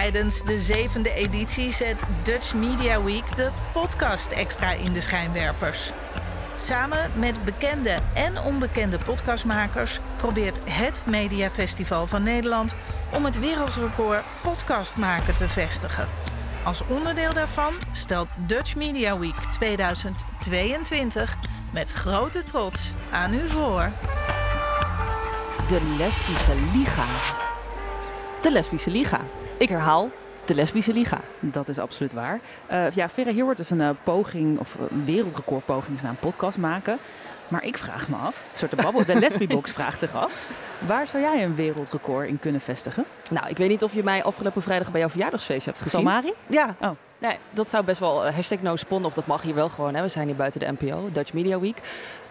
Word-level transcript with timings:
Tijdens 0.00 0.42
de 0.42 0.58
zevende 0.58 1.14
editie 1.14 1.72
zet 1.72 2.02
Dutch 2.22 2.54
Media 2.54 3.02
Week 3.02 3.36
de 3.36 3.50
podcast 3.72 4.30
extra 4.30 4.72
in 4.72 4.92
de 4.92 5.00
schijnwerpers. 5.00 5.90
Samen 6.54 7.10
met 7.14 7.44
bekende 7.44 7.98
en 8.14 8.38
onbekende 8.38 8.98
podcastmakers 8.98 10.00
probeert 10.16 10.58
het 10.70 11.02
Mediafestival 11.06 12.06
van 12.06 12.22
Nederland 12.22 12.74
om 13.12 13.24
het 13.24 13.38
wereldrecord 13.38 14.24
podcast 14.42 14.96
maken 14.96 15.36
te 15.36 15.48
vestigen. 15.48 16.08
Als 16.64 16.82
onderdeel 16.86 17.32
daarvan 17.34 17.72
stelt 17.92 18.28
Dutch 18.46 18.76
Media 18.76 19.18
Week 19.18 19.44
2022 19.50 21.36
met 21.72 21.92
grote 21.92 22.44
trots 22.44 22.92
aan 23.10 23.34
u 23.34 23.48
voor. 23.48 23.92
De 25.68 25.80
Lesbische 25.98 26.54
Liga. 26.72 27.04
De 28.42 28.50
Lesbische 28.50 28.90
Liga. 28.90 29.20
Ik 29.60 29.68
herhaal, 29.68 30.10
de 30.44 30.54
Lesbische 30.54 30.92
Liga. 30.92 31.20
Dat 31.40 31.68
is 31.68 31.78
absoluut 31.78 32.12
waar. 32.12 32.40
Uh, 32.70 32.90
ja, 32.90 33.08
Vera 33.08 33.30
Hier 33.30 33.44
wordt 33.44 33.58
dus 33.58 33.70
een 33.70 33.80
uh, 33.80 33.90
poging, 34.02 34.58
of 34.58 34.76
een 34.90 35.04
wereldrecordpoging 35.04 35.98
gedaan, 35.98 36.16
podcast 36.20 36.58
maken. 36.58 36.98
Maar 37.48 37.64
ik 37.64 37.78
vraag 37.78 38.08
me 38.08 38.16
af, 38.16 38.44
een 38.52 38.58
soort 38.58 38.70
de 38.70 38.82
babbel, 38.82 39.04
de 39.04 39.14
Lesbiebox 39.14 39.72
vraagt 39.80 39.98
zich 39.98 40.14
af. 40.14 40.46
Waar 40.86 41.06
zou 41.06 41.22
jij 41.22 41.44
een 41.44 41.54
wereldrecord 41.54 42.28
in 42.28 42.38
kunnen 42.38 42.60
vestigen? 42.60 43.04
Nou, 43.30 43.48
ik 43.48 43.56
weet 43.56 43.68
niet 43.68 43.82
of 43.82 43.94
je 43.94 44.02
mij 44.02 44.22
afgelopen 44.22 44.62
vrijdag 44.62 44.90
bij 44.90 45.00
jouw 45.00 45.08
verjaardagsfeest 45.08 45.64
hebt 45.66 45.80
gezien. 45.80 46.00
Salmari? 46.00 46.32
Ja. 46.46 46.74
Oh. 46.80 46.90
Nee, 47.18 47.38
dat 47.50 47.70
zou 47.70 47.84
best 47.84 48.00
wel 48.00 48.26
uh, 48.26 48.34
hashtag 48.34 48.60
no 48.60 48.76
spon, 48.76 49.04
of 49.04 49.14
dat 49.14 49.26
mag 49.26 49.42
hier 49.42 49.54
wel 49.54 49.68
gewoon. 49.68 49.94
Hè. 49.94 50.02
We 50.02 50.08
zijn 50.08 50.26
hier 50.26 50.36
buiten 50.36 50.60
de 50.60 50.72
NPO, 50.78 51.08
Dutch 51.12 51.32
Media 51.32 51.60
Week. 51.60 51.76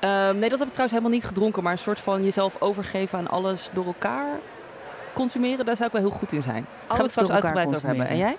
Uh, 0.01 0.29
nee, 0.29 0.49
dat 0.49 0.59
heb 0.59 0.67
ik 0.67 0.73
trouwens 0.73 0.91
helemaal 0.91 1.11
niet 1.11 1.25
gedronken, 1.25 1.63
maar 1.63 1.71
een 1.71 1.77
soort 1.77 1.99
van 1.99 2.23
jezelf 2.23 2.61
overgeven 2.61 3.17
aan 3.17 3.27
alles 3.27 3.69
door 3.73 3.85
elkaar 3.85 4.39
consumeren, 5.19 5.65
daar 5.65 5.75
zou 5.75 5.87
ik 5.87 5.93
wel 5.93 6.07
heel 6.07 6.17
goed 6.17 6.31
in 6.31 6.41
zijn. 6.41 6.65
Alles 6.65 6.87
Gaan 6.87 6.97
we 6.97 7.03
het 7.03 7.11
straks 7.11 7.31
uitgebreid 7.31 7.67
over 7.67 7.87
hebben. 7.87 8.07
En 8.07 8.17
jij? 8.17 8.37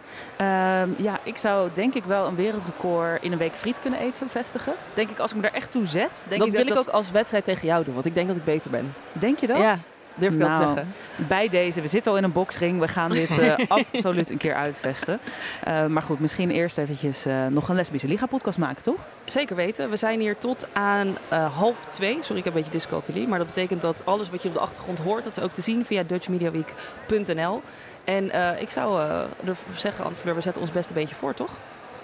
Um, 0.82 0.94
ja, 0.98 1.20
ik 1.22 1.36
zou 1.36 1.70
denk 1.74 1.94
ik 1.94 2.04
wel 2.04 2.26
een 2.26 2.34
wereldrecord 2.34 3.22
in 3.22 3.32
een 3.32 3.38
week 3.38 3.54
friet 3.54 3.80
kunnen 3.80 4.00
eten 4.00 4.30
vestigen. 4.30 4.74
Denk 4.94 5.10
ik, 5.10 5.18
als 5.18 5.30
ik 5.30 5.36
me 5.36 5.42
daar 5.42 5.52
echt 5.52 5.70
toe 5.70 5.86
zet. 5.86 6.24
Denk 6.28 6.40
dat 6.40 6.48
ik 6.48 6.64
wil 6.64 6.66
ik 6.66 6.78
ook 6.78 6.88
als 6.88 7.10
wedstrijd 7.10 7.44
tegen 7.44 7.66
jou 7.66 7.84
doen, 7.84 7.94
want 7.94 8.06
ik 8.06 8.14
denk 8.14 8.28
dat 8.28 8.36
ik 8.36 8.44
beter 8.44 8.70
ben. 8.70 8.94
Denk 9.12 9.38
je 9.38 9.46
dat? 9.46 9.58
Ja. 9.58 9.76
Durf 10.20 10.32
ik 10.32 10.38
nou, 10.38 10.50
dat 10.50 10.60
te 10.60 10.66
zeggen? 10.66 10.94
Bij 11.28 11.48
deze, 11.48 11.80
we 11.80 11.88
zitten 11.88 12.12
al 12.12 12.18
in 12.18 12.24
een 12.24 12.32
boxring. 12.32 12.80
We 12.80 12.88
gaan 12.88 13.10
dit 13.10 13.38
uh, 13.38 13.54
absoluut 13.92 14.30
een 14.30 14.36
keer 14.36 14.54
uitvechten. 14.54 15.18
Uh, 15.68 15.86
maar 15.86 16.02
goed, 16.02 16.20
misschien 16.20 16.50
eerst 16.50 16.78
eventjes 16.78 17.26
uh, 17.26 17.46
nog 17.46 17.68
een 17.68 17.74
lesbische 17.74 18.06
liga-podcast 18.06 18.58
maken, 18.58 18.82
toch? 18.82 19.06
Zeker 19.24 19.56
weten. 19.56 19.90
We 19.90 19.96
zijn 19.96 20.20
hier 20.20 20.38
tot 20.38 20.68
aan 20.72 21.16
half 21.54 21.86
twee. 21.90 22.18
Sorry, 22.20 22.38
ik 22.38 22.44
heb 22.44 22.54
een 22.54 22.60
beetje 22.60 22.78
dyscalculie. 22.78 23.28
Maar 23.28 23.38
dat 23.38 23.46
betekent 23.46 23.80
dat 23.80 24.02
alles 24.04 24.30
wat 24.30 24.42
je 24.42 24.48
op 24.48 24.54
de 24.54 24.60
achtergrond 24.60 24.98
hoort, 24.98 25.24
dat 25.24 25.36
is 25.36 25.42
ook 25.42 25.52
te 25.52 25.62
zien 25.62 25.84
via 25.84 26.02
dutchmediaweek.nl. 26.02 27.62
En 28.04 28.24
ik 28.60 28.70
zou 28.70 29.00
er 29.44 29.56
zeggen, 29.74 30.04
Anne 30.04 30.16
Fleur, 30.16 30.34
we 30.34 30.40
zetten 30.40 30.62
ons 30.62 30.72
best 30.72 30.88
een 30.88 30.94
beetje 30.94 31.14
voor, 31.14 31.34
toch? 31.34 31.50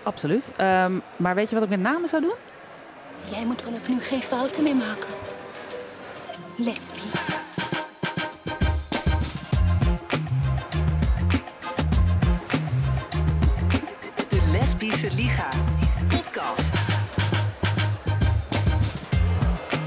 Absoluut. 0.02 0.52
Um, 0.60 1.02
maar 1.16 1.34
weet 1.34 1.48
je 1.48 1.54
wat 1.54 1.64
ik 1.64 1.70
met 1.70 1.80
name 1.80 2.06
zou 2.06 2.22
doen? 2.22 2.34
Jij 3.30 3.44
moet 3.44 3.62
vanaf 3.62 3.88
nu 3.88 4.00
geen 4.00 4.22
fouten 4.22 4.62
meer 4.62 4.76
maken. 4.76 5.08
Lesbie. 6.56 7.45
Lesbische 14.66 15.08
Liga. 15.10 15.48
Podcast. 16.10 16.75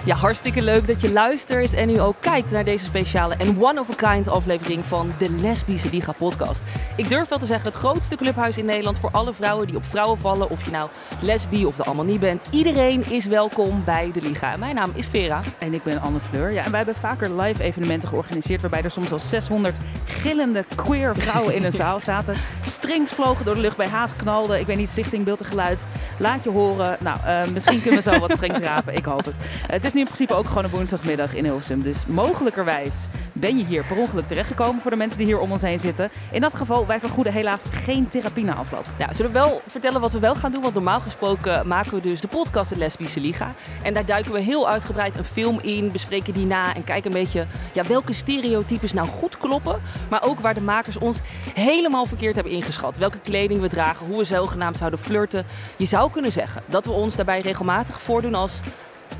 Ja, 0.06 0.15
hartstikke 0.15 0.62
leuk 0.62 0.88
dat 0.88 1.01
je 1.01 1.12
luistert 1.12 1.74
en 1.74 1.88
nu 1.88 2.00
ook 2.00 2.15
kijkt 2.20 2.51
naar 2.51 2.63
deze 2.63 2.86
speciale 2.86 3.36
en 3.36 3.62
one-of-a-kind 3.62 4.27
aflevering 4.27 4.86
van 4.86 5.12
de 5.18 5.32
Lesbische 5.32 5.89
Liga 5.89 6.12
podcast. 6.12 6.63
Ik 6.96 7.10
durf 7.10 7.29
wel 7.29 7.39
te 7.39 7.46
zeggen, 7.46 7.70
het 7.70 7.77
grootste 7.77 8.15
clubhuis 8.15 8.58
in 8.58 8.65
Nederland 8.65 9.00
voor 9.00 9.10
alle 9.12 9.34
vrouwen 9.34 9.68
die 9.68 9.75
op 9.75 9.86
vrouwen 9.86 10.20
vallen, 10.20 10.50
of 10.50 10.65
je 10.65 10.72
nou 10.72 10.89
lesbi 11.22 11.65
of 11.65 11.79
er 11.79 11.86
allemaal 11.86 12.06
niet 12.06 12.20
bent. 12.20 12.48
Iedereen 12.51 13.12
is 13.12 13.25
welkom 13.25 13.84
bij 13.86 14.12
de 14.13 14.22
Liga. 14.22 14.56
mijn 14.56 14.75
naam 14.75 14.91
is 14.94 15.06
Vera. 15.06 15.41
En 15.58 15.74
ik 15.74 15.84
ben 15.84 16.01
Anne 16.01 16.20
Fleur. 16.20 16.51
Ja, 16.51 16.63
en 16.63 16.70
wij 16.70 16.84
hebben 16.84 17.01
vaker 17.01 17.41
live 17.41 17.63
evenementen 17.63 18.10
georganiseerd 18.10 18.62
waarbij 18.62 18.82
er 18.82 18.91
soms 18.91 19.10
wel 19.10 19.20
600 19.20 19.77
gillende 20.06 20.65
queer 20.75 21.15
vrouwen 21.15 21.56
in 21.56 21.63
een 21.63 21.72
zaal 21.84 22.00
zaten. 22.00 22.36
Strings 22.63 23.12
vlogen 23.12 23.46
door 23.46 23.53
de 23.53 23.62
lucht 23.62 23.77
bij 23.77 23.88
haat 23.88 24.15
knalden. 24.15 24.60
Ik 24.60 24.65
weet 24.65 24.77
niet, 24.77 24.89
stichting 24.89 25.24
beeld 25.24 25.39
en 25.39 25.46
geluid. 25.46 25.88
Laat 26.18 26.44
je 26.44 26.50
horen. 26.50 26.98
Nou, 27.00 27.18
uh, 27.25 27.53
misschien 27.53 27.82
kunnen 27.82 28.03
we 28.03 28.12
zo 28.12 28.20
wat 28.20 28.32
strings 28.32 28.60
rapen. 28.60 28.96
Ik 28.96 29.06
hoop 29.06 29.25
het. 29.25 29.36
Uh, 29.36 29.70
het 29.70 29.86
is 29.86 29.94
in 30.00 30.06
principe 30.06 30.34
ook 30.34 30.48
gewoon 30.48 30.63
een 30.63 30.70
woensdagmiddag 30.70 31.34
in 31.34 31.44
Hilversum. 31.44 31.82
Dus 31.82 32.06
mogelijkerwijs 32.06 33.08
ben 33.34 33.58
je 33.58 33.65
hier 33.65 33.84
per 33.84 33.98
ongeluk 33.98 34.27
terechtgekomen 34.27 34.82
voor 34.82 34.91
de 34.91 34.98
mensen 34.98 35.18
die 35.18 35.27
hier 35.27 35.39
om 35.39 35.51
ons 35.51 35.62
heen 35.62 35.79
zitten. 35.79 36.10
In 36.32 36.41
dat 36.41 36.56
geval, 36.56 36.88
wij 36.88 37.00
vergoeden 37.00 37.34
helaas 37.34 37.62
geen 37.72 38.08
therapie 38.08 38.44
na 38.44 38.56
afloop. 38.56 38.86
Ja, 38.98 39.13
zullen 39.13 39.32
we 39.32 39.38
wel 39.38 39.62
vertellen 39.68 40.01
wat 40.01 40.12
we 40.12 40.20
wel 40.20 40.36
gaan 40.36 40.51
doen? 40.51 40.62
Want 40.62 40.74
normaal 40.74 41.00
gesproken 41.00 41.68
maken 41.68 41.94
we 41.94 42.01
dus 42.01 42.22
de 42.22 42.27
podcast 42.27 42.70
De 42.70 42.77
Lesbische 42.77 43.20
Liga. 43.20 43.53
En 43.84 43.94
daar 43.94 44.06
duiken 44.06 44.34
we 44.34 44.39
heel 44.39 44.70
uitgebreid 44.70 45.18
een 45.18 45.24
film 45.24 45.60
in, 45.60 45.91
bespreken 45.91 46.34
die 46.34 46.46
na 46.46 46.75
en 46.75 46.84
kijken 46.84 47.12
een 47.12 47.18
beetje 47.18 47.48
ja, 47.74 47.84
welke 47.84 48.13
stereotypes 48.13 48.94
nou 48.94 49.08
goed 49.08 49.38
kloppen. 49.38 49.82
Maar 50.10 50.24
ook 50.24 50.39
waar 50.39 50.53
de 50.53 50.62
makers 50.62 50.98
ons 50.98 51.20
helemaal 51.53 52.06
verkeerd 52.06 52.36
hebben 52.36 52.53
ingeschat. 52.53 52.98
Welke 52.98 53.20
kleding 53.20 53.62
we 53.62 53.70
dragen, 53.70 54.06
hoe 54.06 54.18
we 54.18 54.24
zogenaamd 54.24 54.77
zouden 54.77 55.00
flirten. 55.00 55.46
Je 55.77 55.86
zou 55.86 56.12
kunnen 56.12 56.32
zeggen 56.32 56.63
dat 56.65 56.86
we 56.86 56.91
ons 56.91 57.15
daarbij 57.15 57.41
regelmatig 57.41 58.01
voordoen 58.01 58.36
als 58.36 58.60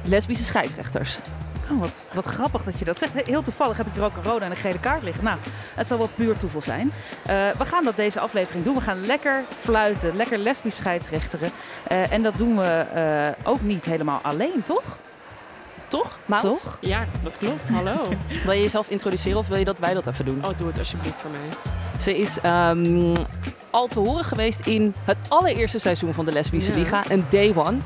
lesbische 0.03 0.43
scheidsrechters. 0.43 1.19
Oh, 1.71 1.79
wat, 1.79 2.07
wat 2.13 2.25
grappig 2.25 2.63
dat 2.63 2.79
je 2.79 2.85
dat 2.85 2.97
zegt. 2.97 3.27
Heel 3.27 3.41
toevallig 3.41 3.77
heb 3.77 3.87
ik 3.87 3.93
hier 3.93 4.03
ook 4.03 4.15
een 4.15 4.23
rode 4.23 4.45
en 4.45 4.51
een 4.51 4.57
gele 4.57 4.79
kaart 4.79 5.03
liggen. 5.03 5.23
Nou, 5.23 5.37
het 5.75 5.87
zal 5.87 5.97
wel 5.97 6.09
puur 6.15 6.37
toeval 6.37 6.61
zijn. 6.61 6.87
Uh, 6.87 7.49
we 7.57 7.65
gaan 7.65 7.83
dat 7.83 7.95
deze 7.95 8.19
aflevering 8.19 8.63
doen. 8.63 8.75
We 8.75 8.81
gaan 8.81 9.05
lekker 9.05 9.43
fluiten, 9.47 10.15
lekker 10.15 10.37
lesbisch 10.37 10.75
scheidsrechteren. 10.75 11.51
Uh, 11.91 12.11
en 12.11 12.23
dat 12.23 12.37
doen 12.37 12.57
we 12.57 12.85
uh, 12.95 13.49
ook 13.51 13.61
niet 13.61 13.85
helemaal 13.85 14.19
alleen, 14.23 14.63
toch? 14.63 14.97
Toch? 15.89 16.17
Toch? 16.39 16.77
Ja, 16.81 17.05
dat 17.24 17.38
klopt. 17.38 17.69
Hallo. 17.69 18.01
wil 18.46 18.53
je 18.53 18.62
jezelf 18.62 18.89
introduceren 18.89 19.38
of 19.38 19.48
wil 19.48 19.58
je 19.58 19.65
dat 19.65 19.79
wij 19.79 19.93
dat 19.93 20.08
even 20.08 20.25
doen? 20.25 20.46
Oh, 20.46 20.58
doe 20.58 20.67
het 20.67 20.79
alsjeblieft 20.79 21.22
voor 21.22 21.29
mij. 21.29 21.74
Ze 22.00 22.17
is 22.17 22.38
um, 22.43 23.13
al 23.69 23.88
te 23.88 24.00
horen 24.00 24.24
geweest 24.24 24.67
in 24.67 24.93
het 25.03 25.17
allereerste 25.27 25.79
seizoen 25.79 26.13
van 26.13 26.25
de 26.25 26.31
Lesbische 26.31 26.72
ja. 26.72 26.77
Liga, 26.77 27.03
een 27.10 27.25
day 27.29 27.53
one. 27.55 27.77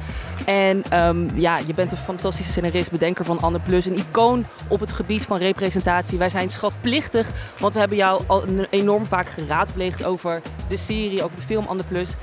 En 0.46 1.06
um, 1.08 1.30
ja, 1.36 1.58
je 1.68 1.74
bent 1.74 1.92
een 1.92 1.98
fantastische 1.98 2.52
scenarist, 2.52 2.92
bedenker 2.92 3.26
van 3.26 3.40
Anne 3.40 3.60
Plus, 3.60 3.86
een 3.86 3.98
icoon 3.98 4.46
op 4.70 4.80
het 4.80 4.92
gebied 4.92 5.24
van 5.24 5.38
representatie. 5.38 6.18
Wij 6.18 6.30
zijn 6.30 6.50
schatplichtig, 6.50 7.28
want 7.60 7.74
we 7.74 7.80
hebben 7.80 7.98
jou 7.98 8.22
al 8.28 8.44
enorm 8.70 9.06
vaak 9.06 9.28
geraadpleegd 9.28 10.06
over 10.06 10.42
de 10.68 10.78
serie, 10.78 11.24
over 11.24 11.38
de 11.38 11.44
film 11.44 11.66
Anne 11.66 11.84
Plus. 11.88 12.14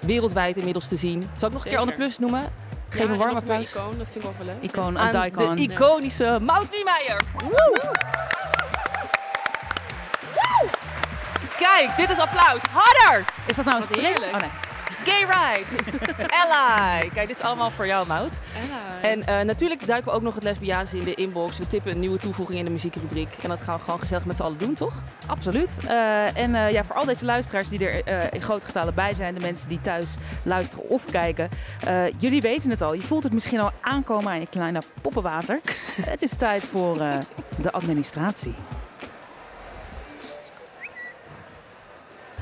Wereldwijd 0.00 0.56
inmiddels 0.56 0.88
te 0.88 0.96
zien. 0.96 1.22
Zal 1.36 1.48
ik 1.48 1.54
nog 1.54 1.62
Zeker. 1.62 1.64
een 1.64 1.70
keer 1.70 1.78
Anne 1.78 1.94
Plus 1.94 2.18
noemen? 2.18 2.52
Geef 2.96 3.06
ja, 3.06 3.12
een 3.12 3.18
warm 3.18 3.36
applaus. 3.36 3.64
icoon, 3.64 3.98
dat 3.98 4.10
vind 4.10 4.24
ik 4.24 4.30
ook 4.30 4.36
wel 4.38 4.46
leuk. 4.46 4.62
Icoon, 4.70 4.98
een 4.98 5.24
icon. 5.24 5.56
De 5.56 5.62
iconische 5.62 6.38
Maud 6.42 6.70
Wiemeijer. 6.70 7.24
Woe! 7.42 7.94
Kijk, 11.56 11.96
dit 11.96 12.10
is 12.10 12.18
applaus. 12.18 12.60
Harder! 12.72 13.24
Is 13.46 13.56
dat 13.56 13.64
nou 13.64 13.82
een 13.90 14.00
heerlijk. 14.00 14.34
Oh 14.34 14.40
nee. 14.40 14.50
Gay 15.06 15.24
Rights. 15.24 16.00
Ally. 16.40 17.08
Kijk, 17.08 17.28
dit 17.28 17.38
is 17.38 17.44
allemaal 17.44 17.70
voor 17.70 17.86
jou, 17.86 18.06
Mout. 18.06 18.38
En 19.02 19.18
uh, 19.18 19.40
natuurlijk 19.40 19.86
duiken 19.86 20.10
we 20.10 20.16
ook 20.16 20.22
nog 20.22 20.34
het 20.34 20.42
lesbiaanse 20.42 20.96
in 20.96 21.04
de 21.04 21.14
inbox. 21.14 21.58
We 21.58 21.66
tippen 21.66 21.92
een 21.92 22.00
nieuwe 22.00 22.18
toevoeging 22.18 22.58
in 22.58 22.64
de 22.64 22.70
muziekrubriek. 22.70 23.36
En 23.42 23.48
dat 23.48 23.60
gaan 23.60 23.76
we 23.76 23.84
gewoon 23.84 24.00
gezellig 24.00 24.24
met 24.24 24.36
z'n 24.36 24.42
allen 24.42 24.58
doen, 24.58 24.74
toch? 24.74 25.02
Absoluut. 25.26 25.78
Uh, 25.84 26.36
en 26.36 26.50
uh, 26.54 26.70
ja, 26.70 26.84
voor 26.84 26.96
al 26.96 27.04
deze 27.04 27.24
luisteraars 27.24 27.68
die 27.68 27.88
er 27.88 28.32
in 28.34 28.42
grote 28.42 28.66
getalen 28.66 28.94
bij 28.94 29.14
zijn, 29.14 29.34
de 29.34 29.40
mensen 29.40 29.68
die 29.68 29.80
thuis 29.80 30.14
luisteren 30.42 30.88
of 30.88 31.04
kijken. 31.04 31.48
jullie 32.18 32.40
weten 32.40 32.70
het 32.70 32.82
al. 32.82 32.94
Je 32.94 33.02
voelt 33.02 33.22
het 33.22 33.32
misschien 33.32 33.60
al 33.60 33.72
aankomen 33.80 34.30
aan 34.30 34.40
je 34.40 34.46
kleine 34.46 34.82
poppenwater. 35.02 35.60
het 36.10 36.22
is 36.22 36.36
tijd 36.36 36.64
voor 36.64 36.96
de 37.56 37.70
administratie. 37.70 38.54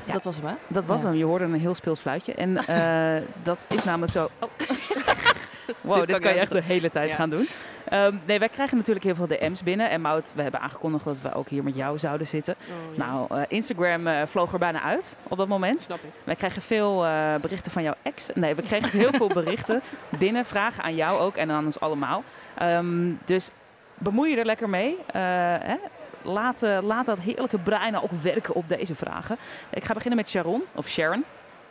Ja. 0.04 0.12
Dat 0.12 0.24
was 0.24 0.36
hem, 0.36 0.46
hè? 0.46 0.54
Dat 0.66 0.84
was 0.84 1.02
ja. 1.02 1.08
hem. 1.08 1.16
Je 1.16 1.24
hoorde 1.24 1.44
een 1.44 1.54
heel 1.54 1.74
speels 1.74 2.00
fluitje. 2.00 2.34
En 2.34 2.50
uh, 2.70 3.22
dat 3.42 3.66
is 3.68 3.84
namelijk 3.84 4.12
zo... 4.12 4.28
Oh. 4.40 4.48
wow, 5.80 5.98
dit, 5.98 6.06
dit 6.06 6.20
kan 6.20 6.34
je 6.34 6.38
echt 6.38 6.52
de 6.52 6.62
hele 6.62 6.90
tijd 6.90 7.10
ja. 7.10 7.16
gaan 7.16 7.30
doen. 7.30 7.48
Um, 7.92 8.20
nee, 8.24 8.38
wij 8.38 8.48
krijgen 8.48 8.76
natuurlijk 8.76 9.04
heel 9.04 9.14
veel 9.14 9.26
DM's 9.26 9.62
binnen. 9.62 9.90
En 9.90 10.00
Mout, 10.00 10.32
we 10.34 10.42
hebben 10.42 10.60
aangekondigd 10.60 11.04
dat 11.04 11.20
we 11.20 11.34
ook 11.34 11.48
hier 11.48 11.62
met 11.62 11.76
jou 11.76 11.98
zouden 11.98 12.26
zitten. 12.26 12.54
Oh, 12.60 12.96
ja. 12.96 13.04
Nou, 13.04 13.34
uh, 13.34 13.42
Instagram 13.48 14.06
uh, 14.06 14.22
vloog 14.26 14.52
er 14.52 14.58
bijna 14.58 14.82
uit 14.82 15.16
op 15.28 15.38
dat 15.38 15.48
moment. 15.48 15.82
Snap 15.82 15.98
ik. 16.02 16.10
Wij 16.24 16.34
krijgen 16.34 16.62
veel 16.62 17.04
uh, 17.04 17.34
berichten 17.34 17.72
van 17.72 17.82
jouw 17.82 17.94
ex. 18.02 18.28
Nee, 18.34 18.54
we 18.54 18.62
kregen 18.62 18.98
heel 18.98 19.12
veel 19.12 19.28
berichten 19.42 19.82
binnen. 20.08 20.44
Vragen 20.44 20.82
aan 20.82 20.94
jou 20.94 21.20
ook 21.20 21.36
en 21.36 21.50
aan 21.50 21.64
ons 21.64 21.80
allemaal. 21.80 22.24
Um, 22.62 23.18
dus 23.24 23.50
bemoei 23.94 24.30
je 24.30 24.36
er 24.36 24.46
lekker 24.46 24.68
mee. 24.68 24.98
Hè? 25.12 25.76
Laat, 26.24 26.62
uh, 26.62 26.78
laat, 26.82 27.06
dat 27.06 27.18
heerlijke 27.18 27.58
brein 27.58 27.92
nou 27.92 28.04
ook 28.04 28.22
werken 28.22 28.54
op 28.54 28.68
deze 28.68 28.94
vragen. 28.94 29.36
Ik 29.70 29.84
ga 29.84 29.94
beginnen 29.94 30.18
met 30.18 30.28
Sharon, 30.28 30.62
of 30.74 30.88
Sharon. 30.88 31.24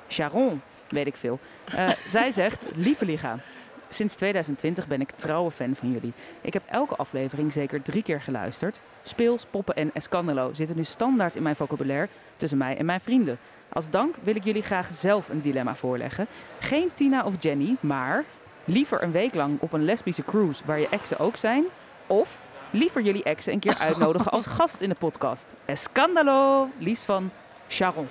Sharon, 0.07 0.61
weet 0.89 1.07
ik 1.07 1.17
veel. 1.17 1.39
Uh, 1.75 1.89
zij 2.07 2.31
zegt, 2.31 2.65
lieve 2.75 3.05
Liga, 3.05 3.39
Sinds 3.93 4.15
2020 4.15 4.87
ben 4.87 5.01
ik 5.01 5.11
trouwe 5.11 5.51
fan 5.51 5.75
van 5.75 5.91
jullie. 5.91 6.13
Ik 6.41 6.53
heb 6.53 6.63
elke 6.65 6.95
aflevering 6.95 7.53
zeker 7.53 7.81
drie 7.81 8.03
keer 8.03 8.21
geluisterd. 8.21 8.81
Speels, 9.03 9.45
poppen 9.51 9.75
en 9.75 9.91
escandalo 9.93 10.53
zitten 10.53 10.75
nu 10.75 10.83
standaard 10.83 11.35
in 11.35 11.43
mijn 11.43 11.55
vocabulaire 11.55 12.07
tussen 12.35 12.57
mij 12.57 12.77
en 12.77 12.85
mijn 12.85 12.99
vrienden. 12.99 13.37
Als 13.69 13.89
dank 13.89 14.15
wil 14.23 14.35
ik 14.35 14.43
jullie 14.43 14.61
graag 14.61 14.89
zelf 14.93 15.29
een 15.29 15.41
dilemma 15.41 15.75
voorleggen. 15.75 16.27
Geen 16.59 16.89
Tina 16.93 17.23
of 17.23 17.33
Jenny, 17.39 17.75
maar 17.79 18.23
liever 18.65 19.03
een 19.03 19.11
week 19.11 19.33
lang 19.33 19.61
op 19.61 19.73
een 19.73 19.85
lesbische 19.85 20.23
cruise 20.23 20.63
waar 20.65 20.79
je 20.79 20.89
exen 20.89 21.19
ook 21.19 21.37
zijn. 21.37 21.63
Of 22.07 22.43
liever 22.73 23.01
jullie 23.01 23.23
exen 23.23 23.53
een 23.53 23.59
keer 23.59 23.77
uitnodigen 23.79 24.31
als 24.31 24.45
gast 24.57 24.81
in 24.81 24.89
de 24.89 24.95
podcast. 24.95 25.47
Escandalo, 25.65 26.69
liefst 26.77 27.03
van 27.05 27.31
Sharon. 27.69 28.07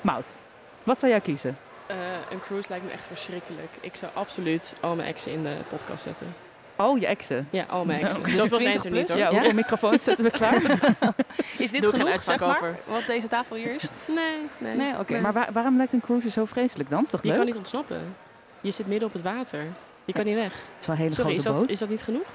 Mout, 0.00 0.34
wat 0.82 0.98
zou 0.98 1.10
jij 1.12 1.20
kiezen? 1.20 1.58
Eh, 1.86 1.96
een 2.30 2.40
cruise 2.40 2.68
lijkt 2.68 2.84
me 2.84 2.90
echt 2.90 3.06
verschrikkelijk. 3.06 3.68
Ik 3.80 3.96
zou 3.96 4.12
absoluut 4.14 4.74
al 4.80 4.94
mijn 4.94 5.08
exen 5.08 5.32
in 5.32 5.42
de 5.42 5.56
podcast 5.68 6.02
zetten. 6.02 6.34
Oh, 6.76 6.98
je 6.98 7.06
exen. 7.06 7.48
Ja, 7.50 7.64
al 7.68 7.84
mijn 7.84 8.00
Nou, 8.00 8.04
exen. 8.04 8.20
oké. 8.20 8.32
Zoveel 8.32 8.60
zijn 8.60 8.72
20 8.72 8.74
het 8.74 8.84
er 8.84 8.90
niet 8.98 9.06
plus? 9.06 9.20
hoor. 9.20 9.26
Ja, 9.32 9.38
hoeveel 9.38 9.54
microfoons 9.54 10.02
zetten 10.02 10.24
we 10.24 10.30
klaar? 10.30 10.62
Is 11.58 11.70
dit 11.70 11.82
Doe 11.82 11.92
genoeg, 11.92 12.20
zeg 12.20 12.40
maar, 12.40 12.48
over. 12.56 12.78
wat 12.86 13.06
deze 13.06 13.28
tafel 13.28 13.56
hier 13.56 13.74
is? 13.74 13.88
Nee, 14.06 14.38
nee. 14.58 14.76
Nee, 14.76 14.98
oké. 14.98 15.20
Maar 15.20 15.32
waar- 15.32 15.52
waarom 15.52 15.76
lijkt 15.76 15.92
een 15.92 16.00
cruise 16.00 16.30
zo 16.30 16.44
vreselijk 16.44 16.90
dan? 16.90 17.02
Is 17.02 17.10
toch 17.10 17.22
Je 17.22 17.28
leuk? 17.28 17.36
kan 17.36 17.46
niet 17.46 17.56
ontsnappen. 17.56 18.16
Je 18.60 18.70
zit 18.70 18.86
midden 18.86 19.08
op 19.08 19.14
het 19.14 19.22
water. 19.22 19.64
Je 20.04 20.12
kan 20.12 20.24
niet 20.24 20.34
weg. 20.34 20.52
Het 20.52 20.80
is 20.80 20.86
wel 20.86 20.94
een 20.96 21.02
hele 21.02 21.14
Sorry, 21.14 21.32
is 21.32 21.40
grote 21.40 21.50
dat, 21.56 21.60
boot. 21.60 21.70
is 21.72 21.78
dat 21.78 21.88
niet 21.88 22.02
genoeg? 22.02 22.26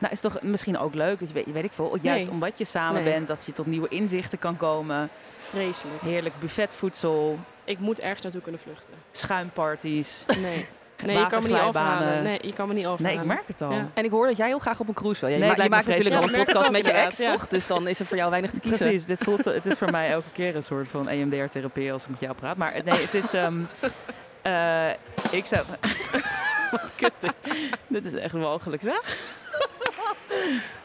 Nou, 0.00 0.12
is 0.12 0.20
toch 0.20 0.42
misschien 0.42 0.78
ook 0.78 0.94
leuk 0.94 1.18
dat 1.18 1.28
je 1.28 1.34
weet, 1.34 1.52
weet 1.52 1.64
ik 1.64 1.72
veel, 1.72 1.98
juist 2.02 2.24
Nee. 2.24 2.34
omdat 2.34 2.58
je 2.58 2.64
samen 2.64 3.02
Nee. 3.02 3.12
bent, 3.12 3.26
dat 3.28 3.44
je 3.46 3.52
tot 3.52 3.66
nieuwe 3.66 3.88
inzichten 3.88 4.38
kan 4.38 4.56
komen. 4.56 5.08
Vreselijk. 5.38 6.00
Heerlijk 6.02 6.34
buffetvoedsel, 6.40 7.38
Ik 7.64 7.78
moet 7.78 8.00
ergens 8.00 8.22
naartoe 8.22 8.40
kunnen 8.42 8.60
vluchten. 8.60 8.94
schuimparties. 9.12 10.24
Nee. 10.40 10.66
Nee, 11.04 11.18
je 11.18 11.26
kan 11.32 11.42
me 11.42 11.48
niet 11.48 11.58
overhalen. 11.60 12.22
Nee, 12.22 12.38
je 12.42 12.52
kan 12.52 12.68
me 12.68 12.74
niet 12.74 12.82
Nee, 12.84 12.92
overhalen. 12.92 13.20
ik 13.20 13.26
merk 13.26 13.46
het 13.46 13.62
al. 13.62 13.72
Ja. 13.72 13.88
En 13.94 14.04
ik 14.04 14.10
hoor 14.10 14.26
dat 14.26 14.36
jij 14.36 14.46
heel 14.46 14.58
graag 14.58 14.80
op 14.80 14.88
een 14.88 14.94
cruise 14.94 15.20
wil. 15.20 15.28
Je, 15.28 15.36
Nee, 15.36 15.44
ma- 15.46 15.52
je 15.52 15.58
lijkt 15.58 15.72
maakt 15.74 15.86
natuurlijk 15.86 16.14
al 16.16 16.22
een 16.28 16.30
Ja, 16.38 16.44
podcast 16.44 16.70
met 16.70 16.84
je 16.84 16.90
ex, 16.92 17.16
toch? 17.16 17.48
Dus 17.48 17.66
dan 17.66 17.88
is 17.88 18.00
er 18.00 18.06
voor 18.06 18.16
jou 18.16 18.30
weinig 18.30 18.50
te 18.50 18.60
kiezen. 18.60 18.86
Precies, 18.86 19.04
dit 19.06 19.18
voelt, 19.22 19.44
het 19.44 19.66
is 19.66 19.78
voor 19.78 19.90
mij 19.98 20.10
elke 20.10 20.30
keer 20.32 20.56
een 20.56 20.62
soort 20.62 20.88
van 20.88 21.08
EMDR-therapie 21.08 21.92
als 21.92 22.02
ik 22.02 22.08
met 22.10 22.20
jou 22.20 22.34
praat. 22.34 22.56
Maar 22.56 22.72
nee, 22.84 23.00
het 23.00 23.14
is... 23.14 23.32
ehm, 23.34 23.54
eh, 24.42 24.88
ik 25.30 25.46
zou... 25.46 25.62
Wat 26.70 26.90
kut. 26.96 27.12
dit. 27.18 27.32
Dit 27.86 28.04
is 28.04 28.14
echt 28.14 28.32
walgelijk, 28.34 28.82
zeg. 28.82 29.16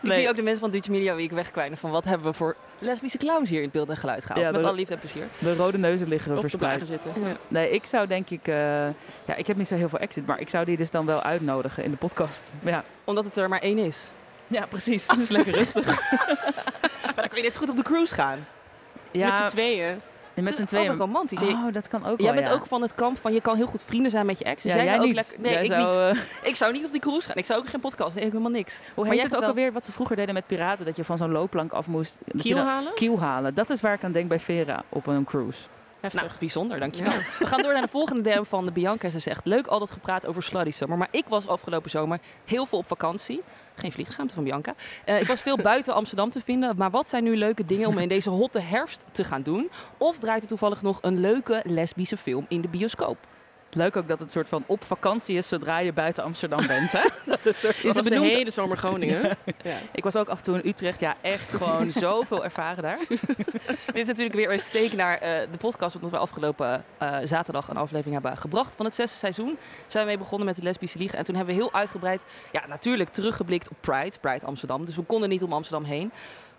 Ik 0.01 0.11
zie 0.13 0.29
ook 0.29 0.35
de 0.35 0.41
mensen 0.41 0.61
van 0.61 0.71
Dutch 0.71 0.89
Media 0.89 1.15
Week 1.15 1.31
wegkwijnen 1.31 1.77
van 1.77 1.91
wat 1.91 2.03
hebben 2.03 2.27
we 2.27 2.33
voor 2.33 2.55
lesbische 2.79 3.17
clowns 3.17 3.49
hier 3.49 3.57
in 3.57 3.63
het 3.63 3.71
beeld 3.73 3.89
en 3.89 3.97
geluid 3.97 4.25
gehaald. 4.25 4.45
Ja, 4.45 4.51
Met 4.51 4.61
de- 4.61 4.67
alle 4.67 4.75
liefde 4.75 4.93
en 4.93 4.99
plezier. 4.99 5.23
De 5.39 5.55
rode 5.55 5.77
neuzen 5.77 6.07
liggen 6.07 6.33
Op 6.33 6.39
verspreid. 6.39 6.87
zitten. 6.87 7.11
Ja. 7.23 7.35
Nee, 7.47 7.69
ik 7.69 7.85
zou 7.85 8.07
denk 8.07 8.29
ik... 8.29 8.47
eh, 8.47 8.55
ja, 9.25 9.35
ik 9.35 9.47
heb 9.47 9.57
niet 9.57 9.67
zo 9.67 9.75
heel 9.75 9.89
veel 9.89 9.99
exit, 9.99 10.25
maar 10.25 10.39
ik 10.39 10.49
zou 10.49 10.65
die 10.65 10.77
dus 10.77 10.91
dan 10.91 11.05
wel 11.05 11.21
uitnodigen 11.21 11.83
in 11.83 11.91
de 11.91 11.97
podcast. 11.97 12.49
Ja, 12.63 12.83
Omdat 13.03 13.25
het 13.25 13.37
er 13.37 13.49
maar 13.49 13.59
één 13.61 13.77
is. 13.77 14.07
ja 14.47 14.65
precies. 14.65 15.07
Dat 15.07 15.17
is 15.17 15.29
lekker 15.29 15.53
rustig. 15.53 15.85
Maar 17.05 17.23
dan 17.23 17.27
kun 17.27 17.37
je 17.37 17.43
net 17.43 17.57
goed 17.57 17.69
op 17.69 17.75
de 17.75 17.83
cruise 17.83 18.13
gaan. 18.13 18.45
Ja, 19.11 19.27
Met 19.27 19.35
z'n 19.37 19.45
tweeën. 19.55 20.01
Met 20.43 20.57
Het 20.57 20.69
z'n 20.69 20.75
is 20.75 20.81
tweeën. 20.81 20.97
romantisch. 20.97 21.41
Oh, 21.41 21.73
dat 21.73 21.87
kan 21.87 22.05
ook 22.05 22.17
Jij 22.19 22.25
wel, 22.25 22.35
bent 22.35 22.45
ja. 22.47 22.53
ook 22.53 22.65
van 22.65 22.81
het 22.81 22.95
kamp 22.95 23.17
van 23.21 23.33
je 23.33 23.41
kan 23.41 23.55
heel 23.55 23.65
goed 23.65 23.83
vrienden 23.83 24.11
zijn 24.11 24.25
met 24.25 24.37
je 24.39 24.43
ex. 24.43 24.63
Dus 24.63 24.71
Ja, 24.71 24.77
jij, 24.77 24.85
jij 24.85 24.99
ook 24.99 25.05
niet. 25.05 25.15
lekker. 25.15 25.35
Nee, 25.39 25.51
Jij 25.51 25.63
ik 25.63 25.71
zou, 25.71 26.09
niet. 26.13 26.17
eh, 26.17 26.23
Ik 26.49 26.55
zou 26.55 26.71
niet 26.73 26.85
op 26.85 26.91
die 26.91 27.01
cruise 27.01 27.27
gaan. 27.27 27.35
Ik 27.37 27.45
zou 27.45 27.59
ook 27.59 27.67
geen 27.69 27.79
podcast. 27.79 28.15
Nee, 28.15 28.23
helemaal 28.23 28.51
niks. 28.51 28.77
hoe 28.77 29.03
Maar 29.03 29.05
heet 29.13 29.15
jij 29.21 29.23
het 29.31 29.35
ook 29.35 29.49
alweer 29.49 29.71
wat 29.71 29.85
ze 29.85 29.91
vroeger 29.91 30.15
deden 30.15 30.33
met 30.33 30.47
piraten? 30.47 30.85
Dat 30.85 30.95
je 30.95 31.03
van 31.05 31.17
zo'n 31.17 31.31
loopplank 31.31 31.73
af 31.73 31.87
moest. 31.87 32.17
Kiel 32.37 32.57
halen? 32.57 32.93
Kiel 32.93 33.19
halen. 33.19 33.53
Dat 33.53 33.69
is 33.69 33.81
waar 33.81 33.93
ik 33.93 34.03
aan 34.03 34.11
denk 34.11 34.27
bij 34.27 34.39
Vera 34.39 34.83
op 34.89 35.07
een 35.07 35.23
cruise. 35.23 35.59
Heftig. 35.99 36.21
Nou, 36.21 36.33
bijzonder, 36.39 36.79
dankjewel. 36.79 37.11
Ja. 37.11 37.19
We 37.39 37.45
gaan 37.45 37.61
door 37.61 37.73
naar 37.73 37.81
de 37.81 37.87
volgende 37.87 38.21
DM 38.21 38.43
van 38.43 38.65
de 38.65 38.71
Bianca. 38.71 39.09
Ze 39.09 39.19
zegt, 39.19 39.45
leuk 39.45 39.67
al 39.67 39.79
dat 39.79 39.91
gepraat 39.91 40.25
over 40.25 40.43
Summer. 40.43 40.97
Maar 40.97 41.07
ik 41.11 41.25
was 41.27 41.47
afgelopen 41.47 41.89
zomer 41.89 42.19
heel 42.45 42.65
veel 42.65 42.77
op 42.77 42.87
vakantie. 42.87 43.41
Geen 43.75 43.91
vliegschaamte 43.91 44.35
van 44.35 44.43
Bianca. 44.43 44.75
Eh, 45.05 45.19
ik 45.19 45.27
was 45.27 45.41
veel 45.41 45.57
buiten 45.71 45.93
Amsterdam 45.93 46.29
te 46.29 46.41
vinden. 46.41 46.77
Maar 46.77 46.89
wat 46.89 47.09
zijn 47.09 47.23
nu 47.23 47.37
leuke 47.37 47.65
dingen 47.65 47.87
om 47.87 47.97
in 47.97 48.07
deze 48.07 48.29
hotte 48.29 48.59
herfst 48.59 49.05
te 49.11 49.23
gaan 49.23 49.41
doen? 49.41 49.69
Of 49.97 50.19
draait 50.19 50.41
er 50.41 50.47
toevallig 50.47 50.81
nog 50.81 50.99
een 51.01 51.19
leuke 51.19 51.61
lesbische 51.65 52.17
film 52.17 52.45
in 52.47 52.61
de 52.61 52.67
bioscoop? 52.67 53.17
Leuk 53.75 53.95
ook 53.95 54.07
dat 54.07 54.19
het 54.19 54.31
soort 54.31 54.49
van 54.49 54.63
op 54.65 54.83
vakantie 54.83 55.37
is 55.37 55.47
zodra 55.47 55.77
je 55.77 55.93
buiten 55.93 56.23
Amsterdam 56.23 56.67
bent. 56.67 56.91
Hè? 56.91 57.01
dat 57.31 57.45
is 57.45 57.59
soort 57.59 57.73
Is 57.75 57.79
van- 57.81 57.95
het 57.95 58.03
de 58.03 58.09
benoemd? 58.09 58.33
hele 58.33 58.49
zomer 58.51 58.77
Groningen? 58.77 59.37
ja. 59.63 59.77
Ik 59.91 60.03
was 60.03 60.15
ook 60.15 60.27
af 60.27 60.37
en 60.37 60.43
toe 60.43 60.61
in 60.61 60.69
Utrecht. 60.69 60.99
Ja, 60.99 61.15
echt 61.21 61.51
gewoon 61.51 61.91
zoveel 62.07 62.43
ervaren 62.43 62.83
daar. 62.83 62.99
Dit 63.85 63.95
is 63.95 64.07
natuurlijk 64.07 64.35
weer 64.35 64.51
een 64.51 64.59
steek 64.59 64.93
naar 64.93 65.17
eh, 65.17 65.51
de 65.51 65.57
podcast. 65.57 65.95
Omdat 65.95 66.11
we 66.11 66.17
afgelopen 66.17 66.83
eh, 66.97 67.17
zaterdag 67.23 67.67
een 67.67 67.77
aflevering 67.77 68.13
hebben 68.13 68.37
gebracht 68.37 68.75
van 68.75 68.85
het 68.85 68.95
zesde 68.95 69.17
seizoen. 69.17 69.57
Zijn 69.87 70.03
we 70.03 70.09
mee 70.09 70.19
begonnen 70.19 70.47
met 70.47 70.55
de 70.55 70.61
lesbische 70.63 70.97
liga. 70.97 71.17
En 71.17 71.23
toen 71.23 71.35
hebben 71.35 71.55
we 71.55 71.61
heel 71.61 71.73
uitgebreid, 71.73 72.21
ja 72.51 72.67
natuurlijk 72.67 73.09
teruggeblikt 73.09 73.69
op 73.69 73.75
Pride. 73.79 74.17
Pride 74.21 74.45
Amsterdam. 74.45 74.85
Dus 74.85 74.95
we 74.95 75.01
konden 75.03 75.29
niet 75.29 75.43
om 75.43 75.53
Amsterdam 75.53 75.83
heen. 75.83 76.11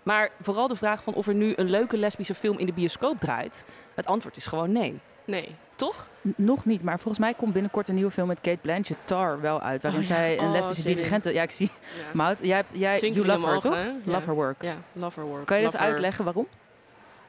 Maar 0.03 0.29
vooral 0.41 0.67
de 0.67 0.75
vraag 0.75 1.03
van 1.03 1.13
of 1.13 1.27
er 1.27 1.33
nu 1.33 1.53
een 1.55 1.69
leuke 1.69 1.97
lesbische 1.97 2.33
film 2.33 2.57
in 2.57 2.65
de 2.65 2.73
bioscoop 2.73 3.19
draait. 3.19 3.65
Het 3.95 4.07
antwoord 4.07 4.37
is 4.37 4.45
gewoon 4.45 4.71
nee. 4.71 4.99
Nee. 5.27 5.55
Toch? 5.75 6.07
N- 6.27 6.33
Nog 6.35 6.65
niet, 6.65 6.83
maar 6.83 6.99
volgens 6.99 7.19
mij 7.19 7.33
komt 7.33 7.53
binnenkort 7.53 7.87
een 7.87 7.95
nieuwe 7.95 8.11
film 8.11 8.27
met 8.27 8.41
Kate 8.41 8.57
Blanchett, 8.61 8.99
Tar, 9.05 9.41
wel 9.41 9.61
uit. 9.61 9.81
Waarin 9.81 10.01
Oh 10.01 10.07
ja. 10.07 10.13
zij 10.15 10.37
een 10.39 10.45
Oh, 10.45 10.51
lesbische 10.51 10.89
in. 10.89 10.95
dirigente... 10.95 11.33
Ja, 11.33 11.43
ik 11.43 11.51
zie... 11.51 11.69
Ja. 11.97 12.03
Mout, 12.13 12.41
jij, 12.45 12.55
hebt, 12.55 12.69
jij 12.73 12.93
Twinkel 12.95 13.23
you 13.23 13.33
in 13.35 13.41
love 13.41 13.51
her, 13.51 13.59
toch? 13.61 13.77
Love 14.13 14.25
her 14.25 14.33
work. 14.35 14.61
Ja, 14.61 14.75
love 14.93 15.19
her 15.19 15.29
work. 15.29 15.45
Kan 15.45 15.57
je 15.57 15.63
love 15.63 15.77
her- 15.77 15.85
uitleggen 15.85 16.23
waarom? 16.25 16.47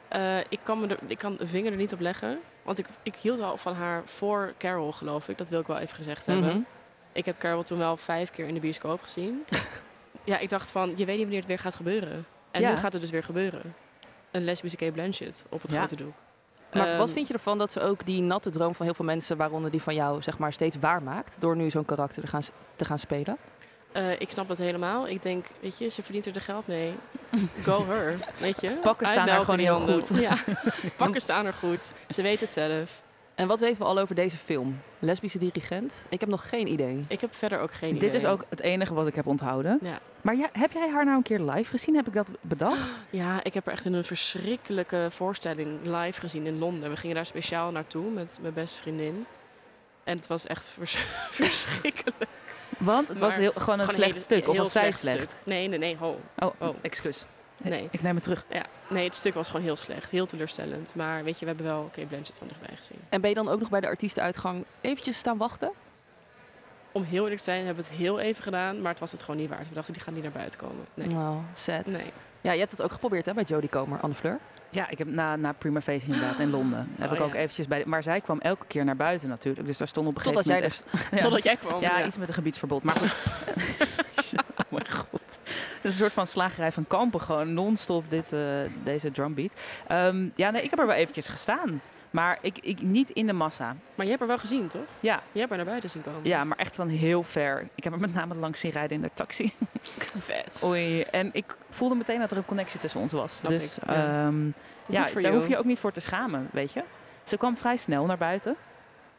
Eh, 0.09 0.39
ik, 0.49 0.59
kan 0.63 0.81
me 0.81 0.87
er, 0.87 0.99
ik 1.07 1.19
kan 1.19 1.37
de 1.39 1.47
vinger 1.47 1.71
er 1.73 1.79
niet 1.79 1.93
op 1.93 2.01
leggen. 2.01 2.39
Want 2.63 2.79
ik, 2.79 2.87
ik 3.03 3.15
hield 3.17 3.39
wel 3.39 3.57
van 3.57 3.75
haar 3.75 4.03
voor 4.05 4.55
Carol, 4.59 4.93
geloof 4.93 5.29
ik. 5.29 5.39
Dat 5.39 5.49
wil 5.49 5.61
ik 5.61 5.67
wel 5.67 5.79
even 5.79 5.97
gezegd 5.97 6.27
hebben. 6.27 6.47
Mhm. 6.49 6.59
Ik 7.13 7.25
heb 7.25 7.39
Carol 7.39 7.63
toen 7.63 7.79
wel 7.79 7.97
vijf 7.97 8.31
keer 8.31 8.47
in 8.47 8.55
de 8.55 8.61
bioscoop 8.61 9.03
gezien. 9.03 9.45
ja, 10.25 10.39
ik 10.39 10.49
dacht 10.51 10.71
van, 10.71 10.89
je 10.97 11.05
weet 11.05 11.07
niet 11.15 11.19
wanneer 11.23 11.39
het 11.39 11.47
weer 11.49 11.59
gaat 11.59 11.75
gebeuren. 11.75 12.27
En 12.51 12.61
Ja. 12.61 12.71
nu 12.71 12.77
gaat 12.77 12.93
het 12.93 13.01
dus 13.01 13.11
weer 13.11 13.23
gebeuren. 13.25 13.75
Een 14.31 14.45
lesbische 14.45 14.77
Kate 14.79 14.93
Blanchett 14.93 15.45
op 15.49 15.63
het 15.63 15.71
Ja. 15.71 15.77
grote 15.77 15.97
doek. 15.97 16.13
Maar 16.73 16.89
Ehm, 16.89 16.99
wat 16.99 17.11
vind 17.11 17.27
je 17.27 17.33
ervan 17.33 17.59
dat 17.59 17.73
ze 17.73 17.81
ook 17.81 18.07
die 18.07 18.23
natte 18.23 18.51
droom 18.51 18.75
van 18.75 18.85
heel 18.87 18.95
veel 18.95 19.05
mensen, 19.05 19.37
waaronder 19.37 19.71
die 19.71 19.83
van 19.83 19.95
jou, 19.95 20.23
zeg 20.23 20.39
maar, 20.39 20.53
steeds 20.53 20.77
waarmaakt? 20.81 21.41
Door 21.41 21.57
nu 21.57 21.71
zo'n 21.71 21.85
karakter 21.85 22.23
te 22.23 22.29
gaan, 22.29 22.43
te 22.77 22.85
gaan 22.85 22.99
spelen? 22.99 23.37
eh, 23.93 24.21
ik 24.21 24.31
snap 24.31 24.49
dat 24.49 24.59
helemaal. 24.59 25.09
Ik 25.09 25.23
denk, 25.23 25.47
weet 25.61 25.79
je, 25.79 25.89
ze 25.89 26.03
verdient 26.03 26.27
er 26.27 26.33
de 26.33 26.41
geld 26.41 26.67
mee. 26.67 26.95
Go 27.65 27.87
her, 27.87 28.17
weet 28.39 28.61
je. 28.61 28.71
Pakken 28.83 29.07
staan 29.07 29.19
Uitmelken 29.29 29.45
gewoon 29.45 29.87
heel 29.87 29.95
goed. 29.95 30.21
Ja, 30.21 30.37
pakken 30.97 31.21
staan 31.21 31.47
er 31.47 31.55
goed. 31.55 31.93
Ze 32.09 32.23
weet 32.23 32.41
het 32.41 32.51
zelf. 32.51 33.03
En 33.39 33.47
wat 33.47 33.61
weten 33.61 33.83
we 33.83 33.89
al 33.89 33.99
over 33.99 34.15
deze 34.15 34.37
film? 34.37 34.81
Lesbische 34.99 35.39
dirigent? 35.39 36.07
Ik 36.09 36.21
heb 36.21 36.29
nog 36.29 36.49
geen 36.49 36.67
idee. 36.67 37.05
Ik 37.09 37.21
heb 37.21 37.35
verder 37.35 37.61
ook 37.61 37.73
geen 37.73 37.89
idee. 37.97 38.01
Dit 38.11 38.15
is 38.23 38.27
ook 38.29 38.45
het 38.49 38.61
enige 38.61 38.95
wat 38.95 39.07
ik 39.07 39.15
heb 39.15 39.27
onthouden. 39.27 39.79
Ja. 39.83 39.99
Maar 40.23 40.37
ja, 40.37 40.49
heb 40.53 40.73
jij 40.73 40.91
haar 40.91 41.05
nou 41.05 41.17
een 41.17 41.23
keer 41.23 41.41
live 41.41 41.71
gezien? 41.71 41.95
Heb 41.95 42.07
ik 42.07 42.13
dat 42.13 42.27
bedacht? 42.41 43.01
Ja, 43.11 43.41
ik 43.45 43.55
heb 43.55 43.67
er 43.67 43.73
echt 43.73 43.85
in 43.85 43.93
een 43.93 44.05
verschrikkelijke 44.05 45.07
voorstelling 45.11 45.79
live 45.83 46.21
gezien 46.21 46.47
in 46.47 46.59
Londen. 46.59 46.91
We 46.91 46.97
gingen 46.97 47.17
daar 47.17 47.27
speciaal 47.27 47.71
naartoe 47.71 48.11
met 48.11 48.39
mijn 48.43 48.55
beste 48.55 48.79
vriendin. 48.83 49.27
En 50.05 50.17
het 50.17 50.27
was 50.27 50.47
echt 50.47 50.71
vers- 50.71 50.97
verschrikkelijk. 51.41 52.27
Want 52.79 53.09
het 53.09 53.19
was 53.19 53.37
heel, 53.37 53.53
gewoon 53.57 53.79
een 53.79 53.85
Gewoon 53.85 54.01
slecht 54.01 54.13
hele- 54.29 54.41
stuk. 54.41 54.49
Of 54.49 54.57
was 54.57 54.73
zij 54.73 54.83
slecht 54.83 55.01
slecht? 55.01 55.31
stuk. 55.31 55.41
Nee, 55.45 55.69
nee, 55.69 55.79
nee. 55.79 55.97
Ho. 55.97 56.21
Oh, 56.39 56.51
Oh. 56.59 56.75
excuus. 56.81 57.25
Nee. 57.63 57.89
Ik 57.91 58.03
neem 58.03 58.15
het 58.15 58.23
terug. 58.23 58.45
Ja. 58.51 58.65
nee, 58.89 59.05
het 59.05 59.15
stuk 59.15 59.35
was 59.35 59.47
gewoon 59.49 59.63
heel 59.63 59.77
slecht. 59.77 60.11
Heel 60.11 60.27
teleurstellend. 60.27 60.95
Maar 60.95 61.25
weet 61.25 61.39
je, 61.39 61.47
we 61.47 61.51
hebben 61.53 61.71
wel 61.73 61.89
Kate 61.93 62.07
Blanchett 62.07 62.39
van 62.39 62.49
dichtbij 62.49 62.77
gezien. 62.77 62.99
En 63.09 63.21
ben 63.21 63.31
je 63.31 63.37
dan 63.37 63.49
ook 63.49 63.61
nog 63.61 63.71
bij 63.71 63.81
de 63.81 63.87
artiestenuitgang 63.87 64.65
eventjes 64.81 65.17
staan 65.19 65.37
wachten? 65.37 65.71
Om 66.93 67.03
heel 67.03 67.23
eerlijk 67.23 67.39
te 67.39 67.45
zijn, 67.45 67.65
hebben 67.65 67.85
we 67.85 67.91
het 67.91 67.99
heel 67.99 68.19
even 68.21 68.43
gedaan. 68.43 68.81
Maar 68.81 68.91
het 68.91 69.01
was 69.01 69.13
het 69.13 69.23
gewoon 69.23 69.41
niet 69.41 69.49
waard. 69.51 69.69
We 69.69 69.75
dachten, 69.75 69.93
die 69.93 70.03
gaan 70.03 70.15
niet 70.15 70.23
naar 70.23 70.33
buiten 70.33 70.61
komen. 70.61 70.87
Nee. 70.95 71.09
Nou, 71.09 71.37
sad. 71.53 71.87
Nee. 71.87 72.13
Ja, 72.41 72.53
je 72.53 72.59
hebt 72.59 72.71
het 72.71 72.83
ook 72.83 72.93
geprobeerd 72.93 73.27
hè, 73.27 73.35
bij 73.35 73.45
Jodie 73.45 73.69
Comer, 73.69 74.01
Anne 74.01 74.15
Fleur. 74.15 74.39
Ja, 74.71 74.89
ik 74.89 74.99
heb 74.99 75.09
na, 75.09 75.37
na 75.37 75.53
Prima 75.53 75.81
Facie 75.81 76.07
inderdaad 76.07 76.39
in 76.39 76.51
Londen. 76.51 76.93
Heb 76.99 77.11
Oh, 77.11 77.17
ik 77.17 77.23
ook 77.23 77.33
ja. 77.33 77.39
eventjes 77.39 77.67
bij... 77.67 77.83
Maar 77.87 78.03
zij 78.03 78.21
kwam 78.21 78.39
elke 78.41 78.67
keer 78.67 78.85
naar 78.85 78.97
buiten 78.97 79.29
natuurlijk. 79.29 79.67
Dus 79.67 79.79
daar 79.79 79.89
stond 79.89 80.07
op 80.09 80.15
een 80.17 80.21
gegeven 80.21 80.43
Totdat 80.45 80.61
jij 80.61 80.71
moment... 80.93 81.11
er... 81.11 81.17
ja. 81.17 81.23
Totdat 81.23 81.43
jij 81.43 81.57
kwam. 81.57 81.81
Ja, 81.81 82.05
iets 82.07 82.19
met 82.19 82.29
een 82.29 82.35
gebiedsverbod. 82.35 82.83
Maar 82.83 82.95
goed. 82.97 83.15
Het 85.33 85.85
is 85.85 85.91
een 85.91 85.97
soort 85.97 86.13
van 86.13 86.27
slagerij 86.27 86.73
van 86.73 86.87
kampen. 86.87 87.21
Gewoon 87.21 87.55
non-stop 87.55 88.05
dit, 88.09 88.33
eh, 88.33 88.41
deze 88.85 89.11
drumbeat. 89.11 89.55
Ehm, 89.89 90.29
ja, 90.35 90.51
nee, 90.51 90.63
ik 90.63 90.71
heb 90.71 90.79
er 90.79 90.87
wel 90.87 90.97
eventjes 90.97 91.27
gestaan. 91.27 91.81
Maar 92.11 92.39
ik, 92.41 92.59
ik, 92.59 92.83
niet 92.83 93.11
in 93.11 93.27
de 93.27 93.33
massa. 93.33 93.77
Maar 93.95 94.05
je 94.05 94.11
hebt 94.11 94.23
er 94.23 94.29
wel 94.29 94.39
gezien, 94.39 94.69
toch? 94.69 94.83
Ja, 95.01 95.23
Je 95.33 95.39
hebt 95.39 95.51
er 95.51 95.57
naar 95.57 95.67
buiten 95.67 95.91
zien 95.91 96.03
komen. 96.03 96.21
ja, 96.25 96.45
maar 96.45 96.59
echt 96.59 96.75
van 96.75 96.89
heel 96.89 97.23
ver. 97.23 97.69
Ik 97.75 97.85
heb 97.85 97.93
er 97.93 98.01
met 98.01 98.15
name 98.15 98.35
langs 98.35 98.61
zien 98.61 98.71
rijden 98.71 98.97
in 98.97 99.03
de 99.03 99.11
taxi. 99.15 99.53
Vet. 100.29 100.61
Oei. 100.65 101.01
En 101.03 101.31
ik 101.33 101.57
voelde 101.69 101.95
meteen 101.95 102.19
dat 102.21 102.31
er 102.31 102.37
een 102.37 102.45
connectie 102.45 102.81
tussen 102.81 103.01
ons 103.01 103.13
was. 103.13 103.37
Snap 103.37 103.51
dus 103.51 103.65
ik, 103.77 103.85
ja. 103.87 103.95
ehm, 104.27 104.47
ja, 104.89 105.05
daar 105.05 105.21
you. 105.23 105.35
hoef 105.35 105.49
je 105.49 105.59
ook 105.59 105.65
niet 105.65 105.79
voor 105.79 105.93
te 105.93 106.01
schamen, 106.01 106.49
weet 106.53 106.73
je. 106.73 106.83
Ze 107.25 107.37
kwam 107.37 107.57
vrij 107.57 107.77
snel 107.77 108.05
naar 108.07 108.19
buiten. 108.19 108.57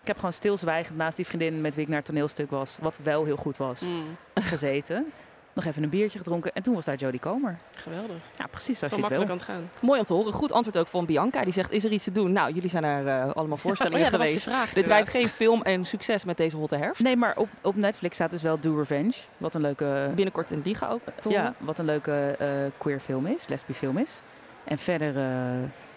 Ik 0.02 0.08
heb 0.08 0.16
gewoon 0.16 0.34
stilzwijgend 0.34 0.98
naast 0.98 1.16
die 1.16 1.26
vriendin 1.26 1.62
met 1.62 1.74
wie 1.74 1.82
ik 1.84 1.88
naar 1.90 1.98
het 1.98 2.06
toneelstuk 2.06 2.50
was, 2.52 2.78
wat 2.82 2.98
wel 3.04 3.26
heel 3.26 3.36
goed 3.38 3.58
was, 3.58 3.82
Mm. 3.82 4.18
gezeten. 4.34 5.06
Nog 5.60 5.68
even 5.68 5.84
een 5.84 5.90
biertje 5.90 6.18
gedronken. 6.18 6.52
En 6.54 6.64
toen 6.64 6.74
was 6.74 6.86
daar 6.86 6.96
Jodie 6.96 7.20
Comer. 7.20 7.58
Geweldig. 7.76 8.16
Ja, 8.38 8.48
precies 8.48 8.80
Zo 8.80 8.88
je 8.90 8.98
makkelijk 8.98 9.30
aan 9.30 9.36
het 9.36 9.46
gaan. 9.46 9.70
Mooi 9.82 10.00
om 10.00 10.06
te 10.06 10.14
horen. 10.14 10.34
Goed 10.34 10.52
antwoord 10.52 10.78
ook 10.78 10.88
van 10.88 11.06
Bianca. 11.06 11.44
Die 11.44 11.54
zegt, 11.54 11.72
is 11.72 11.84
er 11.84 11.92
iets 11.92 12.04
te 12.04 12.12
doen? 12.12 12.32
Nou, 12.32 12.54
jullie 12.54 12.70
zijn 12.70 12.84
er 12.84 13.08
eh, 13.08 13.36
allemaal 13.36 13.58
Oh 13.58 13.64
voorstellingen 13.64 14.00
ja, 14.00 14.10
dat 14.10 14.20
was 14.20 14.34
de 14.34 14.40
geweest. 14.40 14.58
vraag. 14.58 14.74
Dit 14.74 14.88
rijdt 14.88 15.10
geen 15.10 15.28
film 15.28 15.62
en 15.62 15.86
succes 15.86 16.26
met 16.26 16.38
deze 16.38 16.56
hotte 16.56 16.76
herfst. 16.76 17.04
Nee, 17.04 17.16
maar 17.16 17.38
op, 17.38 17.50
op 17.62 17.76
Netflix 17.76 18.16
staat 18.16 18.32
dus 18.32 18.42
wel 18.42 18.60
Do 18.60 18.78
Revenge. 18.78 19.14
Wat 19.38 19.54
een 19.54 19.62
leuke, 19.62 20.12
Binnenkort 20.16 20.52
in 20.52 20.62
Liga 20.64 20.88
ook. 20.88 21.02
ja, 21.30 21.40
horen. 21.40 21.56
wat 21.58 21.78
een 21.78 21.86
leuke 21.86 22.36
eh, 22.40 22.48
queer 22.78 23.00
film 23.00 23.26
is, 23.26 23.48
lesbi 23.48 23.74
film 23.74 23.98
is. 23.98 24.22
En 24.64 24.78
verder, 24.78 25.18
eh, 25.18 25.24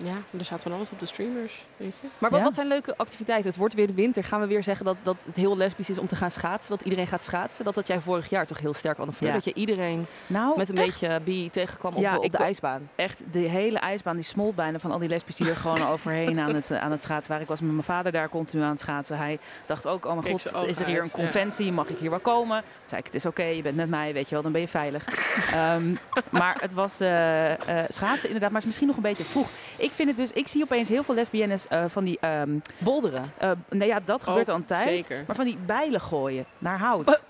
Ja, 0.05 0.39
er 0.39 0.45
staat 0.45 0.63
van 0.63 0.73
alles 0.73 0.93
op 0.93 0.99
de 0.99 1.07
streamers, 1.07 1.65
weet 1.77 1.99
je. 2.01 2.07
Maar 2.19 2.31
wat, 2.31 2.39
Ja. 2.39 2.45
wat 2.45 2.55
zijn 2.55 2.67
leuke 2.67 2.97
activiteiten? 2.97 3.47
Het 3.49 3.57
wordt 3.59 3.75
weer 3.75 3.87
de 3.87 3.93
winter. 3.95 4.25
Gaan 4.25 4.41
we 4.41 4.47
weer 4.47 4.63
zeggen 4.63 4.85
dat, 4.85 4.97
dat 5.03 5.17
het 5.27 5.37
heel 5.37 5.57
lesbisch 5.57 5.91
is 5.91 5.99
om 5.99 6.07
te 6.07 6.17
gaan 6.17 6.31
schaatsen? 6.31 6.71
Dat 6.71 6.83
iedereen 6.83 7.07
gaat 7.07 7.25
schaatsen? 7.25 7.65
Dat 7.65 7.75
had 7.75 7.87
jij 7.87 8.01
vorig 8.01 8.31
jaar 8.31 8.47
toch 8.47 8.59
heel 8.59 8.75
sterk 8.75 8.99
aan 8.99 9.07
de 9.19 9.27
Ja. 9.27 9.33
Dat 9.33 9.45
je 9.45 9.55
iedereen 9.55 10.07
nou 10.27 10.57
met 10.57 10.69
een 10.69 10.79
echt, 10.79 11.01
beetje 11.01 11.21
bi 11.21 11.51
tegenkwam 11.51 11.93
op, 11.95 12.01
Ja, 12.01 12.17
op 12.17 12.33
de 12.33 12.39
ijsbaan. 12.39 12.89
echt 12.95 13.23
de 13.31 13.39
hele 13.39 13.79
ijsbaan 13.79 14.15
die 14.15 14.25
smolt 14.25 14.55
bijna 14.55 14.79
van 14.79 14.91
al 14.91 14.99
die 14.99 15.09
lesbisch 15.09 15.37
die 15.37 15.49
er 15.49 15.57
gewoon 15.57 15.83
overheen 15.93 16.39
aan 16.39 16.55
het, 16.55 16.73
aan 16.73 16.91
het 16.91 17.03
schaatsen 17.03 17.29
waren. 17.29 17.43
Ik 17.43 17.49
was 17.51 17.61
met 17.61 17.71
mijn 17.71 17.83
vader 17.83 18.13
daar 18.13 18.29
continu 18.29 18.63
aan 18.63 18.71
het 18.71 18.81
schaatsen. 18.81 19.17
Hij 19.17 19.39
dacht 19.67 19.87
ook, 19.87 20.05
oh 20.07 20.13
mijn 20.23 20.41
god, 20.41 20.67
is 20.69 20.81
er 20.81 20.87
hier 20.87 21.03
een 21.03 21.11
conventie? 21.11 21.73
Mag 21.73 21.89
ik 21.89 21.99
hier 21.99 22.11
wel 22.11 22.21
komen? 22.21 22.61
Toen 22.61 22.69
zei 22.85 23.01
ik, 23.01 23.07
het 23.07 23.15
is 23.15 23.27
oké, 23.27 23.43
je 23.43 23.63
bent 23.63 23.77
met 23.77 23.89
mij, 23.89 24.13
weet 24.13 24.29
je 24.29 24.35
wel, 24.35 24.43
dan 24.43 24.53
ben 24.53 24.61
je 24.61 24.69
veilig. 24.69 25.05
Ehm, 25.53 25.95
maar 26.31 26.57
het 26.61 26.73
was 26.73 27.01
eh, 27.01 27.53
eh, 27.53 27.85
schaatsen 27.89 28.27
inderdaad, 28.27 28.51
maar 28.51 28.61
het 28.61 28.61
is 28.61 28.65
misschien 28.65 28.87
nog 28.87 28.97
een 28.97 29.03
beetje 29.03 29.25
vroeg. 29.25 29.49
Ik 29.77 29.92
vind 29.93 30.09
het 30.09 30.17
dus, 30.17 30.31
ik 30.33 30.49
zie 30.49 30.63
opeens 30.63 30.89
heel 30.89 31.03
veel 31.03 31.15
lesbiennes 31.15 31.69
eh, 31.69 31.85
van 31.89 32.05
die, 32.05 32.19
ehm 32.21 32.59
Bolderen. 32.79 33.33
eh, 33.39 33.51
nou 33.71 33.85
ja, 33.91 34.01
dat 34.05 34.23
gebeurt 34.23 34.49
al 34.49 34.55
een 34.55 34.65
tijd. 34.65 34.83
Zeker. 34.89 35.25
Maar 35.27 35.37
van 35.37 35.45
die 35.45 35.59
bijlen 35.67 36.01
gooien 36.01 36.47
naar 36.59 36.79
hout. 36.79 37.23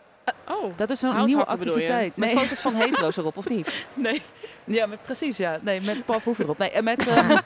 Oh, 0.48 0.76
Dat 0.76 0.90
is 0.90 0.98
zo'n 0.98 1.10
Houthakken 1.10 1.26
nieuwe 1.26 1.44
activiteit. 1.46 2.16
Met 2.16 2.32
Nee. 2.32 2.38
foto's 2.38 2.60
van 2.60 2.74
hetero's 2.82 3.16
erop, 3.16 3.36
of 3.36 3.48
niet? 3.48 3.86
Nee, 3.94 4.22
ja, 4.64 4.86
met, 4.86 5.02
precies, 5.02 5.36
ja. 5.36 5.58
Nee, 5.62 5.80
met 5.80 6.04
Paul 6.04 6.18
Verhoeven 6.18 6.44
erop. 6.44 6.58
Nee, 6.58 6.70
en 6.70 6.84
met... 6.84 7.06
ehm, 7.08 7.36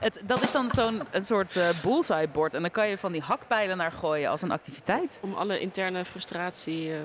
het, 0.00 0.20
dat 0.24 0.42
is 0.42 0.52
dan 0.52 0.70
zo'n 0.70 1.02
een 1.10 1.24
soort 1.24 1.56
eh 1.56 1.68
bullseye 1.82 2.28
bord. 2.28 2.54
En 2.54 2.60
dan 2.62 2.70
kan 2.70 2.88
je 2.88 2.98
van 2.98 3.12
die 3.12 3.20
hakpijlen 3.20 3.76
naar 3.76 3.92
gooien 3.92 4.30
als 4.30 4.42
een 4.42 4.50
activiteit. 4.50 5.18
om 5.22 5.34
alle 5.34 5.60
interne 5.60 6.04
frustratie... 6.04 6.92
eh 6.92 6.98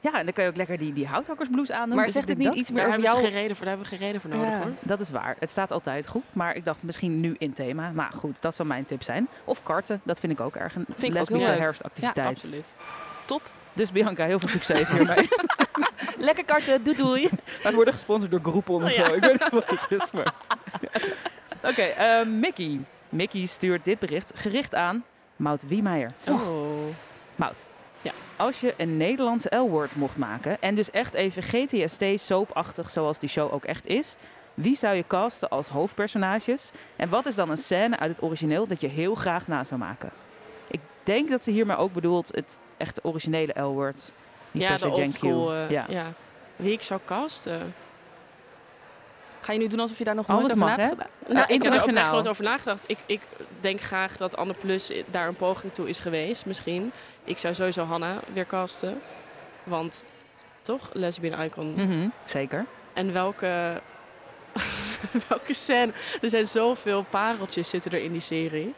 Ja, 0.00 0.18
en 0.18 0.24
dan 0.24 0.32
kan 0.34 0.44
je 0.44 0.50
ook 0.50 0.56
lekker 0.56 0.78
die, 0.78 0.92
die 0.92 1.06
houthakkersblouse 1.06 1.74
aandoen. 1.74 1.94
Maar 1.96 2.04
Dus 2.04 2.14
zegt 2.14 2.26
denk 2.26 2.38
niet 2.38 2.46
dat- 2.48 2.56
iets 2.56 2.70
meer 2.70 2.82
daar, 2.82 2.90
over 2.90 3.02
jou? 3.02 3.18
geen 3.20 3.30
reden 3.30 3.56
voor, 3.56 3.64
daar 3.66 3.74
hebben 3.74 3.90
we 3.92 3.96
geen 3.96 4.06
reden 4.06 4.20
voor 4.20 4.30
nodig 4.30 4.48
Ja. 4.48 4.58
hoor. 4.58 4.72
Dat 4.80 5.00
is 5.00 5.10
waar. 5.10 5.36
Het 5.38 5.50
staat 5.50 5.72
altijd 5.72 6.06
goed. 6.08 6.24
Maar 6.32 6.56
ik 6.56 6.64
dacht 6.64 6.82
misschien 6.82 7.20
nu 7.20 7.34
in 7.38 7.52
thema. 7.52 7.90
Maar 7.94 8.10
goed, 8.14 8.42
dat 8.42 8.54
zou 8.54 8.68
mijn 8.68 8.84
tip 8.84 9.02
zijn. 9.02 9.28
Of 9.44 9.62
karten. 9.62 10.00
Dat 10.04 10.18
vind 10.20 10.32
ik 10.32 10.40
ook 10.40 10.56
erg 10.56 10.74
een 10.74 10.86
heel 10.98 11.10
lesbische 11.10 11.50
herfstactiviteit. 11.50 12.26
Absoluut. 12.28 12.72
dus 13.72 13.92
Bianca, 13.92 14.24
heel 14.24 14.38
veel 14.38 14.48
succes 14.48 14.88
hiermee. 14.90 15.28
Lekker 16.18 16.44
karten, 16.44 16.84
doei 16.84 16.96
doei. 16.96 17.28
Wij 17.62 17.72
worden 17.74 17.92
gesponsord 17.94 18.30
door 18.30 18.40
Groupon 18.40 18.82
of 18.84 18.90
Oh 18.90 18.96
ja. 18.96 19.06
Ik 19.12 19.20
weet 19.20 19.32
niet 19.40 19.50
wat 19.50 19.70
het 19.70 19.86
is, 20.02 20.10
maar... 20.10 20.32
Oké, 21.70 21.82
eh, 21.82 22.26
Mickey. 22.26 22.80
Mickey 23.08 23.46
stuurt 23.46 23.84
dit 23.84 23.98
bericht 23.98 24.32
gericht 24.34 24.74
aan 24.74 25.04
Mout 25.36 25.66
Wiemeijer. 25.68 26.12
Oh. 26.28 26.38
Mout. 27.36 27.66
Ja. 28.02 28.10
Als 28.36 28.60
je 28.60 28.74
een 28.76 28.96
Nederlandse 28.96 29.56
L-woord 29.56 29.96
mocht 29.96 30.16
maken 30.16 30.60
en 30.60 30.74
dus 30.74 30.90
echt 30.90 31.14
even 31.14 31.42
GTST 31.42 32.04
soapachtig 32.16 32.90
zoals 32.90 33.18
die 33.18 33.28
show 33.28 33.52
ook 33.52 33.64
echt 33.64 33.86
is, 33.86 34.16
wie 34.54 34.76
zou 34.76 34.94
je 34.96 35.04
casten 35.06 35.48
als 35.48 35.68
hoofdpersonages? 35.68 36.70
En 36.96 37.08
wat 37.08 37.26
is 37.26 37.34
dan 37.34 37.50
een 37.50 37.56
scène 37.58 37.98
uit 37.98 38.10
het 38.10 38.22
origineel 38.22 38.66
dat 38.66 38.80
je 38.80 38.88
heel 38.88 39.14
graag 39.14 39.46
na 39.46 39.64
zou 39.64 39.80
maken? 39.80 40.10
Ik 40.68 40.80
denk 41.02 41.30
dat 41.30 41.42
ze 41.44 41.50
hiermee 41.50 41.76
ook 41.76 41.92
bedoelt 41.92 42.28
het 42.34 42.58
echt 42.76 43.04
originele 43.04 43.60
L-woord. 43.60 44.12
Niet 44.50 44.62
Ja, 44.62 44.76
de 44.76 44.88
old 44.88 45.12
school. 45.12 45.52
eh, 45.54 45.70
ja. 45.70 45.84
ja. 45.88 46.12
Wie 46.56 46.72
ik 46.72 46.82
zou 46.82 47.00
casten? 47.04 47.74
Ga 49.40 49.52
je 49.52 49.58
nu 49.58 49.68
doen 49.68 49.80
alsof 49.80 49.98
je 49.98 50.04
daar 50.04 50.14
nog 50.14 50.26
nooit 50.26 50.44
over 50.44 50.58
mag, 50.58 50.76
na 50.76 50.82
hè? 50.82 50.88
hebt? 50.88 50.98
Nou, 50.98 51.08
ik 51.18 51.28
heb 51.28 51.38
er 51.38 51.42
ook 51.42 51.48
internationaal. 51.50 52.02
echt 52.02 52.12
nooit 52.12 52.28
over 52.28 52.44
nagedacht. 52.44 52.84
Ik, 52.86 52.98
ik 53.06 53.20
denk 53.60 53.80
graag 53.80 54.16
dat 54.16 54.36
Anne 54.36 54.54
Plus 54.54 54.92
daar 55.10 55.28
een 55.28 55.36
poging 55.36 55.72
toe 55.74 55.88
is 55.88 56.00
geweest, 56.00 56.46
misschien. 56.46 56.92
Ik 57.26 57.38
zou 57.38 57.54
sowieso 57.54 57.84
Hanna 57.84 58.20
weer 58.32 58.46
casten. 58.46 59.00
Want, 59.64 60.04
toch? 60.62 60.90
Lesbian 60.92 61.40
icon. 61.42 61.74
Mhm, 61.74 62.08
Zeker. 62.24 62.64
En 62.92 63.12
welke... 63.12 63.80
welke 65.28 65.54
scène? 65.54 65.92
Er 66.20 66.28
zijn 66.28 66.46
zoveel 66.46 67.02
pareltjes 67.02 67.68
zitten 67.68 67.90
er 67.90 68.02
in 68.02 68.12
die 68.12 68.20
serie. 68.20 68.74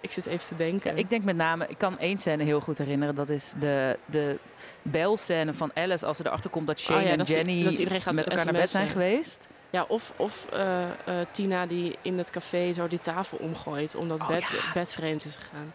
Ik 0.00 0.12
zit 0.12 0.26
even 0.26 0.46
te 0.46 0.54
denken. 0.54 0.96
Ik 0.98 1.10
denk 1.10 1.24
met 1.24 1.36
name, 1.36 1.66
ik 1.66 1.78
kan 1.78 1.98
één 1.98 2.18
scène 2.18 2.44
heel 2.44 2.60
goed 2.60 2.78
herinneren. 2.78 3.14
Dat 3.14 3.28
is 3.28 3.52
de, 3.58 3.98
de 4.06 4.38
belscène 4.82 5.54
van 5.54 5.70
Alice 5.74 6.06
als 6.06 6.16
ze 6.16 6.26
erachter 6.26 6.50
komt 6.50 6.66
dat 6.66 6.78
Shane 6.78 6.98
Oh 6.98 7.04
ja, 7.04 7.10
en 7.10 7.18
dat 7.18 7.28
Jenny 7.28 7.64
dat 7.64 7.78
iedereen 7.78 8.00
gaat 8.00 8.14
met 8.14 8.28
elkaar 8.28 8.44
naar 8.44 8.54
bed 8.54 8.70
zijn 8.70 8.88
geweest. 8.88 9.48
Ja, 9.70 9.84
of, 9.88 10.12
of 10.16 10.46
eh, 10.52 10.82
eh, 10.82 10.90
Tina 11.30 11.66
die 11.66 11.98
in 12.02 12.18
het 12.18 12.30
café 12.30 12.72
zo 12.72 12.88
die 12.88 12.98
tafel 13.00 13.38
omgooit 13.38 13.94
omdat 13.94 14.20
Oh, 14.20 14.28
bed, 14.28 14.50
ja. 14.50 14.72
bed 14.72 14.92
vreemd 14.92 15.24
is 15.24 15.36
gegaan. 15.36 15.72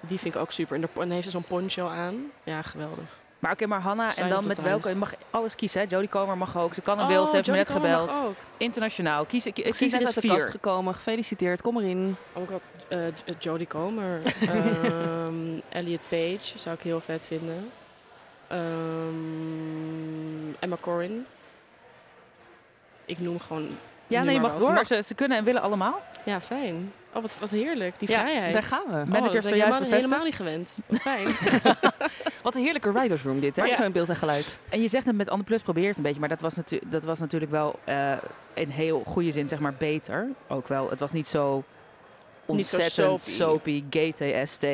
Die 0.00 0.18
vind 0.18 0.34
ik 0.34 0.40
ook 0.40 0.50
super. 0.50 0.76
En, 0.76 0.88
dan 0.94 1.10
heeft 1.10 1.24
ze 1.24 1.30
zo'n 1.30 1.44
poncho 1.44 1.88
aan. 1.88 2.30
Ja, 2.44 2.62
geweldig. 2.62 3.18
Maar 3.38 3.52
oké, 3.52 3.66
maar 3.66 3.80
Hanna, 3.80 4.16
en 4.16 4.28
dan 4.28 4.46
met 4.46 4.62
welke? 4.62 4.88
Je 4.88 4.94
mag 4.94 5.14
alles 5.30 5.54
kiezen, 5.54 5.80
hè? 5.80 5.86
Jodie 5.88 6.08
Comer 6.08 6.36
mag 6.36 6.58
ook. 6.58 6.74
Ze 6.74 6.80
kan 6.80 6.98
een 6.98 7.06
wil, 7.06 7.26
ze 7.26 7.34
heeft 7.34 7.48
me 7.48 7.56
net 7.56 7.66
Comer 7.66 7.80
gebeld. 7.90 8.06
mag 8.06 8.22
ook. 8.24 8.34
Internationaal. 8.56 9.24
Kies, 9.24 9.46
ik 9.46 9.54
Precies 9.54 9.78
kies 9.78 9.92
er 9.92 10.06
uit 10.06 10.14
de 10.14 10.20
kast 10.28 10.40
vier. 10.42 10.50
gekomen. 10.50 10.94
Gefeliciteerd, 10.94 11.62
kom 11.62 11.78
erin. 11.78 12.16
Oh 12.32 12.42
my 12.42 12.48
god, 12.48 12.70
eh, 12.88 12.98
Jodie 13.38 13.66
Comer. 13.66 14.20
Ehm, 14.40 15.58
Elliot 15.68 16.00
Page 16.08 16.58
zou 16.58 16.74
ik 16.74 16.80
heel 16.82 17.00
vet 17.00 17.26
vinden. 17.26 17.70
Ehm, 18.46 20.52
Emma 20.58 20.76
Corrin. 20.80 21.26
Ik 23.04 23.18
noem 23.18 23.38
gewoon... 23.38 23.68
Ja, 24.06 24.22
nee, 24.22 24.34
je 24.34 24.40
mag 24.40 24.52
wat. 24.52 24.60
door. 24.60 24.84
Ze, 24.86 25.02
ze 25.02 25.14
kunnen 25.14 25.38
en 25.38 25.44
willen 25.44 25.62
allemaal. 25.62 26.00
Ja, 26.24 26.40
fijn. 26.40 26.92
Oh, 27.14 27.22
wat, 27.22 27.36
wat 27.40 27.50
heerlijk. 27.50 27.98
Die 27.98 28.10
Ja, 28.10 28.20
vrijheid. 28.20 28.52
Daar 28.52 28.62
gaan 28.62 28.84
we. 28.86 28.90
Manager 28.90 29.20
oh, 29.20 29.34
ik 29.34 29.42
zojuist 29.42 29.50
helemaal, 29.50 29.82
helemaal 29.82 30.24
niet 30.24 30.34
gewend. 30.34 30.76
Wat 30.86 31.00
fijn. 31.00 31.26
Wat 32.42 32.54
een 32.54 32.62
heerlijke 32.62 32.92
writers 32.92 33.22
room 33.22 33.40
dit, 33.40 33.56
hè? 33.56 33.64
Ja. 33.64 33.76
Zo 33.76 33.82
in 33.82 33.92
beeld 33.92 34.08
en 34.08 34.16
geluid. 34.16 34.58
En 34.68 34.82
je 34.82 34.88
zegt 34.88 35.06
het 35.06 35.16
met 35.16 35.28
Anne 35.28 35.44
Plus 35.44 35.62
probeert 35.62 35.96
een 35.96 36.02
beetje, 36.02 36.20
maar 36.20 36.28
dat 36.28 36.40
was, 36.40 36.54
natu 36.54 36.80
dat 36.86 37.04
was 37.04 37.18
natuurlijk 37.18 37.50
wel 37.50 37.78
eh, 37.84 38.12
in 38.54 38.68
heel 38.68 39.02
goede 39.06 39.30
zin, 39.30 39.48
zeg 39.48 39.58
maar, 39.58 39.74
beter. 39.78 40.28
Ook 40.48 40.68
wel. 40.68 40.90
Het 40.90 41.00
was 41.00 41.12
Niet 41.12 41.26
zo 41.26 41.64
ontzettend 42.50 43.20
soapy. 43.20 43.30
soapy, 43.30 43.84
gay 43.90 44.12
TST, 44.12 44.64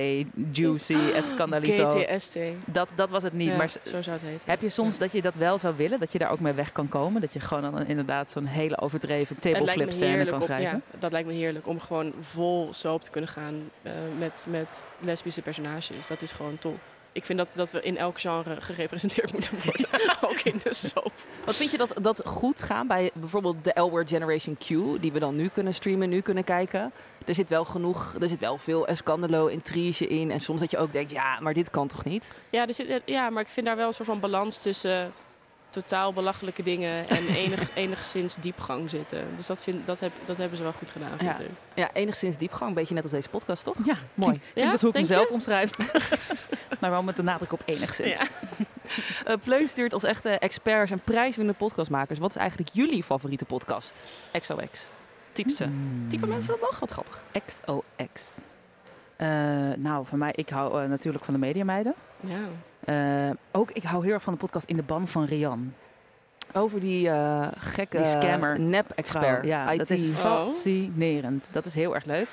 juicy, 0.52 0.96
escandalito. 1.14 1.88
GTST. 1.88 2.38
Dat, 2.64 2.88
dat 2.94 3.10
was 3.10 3.22
het 3.22 3.32
niet. 3.32 3.48
Ja, 3.48 3.56
maar 3.56 3.68
zo 3.82 4.02
zou 4.02 4.16
het 4.16 4.22
heten. 4.22 4.50
heb 4.50 4.60
je 4.60 4.68
soms 4.68 4.98
dat 4.98 5.12
je 5.12 5.22
dat 5.22 5.36
wel 5.36 5.58
zou 5.58 5.76
willen? 5.76 6.00
Dat 6.00 6.12
je 6.12 6.18
daar 6.18 6.30
ook 6.30 6.40
mee 6.40 6.52
weg 6.52 6.72
kan 6.72 6.88
komen? 6.88 7.20
Dat 7.20 7.32
je 7.32 7.40
gewoon 7.40 7.72
dan 7.72 7.86
inderdaad 7.86 8.30
zo'n 8.30 8.46
hele 8.46 8.80
overdreven 8.80 9.38
tableflip 9.38 9.92
scène 9.92 10.24
kan 10.24 10.42
schrijven? 10.42 10.82
Ja, 10.90 10.98
dat 10.98 11.12
lijkt 11.12 11.28
me 11.28 11.34
heerlijk 11.34 11.66
om 11.66 11.80
gewoon 11.80 12.12
vol 12.20 12.68
soap 12.72 13.02
te 13.02 13.10
kunnen 13.10 13.30
gaan 13.30 13.70
eh, 13.82 13.92
met, 14.18 14.46
met 14.48 14.88
lesbische 14.98 15.42
personages. 15.42 16.06
Dat 16.06 16.22
is 16.22 16.32
gewoon 16.32 16.58
top. 16.58 16.78
Ik 17.16 17.24
vind 17.24 17.38
dat, 17.38 17.52
dat 17.54 17.70
we 17.70 17.82
in 17.82 17.96
elk 17.96 18.20
genre 18.20 18.60
gerepresenteerd 18.60 19.32
moeten 19.32 19.58
worden. 19.64 19.88
Ook 20.30 20.40
in 20.40 20.60
de 20.62 20.74
soap. 20.74 21.12
Wat 21.44 21.56
vind 21.56 21.70
je 21.70 21.76
dat, 21.76 21.94
dat 22.02 22.22
goed 22.24 22.62
gaan 22.62 22.86
bij 22.86 23.10
bijvoorbeeld 23.14 23.64
de 23.64 23.80
L-Word 23.80 24.08
Generation 24.08 24.56
Q, 24.56 24.66
die 25.00 25.12
we 25.12 25.18
dan 25.18 25.36
nu 25.36 25.48
kunnen 25.48 25.74
streamen, 25.74 26.08
nu 26.08 26.20
kunnen 26.20 26.44
kijken? 26.44 26.92
Er 27.26 27.34
zit 27.34 27.48
wel 27.48 27.64
genoeg, 27.64 28.14
er 28.20 28.28
zit 28.28 28.40
wel 28.40 28.58
veel 28.58 28.86
escandalo, 28.86 29.46
intrige 29.46 30.06
in. 30.06 30.30
En 30.30 30.40
soms 30.40 30.60
dat 30.60 30.70
je 30.70 30.78
ook 30.78 30.92
denkt, 30.92 31.10
ja, 31.10 31.40
maar 31.40 31.54
dit 31.54 31.70
kan 31.70 31.88
toch 31.88 32.04
niet? 32.04 32.34
Ja, 32.50 32.66
er 32.66 32.74
zit, 32.74 33.02
ja, 33.04 33.30
maar 33.30 33.42
ik 33.42 33.48
vind 33.48 33.66
daar 33.66 33.76
wel 33.76 33.86
een 33.86 33.92
soort 33.92 34.08
van 34.08 34.20
balans 34.20 34.62
tussen 34.62 35.12
totaal 35.70 36.12
belachelijke 36.12 36.62
dingen 36.62 37.08
en 37.08 37.26
enig, 37.44 37.68
enigszins 37.74 38.34
diepgang 38.40 38.90
zitten. 38.90 39.24
Dus 39.36 39.46
dat, 39.46 39.62
vind, 39.62 39.86
dat, 39.86 40.00
heb, 40.00 40.12
dat 40.24 40.36
hebben 40.36 40.56
ze 40.56 40.62
wel 40.62 40.72
goed 40.72 40.90
gedaan, 40.90 41.18
vind 41.18 41.38
Ja. 41.38 41.44
ik. 41.44 41.50
Ja, 41.74 41.90
enigszins 41.92 42.36
diepgang, 42.36 42.68
een 42.68 42.74
beetje 42.74 42.94
net 42.94 43.02
als 43.02 43.12
deze 43.12 43.28
podcast, 43.28 43.64
toch? 43.64 43.76
Ja, 43.84 43.96
Mooi. 44.14 44.30
Klinkt 44.38 44.60
Ja, 44.60 44.70
als 44.70 44.80
hoe 44.80 44.90
ik 44.90 44.96
mezelf 44.96 45.28
je? 45.28 45.34
omschrijf. 45.34 45.70
maar 46.80 46.90
wel 46.90 47.02
met 47.02 47.16
de 47.16 47.22
nadruk 47.22 47.52
op 47.52 47.62
enigszins. 47.64 48.20
Ja. 48.20 48.26
Uh, 49.26 49.34
Pleun 49.44 49.68
stuurt 49.68 49.92
als 49.92 50.04
echte 50.04 50.28
experts 50.30 50.90
en 50.90 51.00
prijswinnende 51.00 51.58
podcastmakers. 51.58 52.18
Wat 52.18 52.30
is 52.30 52.36
eigenlijk 52.36 52.70
jullie 52.72 53.02
favoriete 53.02 53.44
podcast? 53.44 54.02
XOX. 54.40 54.86
Type 55.32 55.50
ze. 55.50 55.64
Hmm. 55.64 56.06
Type 56.08 56.26
mensen 56.26 56.50
dat 56.52 56.60
nog? 56.70 56.78
Wat 56.78 56.90
grappig. 56.90 57.22
XOX. 57.46 58.34
Eh, 59.16 59.28
nou, 59.76 60.06
van 60.06 60.18
mij, 60.18 60.32
ik 60.34 60.48
hou 60.48 60.82
eh, 60.82 60.88
natuurlijk 60.88 61.24
van 61.24 61.34
de 61.34 61.40
Mediameiden. 61.40 61.94
Ja. 62.20 62.38
Eh, 63.28 63.30
ook, 63.52 63.70
ik 63.70 63.82
hou 63.82 64.04
heel 64.04 64.12
erg 64.12 64.22
van 64.22 64.32
de 64.32 64.38
podcast 64.38 64.68
In 64.68 64.76
de 64.76 64.82
Ban 64.82 65.08
van 65.08 65.24
Rian. 65.24 65.74
Over 66.52 66.80
die 66.80 67.10
gekke 67.58 67.96
Die 67.96 68.06
scammer 68.06 68.60
nep-expert. 68.60 69.44
Ja, 69.44 69.70
IT. 69.72 69.78
dat 69.78 69.90
is 69.90 70.02
Oh. 70.02 70.14
fascinerend. 70.14 71.48
Dat 71.52 71.64
is 71.66 71.74
heel 71.74 71.94
erg 71.94 72.04
leuk. 72.04 72.28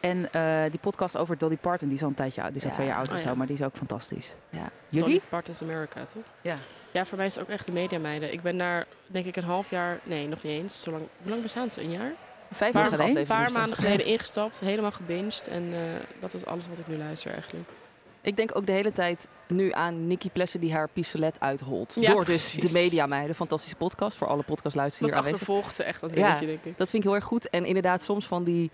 En 0.00 0.28
die 0.70 0.80
podcast 0.80 1.16
over 1.16 1.38
Dolly 1.38 1.56
Parton, 1.56 1.88
die 1.88 1.96
is 1.96 2.02
al 2.02 2.08
een 2.08 2.14
tijdje 2.14 2.42
oud. 2.42 2.52
Die 2.52 2.58
is 2.58 2.64
al 2.64 2.70
Ja. 2.70 2.74
twee 2.76 2.86
jaar 2.88 2.96
oud 2.96 3.08
Oh 3.08 3.14
of 3.14 3.20
zo, 3.20 3.34
maar 3.34 3.46
die 3.46 3.56
is 3.56 3.62
ook 3.62 3.76
fantastisch. 3.76 4.36
Ja. 4.50 4.68
Jullie? 4.88 5.08
Dolly 5.08 5.20
Parton's 5.28 5.62
America, 5.62 6.04
toch? 6.04 6.22
Ja. 6.40 6.54
Ja, 6.90 7.04
voor 7.04 7.16
mij 7.16 7.26
is 7.26 7.34
het 7.34 7.44
ook 7.44 7.50
echt 7.50 7.66
de 7.66 7.72
mediameiden. 7.72 8.32
Ik 8.32 8.42
ben 8.42 8.58
daar, 8.58 8.86
denk 9.06 9.26
ik, 9.26 9.36
een 9.36 9.44
half 9.44 9.70
jaar... 9.70 9.98
Nee, 10.02 10.28
nog 10.28 10.42
niet 10.42 10.52
eens. 10.62 10.82
Zo 10.82 10.90
lang, 10.90 11.02
hoe 11.20 11.30
lang 11.30 11.42
bestaan 11.42 11.70
ze? 11.70 11.82
Een 11.82 11.90
jaar? 11.90 12.12
Vijf 12.52 12.72
jaar 12.74 12.86
geleden? 12.86 13.16
Een 13.16 13.26
paar 13.26 13.52
maanden 13.52 13.76
geleden 13.76 14.06
ingestapt, 14.06 14.60
helemaal 14.60 14.90
gebinged. 14.90 15.48
En 15.48 15.72
eh, 15.72 15.78
dat 16.20 16.34
is 16.34 16.46
alles 16.46 16.68
wat 16.68 16.78
ik 16.78 16.88
nu 16.88 16.96
luister 16.96 17.32
eigenlijk. 17.32 17.68
Ik 18.20 18.36
denk 18.36 18.56
ook 18.56 18.66
de 18.66 18.72
hele 18.72 18.92
tijd 18.92 19.28
nu 19.48 19.72
aan 19.72 20.06
Nikki 20.06 20.30
Plessen 20.30 20.60
die 20.60 20.72
haar 20.72 20.88
pistolet 20.88 21.40
uitholt. 21.40 21.96
Ja, 22.00 22.12
Door 22.12 22.24
dus 22.24 22.52
de 22.52 22.72
Mediameiden. 22.72 23.34
Fantastische 23.36 23.76
podcast 23.76 24.16
voor 24.16 24.26
alle 24.26 24.42
podcastluisteraars 24.42 25.12
Dat 25.14 25.22
hier 25.24 25.30
aanwezig. 25.32 25.48
achtervolgt 25.48 25.74
ze 25.76 25.82
echt, 25.84 26.00
dat 26.00 26.12
Ja. 26.16 26.38
denk 26.38 26.50
ik. 26.64 26.78
Dat 26.78 26.90
vind 26.90 27.02
ik 27.02 27.08
heel 27.08 27.14
erg 27.14 27.24
goed. 27.24 27.50
En 27.50 27.64
inderdaad, 27.64 28.02
soms 28.02 28.26
van 28.26 28.44
die 28.44 28.70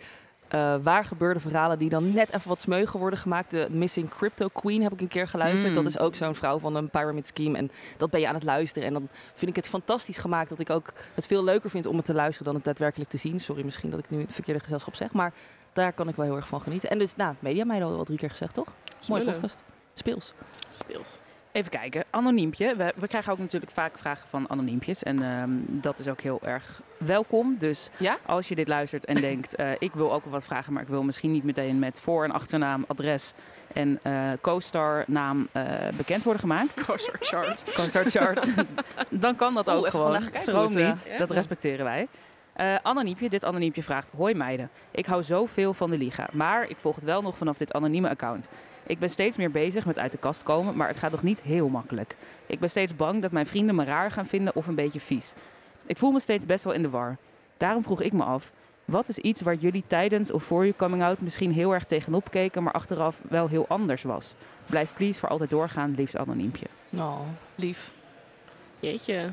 eh 0.52 0.74
waar 0.82 1.04
gebeurde 1.04 1.40
verhalen 1.40 1.78
die 1.78 1.88
dan 1.88 2.12
net 2.12 2.28
even 2.28 2.48
wat 2.48 2.60
smeugen 2.60 2.98
worden 2.98 3.18
gemaakt. 3.18 3.50
De 3.50 3.66
Missing 3.70 4.08
Crypto 4.08 4.48
Queen 4.48 4.82
heb 4.82 4.92
ik 4.92 5.00
een 5.00 5.08
keer 5.08 5.28
geluisterd. 5.28 5.68
Mm. 5.68 5.74
Dat 5.74 5.86
is 5.86 5.98
ook 5.98 6.14
zo'n 6.14 6.34
vrouw 6.34 6.58
van 6.58 6.74
een 6.74 6.88
pyramid 6.88 7.26
scheme. 7.26 7.58
En 7.58 7.70
dat 7.96 8.10
ben 8.10 8.20
je 8.20 8.28
aan 8.28 8.34
het 8.34 8.42
luisteren. 8.42 8.88
En 8.88 8.92
dan 8.92 9.08
vind 9.34 9.50
ik 9.50 9.56
het 9.56 9.68
fantastisch 9.68 10.16
gemaakt 10.16 10.48
dat 10.48 10.58
ik 10.58 10.70
ook 10.70 10.92
het 11.14 11.26
veel 11.26 11.44
leuker 11.44 11.70
vind 11.70 11.86
om 11.86 11.96
het 11.96 12.04
te 12.04 12.14
luisteren 12.14 12.44
dan 12.44 12.54
het 12.54 12.64
daadwerkelijk 12.64 13.10
te 13.10 13.16
zien. 13.16 13.40
Sorry 13.40 13.64
misschien 13.64 13.90
dat 13.90 13.98
ik 13.98 14.10
nu 14.10 14.20
het 14.20 14.34
verkeerde 14.34 14.60
gezelschap 14.60 14.94
zeg. 14.94 15.12
Maar 15.12 15.32
daar 15.72 15.92
kan 15.92 16.08
ik 16.08 16.16
wel 16.16 16.26
heel 16.26 16.36
erg 16.36 16.48
van 16.48 16.60
genieten. 16.60 16.90
En 16.90 16.98
dus, 16.98 17.16
nou, 17.16 17.34
Media 17.38 17.64
mij 17.64 17.84
al 17.84 18.04
drie 18.04 18.18
keer 18.18 18.30
gezegd, 18.30 18.54
toch? 18.54 18.68
Mooie 19.08 19.24
podcast. 19.24 19.62
Speels. 19.94 20.32
Speels. 20.70 21.18
Even 21.52 21.70
kijken, 21.70 22.04
anoniempje. 22.10 22.76
We, 22.76 22.92
we 22.96 23.06
krijgen 23.06 23.32
ook 23.32 23.38
natuurlijk 23.38 23.72
vaak 23.72 23.98
vragen 23.98 24.28
van 24.28 24.48
anoniempjes. 24.50 25.02
En 25.02 25.22
ehm, 25.22 25.50
dat 25.66 25.98
is 25.98 26.08
ook 26.08 26.20
heel 26.20 26.40
erg 26.42 26.80
welkom. 26.96 27.56
Dus 27.58 27.90
Ja? 27.98 28.18
als 28.26 28.48
je 28.48 28.54
dit 28.54 28.68
luistert 28.68 29.04
en 29.04 29.14
denkt, 29.14 29.54
eh, 29.54 29.70
ik 29.78 29.92
wil 29.94 30.12
ook 30.12 30.22
wel 30.24 30.32
wat 30.32 30.44
vragen, 30.44 30.72
maar 30.72 30.82
ik 30.82 30.88
wil 30.88 31.02
misschien 31.02 31.32
niet 31.32 31.44
meteen 31.44 31.78
met 31.78 32.00
voor- 32.00 32.24
en 32.24 32.30
achternaam, 32.30 32.84
adres 32.88 33.32
en 33.72 33.98
eh 34.02 34.30
co-star 34.40 35.04
naam 35.06 35.48
eh, 35.52 35.64
bekend 35.96 36.22
worden 36.22 36.40
gemaakt. 36.42 36.80
Grocer 36.80 37.16
chart. 37.20 37.62
Co-star 37.74 38.04
chart. 38.04 38.48
Dan 39.08 39.36
kan 39.36 39.54
dat 39.54 39.68
Oeh, 39.68 39.76
ook 39.76 39.86
gewoon. 39.86 40.20
Schroom 40.34 40.74
niet, 40.74 41.06
ja. 41.08 41.18
dat 41.18 41.30
respecteren 41.30 41.84
wij. 41.84 42.08
Eh 42.52 42.74
anoniempje, 42.82 43.28
dit 43.28 43.44
anoniempje 43.44 43.82
vraagt, 43.82 44.10
hoi 44.16 44.34
meiden. 44.34 44.70
Ik 44.90 45.06
hou 45.06 45.22
zoveel 45.22 45.74
van 45.74 45.90
de 45.90 45.98
Liga, 45.98 46.28
maar 46.32 46.68
ik 46.68 46.76
volg 46.78 46.94
het 46.94 47.04
wel 47.04 47.22
nog 47.22 47.36
vanaf 47.36 47.56
dit 47.56 47.72
anonieme 47.72 48.08
account. 48.08 48.48
Ik 48.86 48.98
ben 48.98 49.10
steeds 49.10 49.36
meer 49.36 49.50
bezig 49.50 49.86
met 49.86 49.98
uit 49.98 50.12
de 50.12 50.18
kast 50.18 50.42
komen, 50.42 50.76
maar 50.76 50.88
het 50.88 50.96
gaat 50.96 51.10
nog 51.10 51.22
niet 51.22 51.40
heel 51.40 51.68
makkelijk. 51.68 52.16
Ik 52.46 52.60
ben 52.60 52.70
steeds 52.70 52.96
bang 52.96 53.22
dat 53.22 53.32
mijn 53.32 53.46
vrienden 53.46 53.74
me 53.74 53.84
raar 53.84 54.10
gaan 54.10 54.26
vinden 54.26 54.56
of 54.56 54.66
een 54.66 54.74
beetje 54.74 55.00
vies. 55.00 55.32
Ik 55.86 55.96
voel 55.96 56.10
me 56.10 56.20
steeds 56.20 56.46
best 56.46 56.64
wel 56.64 56.72
in 56.72 56.82
de 56.82 56.90
war. 56.90 57.16
Daarom 57.56 57.82
vroeg 57.82 58.00
ik 58.00 58.12
me 58.12 58.22
af, 58.22 58.52
wat 58.84 59.08
is 59.08 59.18
iets 59.18 59.40
waar 59.40 59.54
jullie 59.54 59.84
tijdens 59.86 60.30
of 60.30 60.42
voor 60.42 60.66
je 60.66 60.76
coming 60.76 61.02
out 61.02 61.20
misschien 61.20 61.52
heel 61.52 61.72
erg 61.72 61.84
tegenop 61.84 62.30
keken, 62.30 62.62
maar 62.62 62.72
achteraf 62.72 63.20
wel 63.28 63.48
heel 63.48 63.64
anders 63.68 64.02
was? 64.02 64.34
Blijf 64.66 64.94
please 64.94 65.18
voor 65.18 65.28
altijd 65.28 65.50
doorgaan, 65.50 65.94
liefst 65.94 66.16
anoniempje. 66.16 66.66
Oh, 66.98 67.20
lief. 67.54 67.90
Jeetje. 68.80 69.32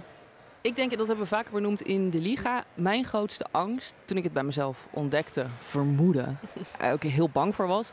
Ik 0.61 0.75
denk, 0.75 0.89
dat 0.97 1.07
hebben 1.07 1.25
we 1.25 1.35
vaker 1.35 1.53
benoemd 1.53 1.81
in 1.81 2.09
de 2.09 2.19
Liga. 2.19 2.63
Mijn 2.73 3.05
grootste 3.05 3.45
angst, 3.51 3.95
toen 4.05 4.17
ik 4.17 4.23
het 4.23 4.33
bij 4.33 4.43
mezelf 4.43 4.87
ontdekte, 4.89 5.45
vermoeden, 5.59 6.39
er 6.79 6.93
ook 6.93 7.03
heel 7.03 7.29
bang 7.29 7.55
voor 7.55 7.67
was, 7.67 7.91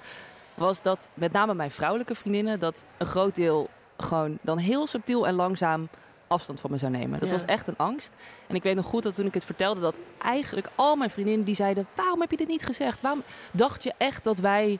was 0.56 0.82
dat 0.82 1.08
met 1.14 1.32
name 1.32 1.54
mijn 1.54 1.70
vrouwelijke 1.70 2.14
vriendinnen, 2.14 2.58
dat 2.58 2.84
een 2.96 3.06
groot 3.06 3.34
deel 3.34 3.66
gewoon 3.98 4.38
dan 4.40 4.58
heel 4.58 4.86
subtiel 4.86 5.26
en 5.26 5.34
langzaam 5.34 5.88
afstand 6.26 6.60
van 6.60 6.70
me 6.70 6.78
zou 6.78 6.92
nemen. 6.92 7.20
Dat 7.20 7.28
Ja. 7.28 7.34
was 7.34 7.44
echt 7.44 7.66
een 7.68 7.76
angst. 7.76 8.12
En 8.46 8.54
ik 8.54 8.62
weet 8.62 8.74
nog 8.76 8.86
goed 8.86 9.02
dat 9.02 9.14
toen 9.14 9.26
ik 9.26 9.34
het 9.34 9.44
vertelde, 9.44 9.80
dat 9.80 9.96
eigenlijk 10.18 10.68
al 10.74 10.96
mijn 10.96 11.10
vriendinnen 11.10 11.44
die 11.44 11.54
zeiden, 11.54 11.86
waarom 11.94 12.20
heb 12.20 12.30
je 12.30 12.36
dit 12.36 12.48
niet 12.48 12.64
gezegd? 12.64 13.00
Waarom 13.00 13.22
dacht 13.50 13.82
je 13.82 13.92
echt 13.98 14.24
dat 14.24 14.38
wij 14.38 14.78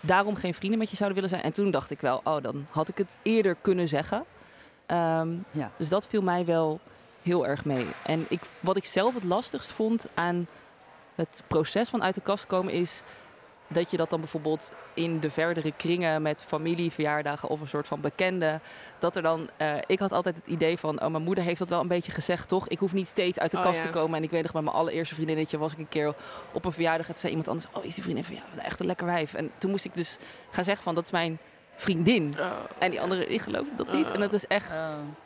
daarom 0.00 0.34
geen 0.34 0.54
vrienden 0.54 0.78
met 0.78 0.90
je 0.90 0.96
zouden 0.96 1.14
willen 1.22 1.36
zijn? 1.36 1.44
En 1.44 1.52
toen 1.52 1.70
dacht 1.70 1.90
ik 1.90 2.00
wel, 2.00 2.20
oh, 2.24 2.42
dan 2.42 2.66
had 2.70 2.88
ik 2.88 2.98
het 2.98 3.18
eerder 3.22 3.56
kunnen 3.60 3.88
zeggen. 3.88 4.24
Ehm, 4.86 5.28
Ja. 5.50 5.70
Dus 5.76 5.88
dat 5.88 6.06
viel 6.06 6.22
mij 6.22 6.44
wel 6.44 6.80
heel 7.22 7.46
erg 7.46 7.64
mee. 7.64 7.86
En 8.04 8.26
ik, 8.28 8.40
wat 8.60 8.76
ik 8.76 8.84
zelf 8.84 9.14
het 9.14 9.24
lastigst 9.24 9.70
vond 9.72 10.06
aan 10.14 10.46
het 11.14 11.42
proces 11.46 11.88
van 11.88 12.02
uit 12.02 12.14
de 12.14 12.20
kast 12.20 12.46
komen 12.46 12.72
is 12.72 13.02
dat 13.72 13.90
je 13.90 13.96
dat 13.96 14.10
dan 14.10 14.20
bijvoorbeeld 14.20 14.72
in 14.94 15.20
de 15.20 15.30
verdere 15.30 15.72
kringen 15.76 16.22
met 16.22 16.44
familie, 16.46 16.90
verjaardagen 16.92 17.48
of 17.48 17.60
een 17.60 17.68
soort 17.68 17.86
van 17.86 18.00
bekenden, 18.00 18.60
dat 18.98 19.16
er 19.16 19.22
dan, 19.22 19.50
eh, 19.56 19.74
ik 19.86 19.98
had 19.98 20.12
altijd 20.12 20.36
het 20.36 20.46
idee 20.46 20.78
van, 20.78 21.02
oh 21.02 21.10
mijn 21.10 21.22
moeder 21.22 21.44
heeft 21.44 21.58
dat 21.58 21.68
wel 21.68 21.80
een 21.80 21.88
beetje 21.88 22.12
gezegd, 22.12 22.48
toch? 22.48 22.68
Ik 22.68 22.78
hoef 22.78 22.92
niet 22.92 23.08
steeds 23.08 23.38
uit 23.38 23.50
de 23.50 23.56
Oh, 23.56 23.62
kast 23.62 23.80
ja. 23.80 23.86
te 23.86 23.92
komen. 23.92 24.16
En 24.16 24.22
ik 24.22 24.30
weet 24.30 24.42
nog 24.42 24.52
bij 24.52 24.62
mijn 24.62 24.76
allereerste 24.76 25.14
vriendinnetje 25.14 25.58
was 25.58 25.72
ik 25.72 25.78
een 25.78 25.88
keer 25.88 26.14
op 26.52 26.64
een 26.64 26.72
verjaardag 26.72 27.06
en 27.06 27.12
toen 27.12 27.20
zei 27.20 27.32
iemand 27.32 27.48
anders, 27.48 27.68
oh 27.72 27.84
is 27.84 27.94
die 27.94 28.02
vriendin 28.02 28.24
van 28.24 28.34
jou 28.34 28.46
echt 28.64 28.80
een 28.80 28.86
lekker 28.86 29.06
wijf? 29.06 29.34
En 29.34 29.50
toen 29.58 29.70
moest 29.70 29.84
ik 29.84 29.94
dus 29.94 30.18
gaan 30.50 30.64
zeggen 30.64 30.84
van, 30.84 30.94
dat 30.94 31.04
is 31.04 31.10
mijn 31.10 31.38
vriendin. 31.76 32.34
Oh. 32.38 32.50
En 32.78 32.90
die 32.90 33.00
andere, 33.00 33.26
die 33.26 33.38
geloofde 33.38 33.76
dat 33.76 33.92
niet. 33.92 34.10
En 34.10 34.20
dat 34.20 34.32
is 34.32 34.46
echt, 34.46 34.70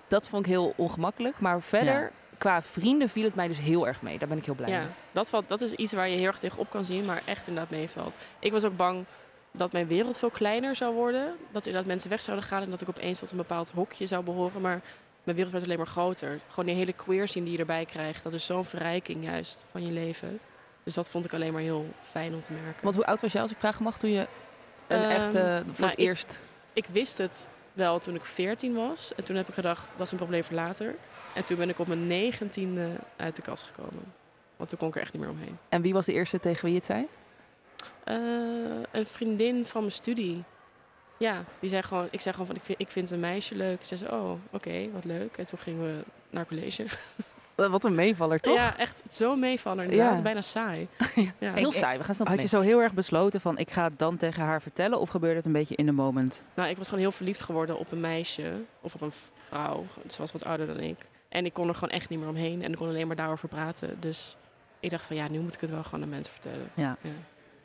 dat 0.08 0.28
vond 0.28 0.44
ik 0.46 0.52
heel 0.52 0.72
ongemakkelijk. 0.76 1.40
Maar 1.40 1.62
verder, 1.62 2.00
Ja. 2.00 2.10
Qua 2.38 2.62
vrienden 2.62 3.08
viel 3.08 3.24
het 3.24 3.34
mij 3.34 3.48
dus 3.48 3.58
heel 3.58 3.86
erg 3.86 4.02
mee. 4.02 4.18
Daar 4.18 4.28
ben 4.28 4.38
ik 4.38 4.44
heel 4.44 4.54
blij 4.54 4.68
Ja, 4.70 4.78
mee. 4.78 4.88
dat, 5.12 5.30
valt, 5.30 5.48
dat 5.48 5.60
is 5.60 5.72
iets 5.72 5.92
waar 5.92 6.08
je 6.08 6.16
heel 6.16 6.26
erg 6.26 6.38
tegen 6.38 6.58
op 6.58 6.70
kan 6.70 6.84
zien, 6.84 7.04
maar 7.04 7.22
echt 7.24 7.46
inderdaad 7.48 7.70
meevalt. 7.72 8.18
Ik 8.38 8.52
was 8.52 8.64
ook 8.64 8.76
bang 8.76 9.04
dat 9.50 9.72
mijn 9.72 9.86
wereld 9.86 10.18
veel 10.18 10.30
kleiner 10.30 10.76
zou 10.76 10.94
worden. 10.94 11.34
Dat 11.50 11.66
inderdaad 11.66 11.86
mensen 11.90 12.10
weg 12.10 12.22
zouden 12.22 12.46
gaan 12.46 12.62
en 12.62 12.70
dat 12.70 12.80
ik 12.80 12.88
opeens 12.88 13.18
tot 13.18 13.30
een 13.30 13.36
bepaald 13.36 13.70
hokje 13.70 14.06
zou 14.06 14.24
behoren. 14.24 14.60
Maar 14.60 14.80
mijn 15.22 15.36
wereld 15.36 15.52
werd 15.52 15.64
alleen 15.64 15.76
maar 15.78 15.86
groter. 15.86 16.38
Gewoon 16.48 16.64
die 16.66 16.74
hele 16.74 16.92
queer 16.92 17.28
scene 17.28 17.44
die 17.44 17.54
je 17.54 17.58
erbij 17.60 17.84
krijgt, 17.84 18.22
dat 18.22 18.32
is 18.32 18.46
zo'n 18.46 18.64
verrijking 18.64 19.24
juist 19.24 19.66
van 19.70 19.82
je 19.86 19.92
leven. 19.92 20.38
Dus 20.82 20.94
dat 20.94 21.10
vond 21.10 21.24
ik 21.24 21.32
alleen 21.34 21.52
maar 21.52 21.62
heel 21.62 21.86
fijn 22.02 22.34
om 22.34 22.40
te 22.40 22.52
merken. 22.52 22.82
Want 22.82 22.94
hoe 22.94 23.06
oud 23.06 23.20
was 23.20 23.32
jij 23.32 23.42
als 23.42 23.50
ik 23.50 23.58
vragen 23.58 23.82
mag 23.84 23.98
toen 23.98 24.10
je 24.10 24.26
een 24.86 25.00
Ehm, 25.02 25.10
echte, 25.10 25.62
voor 25.66 25.78
nou, 25.78 25.90
het 25.90 25.98
ik- 26.00 26.06
eerst... 26.06 26.40
Ik 26.72 26.86
wist 26.92 27.18
het 27.18 27.48
wel 27.74 28.00
toen 28.00 28.14
ik 28.14 28.24
14 28.24 28.74
was. 28.74 29.14
En 29.14 29.24
toen 29.24 29.36
heb 29.36 29.48
ik 29.48 29.54
gedacht, 29.54 29.92
dat 29.96 30.06
is 30.06 30.12
een 30.12 30.18
probleem 30.18 30.44
voor 30.44 30.54
later. 30.54 30.94
En 31.34 31.44
toen 31.44 31.56
ben 31.56 31.68
ik 31.68 31.78
op 31.78 31.86
mijn 31.86 32.06
negentiende 32.06 32.88
uit 33.16 33.36
de 33.36 33.42
kast 33.42 33.64
gekomen. 33.64 34.12
Want 34.56 34.68
toen 34.68 34.78
kon 34.78 34.88
ik 34.88 34.94
er 34.94 35.00
echt 35.00 35.12
niet 35.12 35.22
meer 35.22 35.30
omheen. 35.30 35.58
En 35.68 35.82
wie 35.82 35.92
was 35.92 36.06
de 36.06 36.12
eerste 36.12 36.40
tegen 36.40 36.64
wie 36.64 36.72
je 36.72 36.78
het 36.78 36.86
zei? 36.86 37.06
Eh, 38.04 38.82
een 38.90 39.06
vriendin 39.06 39.64
van 39.64 39.80
mijn 39.80 39.92
studie. 39.92 40.42
Ja, 41.16 41.44
die 41.60 41.68
zei 41.68 41.82
gewoon, 41.82 42.08
ik 42.10 42.20
zei 42.20 42.34
gewoon 42.34 42.46
van, 42.46 42.56
ik 42.56 42.64
vind, 42.64 42.80
ik 42.80 42.90
vind 42.90 43.10
een 43.10 43.20
meisje 43.20 43.54
leuk. 43.54 43.84
Ze 43.84 43.96
zei, 43.96 44.10
oh, 44.10 44.32
oké, 44.50 44.90
wat 44.92 45.04
leuk. 45.04 45.36
En 45.36 45.46
toen 45.46 45.58
gingen 45.58 45.82
we 45.82 46.04
naar 46.30 46.46
college. 46.46 46.86
Eh, 47.54 47.66
Wat 47.66 47.84
een 47.84 47.94
meevaller, 47.94 48.40
toch? 48.40 48.54
Ja, 48.54 48.76
echt 48.76 49.02
zo 49.10 49.36
meevallen. 49.36 49.84
Inderdaad, 49.84 50.04
Ja. 50.06 50.10
Het 50.10 50.18
is 50.18 50.24
bijna 50.24 50.42
saai. 50.42 50.88
ja. 51.38 51.52
Heel 51.52 51.68
Ik- 51.68 51.74
saai, 51.74 51.98
we 51.98 52.04
gaan 52.04 52.14
snel 52.14 52.26
Had 52.26 52.42
je 52.42 52.48
zo 52.48 52.60
heel 52.60 52.80
erg 52.82 52.94
besloten 52.94 53.40
van 53.40 53.58
ik 53.58 53.70
ga 53.70 53.84
het 53.84 53.98
dan 53.98 54.16
tegen 54.16 54.42
haar 54.42 54.62
vertellen 54.62 55.00
of 55.00 55.08
gebeurde 55.08 55.36
het 55.36 55.46
een 55.46 55.52
beetje 55.52 55.76
in 55.76 55.86
de 55.86 55.92
moment? 55.92 56.42
Nou, 56.54 56.68
ik 56.68 56.76
was 56.76 56.88
gewoon 56.88 57.02
heel 57.02 57.12
verliefd 57.12 57.42
geworden 57.42 57.78
op 57.78 57.92
een 57.92 58.00
meisje. 58.00 58.52
Of 58.80 58.94
op 58.94 59.00
een 59.00 59.12
vrouw. 59.48 59.84
Ze 60.08 60.20
was 60.20 60.32
wat 60.32 60.44
ouder 60.44 60.66
dan 60.66 60.80
ik. 60.80 60.96
En 61.28 61.44
ik 61.44 61.52
kon 61.52 61.68
er 61.68 61.74
gewoon 61.74 61.90
echt 61.94 62.08
niet 62.08 62.18
meer 62.18 62.28
omheen. 62.28 62.62
En 62.62 62.70
ik 62.70 62.76
kon 62.76 62.88
alleen 62.88 63.06
maar 63.06 63.16
daarover 63.16 63.48
praten. 63.48 63.96
Dus 64.00 64.36
ik 64.80 64.90
dacht 64.90 65.04
van, 65.04 65.16
ja, 65.16 65.28
nu 65.28 65.40
moet 65.40 65.54
ik 65.54 65.60
het 65.60 65.70
wel 65.70 65.82
gewoon 65.84 66.02
aan 66.02 66.08
mensen 66.08 66.32
vertellen. 66.32 66.70
Ja. 66.74 66.96
Ja. 67.00 67.10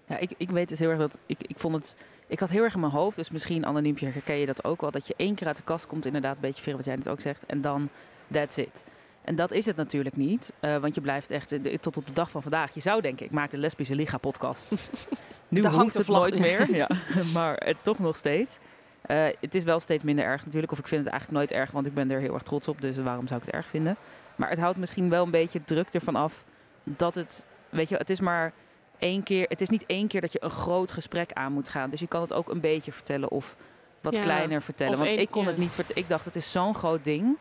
Ja, 0.05 0.17
ik, 0.17 0.31
ik 0.37 0.49
weet 0.49 0.69
dus 0.69 0.79
heel 0.79 0.89
erg 0.89 0.99
dat 0.99 1.17
ik, 1.25 1.37
ik 1.47 1.59
vond 1.59 1.75
het. 1.75 1.95
Ik 2.27 2.39
had 2.39 2.49
heel 2.49 2.63
erg 2.63 2.73
in 2.73 2.79
mijn 2.79 2.91
hoofd, 2.91 3.15
dus 3.15 3.29
misschien 3.29 3.65
anoniempje 3.65 4.07
herken 4.09 4.35
je 4.35 4.45
dat 4.45 4.63
ook 4.63 4.81
wel. 4.81 4.91
Dat 4.91 5.07
je 5.07 5.13
één 5.17 5.35
keer 5.35 5.47
uit 5.47 5.57
de 5.57 5.63
kast 5.63 5.87
komt, 5.87 6.05
inderdaad, 6.05 6.35
een 6.35 6.41
beetje 6.41 6.61
veel 6.63 6.75
wat 6.75 6.85
jij 6.85 6.95
net 6.95 7.09
ook 7.09 7.21
zegt. 7.21 7.45
En 7.45 7.61
dan, 7.61 7.89
that's 8.31 8.57
it. 8.57 8.83
En 9.29 9.35
dat 9.35 9.51
is 9.51 9.65
het 9.65 9.75
natuurlijk 9.75 10.15
niet. 10.15 10.53
eh, 10.59 10.77
want 10.77 10.95
je 10.95 11.01
blijft 11.01 11.29
echt 11.29 11.51
eh, 11.51 11.77
tot 11.77 11.97
op 11.97 12.05
de 12.05 12.13
dag 12.13 12.31
van 12.31 12.41
vandaag. 12.41 12.73
Je 12.73 12.79
zou 12.79 13.01
denken, 13.01 13.25
ik 13.25 13.31
maak 13.31 13.51
de 13.51 13.57
Lesbische 13.57 13.95
Liga 13.95 14.17
podcast. 14.17 14.75
nu 15.47 15.61
Daar 15.61 15.71
hangt 15.71 15.93
het 15.93 16.07
nooit 16.07 16.39
meer. 16.39 16.71
ja. 16.75 16.87
Maar 17.33 17.55
het 17.65 17.77
toch 17.81 17.99
nog 17.99 18.15
steeds. 18.15 18.59
Eh, 19.01 19.25
het 19.39 19.55
is 19.55 19.63
wel 19.63 19.79
steeds 19.79 20.03
minder 20.03 20.25
erg 20.25 20.45
natuurlijk. 20.45 20.71
Of 20.71 20.79
ik 20.79 20.87
vind 20.87 21.03
het 21.03 21.09
eigenlijk 21.11 21.39
nooit 21.39 21.59
erg, 21.61 21.71
want 21.71 21.85
ik 21.85 21.93
ben 21.93 22.11
er 22.11 22.19
heel 22.19 22.33
erg 22.33 22.43
trots 22.43 22.67
op. 22.67 22.81
Dus 22.81 22.97
waarom 22.97 23.27
zou 23.27 23.39
ik 23.39 23.45
het 23.45 23.55
erg 23.55 23.67
vinden? 23.67 23.95
Maar 24.35 24.49
het 24.49 24.59
houdt 24.59 24.77
misschien 24.77 25.09
wel 25.09 25.23
een 25.23 25.31
beetje 25.31 25.63
druk 25.63 25.87
ervan 25.91 26.15
af 26.15 26.43
dat 26.83 27.15
het, 27.15 27.45
weet 27.69 27.89
je, 27.89 27.95
het 27.95 28.09
is 28.09 28.19
maar 28.19 28.53
één 28.97 29.23
keer. 29.23 29.45
Het 29.49 29.61
is 29.61 29.69
niet 29.69 29.85
één 29.85 30.07
keer 30.07 30.21
dat 30.21 30.31
je 30.33 30.43
een 30.43 30.49
groot 30.49 30.91
gesprek 30.91 31.33
aan 31.33 31.51
moet 31.53 31.69
gaan. 31.69 31.89
Dus 31.89 31.99
je 31.99 32.07
kan 32.07 32.21
het 32.21 32.33
ook 32.33 32.49
een 32.49 32.61
beetje 32.61 32.91
vertellen 32.91 33.29
of 33.29 33.55
wat 34.01 34.15
Ja, 34.15 34.21
kleiner 34.21 34.61
vertellen. 34.61 34.97
Want 34.97 35.09
één- 35.09 35.19
ik 35.19 35.31
kon 35.31 35.41
ja. 35.43 35.47
het 35.47 35.57
niet 35.57 35.73
vertellen. 35.73 36.01
Ik 36.03 36.09
dacht, 36.09 36.25
het 36.25 36.35
is 36.35 36.51
zo'n 36.51 36.75
groot 36.75 37.03
ding. 37.03 37.37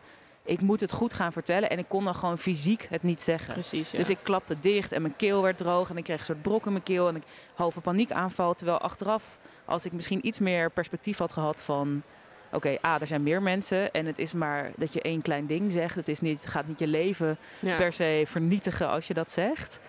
Ik 0.49 0.61
moet 0.61 0.79
het 0.79 0.91
goed 0.91 1.13
gaan 1.13 1.31
vertellen. 1.31 1.69
En 1.69 1.77
ik 1.77 1.85
kon 1.87 2.03
dan 2.03 2.15
gewoon 2.15 2.37
fysiek 2.37 2.87
het 2.89 3.03
niet 3.03 3.21
zeggen. 3.21 3.53
Precies, 3.53 3.91
ja. 3.91 3.97
Dus 3.97 4.09
ik 4.09 4.17
klapte 4.23 4.59
dicht 4.59 4.91
en 4.91 5.01
mijn 5.01 5.15
keel 5.15 5.41
werd 5.41 5.57
droog. 5.57 5.89
En 5.89 5.97
ik 5.97 6.03
kreeg 6.03 6.19
een 6.19 6.25
soort 6.25 6.41
brok 6.41 6.65
in 6.65 6.71
mijn 6.71 6.83
keel. 6.83 7.07
En 7.07 7.15
ik 7.15 7.23
halve 7.53 7.81
paniekaanval. 7.81 8.53
Terwijl 8.53 8.77
achteraf, 8.77 9.37
als 9.65 9.85
ik 9.85 9.91
misschien 9.91 10.27
iets 10.27 10.39
meer 10.39 10.69
perspectief 10.71 11.17
had 11.17 11.33
gehad 11.33 11.61
van... 11.61 12.01
Oké, 12.51 12.77
ah, 12.81 13.01
er 13.01 13.07
zijn 13.07 13.23
meer 13.23 13.41
mensen. 13.41 13.91
En 13.91 14.05
het 14.05 14.19
is 14.19 14.33
maar 14.33 14.71
dat 14.75 14.93
je 14.93 15.01
één 15.01 15.21
klein 15.21 15.45
ding 15.45 15.71
zegt. 15.71 15.95
Het, 15.95 16.07
is 16.07 16.19
niet, 16.21 16.39
het 16.41 16.49
gaat 16.49 16.67
niet 16.67 16.79
je 16.79 16.87
leven 16.87 17.37
ja. 17.59 17.75
per 17.75 17.93
se 17.93 18.23
vernietigen 18.27 18.87
als 18.89 19.07
je 19.07 19.13
dat 19.13 19.31
zegt. 19.31 19.79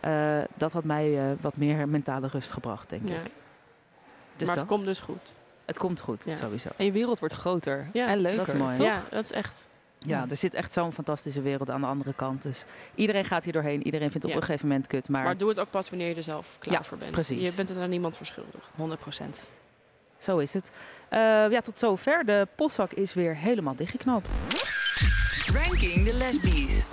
Eh, 0.00 0.38
dat 0.54 0.72
had 0.72 0.84
mij 0.84 1.18
eh, 1.18 1.24
wat 1.40 1.56
meer 1.56 1.88
mentale 1.88 2.26
rust 2.26 2.52
gebracht, 2.52 2.90
denk 2.90 3.08
Ja. 3.08 3.14
ik. 3.14 3.22
Dus 3.22 3.30
maar 4.36 4.46
dat, 4.46 4.56
het 4.56 4.66
komt 4.66 4.84
dus 4.84 5.00
goed. 5.00 5.32
het 5.64 5.78
komt 5.78 6.00
goed, 6.00 6.24
Ja. 6.24 6.34
sowieso. 6.34 6.68
En 6.76 6.84
je 6.84 6.92
wereld 6.92 7.18
wordt 7.18 7.34
groter 7.34 7.88
Ja, 7.92 8.06
en 8.08 8.18
leuker, 8.18 8.38
dat 8.38 8.48
is 8.48 8.60
mooi. 8.60 8.74
toch? 8.74 8.86
Ja, 8.86 9.02
dat 9.10 9.24
is 9.24 9.32
echt. 9.32 9.68
Ja, 10.06 10.26
er 10.30 10.36
zit 10.36 10.54
echt 10.54 10.72
zo'n 10.72 10.92
fantastische 10.92 11.42
wereld 11.42 11.70
aan 11.70 11.80
de 11.80 11.86
andere 11.86 12.12
kant. 12.14 12.42
Dus 12.42 12.64
iedereen 12.94 13.24
gaat 13.24 13.44
hier 13.44 13.52
doorheen. 13.52 13.82
Iedereen 13.84 14.10
vindt 14.10 14.26
het 14.26 14.34
op 14.34 14.40
een 14.40 14.46
gegeven 14.46 14.68
moment 14.68 14.86
kut. 14.86 15.08
Maar, 15.08 15.24
Maar 15.24 15.36
doe 15.36 15.48
het 15.48 15.58
ook 15.60 15.70
pas 15.70 15.90
wanneer 15.90 16.08
je 16.08 16.14
er 16.14 16.22
zelf 16.22 16.56
klaar 16.58 16.74
Ja, 16.74 16.82
voor 16.84 16.98
bent. 16.98 17.10
precies. 17.10 17.48
Je 17.48 17.52
bent 17.56 17.68
het 17.68 17.78
aan 17.78 17.90
niemand 17.90 18.16
verschuldigd. 18.16 18.70
100 18.76 19.00
procent. 19.00 19.46
zo 20.18 20.38
is 20.38 20.52
het. 20.52 20.70
Eh, 21.08 21.18
ja, 21.50 21.60
tot 21.60 21.78
zover. 21.78 22.24
De 22.24 22.48
postzak 22.54 22.92
is 22.92 23.14
weer 23.14 23.36
helemaal 23.36 23.74
dichtgeknoopt. 23.76 24.30
Ranking 25.54 26.06
the 26.06 26.14
Lesbies. 26.14 26.84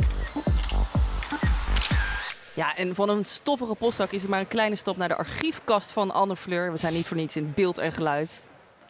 Ja, 2.54 2.76
en 2.76 2.96
van 2.96 3.10
een 3.10 3.26
stoffige 3.26 3.76
postzak 3.76 4.12
is 4.12 4.22
het 4.22 4.30
maar 4.30 4.40
een 4.40 4.48
kleine 4.48 4.76
stap 4.76 4.98
naar 4.98 5.08
de 5.08 5.16
archiefkast 5.16 5.92
van 5.92 6.12
Anne 6.12 6.36
Fleur. 6.36 6.72
We 6.72 6.78
zijn 6.78 6.94
niet 6.94 7.06
voor 7.08 7.18
niets 7.18 7.36
in 7.36 7.52
beeld 7.56 7.78
en 7.78 7.92
geluid. 7.92 8.42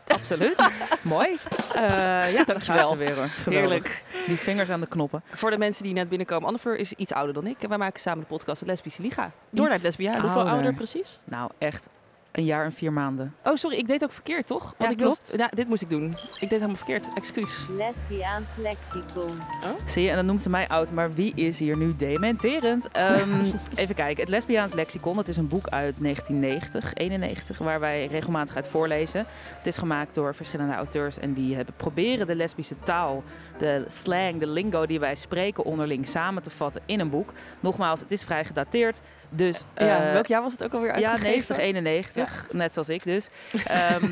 Absoluut. 0.08 0.70
Mooi. 1.02 1.38
Eh, 1.76 1.82
ja, 1.84 2.30
gaan 2.30 2.46
Dankjewel. 2.46 2.89
ze 2.89 2.98
weer 2.98 3.15
hoor. 3.15 3.28
Geweldig. 3.28 3.70
Heerlijk. 3.70 4.04
Die 4.28 4.38
vingers 4.38 4.70
aan 4.70 4.80
de 4.80 4.88
knoppen. 4.88 5.24
Voor 5.32 5.52
de 5.52 5.58
mensen 5.58 5.84
die 5.84 5.93
net 5.93 6.10
binnenkomen, 6.10 6.48
Annefleur 6.48 6.76
is 6.78 6.93
iets 6.93 7.13
ouder 7.13 7.34
dan 7.34 7.48
ik. 7.48 7.63
En 7.63 7.70
wij 7.70 7.78
maken 7.78 8.00
samen 8.02 8.20
de 8.20 8.26
podcast 8.26 8.60
De 8.60 8.65
Lesbische 8.65 9.02
Liga. 9.02 9.32
Door 9.50 9.65
naar 9.65 9.74
het 9.74 9.84
lesbiaans. 9.84 10.17
Ah. 10.17 10.24
Hoeveel 10.24 10.48
ouder 10.52 10.74
precies? 10.74 11.22
Nou, 11.24 11.52
echt 11.58 11.89
een 12.38 12.45
jaar 12.45 12.65
en 12.65 12.73
vier 12.73 12.93
maanden. 12.93 13.36
Oh, 13.43 13.56
sorry, 13.56 13.78
ik 13.78 13.88
deed 13.88 14.04
ook 14.04 14.12
verkeerd, 14.12 14.47
toch? 14.47 14.76
Ja, 14.80 14.89
ik 14.89 14.97
klopt. 14.97 15.34
ja, 15.36 15.50
dit 15.54 15.67
moest 15.67 15.82
ik 15.82 15.89
doen. 15.89 16.12
Ik 16.12 16.39
deed 16.39 16.50
helemaal 16.50 16.76
verkeerd. 16.76 17.08
Excuus. 17.13 17.65
Lesbiaans 17.69 18.50
lexicon. 18.58 19.30
Zie 19.86 20.04
je, 20.04 20.10
en 20.10 20.15
dan 20.15 20.26
noemt 20.26 20.41
ze 20.41 20.50
mij 20.50 20.67
oud, 20.67 20.91
maar 20.91 21.13
wie 21.13 21.36
is 21.36 21.60
hier 21.60 21.78
nu 21.78 21.95
dementerend? 21.95 22.91
Ehm, 22.91 23.45
even 23.76 23.95
kijken, 23.95 24.21
het 24.21 24.30
Lesbiaans 24.30 24.73
Lexicon, 24.73 25.15
dat 25.15 25.28
is 25.28 25.38
een 25.38 25.47
boek 25.47 25.67
uit 25.67 25.95
1990, 26.00 26.93
91, 26.93 27.58
waar 27.58 27.80
wij 27.80 28.06
regelmatig 28.08 28.56
uit 28.56 28.67
voorlezen. 28.67 29.26
Het 29.58 29.67
is 29.67 29.78
gemaakt 29.78 30.15
door 30.15 30.36
verschillende 30.36 30.73
auteurs 30.73 31.19
en 31.19 31.34
die 31.34 31.56
hebben 31.56 31.73
proberen 31.78 32.28
de 32.28 32.36
lesbische 32.36 32.80
taal, 32.84 33.23
de 33.58 33.84
slang, 33.88 34.39
de 34.39 34.47
lingo 34.47 34.86
die 34.86 35.00
wij 35.00 35.15
spreken 35.15 35.63
onderling 35.63 36.08
samen 36.08 36.43
te 36.43 36.50
vatten 36.50 36.82
in 36.86 37.00
een 37.00 37.10
boek. 37.10 37.34
Nogmaals, 37.60 38.00
het 38.00 38.12
is 38.12 38.23
vrij 38.23 38.45
gedateerd, 38.45 39.02
dus... 39.30 39.63
ja, 39.76 40.06
eh, 40.06 40.12
welk 40.12 40.26
jaar 40.26 40.42
was 40.42 40.52
het 40.52 40.63
ook 40.63 40.74
alweer 40.74 41.00
ja, 41.00 41.10
uitgegeven? 41.10 41.56
90, 41.56 41.58
91, 41.58 42.48
net 42.52 42.74
zoals 42.74 42.90
ik 42.90 43.04
dus. 43.04 43.28
Ehm, 43.66 44.12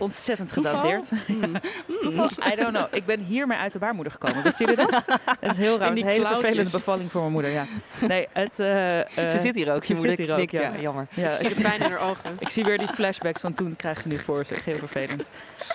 ontzettend 0.00 0.52
Toeval? 0.52 0.78
gedateerd. 0.80 1.10
Hmm. 1.26 1.54
Toeval? 2.00 2.28
I 2.52 2.54
don't 2.56 2.68
know. 2.76 2.86
Ik 2.90 3.06
ben 3.06 3.20
hiermee 3.20 3.58
uit 3.58 3.72
de 3.72 3.78
baarmoeder 3.78 4.12
gekomen. 4.12 4.42
Wisten 4.42 4.66
jullie 4.66 4.90
dat? 4.90 5.04
Dat 5.40 5.50
is 5.50 5.56
heel 5.56 5.78
raar. 5.78 5.88
Een 5.90 5.96
hele 5.96 6.18
klauwtjes. 6.18 6.40
vervelende 6.40 6.70
bevalling 6.70 7.10
voor 7.10 7.20
mijn 7.20 7.32
moeder. 7.32 7.50
Ja. 7.50 7.66
Nee, 8.06 8.28
het... 8.32 8.58
eh, 8.58 9.00
eh, 9.00 9.28
Ze 9.28 9.38
zit 9.38 9.54
hier 9.54 9.74
ook. 9.74 9.84
ze 9.84 9.94
moeder 9.94 10.16
zit 10.16 10.26
hier 10.26 10.36
ook, 10.36 10.50
ja. 10.50 10.60
ja. 10.60 10.80
Jammer. 10.80 11.06
Ja, 11.14 11.38
Ik 11.38 11.50
zie 11.50 11.62
pijn 11.62 11.80
in 11.80 11.90
haar 11.90 12.00
ogen. 12.10 12.34
ik 12.38 12.50
zie 12.50 12.64
weer 12.64 12.78
die 12.78 12.88
flashbacks 12.88 13.40
van 13.40 13.52
toen 13.52 13.76
krijgt 13.76 14.02
ze 14.02 14.08
nu 14.08 14.18
voor 14.18 14.44
zich. 14.44 14.64
Heel 14.64 14.76
vervelend. 14.78 15.28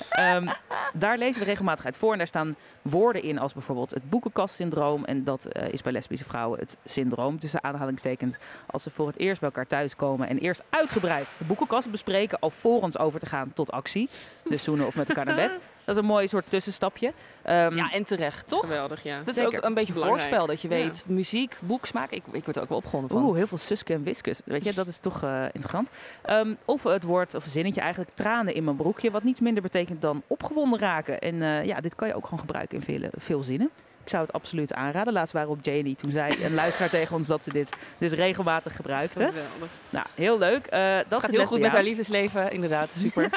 Ehm, 0.09 0.47
daar 0.93 1.17
lezen 1.17 1.39
we 1.41 1.47
regelmatig 1.47 1.85
uit 1.85 1.97
voor. 1.97 2.11
En 2.11 2.17
daar 2.17 2.27
staan 2.27 2.55
woorden 2.81 3.23
in 3.23 3.39
als 3.39 3.53
bijvoorbeeld 3.53 3.91
het 3.91 4.09
boekenkastsyndroom. 4.09 5.05
En 5.05 5.23
dat 5.23 5.45
eh, 5.45 5.73
is 5.73 5.81
bij 5.81 5.91
lesbische 5.91 6.25
vrouwen 6.25 6.59
het 6.59 6.77
syndroom. 6.85 7.39
Tussen 7.39 7.63
aanhalingstekens. 7.63 8.35
Als 8.65 8.83
ze 8.83 8.89
voor 8.89 9.07
het 9.07 9.17
eerst 9.19 9.39
bij 9.39 9.49
elkaar 9.49 9.67
thuiskomen. 9.67 10.27
En 10.27 10.37
eerst 10.37 10.63
uitgebreid 10.69 11.27
de 11.37 11.45
boekenkast 11.45 11.91
bespreken. 11.91 12.39
Alvorens 12.39 12.97
over 12.97 13.19
te 13.19 13.25
gaan 13.25 13.51
tot 13.53 13.71
actie. 13.71 14.09
Dus 14.43 14.63
zoenen 14.63 14.87
of 14.87 14.95
met 14.95 15.09
elkaar 15.09 15.25
naar 15.25 15.35
bed. 15.35 15.51
Dat 15.85 15.95
is 15.95 16.01
een 16.01 16.07
mooi 16.07 16.27
soort 16.27 16.45
tussenstapje. 16.47 17.13
Ehm, 17.41 17.75
Ja, 17.75 17.91
en 17.91 18.03
terecht, 18.03 18.47
toch? 18.47 18.59
Geweldig, 18.59 19.03
ja. 19.03 19.17
Dat 19.19 19.27
is 19.35 19.41
Zeker. 19.41 19.57
ook 19.57 19.63
een 19.63 19.73
beetje 19.73 19.93
Belangrijk. 19.93 20.21
voorspel. 20.21 20.47
Dat 20.47 20.61
je 20.61 20.69
Ja. 20.69 20.75
weet, 20.75 21.03
muziek, 21.07 21.57
boeksmaak. 21.61 22.11
Ik, 22.11 22.23
ik 22.31 22.43
word 22.43 22.55
er 22.55 22.61
ook 22.61 22.69
wel 22.69 22.77
opgewonden 22.77 23.09
van. 23.09 23.23
Oeh, 23.25 23.35
heel 23.35 23.47
veel 23.47 23.57
Suske 23.57 23.93
en 23.93 24.03
Wiskus. 24.03 24.39
Weet 24.45 24.63
je, 24.63 24.73
dat 24.73 24.87
is 24.87 24.97
toch 24.97 25.23
eh, 25.23 25.43
interessant. 25.45 25.89
Ehm, 26.21 26.53
of 26.65 26.83
het 26.83 27.03
woord, 27.03 27.35
of 27.35 27.45
een 27.45 27.51
zinnetje 27.51 27.81
eigenlijk, 27.81 28.11
tranen 28.13 28.53
in 28.53 28.63
mijn 28.63 28.75
broekje. 28.75 29.11
Wat 29.11 29.23
niets 29.23 29.39
minder 29.39 29.63
betekent 29.63 30.01
dan 30.01 30.21
opgewonden 30.27 30.79
raken. 30.79 31.19
En 31.21 31.41
eh, 31.41 31.65
ja, 31.65 31.81
dit 31.81 31.95
kan 31.95 32.07
je 32.07 32.15
ook 32.15 32.23
gewoon 32.23 32.39
gebruiken 32.39 32.77
in 32.77 32.83
vele, 32.83 33.11
veel 33.17 33.43
zinnen. 33.43 33.69
Ik 34.03 34.09
zou 34.09 34.23
het 34.23 34.33
absoluut 34.33 34.73
aanraden. 34.73 35.13
Laatst 35.13 35.33
waren 35.33 35.49
we 35.49 35.55
op 35.55 35.65
Janie. 35.65 35.95
Toen 35.95 36.11
zei 36.11 36.43
een 36.43 36.53
luisteraar 36.63 36.89
tegen 36.89 37.15
ons 37.15 37.27
dat 37.27 37.43
ze 37.43 37.51
dit 37.51 37.69
dus 37.97 38.11
regelmatig 38.11 38.75
gebruikte. 38.75 39.23
Geweldig. 39.23 39.69
Nou, 39.89 40.05
heel 40.15 40.37
leuk. 40.37 40.65
Eh, 40.65 40.95
dat 40.95 41.05
Het 41.09 41.19
gaat 41.19 41.29
heel 41.29 41.45
goed 41.45 41.59
met 41.59 41.71
haar 41.71 41.83
liefdesleven. 41.83 42.51
Inderdaad, 42.51 42.91
super. 43.03 43.29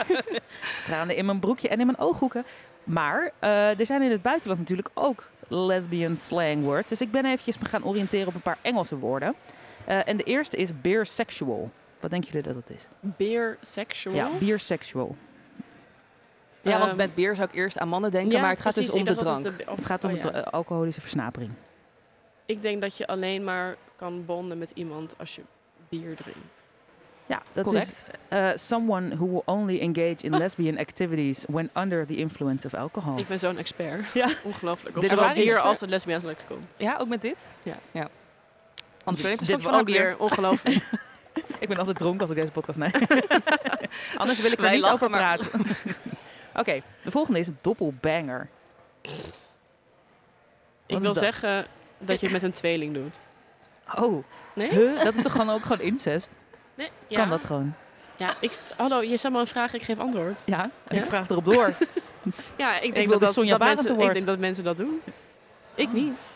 Tranen 0.85 1.17
in 1.17 1.25
mijn 1.25 1.41
broekje 1.41 1.69
en 1.69 1.81
in 1.81 1.87
mijn 1.87 1.99
ooghoeken. 1.99 2.45
Maar 2.85 3.33
eh, 3.39 3.81
er 3.81 3.87
zijn 3.87 4.03
in 4.03 4.11
het 4.11 4.23
buitenland 4.23 4.61
natuurlijk 4.61 4.91
ook 4.95 5.29
lesbian 5.49 6.17
slang 6.17 6.63
words. 6.63 6.89
Dus 6.89 7.01
ik 7.01 7.11
ben 7.11 7.25
eventjes 7.25 7.59
me 7.59 7.65
gaan 7.65 7.85
oriënteren 7.85 8.27
op 8.27 8.35
een 8.35 8.41
paar 8.41 8.59
Engelse 8.63 8.99
woorden. 8.99 9.35
Eh, 9.85 10.09
en 10.09 10.17
de 10.17 10.23
eerste 10.23 10.57
is 10.57 10.81
beersexual. 10.81 11.71
Wat 12.01 12.11
denken 12.11 12.31
jullie 12.33 12.53
dat 12.53 12.67
dat 12.67 12.77
is? 12.77 12.87
Beer 13.01 13.59
sexual. 13.61 14.15
Ja, 14.15 14.29
beersexual. 14.39 15.17
Ja, 16.71 16.79
want 16.79 16.89
Ehm, 16.91 16.97
met 16.97 17.15
bier 17.15 17.35
zou 17.37 17.49
ik 17.49 17.55
eerst 17.55 17.79
aan 17.79 17.89
mannen 17.89 18.11
denken. 18.11 18.33
ja, 18.33 18.41
maar 18.41 18.51
het 18.51 18.61
gaat 18.61 18.73
precies. 18.75 18.93
dus 18.93 19.01
om 19.01 19.07
de 19.07 19.15
drank. 19.15 19.45
het 19.45 19.59
de- 19.59 19.71
of- 19.71 19.77
Het 19.77 19.87
gaat 19.87 20.05
om 20.05 20.15
oh, 20.15 20.21
de 20.21 20.31
ja. 20.33 20.41
alcoholische 20.41 21.01
versnapering. 21.01 21.53
Ik 22.47 22.63
denk 22.63 22.81
dat 22.81 22.97
je 22.97 23.07
alleen 23.07 23.45
maar 23.45 23.77
kan 23.97 24.25
bonden 24.25 24.59
met 24.59 24.71
iemand 24.75 25.15
als 25.19 25.35
je 25.35 25.43
bier 25.89 26.17
drinkt. 26.17 26.65
Ja, 27.29 27.43
dat 27.53 27.65
Correct. 27.65 27.89
is 27.89 28.05
eh, 28.29 28.51
someone 28.55 29.17
who 29.17 29.27
will 29.31 29.43
only 29.45 29.81
engage 29.81 30.17
in 30.25 30.37
lesbian 30.39 30.79
activities 30.79 31.45
when 31.49 31.71
under 31.77 32.07
the 32.07 32.17
influence 32.17 32.67
of 32.67 32.75
alcohol. 32.75 33.19
Ik 33.19 33.27
ben 33.29 33.39
zo'n 33.39 33.59
expert. 33.59 34.13
Ja. 34.13 34.29
Ongelooflijk. 34.45 34.95
Dit 35.01 35.09
Dit 35.09 35.19
was 35.19 35.31
expert. 35.31 35.61
als 35.61 35.81
het 35.81 35.91
lesbiaans 35.91 36.25
lexicon. 36.25 36.67
Ja, 36.77 36.97
ook 36.99 37.09
met 37.09 37.23
dit? 37.23 37.51
Ja. 37.63 37.77
ja. 37.91 38.09
Anders 39.05 39.27
ik 39.29 39.39
Dit 39.39 39.49
een 39.49 39.63
was 39.63 39.75
Ook 39.81 39.87
weer 39.87 40.15
ongelooflijk. 40.19 40.77
Ik 41.59 41.69
ben 41.69 41.77
altijd 41.77 41.99
dronken 41.99 42.21
als 42.21 42.31
ik 42.31 42.37
deze 42.37 42.51
podcast 42.53 42.79
neem. 42.79 42.91
Anders 44.17 44.41
wil 44.41 44.51
ik 44.53 44.57
er 44.57 44.63
Wij 44.63 44.73
niet 44.73 44.81
lachen, 44.81 44.95
over 44.95 45.11
maar- 45.11 45.39
praten. 45.39 45.51
Oké, 46.57 46.83
de 47.03 47.11
volgende 47.11 47.39
is 47.39 47.49
doppelbanger. 47.61 48.49
ik 50.87 50.99
wil 50.99 51.01
dat? 51.01 51.17
zeggen 51.17 51.67
dat 51.99 52.21
je 52.21 52.27
het 52.27 52.35
met 52.35 52.43
een 52.43 52.53
tweeling 52.53 52.95
doet. 52.95 53.21
Oh, 53.99 54.25
Nee? 54.55 54.69
huh? 54.71 54.97
dat 55.05 55.15
is 55.15 55.23
toch 55.23 55.33
gewoon 55.33 55.51
ook 55.51 55.63
gewoon 55.63 55.81
incest? 55.81 56.31
Nee? 56.75 56.89
Ja. 57.07 57.17
Kan 57.19 57.29
dat 57.31 57.45
gewoon? 57.45 57.75
Ja, 58.17 58.35
ik, 58.41 58.59
hallo, 58.77 59.03
je 59.03 59.17
stelt 59.17 59.33
me 59.35 59.41
een 59.41 59.47
vraag, 59.47 59.73
ik 59.73 59.83
geef 59.83 59.99
antwoord. 59.99 60.43
Ja, 60.47 60.63
en 60.63 60.97
Ja? 60.97 61.03
ik 61.03 61.09
vraag 61.09 61.29
erop 61.29 61.45
door. 61.45 61.73
Ja, 62.57 62.79
ik 62.81 62.95
denk, 62.95 63.07
de 63.07 63.13
dat, 63.13 63.21
dat, 63.21 63.33
Sonja 63.33 63.59
dat 63.59 63.69
mensen, 63.69 64.01
ik 64.01 64.13
denk 64.13 64.27
dat 64.27 64.39
mensen 64.39 64.65
dat 64.65 64.77
doen. 64.77 65.03
Ik 65.75 65.87
Oh. 65.89 65.93
niet. 65.95 66.33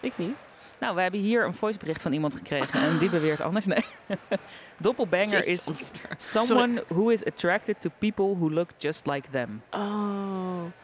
Ik 0.00 0.12
niet. 0.16 0.38
Nou, 0.82 0.94
we 0.94 1.00
hebben 1.02 1.20
hier 1.20 1.44
een 1.44 1.54
voicebericht 1.54 2.02
van 2.02 2.12
iemand 2.12 2.34
gekregen 2.34 2.80
en 2.82 2.98
die 2.98 3.10
beweert 3.10 3.40
anders. 3.40 3.64
Nee. 3.64 3.84
Doppelbanger 4.80 5.46
is 5.46 5.68
someone 6.16 6.84
who 6.88 7.08
is 7.08 7.24
attracted 7.24 7.80
to 7.80 7.90
people 7.98 8.36
who 8.36 8.50
look 8.50 8.70
just 8.78 9.06
like 9.06 9.30
them. 9.30 9.62
Oh. 9.70 9.80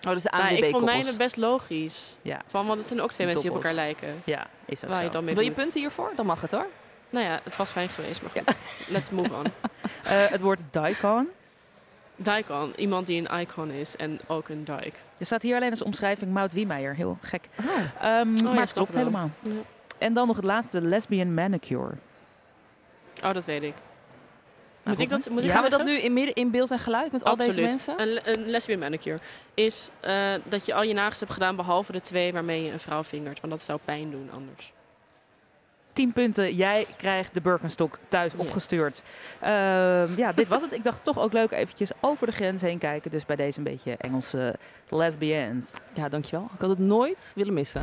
Oh, 0.07 0.12
dus 0.12 0.22
de 0.22 0.30
Nou, 0.30 0.55
ik 0.55 0.64
vond 0.64 0.84
mijne 0.84 1.16
best 1.16 1.36
logisch. 1.36 2.18
Ja. 2.22 2.40
Van, 2.46 2.66
want 2.66 2.78
het 2.78 2.88
zijn 2.88 3.01
ook 3.01 3.12
twee 3.12 3.26
mensen 3.26 3.44
die 3.44 3.55
op 3.57 3.62
elkaar 3.62 3.76
lijken. 3.76 4.22
Ja, 4.24 4.46
is 4.64 4.84
ook 4.84 4.90
Waar 4.90 4.99
je 4.99 5.07
zo. 5.07 5.12
dan 5.12 5.24
mee 5.24 5.34
Wil 5.34 5.44
je 5.44 5.51
punten 5.51 5.80
hiervoor? 5.80 6.12
Dan 6.16 6.26
mag 6.26 6.40
het 6.40 6.53
hoor. 6.53 6.66
Nou 7.11 7.24
ja, 7.24 7.40
het 7.44 7.57
was 7.57 7.70
fijn 7.70 7.88
geweest, 7.88 8.22
maar 8.22 8.30
goed. 8.30 8.57
Let's 8.88 9.11
move 9.11 9.34
on. 9.34 9.44
Eh, 10.03 10.26
het 10.26 10.40
woord 10.40 10.61
daikon. 10.70 11.28
Daikon, 12.16 12.72
iemand 12.76 13.07
die 13.07 13.28
een 13.28 13.40
icon 13.40 13.70
is 13.70 13.96
en 13.96 14.20
ook 14.26 14.49
een 14.49 14.64
dike. 14.64 14.92
Er 15.18 15.26
staat 15.26 15.42
hier 15.42 15.57
alleen 15.57 15.70
als 15.70 15.82
omschrijving 15.82 16.32
Mout 16.32 16.53
Wiemeyer. 16.53 16.94
Heel 16.94 17.18
gek. 17.20 17.49
Ehm, 18.01 18.28
Oh 18.28 18.34
ja, 18.34 18.42
maar 18.42 18.61
het 18.61 18.72
klopt 18.72 18.94
helemaal. 18.94 19.30
Ja. 19.40 19.51
En 19.99 20.12
dan 20.14 20.26
nog 20.26 20.36
het 20.36 20.44
laatste, 20.44 20.80
lesbian 20.80 21.34
manicure. 21.34 21.94
Oh, 23.24 23.32
dat 23.32 23.44
weet 23.44 23.62
ik. 23.62 23.74
Nou, 24.82 24.96
Moet 24.96 25.01
ik 25.01 25.09
dat, 25.09 25.30
moet 25.30 25.44
ik 25.44 25.51
Gaan 25.51 25.62
we 25.62 25.68
dat 25.70 25.84
nu 25.84 25.96
in 25.99 26.12
midden 26.12 26.34
in 26.34 26.51
beeld 26.51 26.70
en 26.70 26.78
geluid 26.78 27.12
met 27.12 27.24
al 27.24 27.36
deze 27.36 27.49
Absoluut. 27.49 27.68
mensen? 27.68 28.01
Een, 28.01 28.20
een 28.40 28.46
lesbian 28.51 28.78
manicure 28.78 29.18
is 29.55 29.90
eh, 30.01 30.34
dat 30.44 30.66
je 30.66 30.74
al 30.74 30.82
je 30.82 30.94
nagels 30.94 31.20
hebt 31.20 31.32
gedaan 31.32 31.57
behalve 31.57 31.92
de 31.92 32.01
twee 32.01 32.32
waarmee 32.32 32.62
je 32.64 32.72
een 32.72 32.80
vrouw 32.80 33.03
vingert. 33.05 33.40
Want 33.40 33.53
dat 33.53 33.62
zou 33.62 33.78
pijn 33.84 34.11
doen 34.11 34.30
anders. 34.32 34.72
10 35.92 36.12
punten. 36.12 36.55
Jij 36.55 36.86
krijgt 36.96 37.34
de 37.34 37.40
Birkenstock 37.40 37.99
thuis 38.09 38.32
Yes. 38.32 38.40
opgestuurd. 38.40 39.03
Ehm, 39.40 40.16
ja, 40.16 40.32
dit 40.32 40.49
was 40.49 40.62
het. 40.62 40.72
Ik 40.72 40.84
dacht 40.84 41.05
toch 41.05 41.18
ook 41.18 41.32
leuk 41.32 41.51
eventjes 41.51 41.90
over 42.01 42.26
de 42.26 42.32
grens 42.32 42.62
heen 42.62 42.78
kijken. 42.78 43.11
Dus 43.11 43.26
bij 43.26 43.36
deze 43.36 43.59
een 43.59 43.64
beetje 43.64 43.96
Engelse 43.96 44.55
lesbians. 44.88 45.70
Ja, 45.94 46.09
dankjewel. 46.09 46.49
Ik 46.55 46.61
had 46.61 46.70
het 46.70 46.78
nooit 46.78 47.32
willen 47.34 47.55
missen. 47.55 47.82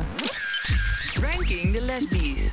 Ranking 1.22 1.74
the 1.74 1.80
Lesbies. 1.80 2.52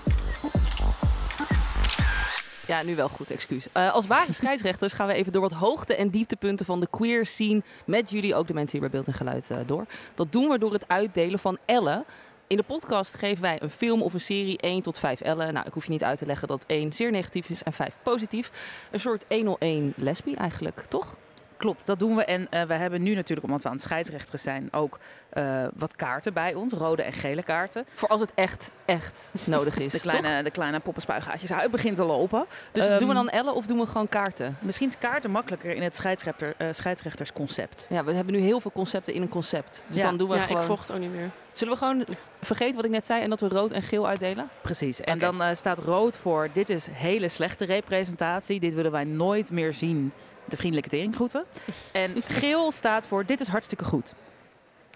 Ja, 2.68 2.84
nu 2.84 2.96
wel 2.96 3.08
goed, 3.10 3.32
excuus. 3.32 3.72
Eh, 3.72 3.94
als 3.94 4.08
ware 4.08 4.34
scheidsrechters 4.34 4.94
gaan 4.94 5.08
we 5.08 5.14
even 5.14 5.32
door 5.32 5.42
wat 5.42 5.52
hoogte- 5.52 5.96
en 5.96 6.10
dieptepunten 6.10 6.66
van 6.66 6.80
de 6.80 6.88
queer 6.92 7.26
scene 7.26 7.62
met 7.86 8.10
jullie, 8.10 8.36
ook 8.36 8.48
de 8.48 8.54
mensen 8.54 8.72
hier 8.80 8.90
bij 8.90 8.90
Beeld 8.90 9.08
en 9.08 9.14
Geluid, 9.14 9.52
eh, 9.52 9.58
door. 9.66 9.86
Dat 10.16 10.32
doen 10.32 10.50
we 10.50 10.58
door 10.58 10.74
het 10.74 10.88
uitdelen 10.88 11.40
van 11.40 11.58
Ellen. 11.66 12.06
In 12.48 12.58
de 12.58 12.64
podcast 12.64 13.14
geven 13.16 13.42
wij 13.42 13.62
een 13.62 13.70
film 13.70 14.02
of 14.02 14.14
een 14.14 14.20
serie 14.20 14.58
1 14.62 14.82
tot 14.82 15.00
5 15.00 15.22
Ellen. 15.22 15.54
Nou, 15.54 15.68
ik 15.68 15.74
hoef 15.74 15.86
je 15.86 15.92
niet 15.92 16.04
uit 16.04 16.18
te 16.18 16.26
leggen 16.26 16.48
dat 16.48 16.64
1 16.68 16.94
zeer 16.94 17.12
negatief 17.12 17.50
is 17.50 17.64
en 17.64 17.74
5 17.74 17.96
positief. 18.04 18.52
Een 18.92 19.00
soort 19.00 19.26
101 19.30 19.94
lesbie 19.96 20.36
eigenlijk, 20.36 20.86
toch? 20.90 21.16
Klopt, 21.64 21.86
dat 21.86 22.00
doen 22.00 22.16
we. 22.16 22.26
En 22.26 22.48
eh, 22.50 22.64
we 22.64 22.74
hebben 22.74 23.02
nu 23.02 23.16
natuurlijk, 23.16 23.48
omdat 23.48 23.62
we 23.62 23.68
aan 23.68 23.74
het 23.74 23.84
scheidsrechters 23.84 24.42
zijn, 24.42 24.68
ook 24.72 25.00
eh, 25.30 25.66
wat 25.76 25.96
kaarten 25.96 26.34
bij 26.34 26.54
ons. 26.54 26.74
Rode 26.74 27.02
en 27.04 27.14
gele 27.14 27.44
kaarten. 27.44 27.86
Voor 27.94 28.10
als 28.10 28.22
het 28.22 28.32
echt, 28.36 28.72
echt 28.86 29.32
nodig 29.46 29.78
is, 29.78 29.92
De 29.92 30.00
toch? 30.00 30.12
kleine, 30.12 30.44
de 30.44 30.52
kleine 30.52 30.80
poppenspuigaatjes 30.80 31.52
begint 31.72 31.96
te 31.96 32.04
lopen. 32.04 32.46
Dus 32.72 32.88
Ehm, 32.88 33.00
doen 33.00 33.08
we 33.08 33.14
dan 33.14 33.30
Ellen 33.30 33.54
of 33.54 33.66
doen 33.66 33.80
we 33.80 33.86
gewoon 33.86 34.10
kaarten? 34.10 34.58
Misschien 34.60 34.88
is 34.88 34.98
kaarten 34.98 35.32
makkelijker 35.32 35.76
in 35.76 35.82
het 35.82 35.96
scheidsrechter, 35.96 36.54
eh, 36.58 36.68
scheidsrechtersconcept. 36.72 37.88
Ja, 37.90 38.04
we 38.04 38.14
hebben 38.14 38.34
nu 38.34 38.40
heel 38.40 38.60
veel 38.60 38.72
concepten 38.72 39.14
in 39.14 39.22
een 39.22 39.30
concept. 39.30 39.84
Dus 39.88 39.98
Ja. 39.98 40.04
dan 40.04 40.18
doen 40.18 40.30
we 40.30 40.36
ja, 40.36 40.42
gewoon... 40.42 40.62
ik 40.62 40.68
vocht 40.68 40.92
ook 40.92 41.00
niet 41.00 41.12
meer. 41.12 41.30
Zullen 41.52 41.74
we 41.74 41.80
gewoon 41.80 42.06
vergeten 42.42 42.76
wat 42.76 42.86
ik 42.86 42.92
net 42.92 43.06
zei 43.06 43.22
en 43.22 43.30
dat 43.30 43.40
we 43.40 43.48
rood 43.48 43.72
en 43.72 43.82
geel 43.82 44.08
uitdelen? 44.08 44.50
Precies. 44.62 45.02
En 45.02 45.20
dan 45.20 45.42
eh, 45.42 45.56
staat 45.56 45.78
rood 45.78 46.18
voor, 46.18 46.50
dit 46.54 46.70
is 46.70 46.88
hele 46.92 47.28
slechte 47.28 47.66
representatie. 47.66 48.60
Dit 48.60 48.74
willen 48.74 48.92
wij 48.92 49.04
nooit 49.04 49.52
meer 49.52 49.74
zien. 49.74 50.12
De 50.46 50.56
vriendelijke 50.58 50.90
teringgroeten. 50.90 51.44
En 51.92 52.22
geel 52.28 52.72
staat 52.72 53.06
voor, 53.06 53.26
dit 53.26 53.40
is 53.40 53.48
hartstikke 53.48 53.84
goed. 53.86 54.14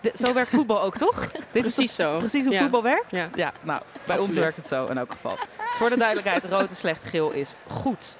De- 0.02 0.12
zo 0.16 0.34
werkt 0.34 0.50
voetbal 0.52 0.82
ook, 0.82 0.98
toch? 0.98 1.28
Dit 1.32 1.66
is 1.66 1.76
Precies 1.76 1.96
zo. 1.96 2.10
toch 2.12 2.18
precies 2.20 2.44
hoe 2.46 2.54
Ja. 2.54 2.60
voetbal 2.62 2.84
werkt? 2.84 3.12
Ja. 3.12 3.30
Ja, 3.36 3.54
nou, 3.62 3.82
bij 4.06 4.18
ons 4.18 4.36
werkt 4.36 4.56
het 4.58 4.68
zo 4.68 4.86
in 4.86 4.98
elk 4.98 5.12
geval. 5.12 5.36
Dus 5.36 5.78
voor 5.78 5.90
de 5.90 5.98
duidelijkheid, 5.98 6.46
rood 6.46 6.72
is 6.72 6.78
slecht, 6.78 7.04
geel 7.04 7.32
is 7.32 7.54
goed. 7.68 8.18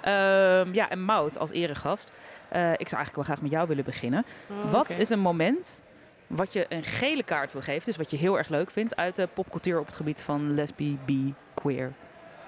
Ehm, 0.00 0.72
ja, 0.74 0.88
en 0.90 1.00
Mout 1.02 1.38
als 1.38 1.50
eregast. 1.50 2.10
Eh, 2.48 2.60
ik 2.72 2.88
zou 2.88 2.96
eigenlijk 3.02 3.14
wel 3.14 3.24
graag 3.24 3.40
met 3.42 3.50
jou 3.50 3.68
willen 3.68 3.84
beginnen. 3.84 4.24
Oh, 4.46 4.70
Wat 4.70 4.90
is 4.90 5.10
een 5.10 5.20
moment 5.20 5.82
wat 6.26 6.52
je 6.52 6.66
een 6.68 6.84
gele 6.84 7.22
kaart 7.22 7.52
wil 7.52 7.62
geven, 7.62 7.84
dus 7.84 7.96
wat 7.96 8.10
je 8.10 8.16
heel 8.16 8.38
erg 8.38 8.48
leuk 8.48 8.70
vindt 8.70 8.96
uit 8.96 9.16
de 9.16 9.28
popcultuur 9.34 9.78
op 9.78 9.86
het 9.86 9.96
gebied 9.96 10.20
van 10.22 10.54
lesbi, 10.54 10.98
bi, 11.04 11.34
queer 11.54 11.92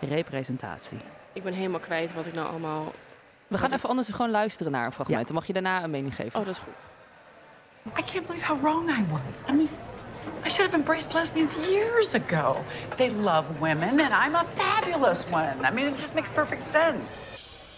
representatie? 0.01 0.99
Ik 1.33 1.43
ben 1.43 1.53
helemaal 1.53 1.81
kwijt 1.81 2.15
wat 2.15 2.27
ik 2.27 2.35
nou 2.35 2.49
allemaal... 2.49 2.93
We 3.53 3.59
gaan 3.59 3.73
even 3.73 3.89
anders 3.89 4.09
gewoon 4.09 4.31
luisteren 4.31 4.73
naar 4.73 4.87
een 4.87 4.93
fragment. 4.93 5.27
Dan 5.27 5.35
mag 5.35 5.47
je 5.47 5.53
daarna 5.53 5.83
een 5.83 5.91
mening 5.91 6.15
geven. 6.15 6.41
Oh, 6.41 6.47
dat 6.47 6.55
is 6.55 6.61
goed. 6.61 6.75
I 7.99 8.13
can't 8.13 8.27
believe 8.27 8.47
how 8.47 8.63
wrong 8.63 8.89
I 8.91 9.05
was. 9.11 9.43
I 9.49 9.53
mean, 9.53 9.69
I 10.47 10.49
should 10.49 10.71
have 10.71 10.75
embraced 10.75 11.13
lesbians 11.15 11.55
years 11.69 12.15
ago. 12.15 12.57
They 12.97 13.11
love 13.11 13.45
women, 13.61 14.01
and 14.01 14.13
I'm 14.27 14.35
a 14.35 14.45
fabulous 14.55 15.25
one. 15.31 15.55
I 15.69 15.71
mean, 15.73 15.87
it 15.87 16.01
just 16.01 16.15
makes 16.15 16.31
perfect 16.31 16.67
sense. 16.67 17.07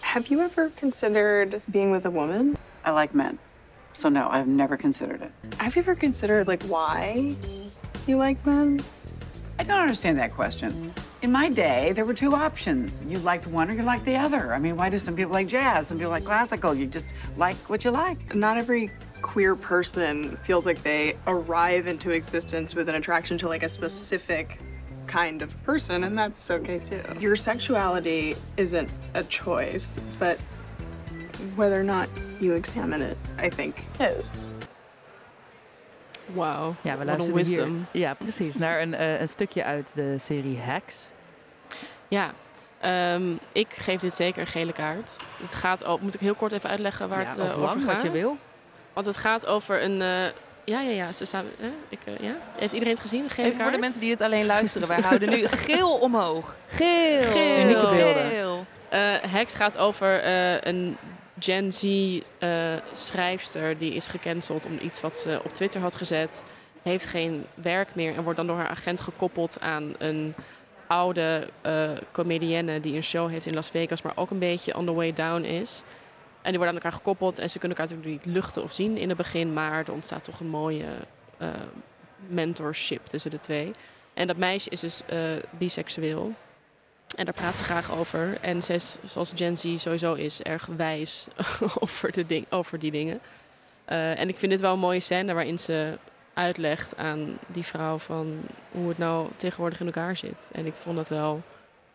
Have 0.01 0.27
you 0.27 0.41
ever 0.41 0.71
considered 0.79 1.61
being 1.65 1.91
with 1.91 2.05
a 2.05 2.11
woman? 2.11 2.55
I 2.85 2.91
like 2.91 3.13
men. 3.13 3.37
So, 3.93 4.09
no, 4.09 4.27
I've 4.29 4.47
never 4.47 4.77
considered 4.77 5.21
it. 5.21 5.31
Have 5.57 5.75
you 5.75 5.81
ever 5.81 5.95
considered 5.95 6.47
like 6.47 6.63
why 6.69 7.35
you 8.07 8.17
like 8.17 8.45
men? 8.45 8.79
I 9.59 9.63
don't 9.63 9.81
understand 9.81 10.17
that 10.17 10.31
question. 10.35 10.93
In 11.25 11.31
my 11.31 11.49
day, 11.49 11.91
there 11.93 12.05
were 12.05 12.13
two 12.13 12.35
options. 12.35 13.03
You 13.09 13.17
liked 13.17 13.47
one 13.47 13.71
or 13.71 13.73
you 13.73 13.81
liked 13.81 14.05
the 14.05 14.15
other. 14.15 14.53
I 14.53 14.59
mean, 14.59 14.77
why 14.77 14.91
do 14.91 14.99
some 14.99 15.15
people 15.15 15.33
like 15.33 15.47
jazz? 15.47 15.87
Some 15.87 15.97
people 15.97 16.11
like 16.11 16.23
classical. 16.23 16.75
You 16.75 16.85
just 16.85 17.09
like 17.35 17.55
what 17.67 17.83
you 17.83 17.89
like. 17.89 18.35
Not 18.35 18.57
every 18.57 18.91
queer 19.23 19.55
person 19.55 20.37
feels 20.43 20.67
like 20.67 20.83
they 20.83 21.17
arrive 21.25 21.87
into 21.87 22.11
existence 22.11 22.75
with 22.75 22.89
an 22.89 22.93
attraction 22.93 23.39
to 23.39 23.47
like 23.47 23.63
a 23.63 23.67
specific 23.67 24.59
kind 25.07 25.41
of 25.41 25.49
person, 25.63 26.03
and 26.03 26.15
that's 26.15 26.51
okay 26.51 26.77
too. 26.77 27.01
Your 27.19 27.35
sexuality 27.35 28.35
isn't 28.57 28.91
a 29.15 29.23
choice, 29.23 29.97
but 30.19 30.37
whether 31.55 31.79
or 31.79 31.83
not 31.83 32.07
you 32.39 32.53
examine 32.53 33.01
it, 33.01 33.17
I 33.39 33.49
think 33.49 33.83
is. 33.99 34.45
Wauw. 36.35 36.75
Ja, 36.83 36.97
we 36.97 36.97
Wat 36.97 36.99
een 36.99 37.05
luisteren 37.05 37.33
wisdom. 37.33 37.87
hier. 37.91 38.01
Ja, 38.01 38.13
precies. 38.13 38.57
Naar 38.57 38.81
een, 38.81 38.93
eh, 38.93 39.19
een 39.19 39.27
stukje 39.27 39.63
uit 39.63 39.91
de 39.95 40.17
serie 40.19 40.59
Hacks. 40.59 41.13
Ja. 42.07 42.33
Ehm, 42.79 43.31
ik 43.51 43.67
geef 43.73 43.99
dit 43.99 44.13
zeker 44.13 44.41
een 44.41 44.47
gele 44.47 44.71
kaart. 44.71 45.17
Het 45.43 45.55
gaat 45.55 45.83
over, 45.85 46.03
moet 46.03 46.13
ik 46.13 46.19
heel 46.19 46.35
kort 46.35 46.51
even 46.51 46.69
uitleggen 46.69 47.09
waar 47.09 47.21
ja, 47.21 47.27
het 47.29 47.39
of 47.39 47.47
over 47.47 47.59
lang, 47.61 47.83
gaat? 47.83 47.93
wat 47.93 48.01
je 48.01 48.11
wil. 48.11 48.37
Want 48.93 49.05
het 49.05 49.17
gaat 49.17 49.45
over 49.45 49.83
een... 49.83 50.01
eh, 50.01 50.23
ja, 50.65 50.81
ja, 50.81 50.89
ja. 50.89 51.11
Ze 51.11 51.25
staan, 51.25 51.45
ik, 51.89 51.99
eh, 52.05 52.17
ja. 52.19 52.35
Heeft 52.55 52.73
iedereen 52.73 52.93
het 52.93 53.01
gezien? 53.03 53.29
Gele 53.29 53.47
Even 53.47 53.53
voor 53.53 53.63
de 53.65 53.69
kaart? 53.71 53.81
mensen 53.81 54.01
die 54.01 54.11
het 54.11 54.21
alleen 54.21 54.45
luisteren. 54.45 54.87
Wij 54.87 55.01
houden 55.01 55.29
nu 55.29 55.47
geel 55.67 55.91
omhoog. 55.97 56.55
Geel. 56.67 57.23
Geel. 57.23 57.59
Unieke 57.59 57.87
beelden. 57.95 58.29
Geel. 58.29 58.65
Hex 59.29 59.55
gaat 59.55 59.77
over 59.77 60.27
een 60.67 60.97
Gen 61.39 61.71
Z 61.73 61.83
schrijfster 62.91 63.77
die 63.77 63.93
is 63.93 64.07
gecanceld 64.07 64.65
om 64.65 64.77
iets 64.81 65.01
wat 65.01 65.15
ze 65.17 65.41
op 65.43 65.53
Twitter 65.53 65.81
had 65.81 65.95
gezet. 65.95 66.43
Heeft 66.83 67.05
geen 67.05 67.45
werk 67.53 67.95
meer 67.95 68.15
en 68.15 68.23
wordt 68.23 68.37
dan 68.37 68.47
door 68.47 68.55
haar 68.57 68.67
agent 68.69 69.01
gekoppeld 69.01 69.57
aan 69.61 69.93
een 69.97 70.35
oude 70.87 71.49
eh 71.61 71.91
comedienne 72.11 72.79
die 72.79 72.95
een 72.95 73.03
show 73.03 73.29
heeft 73.29 73.45
in 73.45 73.53
Las 73.53 73.69
Vegas, 73.69 74.01
maar 74.01 74.17
ook 74.17 74.29
een 74.29 74.39
beetje 74.39 74.75
on 74.75 74.85
the 74.85 74.93
way 74.93 75.13
down 75.13 75.41
is. 75.41 75.83
En 76.41 76.51
die 76.51 76.59
worden 76.59 76.67
aan 76.67 76.83
elkaar 76.83 76.99
gekoppeld 76.99 77.39
en 77.39 77.49
ze 77.49 77.59
kunnen 77.59 77.77
elkaar 77.77 77.95
natuurlijk 77.95 78.25
niet 78.25 78.35
luchten 78.35 78.63
of 78.63 78.73
zien 78.73 78.97
in 78.97 79.07
het 79.07 79.17
begin, 79.17 79.53
maar 79.53 79.85
er 79.85 79.93
ontstaat 79.93 80.23
toch 80.23 80.39
een 80.39 80.47
mooie 80.47 80.85
eh, 81.37 81.49
mentorship 82.27 83.05
tussen 83.05 83.31
de 83.31 83.39
twee. 83.39 83.73
En 84.13 84.27
dat 84.27 84.37
meisje 84.37 84.69
is 84.69 84.79
dus 84.79 85.01
eh, 85.05 85.19
biseksueel. 85.49 86.33
En 87.15 87.25
daar 87.25 87.33
praat 87.33 87.57
ze 87.57 87.63
graag 87.63 87.91
over. 87.91 88.37
En 88.41 88.63
ze 88.63 88.73
is, 88.73 88.97
zoals 89.05 89.31
Gen 89.35 89.57
Z 89.57 89.75
sowieso 89.77 90.13
is, 90.13 90.41
erg 90.41 90.65
wijs 90.65 91.27
over, 91.79 92.11
de 92.11 92.25
ding, 92.25 92.45
over 92.49 92.79
die 92.79 92.91
dingen. 92.91 93.19
En 93.85 94.29
ik 94.29 94.37
vind 94.37 94.51
dit 94.51 94.61
wel 94.61 94.73
een 94.73 94.79
mooie 94.79 94.99
scène 94.99 95.33
waarin 95.33 95.59
ze 95.59 95.97
uitlegt 96.35 96.97
aan 96.97 97.37
die 97.47 97.63
vrouw 97.63 97.97
van 97.97 98.37
hoe 98.71 98.87
het 98.89 98.97
nou 98.97 99.27
tegenwoordig 99.35 99.79
in 99.79 99.85
elkaar 99.85 100.15
zit. 100.15 100.49
En 100.53 100.65
ik 100.65 100.73
vond 100.73 100.95
dat 100.95 101.09
wel, 101.09 101.41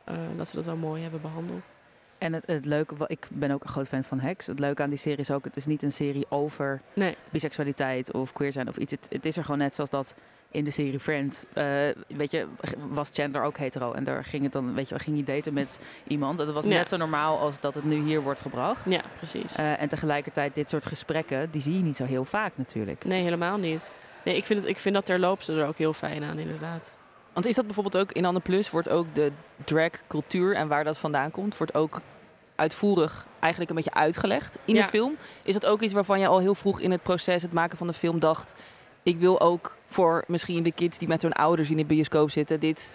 eh, 0.04 0.14
dat 0.36 0.48
ze 0.48 0.56
dat 0.56 0.64
wel 0.64 0.76
mooi 0.76 1.02
hebben 1.02 1.20
behandeld. 1.20 1.74
En 2.18 2.32
het, 2.32 2.46
het 2.46 2.64
leuke, 2.64 2.94
ik 3.06 3.26
ben 3.30 3.50
ook 3.50 3.62
een 3.62 3.68
groot 3.70 3.88
fan 3.88 4.04
van 4.04 4.18
Hacks. 4.18 4.46
Het 4.46 4.58
leuke 4.58 4.82
aan 4.82 4.88
die 4.90 4.98
serie 4.98 5.18
is 5.18 5.30
ook, 5.30 5.44
het 5.44 5.56
is 5.56 5.66
niet 5.66 5.82
een 5.82 5.92
serie 5.92 6.26
over 6.28 6.80
Nee, 6.94 7.16
biseksualiteit 7.30 8.12
of 8.12 8.32
queer 8.32 8.52
zijn 8.52 8.68
of 8.68 8.76
iets. 8.76 8.92
Het, 8.92 9.06
het 9.10 9.26
is 9.26 9.36
er 9.36 9.42
gewoon 9.44 9.58
net 9.58 9.74
zoals 9.74 9.90
dat 9.90 10.14
in 10.50 10.64
de 10.64 10.70
serie 10.70 11.00
Friends. 11.00 11.44
eh, 11.52 11.64
weet 12.08 12.30
je, 12.30 12.46
was 12.88 13.10
Chandler 13.12 13.42
ook 13.42 13.56
hetero. 13.58 13.92
En 13.92 14.04
daar 14.04 14.24
ging 14.24 14.42
het 14.42 14.52
dan, 14.52 14.74
weet 14.74 14.88
je, 14.88 14.98
ging 14.98 15.16
hij 15.26 15.34
daten 15.36 15.52
met 15.52 15.78
iemand. 16.06 16.40
En 16.40 16.46
dat 16.46 16.54
was 16.54 16.64
Ja. 16.64 16.70
net 16.70 16.88
zo 16.88 16.96
normaal 16.96 17.38
als 17.38 17.60
dat 17.60 17.74
het 17.74 17.84
nu 17.84 18.02
hier 18.02 18.20
wordt 18.22 18.40
gebracht. 18.40 18.90
ja, 18.90 19.00
precies. 19.16 19.56
Eh, 19.56 19.80
en 19.82 19.88
tegelijkertijd, 19.88 20.54
dit 20.54 20.68
soort 20.68 20.86
gesprekken, 20.86 21.50
die 21.50 21.62
zie 21.62 21.74
je 21.76 21.82
niet 21.82 21.96
zo 21.96 22.04
heel 22.04 22.24
vaak 22.24 22.52
natuurlijk. 22.54 23.04
nee, 23.04 23.22
helemaal 23.22 23.56
niet. 23.58 23.90
Nee, 24.24 24.36
ik 24.36 24.44
vind, 24.44 24.58
het, 24.58 24.68
ik 24.68 24.78
vind 24.78 24.94
dat 24.94 25.06
terloops 25.06 25.48
er 25.48 25.66
ook 25.66 25.76
heel 25.76 25.92
fijn 25.92 26.22
aan, 26.22 26.38
inderdaad. 26.38 26.98
Want 27.32 27.46
is 27.46 27.54
dat 27.54 27.64
bijvoorbeeld 27.64 27.96
ook 27.96 28.12
in 28.12 28.24
Anne 28.24 28.40
Plus, 28.40 28.70
wordt 28.70 28.88
ook 28.88 29.06
de 29.14 29.32
drag-cultuur 29.64 30.54
en 30.54 30.68
waar 30.68 30.84
dat 30.84 30.98
vandaan 30.98 31.30
komt, 31.30 31.56
wordt 31.56 31.74
ook 31.74 32.00
uitvoerig 32.56 33.26
eigenlijk 33.40 33.70
een 33.70 33.76
beetje 33.76 33.94
uitgelegd 33.94 34.56
in 34.64 34.74
Ja. 34.74 34.82
de 34.82 34.88
film. 34.88 35.16
Is 35.42 35.54
dat 35.54 35.66
ook 35.66 35.80
iets 35.80 35.92
waarvan 35.92 36.20
je 36.20 36.26
al 36.26 36.38
heel 36.38 36.54
vroeg 36.54 36.80
in 36.80 36.90
het 36.90 37.02
proces, 37.02 37.42
het 37.42 37.52
maken 37.52 37.78
van 37.78 37.86
de 37.86 37.92
film, 37.92 38.18
dacht: 38.18 38.54
ik 39.02 39.18
wil 39.18 39.40
ook 39.40 39.76
voor 39.86 40.24
misschien 40.26 40.62
de 40.62 40.72
kids 40.72 40.98
die 40.98 41.08
met 41.08 41.22
hun 41.22 41.32
ouders 41.32 41.70
in 41.70 41.76
de 41.76 41.84
bioscoop 41.84 42.30
zitten, 42.30 42.60
dit. 42.60 42.92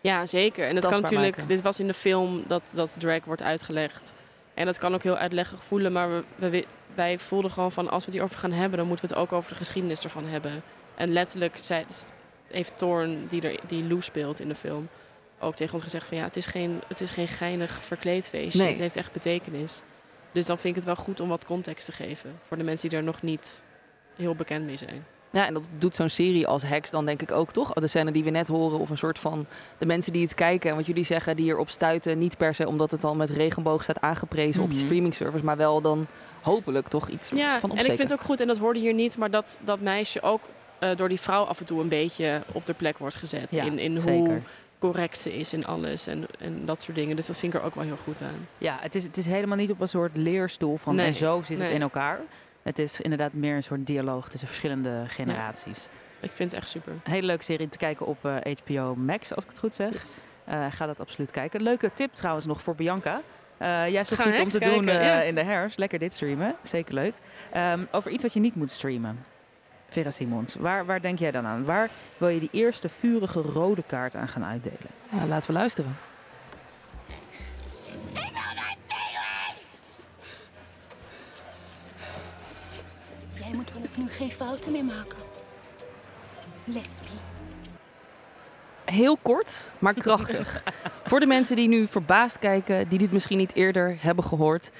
Ja, 0.00 0.26
zeker. 0.26 0.68
En 0.68 0.76
het 0.76 0.86
kan 0.86 1.00
natuurlijk, 1.00 1.30
maken. 1.36 1.48
dit 1.48 1.62
was 1.62 1.80
in 1.80 1.86
de 1.86 1.94
film 1.94 2.44
dat, 2.46 2.72
dat 2.76 2.96
drag 2.98 3.24
wordt 3.24 3.42
uitgelegd. 3.42 4.14
En 4.54 4.66
dat 4.66 4.78
kan 4.78 4.94
ook 4.94 5.02
heel 5.02 5.16
uitleggig 5.16 5.64
voelen, 5.64 5.92
maar 5.92 6.08
we, 6.10 6.48
we- 6.48 6.66
wij 6.94 7.18
voelden 7.18 7.50
gewoon 7.50 7.72
van 7.72 7.84
als 7.88 7.98
we 7.98 8.04
het 8.04 8.12
hierover 8.14 8.38
gaan 8.38 8.52
hebben, 8.52 8.78
dan 8.78 8.86
moeten 8.86 9.08
we 9.08 9.14
het 9.14 9.22
ook 9.22 9.32
over 9.32 9.50
de 9.50 9.56
geschiedenis 9.56 10.00
ervan 10.00 10.24
hebben. 10.26 10.62
En 10.94 11.12
letterlijk 11.12 11.58
zei, 11.60 11.84
heeft 12.50 12.78
Thorn, 12.78 13.26
die, 13.28 13.42
er, 13.42 13.60
die 13.66 13.86
Lou 13.86 14.00
speelt 14.02 14.40
in 14.40 14.48
de 14.48 14.54
film, 14.54 14.88
ook 15.38 15.54
tegen 15.56 15.74
ons 15.74 15.82
gezegd 15.82 16.06
van 16.06 16.16
ja, 16.16 16.24
het 16.24 16.36
is 16.36 16.46
geen, 16.46 16.82
het 16.88 17.00
is 17.00 17.10
geen 17.10 17.28
geinig 17.28 17.78
verkleedfeestje. 17.84 18.58
Nee. 18.62 18.68
Het 18.70 18.78
heeft 18.78 18.96
echt 18.96 19.12
betekenis. 19.12 19.82
Dus 20.32 20.46
dan 20.46 20.56
vind 20.58 20.76
ik 20.76 20.84
het 20.84 20.94
wel 20.96 21.04
goed 21.04 21.20
om 21.20 21.28
wat 21.28 21.44
context 21.44 21.86
te 21.86 21.92
geven 21.92 22.38
voor 22.46 22.56
de 22.56 22.64
mensen 22.64 22.88
die 22.88 22.98
er 22.98 23.04
nog 23.04 23.22
niet 23.22 23.62
heel 24.16 24.34
bekend 24.34 24.64
mee 24.66 24.76
zijn. 24.76 25.06
Ja, 25.34 25.46
en 25.46 25.54
dat 25.54 25.68
doet 25.78 25.96
zo'n 25.96 26.08
serie 26.08 26.46
als 26.46 26.62
Hex 26.62 26.90
dan 26.90 27.04
denk 27.06 27.22
ik 27.22 27.32
ook 27.32 27.52
toch. 27.52 27.72
De 27.72 27.86
scène 27.86 28.12
die 28.12 28.24
we 28.24 28.30
net 28.30 28.48
horen, 28.48 28.78
of 28.78 28.90
een 28.90 28.98
soort 28.98 29.18
van 29.18 29.46
de 29.78 29.86
mensen 29.86 30.12
die 30.12 30.22
het 30.22 30.34
kijken. 30.34 30.70
En 30.70 30.76
wat 30.76 30.86
jullie 30.86 31.04
zeggen, 31.04 31.36
die 31.36 31.46
erop 31.50 31.70
stuiten. 31.70 32.18
Niet 32.18 32.36
per 32.36 32.54
se 32.54 32.68
omdat 32.68 32.90
het 32.90 33.00
dan 33.00 33.16
met 33.16 33.30
regenboog 33.30 33.82
staat 33.82 34.00
aangeprezen 34.00 34.62
op 34.62 34.68
je 34.70 34.76
Mhm. 34.76 34.84
streaming 34.84 35.14
service, 35.14 35.44
maar 35.44 35.56
wel 35.56 35.80
dan 35.80 36.06
hopelijk 36.42 36.88
toch 36.88 37.08
iets 37.08 37.28
Ja, 37.28 37.36
van 37.36 37.44
en 37.44 37.52
opsteken. 37.76 37.90
ik 37.90 37.96
vind 37.96 38.08
het 38.08 38.18
ook 38.18 38.24
goed, 38.26 38.40
en 38.40 38.46
dat 38.46 38.58
hoorde 38.58 38.78
hier 38.80 38.94
niet, 38.94 39.16
maar 39.16 39.30
dat 39.30 39.58
dat 39.64 39.80
meisje 39.80 40.22
ook 40.22 40.40
eh, 40.78 40.96
door 40.96 41.08
die 41.08 41.20
vrouw 41.20 41.44
af 41.44 41.58
en 41.60 41.64
toe 41.66 41.80
een 41.80 41.88
beetje 41.88 42.42
op 42.52 42.66
de 42.66 42.74
plek 42.74 42.98
wordt 42.98 43.16
gezet. 43.16 43.46
Ja, 43.50 43.64
in 43.64 43.78
in 43.78 43.92
hoe 43.92 44.00
zeker. 44.00 44.42
correct 44.78 45.20
ze 45.20 45.36
is 45.38 45.52
in 45.52 45.66
alles 45.66 46.06
en, 46.06 46.26
en 46.38 46.62
dat 46.64 46.82
soort 46.82 46.96
dingen. 46.96 47.16
Dus 47.16 47.26
dat 47.26 47.38
vind 47.38 47.54
ik 47.54 47.60
er 47.60 47.66
ook 47.66 47.74
wel 47.74 47.84
heel 47.84 47.96
goed 48.04 48.22
aan. 48.22 48.48
Ja, 48.58 48.76
het 48.80 48.94
is, 48.94 49.02
het 49.02 49.16
is 49.16 49.26
helemaal 49.26 49.56
niet 49.56 49.70
op 49.70 49.80
een 49.80 49.88
soort 49.88 50.16
leerstoel 50.16 50.76
van 50.76 50.94
Nee, 50.94 51.06
en 51.06 51.14
zo 51.14 51.42
zit 51.46 51.58
het 51.58 51.70
in 51.70 51.82
elkaar. 51.82 52.20
Het 52.64 52.78
is 52.78 53.00
inderdaad 53.00 53.32
meer 53.32 53.56
een 53.56 53.62
soort 53.62 53.86
dialoog 53.86 54.28
tussen 54.28 54.48
verschillende 54.48 55.04
generaties. 55.08 55.88
Ik 56.20 56.30
vind 56.30 56.50
het 56.50 56.60
echt 56.60 56.70
super. 56.70 56.92
Een 56.92 57.12
hele 57.12 57.26
leuke 57.26 57.44
serie 57.44 57.68
te 57.68 57.78
kijken 57.78 58.06
op 58.06 58.24
eh, 58.24 58.54
HBO 58.64 58.94
Max, 58.94 59.34
als 59.34 59.44
ik 59.44 59.50
het 59.50 59.58
goed 59.58 59.74
zeg. 59.74 59.92
Eh, 60.44 60.66
ga 60.70 60.86
dat 60.86 61.00
absoluut 61.00 61.30
kijken. 61.30 61.62
Leuke 61.62 61.90
tip 61.94 62.14
trouwens 62.14 62.46
nog 62.46 62.62
voor 62.62 62.74
Bianca. 62.74 63.20
Eh, 63.58 63.88
jij 63.88 64.04
zoekt 64.04 64.26
iets 64.26 64.38
om 64.38 64.48
te 64.48 64.58
doen 64.58 64.84
kijken, 64.84 65.00
eh, 65.00 65.06
ja. 65.06 65.22
in 65.22 65.34
de 65.34 65.42
herfst. 65.42 65.78
Lekker 65.78 65.98
dit 65.98 66.12
streamen. 66.12 66.54
Zeker 66.62 66.94
leuk. 66.94 67.14
Ehm, 67.52 67.80
over 67.90 68.10
iets 68.10 68.22
wat 68.22 68.32
je 68.32 68.40
niet 68.40 68.54
moet 68.54 68.70
streamen. 68.70 69.24
Vera 69.88 70.10
Simons, 70.10 70.54
waar, 70.54 70.86
waar 70.86 71.00
denk 71.00 71.18
jij 71.18 71.30
dan 71.30 71.46
aan? 71.46 71.64
Waar 71.64 71.90
wil 72.16 72.28
je 72.28 72.40
die 72.40 72.48
eerste 72.52 72.88
vurige 72.88 73.40
rode 73.40 73.82
kaart 73.86 74.16
aan 74.16 74.28
gaan 74.28 74.44
uitdelen? 74.44 74.90
Ja, 75.08 75.26
laten 75.26 75.46
we 75.46 75.52
luisteren. 75.52 75.96
Jij 83.54 83.62
moet 83.62 83.72
vanaf 83.72 83.98
nu 83.98 84.08
geen 84.08 84.30
fouten 84.30 84.72
meer 84.72 84.84
maken. 84.84 85.18
Lesbie. 86.64 87.18
Heel 88.84 89.16
kort, 89.22 89.72
maar 89.78 89.94
krachtig. 89.94 90.62
Voor 91.04 91.20
de 91.20 91.26
mensen 91.26 91.56
die 91.56 91.68
nu 91.68 91.86
verbaasd 91.86 92.38
kijken, 92.38 92.88
die 92.88 92.98
dit 92.98 93.12
misschien 93.12 93.38
niet 93.38 93.54
eerder 93.54 93.96
hebben 94.00 94.24
gehoord. 94.24 94.70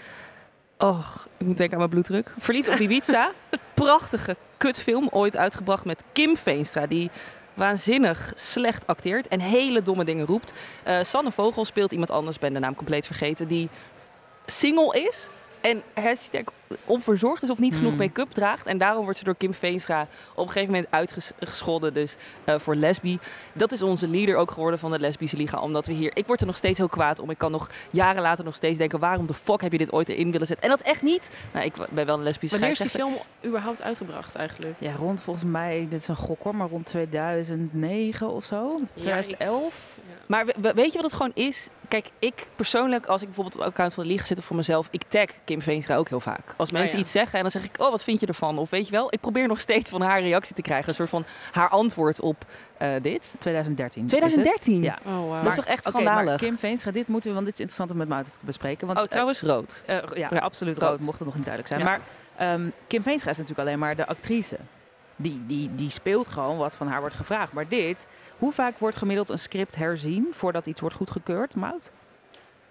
Oh, 0.78 1.14
ik 1.38 1.46
moet 1.46 1.56
denken 1.56 1.72
aan 1.72 1.78
mijn 1.78 1.90
bloeddruk. 1.90 2.32
Verliefd 2.38 2.68
op 2.68 2.78
Ibiza. 2.78 3.30
Prachtige 3.74 4.36
kutfilm, 4.56 5.08
ooit 5.10 5.36
uitgebracht 5.36 5.84
met 5.84 6.02
Kim 6.12 6.36
Veenstra, 6.36 6.86
die 6.86 7.10
waanzinnig 7.54 8.32
slecht 8.34 8.86
acteert 8.86 9.28
en 9.28 9.40
hele 9.40 9.82
domme 9.82 10.04
dingen 10.04 10.26
roept. 10.26 10.52
Eh, 10.82 11.02
Sanne 11.02 11.32
Vogel 11.32 11.64
speelt 11.64 11.92
iemand 11.92 12.10
anders, 12.10 12.38
ben 12.38 12.52
de 12.52 12.58
naam 12.58 12.74
compleet 12.74 13.06
vergeten, 13.06 13.48
die 13.48 13.68
single 14.46 15.08
is 15.08 15.28
En 15.60 15.82
hashtag 15.94 16.44
onverzorgd 16.84 17.42
is 17.42 17.50
of 17.50 17.58
niet 17.58 17.74
genoeg 17.74 17.90
Hmm. 17.92 18.00
make-up 18.00 18.30
draagt. 18.30 18.66
En 18.66 18.78
daarom 18.78 19.02
wordt 19.04 19.18
ze 19.18 19.24
door 19.24 19.34
Kim 19.36 19.54
Veenstra 19.54 20.06
op 20.34 20.46
een 20.46 20.52
gegeven 20.52 20.74
moment 20.74 20.92
uitgescholden. 20.92 21.94
Dus 21.94 22.16
eh, 22.44 22.58
voor 22.58 22.74
lesbi. 22.76 23.18
Dat 23.52 23.72
is 23.72 23.82
onze 23.82 24.08
leader 24.08 24.36
ook 24.36 24.50
geworden 24.50 24.78
van 24.78 24.90
de 24.90 24.98
Lesbische 24.98 25.36
Liga. 25.36 25.60
Omdat 25.60 25.86
we 25.86 25.92
hier... 25.92 26.10
Ik 26.16 26.26
word 26.26 26.40
er 26.40 26.46
nog 26.46 26.56
steeds 26.56 26.78
heel 26.78 26.88
kwaad 26.88 27.18
om. 27.20 27.30
Ik 27.30 27.38
kan 27.38 27.50
nog 27.50 27.70
jaren 27.90 28.22
later 28.22 28.44
nog 28.44 28.54
steeds 28.54 28.78
denken... 28.78 28.98
waarom 28.98 29.26
de 29.26 29.34
fuck 29.34 29.60
heb 29.60 29.72
je 29.72 29.78
dit 29.78 29.92
ooit 29.92 30.08
erin 30.08 30.30
willen 30.30 30.46
zetten? 30.46 30.64
En 30.64 30.70
dat 30.76 30.80
echt 30.86 31.02
niet. 31.02 31.30
Nou, 31.52 31.64
ik 31.64 31.74
ben 31.90 32.06
wel 32.06 32.16
een 32.16 32.22
lesbische 32.22 32.58
Wanneer 32.58 32.72
is 32.76 32.82
die 32.82 32.90
film 33.00 33.14
überhaupt 33.44 33.82
uitgebracht 33.82 34.34
eigenlijk? 34.34 34.74
Ja, 34.78 34.92
rond 34.94 35.20
volgens 35.20 35.44
mij, 35.44 35.86
dit 35.90 36.00
is 36.00 36.08
een 36.08 36.16
gok 36.16 36.42
hoor, 36.42 36.54
maar 36.56 36.68
rond 36.68 36.86
2009 36.86 38.30
of 38.30 38.44
zo. 38.44 38.80
2011. 38.98 39.98
Maar 40.26 40.46
we- 40.46 40.54
we- 40.60 40.72
weet 40.74 40.86
je 40.92 40.94
wat 40.94 41.04
het 41.04 41.12
gewoon 41.14 41.32
is? 41.34 41.68
Kijk, 41.88 42.10
ik 42.18 42.46
persoonlijk, 42.56 43.06
als 43.06 43.20
ik 43.20 43.26
bijvoorbeeld 43.26 43.56
op 43.56 43.62
het 43.62 43.70
account 43.70 43.94
van 43.94 44.02
de 44.04 44.10
Liga 44.10 44.24
zit 44.26 44.38
of 44.38 44.44
voor 44.44 44.56
mezelf, 44.56 44.88
ik 44.90 45.02
tag 45.08 45.26
Kim 45.44 45.62
Veenstra 45.62 45.96
ook 45.96 46.08
heel 46.08 46.20
vaak. 46.20 46.54
Als 46.64 46.72
mensen 46.72 46.96
ja. 46.98 47.02
iets 47.02 47.12
zeggen 47.12 47.34
en 47.34 47.42
dan 47.42 47.50
zeg 47.50 47.64
ik, 47.64 47.80
oh, 47.80 47.90
wat 47.90 48.04
vind 48.04 48.20
je 48.20 48.26
ervan? 48.26 48.58
Of 48.58 48.70
weet 48.70 48.86
je 48.86 48.92
wel, 48.92 49.06
ik 49.10 49.20
probeer 49.20 49.48
nog 49.48 49.60
steeds 49.60 49.90
van 49.90 50.00
haar 50.00 50.20
reactie 50.20 50.54
te 50.54 50.62
krijgen. 50.62 50.88
Een 50.88 50.94
soort 50.94 51.08
van 51.08 51.24
haar 51.52 51.68
antwoord 51.68 52.20
op 52.20 52.44
eh, 52.76 52.90
dit. 53.02 53.34
2013. 53.38 54.02
is 54.04 54.08
2013? 54.10 54.74
het. 54.74 54.84
Ja. 54.84 55.10
Oh, 55.10 55.18
wow. 55.18 55.42
Dat 55.42 55.46
is 55.46 55.54
toch 55.54 55.64
echt 55.64 55.84
maar 55.84 55.92
schandalig? 55.92 56.40
Kim 56.40 56.58
Veenstra, 56.58 56.90
dit 56.90 57.08
moeten 57.08 57.28
we, 57.28 57.34
want 57.34 57.46
dit 57.46 57.54
is 57.54 57.60
interessant 57.60 57.90
om 57.90 57.96
met 57.96 58.08
Maarten 58.08 58.32
te 58.32 58.38
bespreken. 58.40 58.86
Want, 58.86 58.98
oh, 58.98 59.04
trouwens, 59.04 59.40
rood. 59.40 59.82
eh, 59.86 59.96
eh, 59.96 60.02
ja, 60.14 60.28
Ja, 60.30 60.38
absoluut 60.38 60.78
rood. 60.78 60.90
rood, 60.90 61.00
mocht 61.00 61.18
het 61.18 61.26
nog 61.26 61.36
niet 61.36 61.44
duidelijk 61.44 61.74
zijn. 61.74 61.80
Ja. 61.80 61.86
Maar 61.86 62.00
ehm, 62.48 62.68
Kim 62.86 63.02
Veenstra 63.02 63.30
is 63.30 63.38
natuurlijk 63.38 63.68
alleen 63.68 63.78
maar 63.78 63.96
de 63.96 64.06
actrice. 64.06 64.56
Die, 65.16 65.42
die, 65.46 65.74
die 65.74 65.90
speelt 65.90 66.28
gewoon 66.28 66.56
wat 66.56 66.74
van 66.74 66.86
haar 66.86 67.00
wordt 67.00 67.14
gevraagd. 67.14 67.52
Maar 67.52 67.68
dit, 67.68 68.06
hoe 68.38 68.52
vaak 68.52 68.78
wordt 68.78 68.96
gemiddeld 68.96 69.30
een 69.30 69.38
script 69.38 69.74
herzien 69.76 70.26
voordat 70.32 70.66
iets 70.66 70.80
wordt 70.80 70.96
goedgekeurd, 70.96 71.54
Mout? 71.54 71.92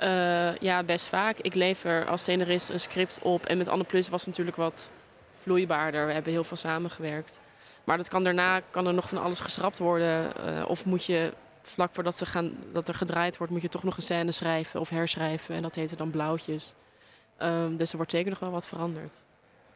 Eh, 0.03 0.55
ja, 0.55 0.83
best 0.83 1.07
vaak. 1.07 1.37
Ik 1.37 1.53
lever 1.53 2.05
als 2.05 2.21
scenarist 2.21 2.69
een 2.69 2.79
script 2.79 3.19
op. 3.21 3.45
En 3.45 3.57
met 3.57 3.69
Anne 3.69 3.83
Plus 3.83 4.09
was 4.09 4.19
het 4.19 4.29
natuurlijk 4.29 4.57
wat 4.57 4.91
vloeibaarder. 5.37 6.07
We 6.07 6.13
hebben 6.13 6.33
heel 6.33 6.43
veel 6.43 6.57
samengewerkt. 6.57 7.41
Maar 7.83 7.97
dat 7.97 8.09
kan 8.09 8.23
daarna 8.23 8.59
kan 8.59 8.87
er 8.87 8.93
nog 8.93 9.09
van 9.09 9.17
alles 9.23 9.39
geschrapt 9.39 9.77
worden. 9.77 10.35
eh, 10.35 10.69
of 10.69 10.85
moet 10.85 11.05
je 11.05 11.33
vlak 11.61 11.89
voordat 11.93 12.17
ze 12.17 12.25
gaan, 12.25 12.57
dat 12.71 12.87
er 12.87 12.93
gedraaid 12.93 13.37
wordt, 13.37 13.53
moet 13.53 13.61
je 13.61 13.69
toch 13.69 13.83
nog 13.83 13.97
een 13.97 14.03
scène 14.03 14.31
schrijven 14.31 14.79
of 14.79 14.89
herschrijven. 14.89 15.55
En 15.55 15.61
dat 15.61 15.75
heette 15.75 15.95
dan 15.95 16.09
blauwtjes. 16.09 16.73
Ehm, 17.37 17.75
dus 17.75 17.91
er 17.91 17.97
wordt 17.97 18.11
zeker 18.11 18.29
nog 18.29 18.39
wel 18.39 18.51
wat 18.51 18.67
veranderd. 18.67 19.15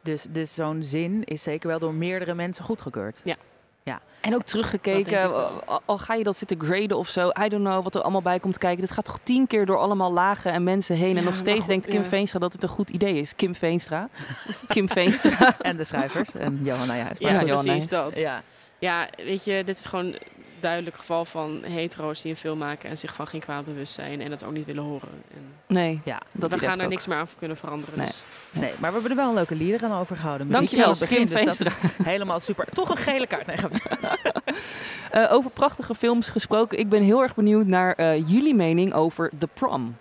Dus, 0.00 0.26
dus 0.30 0.54
zo'n 0.54 0.82
zin 0.82 1.24
is 1.24 1.42
zeker 1.42 1.68
wel 1.68 1.78
door 1.78 1.94
meerdere 1.94 2.34
mensen 2.34 2.64
goedgekeurd. 2.64 3.20
Ja. 3.24 3.36
Ja. 3.82 4.00
En 4.20 4.34
ook 4.34 4.42
teruggekeken, 4.42 5.30
wel. 5.30 5.62
al, 5.64 5.80
al 5.84 5.98
ga 5.98 6.14
je 6.14 6.24
dat 6.24 6.36
zitten 6.36 6.60
graden 6.60 6.96
of 6.96 7.08
zo, 7.08 7.28
I 7.28 7.48
don't 7.48 7.64
know 7.64 7.82
wat 7.82 7.94
er 7.94 8.02
allemaal 8.02 8.22
bij 8.22 8.40
komt 8.40 8.58
kijken. 8.58 8.80
Dit 8.80 8.90
gaat 8.90 9.04
toch 9.04 9.18
tien 9.22 9.46
keer 9.46 9.66
door 9.66 9.78
allemaal 9.78 10.12
lagen 10.12 10.52
en 10.52 10.62
mensen 10.62 10.96
heen. 10.96 11.16
en 11.16 11.22
Ja, 11.22 11.28
nog 11.28 11.36
steeds 11.36 11.58
goed, 11.58 11.68
denkt 11.68 11.86
Kim 11.86 12.02
ja. 12.02 12.08
Veenstra 12.08 12.38
dat 12.38 12.52
het 12.52 12.62
een 12.62 12.68
goed 12.68 12.90
idee 12.90 13.14
is. 13.18 13.36
Kim 13.36 13.54
Veenstra. 13.54 14.08
Kim 14.68 14.88
Veenstra. 14.88 15.56
En 15.58 15.76
de 15.76 15.84
schrijvers. 15.84 16.34
en 16.34 16.60
Johanna 16.62 16.96
juist. 16.96 17.20
Ja, 17.20 17.40
Ja, 17.40 17.42
precies 17.42 17.88
dat. 17.88 18.18
Ja. 18.18 18.42
Ja, 18.78 19.08
weet 19.16 19.44
je, 19.44 19.62
dit 19.64 19.78
is 19.78 19.86
gewoon 19.86 20.04
een 20.04 20.18
duidelijk 20.60 20.96
geval 20.96 21.24
van 21.24 21.62
hetero's 21.64 22.22
die 22.22 22.30
een 22.30 22.36
film 22.36 22.58
maken 22.58 22.90
en 22.90 22.98
zich 22.98 23.14
van 23.14 23.26
geen 23.26 23.40
kwaad 23.40 23.64
bewust 23.64 23.94
zijn 23.94 24.20
en 24.20 24.30
het 24.30 24.44
ook 24.44 24.52
niet 24.52 24.64
willen 24.64 24.82
horen. 24.82 25.08
En 25.34 25.52
Nee, 25.66 26.00
ja. 26.04 26.22
dat 26.32 26.50
we 26.50 26.58
gaan 26.58 26.78
er 26.78 26.84
ik 26.84 26.90
niks 26.90 27.06
meer 27.06 27.16
aan 27.16 27.28
kunnen 27.38 27.56
veranderen. 27.56 27.96
Nee. 27.96 28.06
Dus. 28.06 28.24
Nee, 28.50 28.72
maar 28.78 28.92
we 28.92 28.92
hebben 28.92 29.10
er 29.10 29.16
wel 29.16 29.28
een 29.28 29.34
leuke 29.34 29.54
lieder 29.54 29.84
aan 29.84 30.00
overgehouden. 30.00 30.50
Dankjewel, 30.50 30.90
het 30.90 30.98
begin, 30.98 31.26
dus 31.26 31.58
dat 31.58 31.66
is 31.66 31.74
helemaal 32.02 32.40
super. 32.40 32.66
Toch 32.72 32.90
een 32.90 32.96
gele 32.96 33.26
kaart. 33.26 33.46
Nee. 33.46 33.56
Eh, 35.10 35.32
over 35.32 35.50
prachtige 35.50 35.94
films 35.94 36.28
gesproken. 36.28 36.78
Ik 36.78 36.88
ben 36.88 37.02
heel 37.02 37.22
erg 37.22 37.34
benieuwd 37.34 37.66
naar 37.66 37.94
eh, 37.94 38.28
jullie 38.28 38.54
mening 38.54 38.92
over 38.92 39.30
The 39.38 39.46
Prom. 39.46 39.96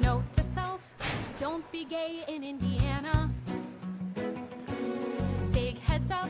Note 0.00 0.24
to 0.30 0.42
self, 0.54 0.82
don't 1.40 1.70
be 1.70 1.84
gay 1.88 2.34
in 2.34 2.42
Indiana. 2.42 3.30
Up, 6.10 6.28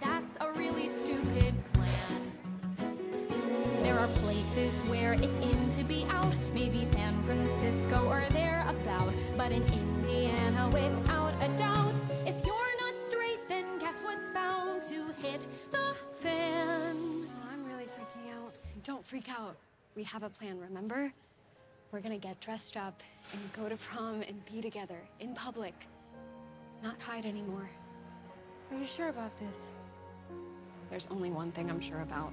that's 0.00 0.36
a 0.40 0.50
really 0.58 0.88
stupid 0.88 1.54
plan. 1.72 2.32
There 3.82 3.96
are 3.96 4.08
places 4.08 4.72
where 4.88 5.12
it's 5.12 5.38
in 5.38 5.70
to 5.76 5.84
be 5.84 6.04
out, 6.08 6.34
maybe 6.52 6.84
San 6.84 7.22
Francisco 7.22 8.08
or 8.08 8.24
thereabout. 8.30 9.12
But 9.36 9.52
in 9.52 9.62
Indiana, 9.72 10.68
without 10.68 11.32
a 11.40 11.48
doubt, 11.56 11.94
if 12.26 12.44
you're 12.44 12.80
not 12.80 12.94
straight, 13.08 13.38
then 13.48 13.78
guess 13.78 13.94
what's 14.02 14.30
bound 14.32 14.82
to 14.88 15.06
hit 15.22 15.46
the 15.70 15.94
fan? 16.14 17.28
I'm 17.52 17.64
really 17.66 17.84
freaking 17.84 18.34
out. 18.34 18.56
Don't 18.82 19.06
freak 19.06 19.28
out. 19.30 19.56
We 19.94 20.02
have 20.04 20.24
a 20.24 20.30
plan, 20.30 20.58
remember? 20.58 21.12
We're 21.92 22.00
gonna 22.00 22.18
get 22.18 22.40
dressed 22.40 22.76
up 22.76 23.00
and 23.32 23.40
go 23.52 23.68
to 23.68 23.76
prom 23.76 24.22
and 24.22 24.44
be 24.52 24.60
together 24.60 24.98
in 25.20 25.34
public. 25.34 25.74
Not 26.82 27.00
hide 27.00 27.26
anymore. 27.26 27.70
Are 28.74 28.82
you 28.82 28.86
sure 28.86 29.08
about 29.08 29.36
this? 29.36 29.58
There's 30.88 31.06
only 31.10 31.30
one 31.30 31.50
thing 31.52 31.70
I'm 31.70 31.80
sure 31.82 32.00
about. 32.10 32.30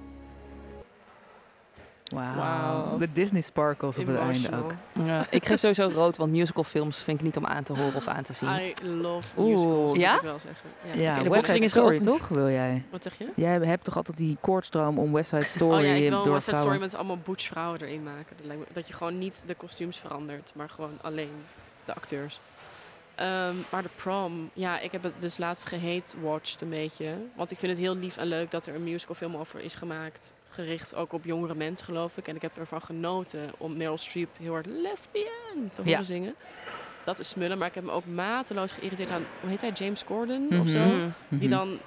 Wauw. 2.12 2.36
Wauw. 2.36 2.98
De 2.98 3.12
Disney 3.12 3.40
sparkles 3.40 3.98
op 3.98 4.06
het 4.06 4.18
einde 4.18 4.56
ook. 4.56 4.72
Ja, 4.92 5.26
ik 5.30 5.46
geef 5.46 5.58
sowieso 5.60 5.90
rood, 5.94 6.16
want 6.16 6.30
musicalfilms 6.30 7.02
vind 7.02 7.18
ik 7.18 7.24
niet 7.24 7.36
om 7.36 7.46
aan 7.46 7.62
te 7.64 7.72
horen 7.76 7.94
of 7.94 8.06
aan 8.06 8.22
te 8.22 8.32
zien. 8.32 8.48
I 8.48 8.74
love 8.88 9.28
Oeh. 9.38 9.48
musicals, 9.50 9.90
moet 9.90 10.00
Ja? 10.00 10.14
ik 10.16 10.20
wel 10.20 10.38
zeggen. 10.38 10.70
Ja. 10.84 10.92
Ja, 11.16 11.22
de 11.22 11.28
West 11.30 11.46
Side 11.46 11.68
Story 11.68 11.98
geopend. 11.98 12.18
toch, 12.18 12.28
wil 12.28 12.50
jij? 12.50 12.82
Wat 12.90 13.02
zeg 13.02 13.18
je? 13.18 13.28
Jij 13.36 13.58
hebt 13.58 13.84
toch 13.84 13.96
altijd 13.96 14.16
die 14.16 14.36
koordstroom 14.40 14.98
om 14.98 15.12
West 15.12 15.28
Side 15.28 15.44
Story 15.44 15.76
oh 15.76 15.82
ja, 15.86 15.92
ik 15.94 16.08
wil 16.10 16.10
West 16.10 16.24
Side 16.24 16.38
Story 16.40 16.54
vrouwen. 16.56 16.80
met 16.80 16.94
allemaal 16.94 17.18
butch 17.24 17.46
vrouwen 17.46 17.80
erin 17.80 18.02
maken. 18.02 18.36
Dat 18.72 18.88
je 18.88 18.94
gewoon 18.94 19.18
niet 19.18 19.42
de 19.46 19.54
kostuums 19.54 19.98
verandert, 19.98 20.52
maar 20.56 20.68
gewoon 20.68 20.98
alleen 21.02 21.32
de 21.84 21.94
acteurs. 21.94 22.40
Ehm, 23.14 23.54
maar 23.70 23.82
de 23.82 23.88
prom, 23.94 24.50
ja, 24.54 24.78
ik 24.80 24.92
heb 24.92 25.02
het 25.02 25.14
dus 25.20 25.38
laatst 25.38 25.66
gehate-watched 25.66 26.60
een 26.60 26.68
beetje. 26.68 27.14
Want 27.36 27.50
ik 27.50 27.58
vind 27.58 27.72
het 27.72 27.80
heel 27.80 27.96
lief 27.96 28.16
en 28.16 28.26
leuk 28.26 28.50
dat 28.50 28.66
er 28.66 28.74
een 28.74 28.84
musicalfilm 28.84 29.36
over 29.36 29.60
is 29.60 29.74
gemaakt. 29.74 30.34
Gericht 30.48 30.94
ook 30.94 31.12
op 31.12 31.24
jongere 31.24 31.54
mensen, 31.54 31.86
geloof 31.86 32.16
ik. 32.16 32.28
En 32.28 32.36
ik 32.36 32.42
heb 32.42 32.56
ervan 32.58 32.82
genoten 32.82 33.50
om 33.58 33.76
Meryl 33.76 33.98
Streep 33.98 34.28
heel 34.38 34.52
hard 34.52 34.66
lesbian 34.66 35.70
te 35.72 35.80
horen 35.82 35.90
Ja. 35.90 36.02
zingen. 36.02 36.34
Dat 37.04 37.18
is 37.18 37.28
smullen, 37.28 37.58
maar 37.58 37.68
ik 37.68 37.74
heb 37.74 37.84
me 37.84 37.90
ook 37.90 38.06
mateloos 38.06 38.72
geïrriteerd 38.72 39.10
aan, 39.10 39.24
hoe 39.40 39.50
heet 39.50 39.60
hij, 39.60 39.70
James 39.70 40.04
Corden 40.04 40.46
Mhm. 40.50 40.60
of 40.60 40.68
zo? 40.68 40.78
Mm. 40.84 41.12
Die 41.28 41.48
Mhm. 41.48 41.58
dan 41.58 41.78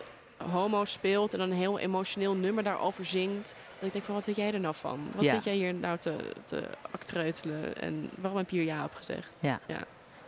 homo 0.51 0.85
speelt 0.85 1.33
en 1.33 1.39
dan 1.39 1.51
een 1.51 1.57
heel 1.57 1.79
emotioneel 1.79 2.33
nummer 2.33 2.63
daarover 2.63 3.05
zingt. 3.05 3.55
Dat 3.77 3.87
ik 3.87 3.91
denk 3.93 4.03
van, 4.05 4.15
wat 4.15 4.25
weet 4.25 4.35
jij 4.35 4.53
er 4.53 4.59
nou 4.59 4.75
van? 4.75 5.07
Wat 5.15 5.23
Ja. 5.23 5.29
zit 5.33 5.43
jij 5.43 5.53
hier 5.55 5.73
nou 5.73 5.97
te, 5.97 6.15
te 6.43 6.63
actreutelen? 6.91 7.77
En 7.77 8.09
waarom 8.17 8.37
heb 8.39 8.49
je 8.49 8.57
hier 8.57 8.65
ja 8.65 8.83
op 8.83 8.93
gezegd? 8.93 9.31
Ja. 9.41 9.59
Ja. 9.67 9.79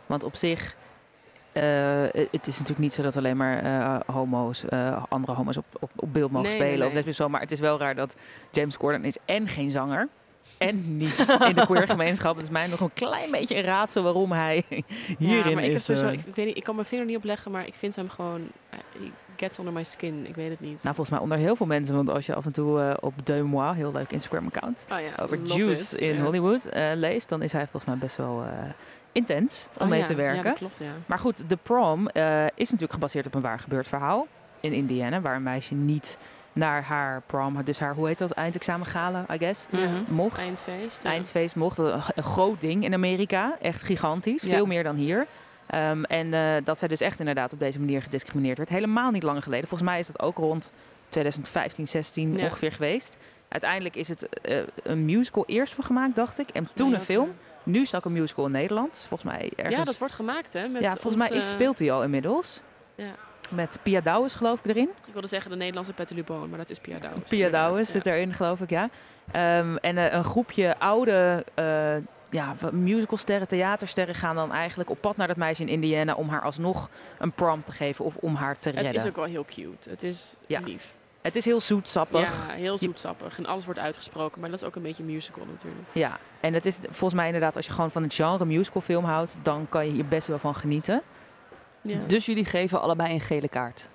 Want 0.06 0.24
op 0.24 0.36
zich, 0.36 0.76
het 2.30 2.46
is 2.46 2.52
natuurlijk 2.58 2.78
niet 2.78 2.92
zo 2.92 3.02
dat 3.02 3.16
alleen 3.16 3.36
maar 3.36 3.62
eh, 3.62 4.00
homo's, 4.14 4.64
eh, 4.64 5.02
andere 5.08 5.32
homo's 5.32 5.56
op, 5.56 5.64
op, 5.80 5.90
op 5.96 6.12
beeld 6.12 6.30
mogen 6.30 6.46
Nee, 6.48 6.56
spelen. 6.56 6.78
nee, 6.78 6.88
Of 6.88 6.94
lesbisch 6.94 7.16
zo. 7.16 7.28
Maar 7.28 7.40
het 7.40 7.50
is 7.52 7.60
wel 7.60 7.78
raar 7.78 7.94
dat 7.94 8.16
James 8.50 8.76
Corden 8.76 9.04
is 9.04 9.16
en 9.24 9.48
geen 9.48 9.70
zanger. 9.70 10.08
En 10.58 10.96
niet 10.96 11.36
in 11.48 11.54
de 11.54 11.66
queer 11.66 11.86
gemeenschap. 11.96 12.34
Het 12.36 12.44
is 12.44 12.50
mij 12.50 12.66
nog 12.66 12.80
een 12.80 12.92
klein 12.94 13.30
beetje 13.30 13.56
een 13.56 13.62
raadsel 13.62 14.02
waarom 14.02 14.32
hij 14.32 14.64
hierin 15.18 15.48
ja, 15.48 15.54
maar 15.54 15.64
ik, 15.64 15.72
is. 15.72 15.84
sowieso, 15.84 16.06
eh, 16.06 16.12
ik, 16.12 16.20
ik 16.26 16.34
weet 16.34 16.46
niet, 16.46 16.56
ik 16.56 16.64
kan 16.64 16.74
mijn 16.74 16.86
vinger 16.86 17.04
niet 17.04 17.16
opleggen, 17.16 17.50
maar 17.50 17.66
ik 17.66 17.74
vind 17.74 17.96
hem 17.96 18.08
gewoon... 18.08 18.40
eh, 18.70 18.78
He 18.98 19.10
gets 19.36 19.58
under 19.58 19.72
my 19.74 19.84
skin, 19.84 20.26
ik 20.28 20.34
weet 20.34 20.50
het 20.50 20.60
niet. 20.60 20.82
Nou, 20.82 20.94
volgens 20.94 21.10
mij 21.10 21.18
onder 21.18 21.38
heel 21.38 21.56
veel 21.56 21.66
mensen. 21.66 21.94
Want 21.94 22.10
als 22.10 22.26
je 22.26 22.34
af 22.34 22.44
en 22.44 22.52
toe 22.52 22.80
eh, 22.80 22.94
op 23.00 23.26
De 23.26 23.42
Moi, 23.42 23.74
heel 23.76 23.92
leuk 23.92 24.12
Instagram-account, 24.12 24.86
oh, 24.92 24.98
ja, 25.00 25.22
over 25.22 25.38
Juice 25.44 25.96
it, 25.96 26.00
in. 26.02 26.20
Hollywood 26.20 26.64
eh, 26.66 26.90
leest, 26.94 27.28
dan 27.28 27.42
is 27.42 27.52
hij 27.52 27.62
volgens 27.62 27.84
mij 27.84 27.96
best 27.96 28.16
wel 28.16 28.42
eh, 28.42 28.52
intens 29.12 29.68
om 29.78 29.82
Oh, 29.82 29.88
mee 29.88 29.98
ja, 30.00 30.04
te 30.06 30.14
werken. 30.14 30.36
Ja, 30.36 30.42
dat 30.42 30.58
klopt, 30.58 30.78
ja. 30.78 30.92
Maar 31.06 31.18
goed, 31.18 31.48
The 31.48 31.56
Prom 31.56 32.08
eh, 32.08 32.44
is 32.44 32.64
natuurlijk 32.70 32.92
gebaseerd 32.92 33.26
op 33.26 33.34
een 33.34 33.40
waar 33.40 33.58
gebeurd 33.58 33.88
verhaal 33.88 34.26
in 34.60 34.72
Indiana, 34.72 35.20
waar 35.20 35.36
een 35.36 35.42
meisje 35.42 35.74
niet 35.74 36.18
naar 36.52 36.82
haar 36.82 37.22
prom, 37.26 37.64
dus 37.64 37.78
haar, 37.78 37.94
hoe 37.94 38.06
heet 38.06 38.18
dat, 38.18 38.30
eindexamen 38.30 38.86
gala, 38.86 39.24
I 39.32 39.38
guess, 39.38 39.64
Mhm. 39.70 39.88
mocht. 40.08 40.38
Eindfeest. 40.40 41.02
ja. 41.02 41.10
Eindfeest 41.10 41.56
mocht, 41.56 41.78
een, 41.78 42.00
een 42.14 42.22
groot 42.22 42.60
ding 42.60 42.84
in 42.84 42.94
Amerika, 42.94 43.56
echt 43.60 43.82
gigantisch, 43.82 44.42
Ja. 44.42 44.48
veel 44.48 44.66
meer 44.66 44.82
dan 44.82 44.96
hier. 44.96 45.26
Ehm, 45.66 46.02
en 46.02 46.34
eh, 46.34 46.64
dat 46.64 46.78
zij 46.78 46.88
dus 46.88 47.00
echt 47.00 47.18
inderdaad 47.20 47.52
op 47.52 47.58
deze 47.58 47.78
manier 47.78 48.02
gediscrimineerd 48.02 48.56
werd. 48.58 48.70
Helemaal 48.70 49.10
niet 49.10 49.22
lang 49.22 49.42
geleden. 49.42 49.68
Volgens 49.68 49.90
mij 49.90 49.98
is 49.98 50.06
dat 50.06 50.20
ook 50.20 50.36
rond 50.36 50.72
2015, 51.08 51.88
16 51.88 52.36
Ja. 52.36 52.44
ongeveer 52.44 52.72
geweest. 52.72 53.16
Uiteindelijk 53.48 53.96
is 53.96 54.08
het 54.08 54.28
eh, 54.28 54.58
een 54.82 55.04
musical 55.04 55.44
eerst 55.46 55.74
van 55.74 55.84
gemaakt, 55.84 56.16
dacht 56.16 56.38
ik. 56.38 56.48
En 56.50 56.68
toen 56.74 56.88
Nee, 56.90 56.98
een 56.98 57.04
film. 57.04 57.32
Nu 57.68 57.80
is 57.80 57.86
het 57.86 57.96
ook 57.96 58.04
een 58.04 58.12
musical 58.12 58.44
in 58.46 58.50
Nederland. 58.50 59.06
Volgens 59.08 59.30
mij 59.30 59.50
ergens... 59.56 59.76
Ja, 59.76 59.84
dat 59.84 59.98
wordt 59.98 60.14
gemaakt, 60.14 60.52
hè? 60.52 60.68
Met 60.68 60.82
ja, 60.82 60.96
volgens 60.96 61.28
mij 61.28 61.38
is, 61.38 61.44
eh, 61.44 61.50
speelt 61.50 61.78
hij 61.78 61.92
al 61.92 62.02
inmiddels. 62.02 62.60
Ja. 62.94 63.10
Met 63.50 63.78
Pia 63.82 64.00
Douwes 64.00 64.34
geloof 64.34 64.58
ik 64.58 64.70
erin. 64.70 64.88
Ik 65.06 65.12
wilde 65.12 65.28
zeggen 65.28 65.50
de 65.50 65.56
Nederlandse 65.56 65.92
Pette 65.92 66.14
Lubon, 66.14 66.48
maar 66.48 66.58
dat 66.58 66.70
is 66.70 66.78
Pia 66.78 66.98
Douwes. 66.98 67.30
Pia 67.30 67.48
Douwes 67.48 67.90
zit 67.90 68.06
erin 68.06 68.34
geloof 68.34 68.60
ik, 68.60 68.70
ja. 68.70 68.88
Ehm, 69.32 69.76
en 69.76 69.98
eh, 69.98 70.12
een 70.12 70.24
groepje 70.24 70.78
oude 70.78 71.44
uh, 71.58 71.96
ja, 72.30 72.54
musicalsterren, 72.72 73.48
theatersterren 73.48 74.14
gaan 74.14 74.34
dan 74.34 74.52
eigenlijk 74.52 74.90
op 74.90 75.00
pad 75.00 75.16
naar 75.16 75.26
dat 75.26 75.36
meisje 75.36 75.62
in 75.62 75.68
Indiana 75.68 76.14
om 76.14 76.28
haar 76.28 76.42
alsnog 76.42 76.90
een 77.18 77.32
prom 77.32 77.64
te 77.64 77.72
geven 77.72 78.04
of 78.04 78.16
om 78.16 78.34
haar 78.34 78.58
te 78.58 78.70
redden. 78.70 78.86
Het 78.92 79.00
is 79.00 79.08
ook 79.08 79.16
wel 79.16 79.24
heel 79.24 79.44
cute. 79.44 79.90
Het 79.90 80.02
is 80.02 80.34
Ja. 80.46 80.60
lief. 80.60 80.94
Het 81.22 81.36
is 81.36 81.44
heel 81.44 81.60
zoetsappig. 81.60 82.46
Ja, 82.46 82.52
heel 82.52 82.78
zoetsappig. 82.78 83.38
En 83.38 83.46
alles 83.46 83.64
wordt 83.64 83.80
uitgesproken. 83.80 84.40
Maar 84.40 84.50
dat 84.50 84.60
is 84.62 84.66
ook 84.66 84.76
een 84.76 84.82
beetje 84.82 85.02
musical 85.02 85.44
natuurlijk. 85.50 85.86
Ja, 85.92 86.18
en 86.40 86.54
het 86.54 86.66
is 86.66 86.78
volgens 86.82 87.14
mij 87.14 87.26
inderdaad, 87.26 87.56
als 87.56 87.66
je 87.66 87.72
gewoon 87.72 87.90
van 87.90 88.02
het 88.02 88.14
genre 88.14 88.44
musicalfilm 88.44 89.04
houdt, 89.04 89.36
dan 89.42 89.66
kan 89.68 89.86
je 89.86 89.92
hier 89.92 90.08
best 90.08 90.26
wel 90.26 90.38
van 90.38 90.54
genieten. 90.54 91.02
Ja. 91.80 91.98
Dus 92.06 92.26
jullie 92.26 92.44
geven 92.44 92.80
allebei 92.80 93.12
een 93.12 93.20
gele 93.20 93.48
kaart. 93.48 93.88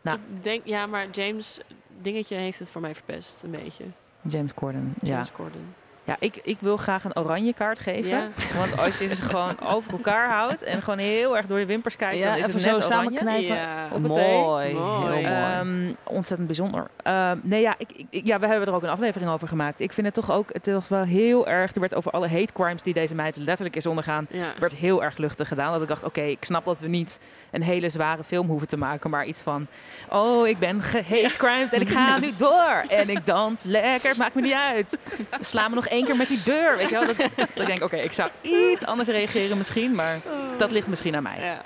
Nou. 0.00 0.18
Ik 0.34 0.44
denk, 0.44 0.66
ja, 0.66 0.86
maar 0.86 1.10
James 1.10 1.60
dingetje 2.00 2.36
heeft 2.36 2.58
het 2.58 2.70
voor 2.70 2.80
mij 2.80 2.94
verpest. 2.94 3.42
Een 3.42 3.50
beetje. 3.50 3.84
James 4.22 4.54
Corden. 4.54 4.94
Ja. 5.00 5.12
James 5.12 5.32
Corden. 5.32 5.74
Ja, 6.06 6.16
ik, 6.18 6.40
ik 6.42 6.56
wil 6.60 6.76
graag 6.76 7.04
een 7.04 7.16
oranje 7.16 7.52
kaart 7.52 7.78
geven. 7.80 8.10
Ja. 8.10 8.28
Want 8.58 8.78
als 8.78 8.98
je 8.98 9.14
ze 9.14 9.22
gewoon 9.22 9.60
over 9.60 9.92
elkaar 9.92 10.28
houdt 10.30 10.62
en 10.62 10.82
gewoon 10.82 10.98
heel 10.98 11.36
erg 11.36 11.46
door 11.46 11.58
je 11.58 11.66
wimpers 11.66 11.96
kijkt, 11.96 12.16
Ja, 12.18 12.24
dan 12.24 12.32
is 12.34 12.40
even 12.40 12.52
het 12.52 12.62
zo 12.62 12.70
net 12.76 12.84
oranje. 12.84 13.02
samenknijpen. 13.18 13.56
Ja. 13.56 13.88
Hoppatee. 13.90 14.34
Mooi, 14.36 14.74
Mooi. 14.74 14.74
heel 14.74 14.98
mooi. 15.10 15.24
Ehm, 15.24 15.92
ontzettend 16.02 16.46
bijzonder. 16.46 16.86
Ehm, 17.02 17.36
nee, 17.42 17.60
ja, 17.60 17.74
ik, 17.78 17.88
ik- 18.10 18.26
ja, 18.26 18.38
we 18.38 18.46
hebben 18.46 18.68
er 18.68 18.74
ook 18.74 18.82
een 18.82 18.88
aflevering 18.88 19.30
over 19.30 19.48
gemaakt. 19.48 19.80
Ik 19.80 19.92
vind 19.92 20.06
het 20.06 20.14
toch 20.14 20.30
ook, 20.30 20.48
het 20.52 20.66
was 20.66 20.88
wel 20.88 21.02
heel 21.02 21.46
erg, 21.48 21.74
er 21.74 21.80
werd 21.80 21.94
over 21.94 22.10
alle 22.10 22.28
hate 22.28 22.52
crimes 22.52 22.82
die 22.82 22.94
deze 22.94 23.14
meid 23.14 23.36
letterlijk 23.36 23.76
is 23.76 23.86
ondergaan, 23.86 24.26
Ja. 24.30 24.52
werd 24.58 24.72
heel 24.72 25.02
erg 25.02 25.16
luchtig 25.16 25.48
gedaan. 25.48 25.72
Dat 25.72 25.82
ik 25.82 25.88
dacht, 25.88 26.04
oké, 26.04 26.20
ik 26.22 26.44
snap 26.44 26.64
dat 26.64 26.80
we 26.80 26.88
niet 26.88 27.18
een 27.50 27.62
hele 27.62 27.88
zware 27.88 28.24
film 28.24 28.46
hoeven 28.48 28.68
te 28.68 28.76
maken, 28.76 29.10
maar 29.10 29.24
iets 29.26 29.40
van, 29.40 29.66
oh, 30.10 30.48
ik 30.48 30.58
ben 30.58 30.82
gehate 30.82 31.34
crimed 31.36 31.72
en 31.72 31.80
ik 31.80 31.88
ga 31.88 32.18
nu 32.18 32.30
door. 32.36 32.84
En 32.88 33.08
ik 33.08 33.26
dans 33.26 33.62
lekker, 33.62 34.08
het 34.08 34.18
maakt 34.18 34.34
me 34.34 34.40
niet 34.40 34.52
uit. 34.52 34.98
Sla 35.40 35.68
me 35.68 35.74
nog 35.74 35.86
één 35.86 35.95
keer 36.04 36.16
met 36.16 36.28
die 36.28 36.42
deur, 36.44 36.76
weet 36.76 36.88
je 36.88 36.94
wel. 36.94 37.06
Dat, 37.06 37.16
dat 37.36 37.48
ik 37.54 37.66
denk, 37.66 37.82
oké, 37.82 37.96
ik 37.96 38.12
zou 38.12 38.30
iets 38.42 38.84
anders 38.84 39.08
reageren 39.08 39.56
misschien, 39.56 39.94
maar 39.94 40.20
dat 40.56 40.70
ligt 40.70 40.86
misschien 40.86 41.16
aan 41.16 41.22
mij. 41.22 41.40
Ja. 41.40 41.62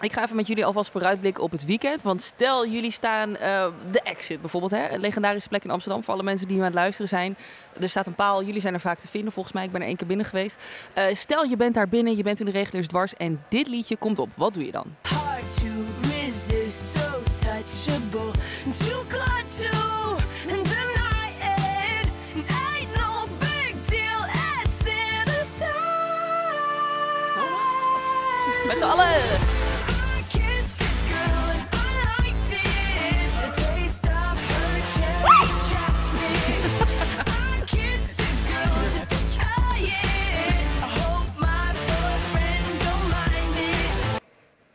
Ik 0.00 0.12
ga 0.12 0.22
even 0.22 0.36
met 0.36 0.46
jullie 0.46 0.64
alvast 0.64 0.90
vooruitblikken 0.90 1.42
op 1.42 1.50
het 1.50 1.64
weekend. 1.64 2.02
Want 2.02 2.22
stel 2.22 2.66
jullie 2.66 2.90
staan 2.90 3.36
eh, 3.36 3.66
de 3.90 4.00
Exit 4.00 4.40
bijvoorbeeld, 4.40 4.72
hè? 4.72 4.90
een 4.90 5.00
legendarische 5.00 5.48
plek 5.48 5.64
in 5.64 5.70
Amsterdam 5.70 6.04
voor 6.04 6.14
alle 6.14 6.22
mensen 6.22 6.46
die 6.46 6.56
nu 6.56 6.62
aan 6.62 6.68
het 6.68 6.76
luisteren 6.76 7.08
zijn. 7.08 7.36
Er 7.80 7.88
staat 7.88 8.06
een 8.06 8.14
paal, 8.14 8.44
jullie 8.44 8.60
zijn 8.60 8.74
er 8.74 8.80
vaak 8.80 8.98
te 8.98 9.08
vinden 9.08 9.32
volgens 9.32 9.54
mij. 9.54 9.64
Ik 9.64 9.72
ben 9.72 9.80
er 9.80 9.86
één 9.86 9.96
keer 9.96 10.06
binnen 10.06 10.26
geweest. 10.26 10.62
Eh, 10.92 11.14
stel 11.14 11.44
je 11.44 11.56
bent 11.56 11.74
daar 11.74 11.88
binnen, 11.88 12.16
je 12.16 12.22
bent 12.22 12.40
in 12.40 12.46
de 12.46 12.52
reguliers 12.52 12.88
dwars 12.88 13.14
en 13.16 13.44
dit 13.48 13.68
liedje 13.68 13.96
komt 13.96 14.18
op. 14.18 14.28
Wat 14.34 14.54
doe 14.54 14.64
je 14.64 14.72
dan? 14.72 14.96
Hard 15.02 15.56
to 15.56 15.66
resist, 16.02 16.96
so 16.96 17.22
touchable. 17.44 18.30
Mind 28.86 29.22
it. 29.22 29.64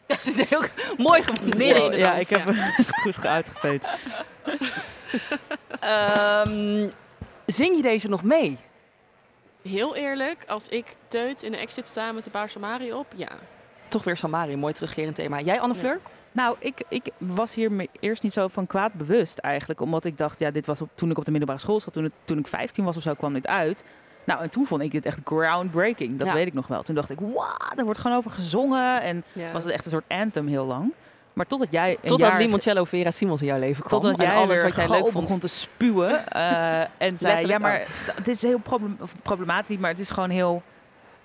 Heel 0.49 0.63
mooi. 0.97 1.23
Midden 1.57 1.97
ja, 1.97 2.13
ik 2.13 2.29
heb 2.29 2.45
het 2.45 2.87
goed 3.01 3.25
uitgeveet. 3.25 3.87
Ehm, 5.79 6.89
zing 7.45 7.75
je 7.75 7.81
deze 7.81 8.09
nog 8.09 8.23
mee? 8.23 8.57
Heel 9.61 9.95
eerlijk, 9.95 10.43
als 10.47 10.67
ik 10.67 10.95
teut 11.07 11.43
in 11.43 11.51
de 11.51 11.57
exit 11.57 11.87
sta 11.87 12.11
met 12.11 12.23
de 12.23 12.29
Paarse 12.29 12.59
Mari 12.59 12.93
op, 12.93 13.07
ja. 13.15 13.29
Toch 13.89 14.03
weer 14.03 14.17
Samari, 14.17 14.53
een 14.53 14.59
mooi 14.59 14.73
terugkerend 14.73 15.15
thema. 15.15 15.39
Jij, 15.39 15.59
Anne 15.59 15.75
Fleur? 15.75 15.99
Nou, 16.31 16.55
ik, 16.59 16.83
ik 16.89 17.09
was 17.17 17.53
hier 17.53 17.71
me 17.71 17.89
eerst 17.99 18.23
niet 18.23 18.33
zo 18.33 18.47
van 18.47 18.67
kwaad 18.67 18.93
bewust 18.93 19.37
eigenlijk. 19.37 19.81
Omdat 19.81 20.05
ik 20.05 20.17
dacht, 20.17 20.39
ja, 20.39 20.51
dit 20.51 20.65
was 20.65 20.81
op, 20.81 20.89
toen 20.95 21.11
ik 21.11 21.17
op 21.17 21.25
de 21.25 21.31
middelbare 21.31 21.59
school 21.59 21.79
zat. 21.79 21.93
Toen, 21.93 22.03
het, 22.03 22.13
toen 22.23 22.37
ik 22.37 22.47
15 22.47 22.83
was 22.83 22.97
of 22.97 23.03
zo, 23.03 23.13
kwam 23.13 23.33
dit 23.33 23.47
uit. 23.47 23.83
Nou, 24.23 24.41
en 24.41 24.49
toen 24.49 24.65
vond 24.65 24.81
ik 24.81 24.91
dit 24.91 25.05
echt 25.05 25.19
groundbreaking. 25.25 26.17
Dat 26.17 26.27
Ja. 26.27 26.33
weet 26.33 26.47
ik 26.47 26.53
nog 26.53 26.67
wel. 26.67 26.83
Toen 26.83 26.95
dacht 26.95 27.09
ik, 27.09 27.19
wauw, 27.19 27.57
er 27.77 27.83
wordt 27.83 27.99
gewoon 27.99 28.17
over 28.17 28.31
gezongen. 28.31 29.01
En 29.01 29.23
ja. 29.33 29.51
was 29.51 29.63
het 29.63 29.73
echt 29.73 29.85
een 29.85 29.91
soort 29.91 30.05
anthem 30.07 30.47
heel 30.47 30.65
lang. 30.65 30.93
Maar 31.33 31.47
totdat 31.47 31.67
jij 31.71 31.91
een 31.91 32.07
Totdat 32.09 32.29
jaar... 32.29 32.39
Limoncello 32.39 32.83
Vera 32.83 33.11
Simons 33.11 33.41
in 33.41 33.47
jouw 33.47 33.59
leven 33.59 33.83
kwam. 33.83 34.01
Totdat 34.01 34.19
jij 34.21 34.35
alles 34.35 34.61
wat 34.61 34.75
jij 34.75 34.89
leuk 34.89 34.99
vond. 35.07 35.13
begon 35.25 35.39
te 35.39 35.47
spuwen. 35.47 36.27
eh, 36.27 36.79
en 36.97 37.17
zei, 37.17 37.47
ja, 37.47 37.57
maar 37.57 37.87
het 38.15 38.27
is 38.27 38.41
heel 38.41 38.57
problem, 38.59 38.97
problematisch, 39.23 39.77
maar 39.77 39.89
het 39.89 39.99
is 39.99 40.09
gewoon 40.09 40.29
heel 40.29 40.63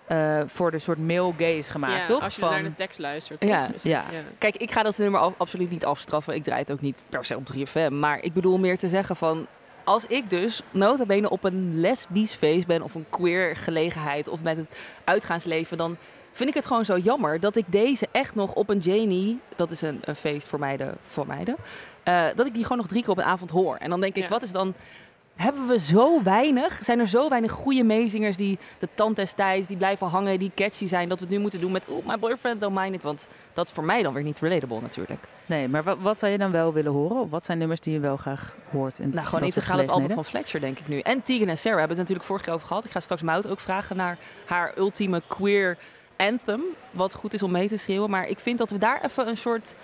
eh, 0.06 0.40
voor 0.46 0.70
de 0.70 0.78
soort 0.78 0.98
male 0.98 1.32
gaze 1.38 1.70
gemaakt, 1.70 2.00
Ja, 2.00 2.14
toch? 2.14 2.22
Als 2.22 2.34
je 2.34 2.40
Van- 2.40 2.50
naar 2.50 2.62
de 2.62 2.72
tekst 2.74 2.98
luistert, 2.98 3.40
toch? 3.40 3.50
Ja, 3.50 3.64
Is 3.66 3.72
het, 3.72 3.82
ja. 3.82 4.02
Kijk, 4.38 4.56
ik 4.56 4.70
ga 4.70 4.82
dat 4.82 4.98
nummer 4.98 5.20
af- 5.20 5.34
absoluut 5.36 5.70
niet 5.70 5.84
afstraffen. 5.84 6.34
Ik 6.34 6.44
draai 6.44 6.60
het 6.60 6.70
ook 6.72 6.80
niet 6.80 7.02
per 7.08 7.24
se 7.24 7.36
op 7.36 7.44
3FM. 7.46 7.98
Maar 7.98 8.18
ik 8.22 8.32
bedoel 8.32 8.58
meer 8.58 8.78
te 8.78 8.88
zeggen 8.88 9.16
van... 9.16 9.46
Als 9.84 10.06
ik 10.06 10.30
dus 10.30 10.62
nota 10.70 11.06
bene 11.06 11.30
op 11.30 11.44
een 11.44 11.80
lesbisch 11.80 12.32
feest 12.34 12.66
ben... 12.66 12.82
of 12.82 12.94
een 12.94 13.06
queer 13.10 13.56
gelegenheid 13.56 14.28
of 14.28 14.42
met 14.42 14.56
het 14.56 14.66
uitgaansleven... 15.04 15.76
dan 15.76 15.96
vind 16.32 16.48
ik 16.48 16.54
het 16.54 16.66
gewoon 16.66 16.84
zo 16.84 16.96
jammer 16.98 17.40
dat 17.40 17.56
ik 17.56 17.64
deze 17.68 18.08
echt 18.12 18.34
nog 18.34 18.52
op 18.54 18.68
een 18.68 18.78
Janie... 18.78 19.40
dat 19.56 19.70
is 19.70 19.82
een, 19.82 20.00
een 20.04 20.16
feest 20.16 20.46
voor 20.48 20.58
meiden, 20.58 20.94
voor 21.08 21.26
meiden... 21.26 21.56
eh, 22.02 22.26
dat 22.34 22.46
ik 22.46 22.54
die 22.54 22.62
gewoon 22.62 22.78
nog 22.78 22.86
drie 22.86 23.00
keer 23.02 23.10
op 23.10 23.18
een 23.18 23.24
avond 23.24 23.50
hoor. 23.50 23.76
En 23.76 23.90
dan 23.90 24.00
denk 24.00 24.16
ik, 24.16 24.22
Ja. 24.22 24.28
wat 24.28 24.42
is 24.42 24.52
dan... 24.52 24.74
Hebben 25.36 25.66
we 25.66 25.78
zo 25.78 26.22
weinig? 26.22 26.78
Zijn 26.80 26.98
er 26.98 27.06
zo 27.08 27.28
weinig 27.28 27.52
goede 27.52 27.82
meezingers 27.84 28.36
die 28.36 28.58
de 28.78 28.88
tand 28.94 29.16
destijds, 29.16 29.66
die 29.66 29.76
blijven 29.76 30.06
hangen, 30.06 30.38
die 30.38 30.52
catchy 30.54 30.86
zijn, 30.86 31.08
dat 31.08 31.18
we 31.18 31.24
het 31.24 31.34
nu 31.34 31.40
moeten 31.40 31.60
doen 31.60 31.72
met 31.72 31.88
oeh, 31.90 32.06
my 32.06 32.18
boyfriend 32.18 32.60
don't 32.60 32.74
mind 32.74 32.94
it. 32.94 33.02
Want 33.02 33.28
dat 33.52 33.66
is 33.66 33.72
voor 33.72 33.84
mij 33.84 34.02
dan 34.02 34.12
weer 34.12 34.22
niet 34.22 34.40
relatable 34.40 34.80
natuurlijk. 34.80 35.24
Nee, 35.46 35.68
maar 35.68 35.82
wat, 35.82 35.98
wat 36.00 36.18
zou 36.18 36.32
je 36.32 36.38
dan 36.38 36.50
wel 36.50 36.72
willen 36.72 36.92
horen? 36.92 37.28
Wat 37.28 37.44
zijn 37.44 37.58
nummers 37.58 37.80
die 37.80 37.92
je 37.92 38.00
wel 38.00 38.16
graag 38.16 38.56
hoort? 38.70 38.98
In 38.98 39.10
Nou, 39.10 39.26
gewoon 39.26 39.44
integraal 39.44 39.78
het 39.78 39.88
album 39.88 40.10
van 40.10 40.24
Fletcher, 40.24 40.60
denk 40.60 40.78
ik 40.78 40.88
nu. 40.88 40.98
En 41.00 41.22
Tegan 41.22 41.48
en 41.48 41.58
Sarah 41.58 41.78
hebben 41.78 41.96
het 41.96 42.08
natuurlijk 42.08 42.26
vorige 42.26 42.44
keer 42.44 42.54
over 42.54 42.66
gehad. 42.66 42.84
Ik 42.84 42.90
ga 42.90 43.00
straks 43.00 43.22
Mout 43.22 43.48
ook 43.48 43.60
vragen 43.60 43.96
naar 43.96 44.18
haar 44.46 44.72
ultieme 44.76 45.22
queer 45.26 45.78
anthem. 46.16 46.62
Wat 46.90 47.14
goed 47.14 47.34
is 47.34 47.42
om 47.42 47.50
mee 47.50 47.68
te 47.68 47.76
schreeuwen. 47.76 48.10
Maar 48.10 48.28
ik 48.28 48.38
vind 48.38 48.58
dat 48.58 48.70
we 48.70 48.78
daar 48.78 49.04
even 49.04 49.28
een 49.28 49.36
soort 49.36 49.74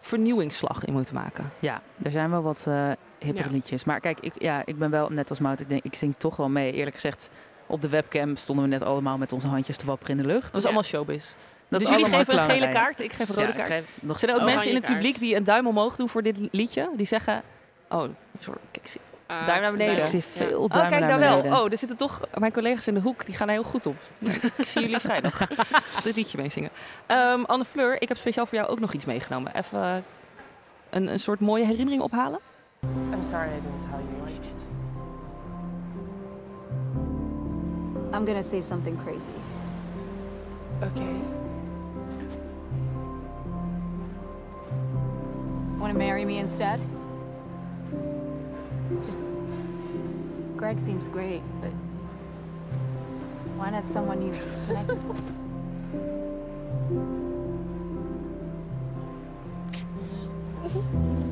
vernieuwingsslag 0.00 0.84
in 0.84 0.92
moeten 0.92 1.14
maken. 1.14 1.50
Ja, 1.58 1.82
er 2.02 2.10
zijn 2.10 2.30
wel 2.30 2.42
wat 2.42 2.64
eh 2.68 2.90
hippere 3.18 3.48
Ja. 3.48 3.54
liedjes. 3.54 3.84
Maar 3.84 4.00
kijk, 4.00 4.18
ik, 4.20 4.32
ja, 4.38 4.62
ik 4.64 4.78
ben 4.78 4.90
wel 4.90 5.08
net 5.08 5.30
als 5.30 5.40
Mout. 5.40 5.60
Ik 5.60 5.68
denk, 5.68 5.84
ik 5.84 5.94
zing 5.94 6.14
toch 6.18 6.36
wel 6.36 6.48
mee. 6.48 6.72
Eerlijk 6.72 6.94
gezegd, 6.94 7.30
op 7.66 7.80
de 7.82 7.88
webcam 7.88 8.36
stonden 8.36 8.64
we 8.64 8.70
net 8.70 8.82
allemaal 8.82 9.18
met 9.18 9.32
onze 9.32 9.46
handjes 9.46 9.76
te 9.76 9.86
wapperen 9.86 10.16
in 10.16 10.22
de 10.22 10.28
lucht. 10.28 10.44
Dat 10.46 10.54
is 10.54 10.62
Ja. 10.62 10.64
allemaal 10.68 10.82
showbiz. 10.88 11.34
Dat 11.68 11.80
dus 11.80 11.88
jullie 11.88 12.04
geven 12.06 12.38
een 12.38 12.50
gele 12.50 12.68
kaart, 12.68 13.00
ik 13.00 13.12
geef 13.12 13.28
een 13.28 13.34
Ja, 13.36 13.40
rode 13.40 13.54
kaart. 13.56 13.68
geef 13.68 13.98
nog 14.02 14.18
Zijn 14.18 14.30
er 14.32 14.38
ook 14.40 14.44
mensen 14.46 14.68
in 14.68 14.74
het 14.74 14.84
kaart. 14.84 14.96
publiek 14.96 15.18
die 15.18 15.34
een 15.36 15.44
duim 15.44 15.66
omhoog 15.66 15.96
doen 15.96 16.08
voor 16.08 16.22
dit 16.22 16.36
liedje? 16.52 16.90
Die 16.96 17.06
zeggen, 17.06 17.42
oh, 17.88 18.04
sorry, 18.38 18.60
kijk, 18.70 18.84
ik 18.84 18.86
zie- 18.86 19.00
Ah, 19.26 19.46
Duim 19.46 19.60
naar 19.60 19.70
beneden. 19.72 19.98
Ik 19.98 20.06
zie 20.06 20.18
Ja. 20.34 20.44
veel 20.46 20.60
Oh, 20.62 20.70
duimen 20.70 20.98
kijk 20.98 21.10
daar 21.10 21.18
wel. 21.18 21.60
Oh, 21.60 21.72
er 21.72 21.78
zitten 21.78 21.96
toch 21.96 22.20
mijn 22.38 22.52
collega's 22.52 22.86
in 22.86 22.94
de 22.94 23.00
hoek. 23.00 23.26
Die 23.26 23.34
gaan 23.34 23.46
er 23.48 23.54
heel 23.54 23.62
goed 23.62 23.86
op. 23.86 23.96
ik 24.56 24.64
zie 24.64 24.80
jullie 24.80 24.98
vrijdag 24.98 25.46
dit 26.04 26.16
liedje 26.16 26.38
meezingen. 26.38 26.70
Ehm 27.06 27.42
Anne 27.44 27.64
Fleur, 27.64 28.02
ik 28.02 28.08
heb 28.08 28.16
speciaal 28.16 28.46
voor 28.46 28.58
jou 28.58 28.70
ook 28.70 28.80
nog 28.80 28.92
iets 28.92 29.04
meegenomen. 29.04 29.54
Even 29.56 30.04
een, 30.90 31.06
een 31.12 31.20
soort 31.20 31.40
mooie 31.40 31.64
herinnering 31.64 32.02
ophalen. 32.02 32.38
I'm 32.82 33.22
sorry 33.22 33.50
I 33.50 33.60
didn't 33.60 33.82
tell 33.82 34.00
you. 34.00 34.08
I'm 38.12 38.24
gonna 38.24 38.42
say 38.42 38.60
something 38.60 38.96
crazy. 38.96 39.26
Okay. 40.82 41.20
Want 45.78 45.92
to 45.92 45.98
marry 45.98 46.24
me 46.24 46.38
instead? 46.38 46.80
Just. 49.04 49.28
Greg 50.56 50.80
seems 50.80 51.08
great, 51.08 51.42
but. 51.60 51.70
Why 53.56 53.70
not 53.70 53.88
someone 53.88 54.22
you've 54.22 54.40
connected 54.66 55.08
with? 55.08 55.16
that 60.68 61.24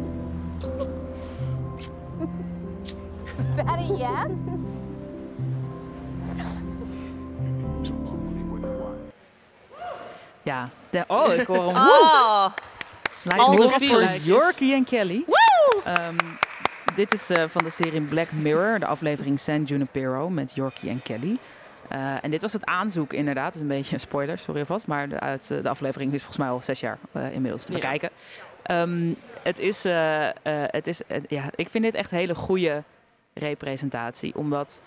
a 3.39 3.77
yes? 3.81 4.31
Ja. 10.43 10.69
De, 10.91 11.05
oh, 11.07 11.33
ik 11.35 11.47
hoor 11.47 11.67
hem. 11.67 11.77
Oh, 11.77 12.47
voor. 13.73 14.03
Yorkie 14.25 14.75
en 14.75 14.85
Kelly. 14.85 15.25
Ehm, 15.85 16.17
dit 16.95 17.13
is 17.13 17.31
eh, 17.31 17.45
van 17.49 17.65
de 17.65 17.71
serie 17.71 18.01
Black 18.01 18.33
Mirror, 18.33 18.79
de 18.79 18.87
aflevering 18.87 19.41
San 19.41 19.63
Junipero 19.63 20.29
met 20.29 20.55
Yorkie 20.55 20.91
en 20.91 21.03
Kelly. 21.03 21.39
Eh, 21.89 22.25
en 22.25 22.31
dit 22.31 22.43
was 22.43 22.53
het 22.53 22.65
aanzoek 22.65 23.13
inderdaad. 23.13 23.55
Is 23.55 23.61
een 23.61 23.67
beetje 23.67 23.95
een 23.95 24.01
spoiler, 24.01 24.39
sorry 24.39 24.61
alvast. 24.61 24.87
Maar 24.87 25.09
de, 25.09 25.21
uit, 25.21 25.51
eh, 25.51 25.63
de 25.63 25.69
aflevering 25.69 26.13
is 26.13 26.19
volgens 26.23 26.39
mij 26.45 26.49
al 26.49 26.63
zes 26.63 26.81
jaar 26.81 26.99
inmiddels 27.33 27.65
te 27.65 27.73
Ja. 27.73 27.79
bekijken. 27.79 28.11
Ehm, 28.63 29.13
het 29.43 29.59
is, 29.59 29.85
het 30.71 30.87
is 30.87 31.01
ja, 31.29 31.43
ik 31.55 31.69
vind 31.69 31.85
dit 31.85 31.95
echt 31.95 32.11
hele 32.11 32.35
goede 32.35 32.83
representatie. 33.39 34.35
Omdat 34.35 34.81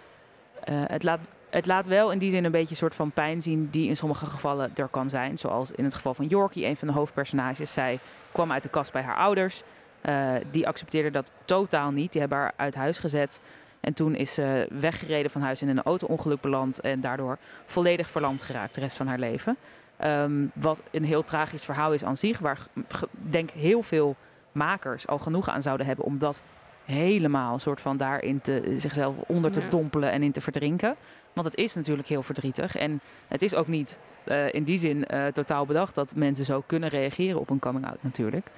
eh, 0.64 0.82
het, 0.88 1.04
laat, 1.04 1.22
het 1.50 1.66
laat 1.66 1.86
wel 1.86 2.12
in 2.12 2.18
die 2.18 2.32
zin 2.32 2.45
een 2.45 2.52
beetje 2.52 2.70
een 2.70 2.76
soort 2.76 2.95
van 2.95 3.12
pijn 3.12 3.41
zien 3.41 3.70
die 3.72 3.88
in 3.88 3.97
sommige 3.97 4.26
gevallen 4.26 4.72
er 4.76 4.88
kan 4.88 5.10
zijn. 5.10 5.38
Zoals 5.38 5.72
in 5.72 5.84
het 5.84 5.93
geval 5.93 6.14
van 6.14 6.28
Yorkie, 6.28 6.66
een 6.66 6.78
van 6.78 6.88
de 6.88 6.93
hoofdpersonages. 6.93 7.74
Zij 7.74 8.00
kwam 8.32 8.52
uit 8.52 8.64
de 8.64 8.70
kast 8.70 8.91
bij 8.91 9.02
haar 9.02 9.16
ouders. 9.16 9.64
Eh, 10.02 10.34
die 10.52 10.68
accepteerde 10.68 11.12
dat 11.12 11.32
totaal 11.45 11.91
niet. 11.91 12.12
Die 12.12 12.22
hebben 12.22 12.39
haar 12.39 12.54
uit 12.56 12.76
huis 12.76 13.00
gezet. 13.00 13.41
En 13.80 13.93
toen 13.93 14.16
is 14.16 14.34
ze 14.34 14.68
weggereden 14.80 15.32
van 15.32 15.41
huis 15.41 15.62
in 15.62 15.70
een 15.70 15.84
auto-ongeluk 15.84 16.41
beland. 16.41 16.80
En 16.80 17.02
daardoor 17.02 17.38
volledig 17.66 18.10
verlamd 18.10 18.43
geraakt 18.43 18.76
de 18.76 18.82
rest 18.82 18.97
van 18.97 19.08
haar 19.08 19.20
leven. 19.20 19.58
Ehm, 19.97 20.45
wat 20.54 20.82
een 20.91 21.06
heel 21.06 21.24
tragisch 21.24 21.64
verhaal 21.64 21.93
is 21.93 22.04
aan 22.04 22.18
zich. 22.18 22.39
Waar 22.39 22.68
denk 23.12 23.50
heel 23.50 23.82
veel 23.82 24.16
makers 24.52 25.08
al 25.08 25.18
genoeg 25.18 25.50
aan 25.50 25.62
zouden 25.62 25.86
hebben 25.86 26.06
om 26.06 26.18
dat 26.18 26.41
helemaal 26.89 27.59
soort 27.59 27.81
van 27.81 27.97
daarin 27.97 28.41
te, 28.41 28.75
zichzelf 28.77 29.15
onder 29.27 29.51
te 29.51 29.59
Ja. 29.59 29.69
dompelen 29.69 30.11
en 30.11 30.23
in 30.23 30.31
te 30.31 30.41
verdrinken. 30.41 30.95
Want 31.33 31.47
het 31.47 31.57
is 31.57 31.75
natuurlijk 31.75 32.07
heel 32.07 32.23
verdrietig. 32.23 32.75
En 32.75 33.01
het 33.27 33.41
is 33.41 33.55
ook 33.55 33.67
niet 33.67 33.99
eh, 34.23 34.53
in 34.53 34.63
die 34.63 34.77
zin 34.77 35.05
eh, 35.05 35.25
totaal 35.27 35.65
bedacht 35.65 35.95
dat 35.95 36.15
mensen 36.15 36.45
zo 36.45 36.63
kunnen 36.65 36.89
reageren 36.89 37.39
op 37.39 37.49
een 37.49 37.59
coming-out 37.59 38.03
natuurlijk. 38.03 38.49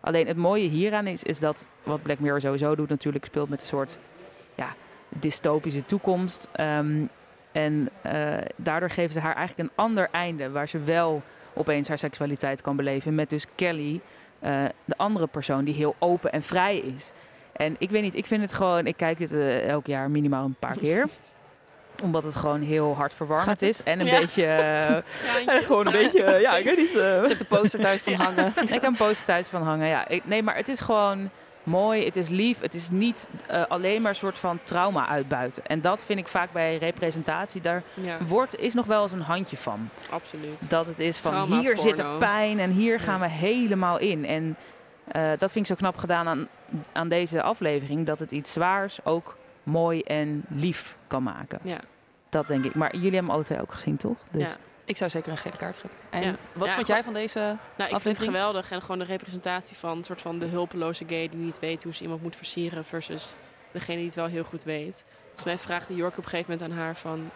Alleen 0.00 0.26
het 0.26 0.36
mooie 0.36 0.68
hieraan 0.68 1.06
is, 1.06 1.22
is 1.22 1.38
dat 1.38 1.68
wat 1.82 2.02
Black 2.02 2.18
Mirror 2.18 2.40
sowieso 2.40 2.74
doet 2.74 2.88
natuurlijk 2.88 3.24
speelt 3.24 3.48
met 3.48 3.60
een 3.60 3.66
soort 3.66 3.98
ja, 4.54 4.74
dystopische 5.08 5.84
toekomst. 5.84 6.48
Ehm, 6.52 7.04
en 7.52 7.88
eh, 8.02 8.34
daardoor 8.56 8.90
geven 8.90 9.12
ze 9.12 9.20
haar 9.20 9.34
eigenlijk 9.36 9.68
een 9.68 9.84
ander 9.84 10.08
einde 10.12 10.50
waar 10.50 10.68
ze 10.68 10.78
wel 10.78 11.22
opeens 11.54 11.88
haar 11.88 11.98
seksualiteit 11.98 12.60
kan 12.60 12.76
beleven. 12.76 13.14
Met 13.14 13.30
dus 13.30 13.46
Kelly, 13.54 14.00
eh, 14.38 14.64
de 14.84 14.96
andere 14.96 15.26
persoon 15.26 15.64
die 15.64 15.74
heel 15.74 15.94
open 15.98 16.32
en 16.32 16.42
vrij 16.42 16.76
is. 16.78 17.12
En 17.60 17.76
ik 17.78 17.90
weet 17.90 18.02
niet, 18.02 18.14
ik 18.14 18.26
vind 18.26 18.42
het 18.42 18.52
gewoon, 18.52 18.86
ik 18.86 18.96
kijk 18.96 19.18
dit 19.18 19.32
eh, 19.34 19.68
elk 19.68 19.86
jaar 19.86 20.10
minimaal 20.10 20.44
een 20.44 20.56
paar 20.58 20.76
keer. 20.76 21.08
Omdat 22.02 22.24
het 22.24 22.34
gewoon 22.34 22.60
heel 22.60 22.94
hartverwarmend 22.96 23.48
Gaat 23.48 23.60
het? 23.60 23.68
is. 23.70 23.82
En 23.82 24.00
een 24.00 24.06
Ja. 24.06 24.18
beetje. 24.20 24.44
eh, 24.44 24.96
Traantje. 25.44 25.62
gewoon 25.66 25.86
een 25.86 25.92
beetje. 25.92 26.22
eh, 26.22 26.40
ja, 26.40 26.56
ik 26.56 26.64
weet 26.64 26.76
niet. 26.76 26.88
eh. 26.88 26.94
Ze 26.94 27.22
heeft 27.26 27.40
een 27.40 27.46
poster 27.46 27.80
thuis 27.80 28.00
van 28.00 28.12
hangen. 28.26 28.46
Ik 28.62 28.68
heb 28.68 28.82
een 28.82 28.96
poster 28.96 29.24
thuis 29.24 29.46
van 29.48 29.62
hangen. 29.62 29.86
Ja. 29.88 30.08
Ik- 30.08 30.26
nee, 30.26 30.42
maar 30.42 30.56
het 30.56 30.68
is 30.68 30.80
gewoon 30.80 31.30
mooi. 31.62 32.04
Het 32.04 32.16
is 32.16 32.28
lief. 32.28 32.60
Het 32.60 32.74
is 32.74 32.90
niet 32.90 33.28
eh, 33.46 33.62
alleen 33.68 34.00
maar 34.02 34.10
een 34.10 34.16
soort 34.16 34.38
van 34.38 34.58
trauma 34.64 35.08
uitbuiten. 35.08 35.66
En 35.66 35.80
dat 35.80 36.00
vind 36.04 36.18
ik 36.18 36.28
vaak 36.28 36.52
bij 36.52 36.76
representatie. 36.76 37.60
Daar 37.60 37.82
Ja. 38.02 38.16
wordt, 38.26 38.58
is 38.58 38.74
nog 38.74 38.86
wel 38.86 39.02
eens 39.02 39.12
een 39.12 39.20
handje 39.20 39.56
van. 39.56 39.88
Absoluut. 40.10 40.70
Dat 40.70 40.86
het 40.86 40.98
is 40.98 41.16
van 41.18 41.32
Trauma 41.32 41.58
hier 41.58 41.78
zit 41.78 41.98
er 41.98 42.06
pijn 42.18 42.58
en 42.58 42.70
hier 42.70 43.00
gaan 43.00 43.20
we 43.20 43.28
helemaal 43.28 43.98
in. 43.98 44.26
En 44.26 44.56
eh, 45.12 45.30
dat 45.38 45.52
vind 45.52 45.54
ik 45.54 45.66
zo 45.66 45.74
knap 45.74 45.96
gedaan 45.96 46.28
aan, 46.28 46.48
aan 46.92 47.08
deze 47.08 47.42
aflevering. 47.42 48.06
Dat 48.06 48.18
het 48.18 48.30
iets 48.30 48.52
zwaars 48.52 49.04
ook 49.04 49.36
mooi 49.62 50.00
en 50.02 50.44
lief 50.48 50.96
kan 51.06 51.22
maken. 51.22 51.58
Ja. 51.62 51.78
Dat 52.28 52.48
denk 52.48 52.64
ik. 52.64 52.74
Maar 52.74 52.88
jullie 52.92 53.02
hebben 53.10 53.20
hem 53.24 53.30
alle 53.30 53.44
twee 53.44 53.60
ook 53.60 53.72
gezien, 53.72 53.96
toch? 53.96 54.16
Dus 54.30 54.42
Ja. 54.42 54.56
Ik 54.84 54.96
zou 54.96 55.10
zeker 55.10 55.30
een 55.30 55.38
gele 55.38 55.56
kaart 55.56 55.76
geven. 55.78 55.96
En 56.10 56.22
Ja. 56.22 56.34
wat 56.52 56.68
Ja, 56.68 56.74
vond 56.74 56.86
jij 56.86 57.04
van 57.04 57.12
deze 57.12 57.38
Nou, 57.38 57.50
ik 57.56 57.56
vind 57.76 57.90
het 57.90 57.94
aflevering? 57.94 58.32
geweldig. 58.34 58.70
En 58.70 58.80
gewoon 58.80 58.98
de 58.98 59.04
representatie 59.04 59.76
van 59.76 59.96
een 59.98 60.04
soort 60.04 60.20
van 60.20 60.38
de 60.38 60.46
hulpeloze 60.46 61.04
gay 61.08 61.28
die 61.28 61.40
niet 61.40 61.58
weet 61.58 61.82
hoe 61.82 61.94
ze 61.94 62.02
iemand 62.02 62.22
moet 62.22 62.36
versieren. 62.36 62.84
Versus 62.84 63.34
degene 63.72 63.96
die 63.96 64.06
het 64.06 64.14
wel 64.14 64.26
heel 64.26 64.44
goed 64.44 64.62
weet. 64.64 65.04
Volgens 65.24 65.44
mij 65.44 65.58
vraagde 65.58 65.94
York 65.94 66.18
op 66.18 66.24
een 66.24 66.30
gegeven 66.30 66.52
moment 66.52 66.70
aan 66.70 66.78
haar 66.84 66.96
van... 66.96 67.30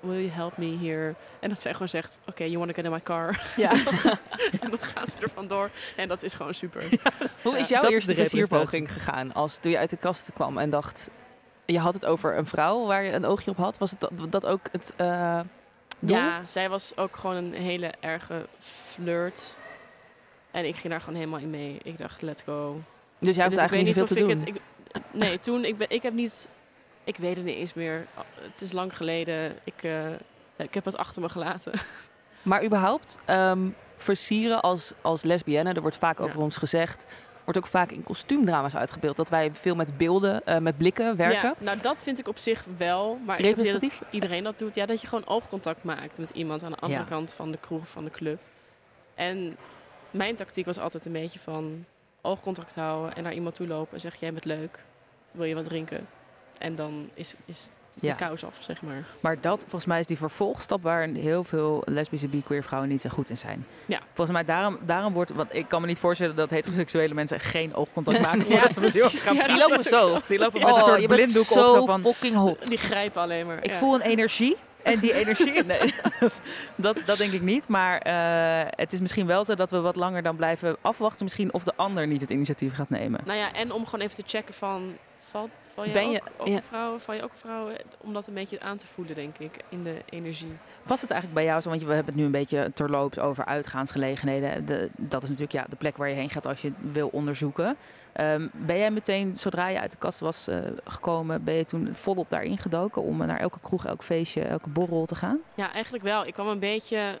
Will 0.00 0.20
you 0.20 0.28
help 0.28 0.56
me 0.56 0.76
here? 0.80 1.14
En 1.40 1.48
dat 1.48 1.60
zij 1.60 1.72
gewoon 1.72 1.88
zegt, 1.88 2.20
oké, 2.26 2.44
you 2.44 2.58
want 2.58 2.68
to 2.68 2.74
get 2.74 2.84
in 2.84 2.90
my 2.90 3.02
car? 3.02 3.42
Ja. 3.56 3.70
en 4.60 4.70
dan 4.70 4.78
gaan 4.80 5.06
ze 5.06 5.16
er 5.20 5.30
vandoor. 5.30 5.70
En 5.96 6.08
dat 6.08 6.22
is 6.22 6.34
gewoon 6.34 6.54
super. 6.54 6.98
Hoe 7.42 7.58
is 7.58 7.68
jouw 7.68 7.80
dat 7.80 7.90
eerste 7.90 8.14
de 8.14 8.16
versierpoging 8.16 8.92
gegaan? 8.92 9.32
Als 9.32 9.58
toen 9.58 9.70
je 9.70 9.78
uit 9.78 9.90
de 9.90 9.96
kast 9.96 10.30
kwam 10.34 10.58
en 10.58 10.70
dacht... 10.70 11.10
Je 11.64 11.78
had 11.78 11.94
het 11.94 12.06
over 12.06 12.38
een 12.38 12.46
vrouw 12.46 12.86
waar 12.86 13.02
je 13.02 13.12
een 13.12 13.24
oogje 13.24 13.50
op 13.50 13.56
had. 13.56 13.78
Was 13.78 13.90
het 13.90 14.00
dat, 14.00 14.10
dat 14.30 14.46
ook 14.46 14.68
het 14.72 14.92
eh 14.96 15.40
doel? 15.98 16.16
Ja, 16.16 16.46
zij 16.46 16.68
was 16.68 16.96
ook 16.96 17.16
gewoon 17.16 17.36
een 17.36 17.52
hele 17.52 17.92
erge 18.00 18.46
flirt. 18.58 19.56
En 20.50 20.66
ik 20.66 20.74
ging 20.74 20.88
daar 20.88 21.00
gewoon 21.00 21.18
helemaal 21.18 21.40
in 21.40 21.50
mee. 21.50 21.78
Ik 21.82 21.98
dacht, 21.98 22.22
let's 22.22 22.42
go. 22.42 22.80
Dus 23.18 23.34
jij 23.34 23.44
hebt 23.44 23.54
ik 23.54 23.60
eigenlijk 23.60 23.70
weet 23.70 23.96
niet 23.96 24.08
zoveel 24.08 24.26
of 24.26 24.40
te 24.42 24.46
ik 24.46 24.54
doen? 24.54 24.62
Het, 24.92 25.02
ik, 25.12 25.20
nee, 25.20 25.38
toen, 25.38 25.64
ik, 25.64 25.76
ben, 25.76 25.90
ik 25.90 26.02
heb 26.02 26.12
niet... 26.12 26.50
Ik 27.08 27.16
weet 27.16 27.36
het 27.36 27.44
niet 27.44 27.54
eens 27.56 27.74
meer. 27.74 28.06
Het 28.40 28.60
is 28.60 28.72
lang 28.72 28.96
geleden. 28.96 29.56
Ik, 29.64 29.82
eh, 29.82 30.10
ik 30.56 30.74
heb 30.74 30.84
het 30.84 30.96
achter 30.96 31.22
me 31.22 31.28
gelaten. 31.28 31.72
Maar 32.42 32.64
überhaupt, 32.64 33.18
ehm, 33.24 33.68
versieren 33.96 34.60
als, 34.60 34.92
als 35.00 35.22
lesbienne, 35.22 35.72
er 35.72 35.80
wordt 35.80 35.96
vaak 35.96 36.20
over 36.20 36.40
ons 36.40 36.56
gezegd... 36.56 37.06
wordt 37.44 37.58
ook 37.58 37.66
vaak 37.66 37.90
in 37.90 38.02
kostuumdrama's 38.04 38.74
uitgebeeld. 38.74 39.16
Dat 39.16 39.28
wij 39.28 39.50
veel 39.52 39.74
met 39.74 39.96
beelden, 39.96 40.44
eh, 40.44 40.58
met 40.58 40.76
blikken 40.76 41.16
werken. 41.16 41.48
Ja, 41.48 41.54
nou, 41.58 41.78
dat 41.80 42.02
vind 42.02 42.18
ik 42.18 42.28
op 42.28 42.38
zich 42.38 42.64
wel. 42.76 43.18
Maar 43.26 43.40
ik 43.40 43.56
idee 43.56 43.72
dat 43.72 43.90
iedereen 44.10 44.44
dat 44.44 44.58
doet. 44.58 44.74
Ja, 44.74 44.86
dat 44.86 45.00
je 45.00 45.06
gewoon 45.06 45.26
oogcontact 45.26 45.84
maakt 45.84 46.18
met 46.18 46.30
iemand 46.30 46.64
aan 46.64 46.70
de 46.70 46.78
andere 46.78 47.00
Ja. 47.00 47.06
kant 47.06 47.34
van 47.34 47.50
de 47.50 47.58
kroeg, 47.58 47.88
van 47.88 48.04
de 48.04 48.10
club. 48.10 48.40
En 49.14 49.56
mijn 50.10 50.36
tactiek 50.36 50.64
was 50.66 50.78
altijd 50.78 51.06
een 51.06 51.12
beetje 51.12 51.38
van 51.38 51.84
oogcontact 52.20 52.74
houden 52.74 53.14
en 53.14 53.22
naar 53.22 53.34
iemand 53.34 53.54
toe 53.54 53.66
lopen 53.66 53.94
en 53.94 54.00
zeggen: 54.00 54.20
Jij 54.20 54.32
bent 54.32 54.44
leuk, 54.44 54.84
wil 55.30 55.44
je 55.44 55.54
wat 55.54 55.64
drinken? 55.64 56.06
En 56.58 56.74
dan 56.74 57.10
is, 57.14 57.34
is 57.44 57.70
de 57.94 58.06
Ja. 58.06 58.14
kous 58.14 58.44
af, 58.44 58.58
zeg 58.60 58.82
maar. 58.82 59.04
Maar 59.20 59.40
dat, 59.40 59.60
volgens 59.60 59.84
mij, 59.84 60.00
is 60.00 60.06
die 60.06 60.16
vervolgstap 60.16 60.82
waar 60.82 61.08
heel 61.08 61.44
veel 61.44 61.82
lesbische 61.84 62.28
bi-queer 62.28 62.62
vrouwen 62.62 62.90
niet 62.90 63.00
zo 63.00 63.08
goed 63.10 63.30
in 63.30 63.38
zijn. 63.38 63.66
Ja. 63.86 64.00
Volgens 64.14 64.30
mij, 64.36 64.44
daarom, 64.44 64.78
daarom 64.86 65.12
wordt, 65.12 65.30
want 65.30 65.54
ik 65.54 65.68
kan 65.68 65.80
me 65.80 65.86
niet 65.86 65.98
voorstellen 65.98 66.36
dat 66.36 66.50
heteroseksuele 66.50 67.14
mensen 67.14 67.40
geen 67.40 67.74
oogcontact 67.74 68.20
maken. 68.28 68.48
Ja, 68.48 68.72
ze 68.72 69.08
gaan 69.18 69.36
Ja, 69.36 69.66
is 69.66 69.92
ook 69.92 69.98
zo. 70.00 70.18
Die 70.26 70.38
lopen 70.38 70.60
Oh, 70.60 70.66
met 70.66 70.76
een 70.76 70.82
soort 70.82 70.98
bent 71.06 71.20
blinddoek 71.20 71.44
zo 71.44 71.66
op. 71.68 71.76
Zo 71.76 71.86
van, 71.86 72.00
fucking 72.02 72.34
hot. 72.34 72.68
Die 72.68 72.78
grijpen 72.78 73.22
alleen 73.22 73.46
maar. 73.46 73.64
ik 73.64 73.74
voel 73.74 73.94
een 73.94 74.00
energie. 74.00 74.56
En 74.82 74.98
die 74.98 75.12
energie, 75.14 75.64
nee, 75.64 75.94
dat, 76.76 77.00
dat, 77.04 77.18
denk 77.18 77.32
ik 77.32 77.42
niet. 77.42 77.68
Maar 77.68 77.98
eh, 77.98 78.70
het 78.76 78.92
is 78.92 79.00
misschien 79.00 79.26
wel 79.26 79.44
zo 79.44 79.54
dat 79.54 79.70
we 79.70 79.80
wat 79.80 79.96
langer 79.96 80.22
dan 80.22 80.36
blijven 80.36 80.76
afwachten. 80.80 81.24
Misschien 81.24 81.52
of 81.52 81.64
de 81.64 81.72
ander 81.76 82.06
niet 82.06 82.20
het 82.20 82.30
initiatief 82.30 82.74
gaat 82.74 82.90
nemen. 82.90 83.20
Nou 83.24 83.38
ja, 83.38 83.52
en 83.52 83.72
om 83.72 83.84
gewoon 83.84 84.00
even 84.00 84.16
te 84.16 84.22
checken 84.26 84.54
van... 84.54 84.96
Val, 85.18 85.50
val 85.84 85.92
Ben 85.92 86.04
ook, 86.06 86.12
je- 86.12 86.22
ook 86.36 86.46
ja. 86.46 86.56
een 86.56 86.62
vrouw? 86.62 86.98
Val 86.98 87.14
je 87.14 87.22
ook 87.22 87.30
een 87.30 87.36
vrouw? 87.38 87.68
Om 88.00 88.12
dat 88.12 88.26
een 88.26 88.34
beetje 88.34 88.60
aan 88.60 88.76
te 88.76 88.86
voelen, 88.86 89.14
denk 89.14 89.38
ik, 89.38 89.50
in 89.68 89.82
de 89.82 89.96
energie. 90.10 90.52
Was 90.82 91.00
het 91.00 91.10
eigenlijk 91.10 91.40
bij 91.40 91.48
jou 91.50 91.60
zo? 91.60 91.68
Want 91.70 91.82
we 91.82 91.88
hebben 91.88 92.06
het 92.12 92.14
nu 92.20 92.24
een 92.24 92.30
beetje 92.32 92.70
terloops 92.74 93.18
over 93.18 93.44
uitgaansgelegenheden. 93.44 94.66
De, 94.66 94.90
dat 94.96 95.22
is 95.22 95.28
natuurlijk 95.28 95.56
ja, 95.58 95.66
de 95.70 95.76
plek 95.76 95.96
waar 95.96 96.08
je 96.08 96.14
heen 96.14 96.30
gaat 96.30 96.46
als 96.46 96.60
je 96.60 96.72
wil 96.92 97.08
onderzoeken. 97.12 97.76
Ehm, 98.12 98.46
ben 98.52 98.78
jij 98.78 98.90
meteen, 98.90 99.36
zodra 99.36 99.68
je 99.68 99.80
uit 99.80 99.90
de 99.90 99.96
kast 99.96 100.20
was 100.20 100.48
eh, 100.48 100.58
gekomen, 100.84 101.44
ben 101.44 101.54
je 101.54 101.64
toen 101.64 101.90
volop 101.94 102.30
daarin 102.30 102.58
gedoken 102.58 103.02
om 103.02 103.16
naar 103.16 103.40
elke 103.40 103.58
kroeg, 103.60 103.86
elk 103.86 104.02
feestje, 104.02 104.42
elke 104.42 104.68
borrel 104.68 105.06
te 105.06 105.14
gaan? 105.14 105.38
Ja, 105.54 105.72
eigenlijk 105.72 106.04
wel. 106.04 106.26
Ik 106.26 106.32
kwam 106.32 106.46
een 106.48 106.58
beetje... 106.58 107.18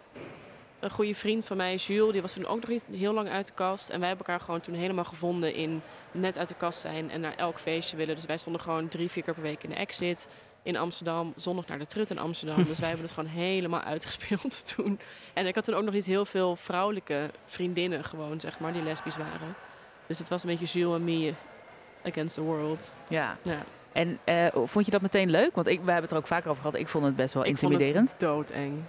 Een 0.80 0.90
goede 0.90 1.14
vriend 1.14 1.44
van 1.44 1.56
mij, 1.56 1.76
Jules, 1.76 2.12
die 2.12 2.20
was 2.22 2.32
toen 2.32 2.46
ook 2.46 2.60
nog 2.60 2.68
niet 2.70 2.84
heel 2.96 3.12
lang 3.12 3.28
uit 3.28 3.46
de 3.46 3.52
kast. 3.54 3.88
En 3.88 3.98
wij 3.98 4.08
hebben 4.08 4.26
elkaar 4.26 4.44
gewoon 4.44 4.60
toen 4.60 4.74
helemaal 4.74 5.04
gevonden 5.04 5.54
in 5.54 5.82
net 6.12 6.38
uit 6.38 6.48
de 6.48 6.54
kast 6.54 6.80
zijn 6.80 7.10
en 7.10 7.20
naar 7.20 7.34
elk 7.36 7.58
feestje 7.58 7.96
willen. 7.96 8.14
Dus 8.14 8.26
wij 8.26 8.36
stonden 8.36 8.60
gewoon 8.62 8.88
drie, 8.88 9.10
vier 9.10 9.22
keer 9.22 9.34
per 9.34 9.42
week 9.42 9.62
in 9.62 9.70
de 9.70 9.76
exit 9.76 10.28
in 10.62 10.76
Amsterdam. 10.76 11.32
Zondag 11.36 11.66
naar 11.66 11.78
de 11.78 11.86
Trut 11.86 12.10
in 12.10 12.18
Amsterdam. 12.18 12.64
dus 12.64 12.78
wij 12.78 12.88
hebben 12.88 13.06
het 13.06 13.14
gewoon 13.14 13.30
helemaal 13.30 13.80
uitgespeeld 13.80 14.66
toen. 14.76 15.00
En 15.34 15.46
ik 15.46 15.54
had 15.54 15.64
toen 15.64 15.74
ook 15.74 15.84
nog 15.84 15.94
niet 15.94 16.06
heel 16.06 16.24
veel 16.24 16.56
vrouwelijke 16.56 17.30
vriendinnen 17.46 18.04
gewoon, 18.04 18.40
zeg 18.40 18.58
maar, 18.58 18.72
die 18.72 18.82
lesbisch 18.82 19.16
waren. 19.16 19.54
Dus 20.06 20.18
het 20.18 20.28
was 20.28 20.42
een 20.44 20.50
beetje 20.50 20.78
Jules 20.78 20.94
en 20.96 21.04
me 21.04 21.32
against 22.04 22.34
the 22.34 22.42
world. 22.42 22.92
Ja. 23.08 23.36
Ja. 23.42 23.64
En 23.92 24.18
eh, 24.24 24.46
vond 24.64 24.84
je 24.84 24.90
dat 24.90 25.00
meteen 25.00 25.30
leuk? 25.30 25.54
Want 25.54 25.66
ik, 25.66 25.78
we 25.80 25.84
hebben 25.84 26.02
het 26.02 26.10
er 26.10 26.16
ook 26.16 26.26
vaker 26.26 26.50
over 26.50 26.62
gehad. 26.62 26.78
Ik 26.80 26.88
vond 26.88 27.04
het 27.04 27.16
best 27.16 27.34
wel 27.34 27.44
Ik 27.44 27.56
vond 27.58 27.72
het 27.72 27.80
intimiderend. 27.80 28.14
doodeng. 28.18 28.82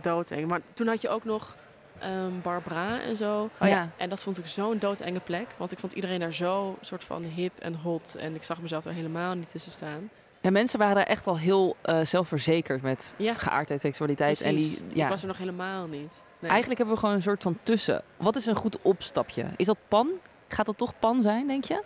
Doodeng. 0.00 0.48
Maar 0.48 0.60
toen 0.72 0.86
had 0.86 1.02
je 1.02 1.08
ook 1.08 1.24
nog 1.24 1.56
ehm, 1.98 2.30
Barbara 2.42 3.00
en 3.00 3.16
zo. 3.16 3.50
Oh 3.60 3.68
ja. 3.68 3.88
En 3.96 4.08
dat 4.08 4.22
vond 4.22 4.38
ik 4.38 4.46
zo'n 4.46 4.78
doodenge 4.78 5.20
plek. 5.20 5.46
Want 5.56 5.72
ik 5.72 5.78
vond 5.78 5.92
iedereen 5.92 6.20
daar 6.20 6.32
zo 6.32 6.76
soort 6.80 7.04
van 7.04 7.22
hip 7.22 7.52
en 7.58 7.74
hot. 7.74 8.14
En 8.14 8.34
ik 8.34 8.42
zag 8.42 8.60
mezelf 8.60 8.84
er 8.84 8.92
helemaal 8.92 9.34
niet 9.34 9.50
tussen 9.50 9.72
staan. 9.72 10.10
Ja, 10.40 10.50
mensen 10.50 10.78
waren 10.78 10.94
daar 10.94 11.06
echt 11.06 11.26
al 11.26 11.38
heel 11.38 11.76
eh, 11.82 12.00
zelfverzekerd 12.04 12.82
met 12.82 13.14
Ja. 13.16 13.34
geaardheid, 13.34 13.80
seksualiteit. 13.80 14.38
Precies. 14.42 14.80
En 14.80 14.86
die, 14.88 14.96
ja, 14.96 15.04
Ik 15.04 15.10
was 15.10 15.20
er 15.20 15.26
nog 15.28 15.38
helemaal 15.38 15.86
niet. 15.86 16.22
Nee. 16.38 16.50
Eigenlijk 16.50 16.78
hebben 16.78 16.94
we 16.94 17.00
gewoon 17.00 17.16
een 17.16 17.22
soort 17.22 17.42
van 17.42 17.58
tussen. 17.62 18.02
Wat 18.16 18.36
is 18.36 18.46
een 18.46 18.56
goed 18.56 18.78
opstapje? 18.82 19.44
Is 19.56 19.66
dat 19.66 19.76
pan? 19.88 20.08
Gaat 20.48 20.66
dat 20.66 20.78
toch 20.78 20.98
pan 20.98 21.22
zijn, 21.22 21.46
denk 21.46 21.64
je? 21.64 21.82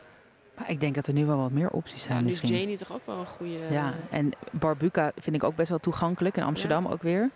Maar 0.56 0.70
ik 0.70 0.80
denk 0.80 0.94
dat 0.94 1.06
er 1.06 1.12
nu 1.12 1.26
wel 1.26 1.36
wat 1.36 1.50
meer 1.50 1.70
opties 1.70 2.02
zijn 2.02 2.16
Ja, 2.18 2.22
nu 2.24 2.30
is. 2.30 2.40
Janie 2.40 2.76
toch 2.78 2.92
ook 2.92 3.06
wel 3.06 3.18
een 3.18 3.26
goede... 3.26 3.58
Ja, 3.70 3.94
en 4.10 4.30
Barbuca 4.50 5.12
vind 5.16 5.36
ik 5.36 5.44
ook 5.44 5.56
best 5.56 5.68
wel 5.68 5.78
toegankelijk. 5.78 6.36
In 6.36 6.42
Amsterdam 6.42 6.86
ook 6.86 7.02
weer. 7.02 7.30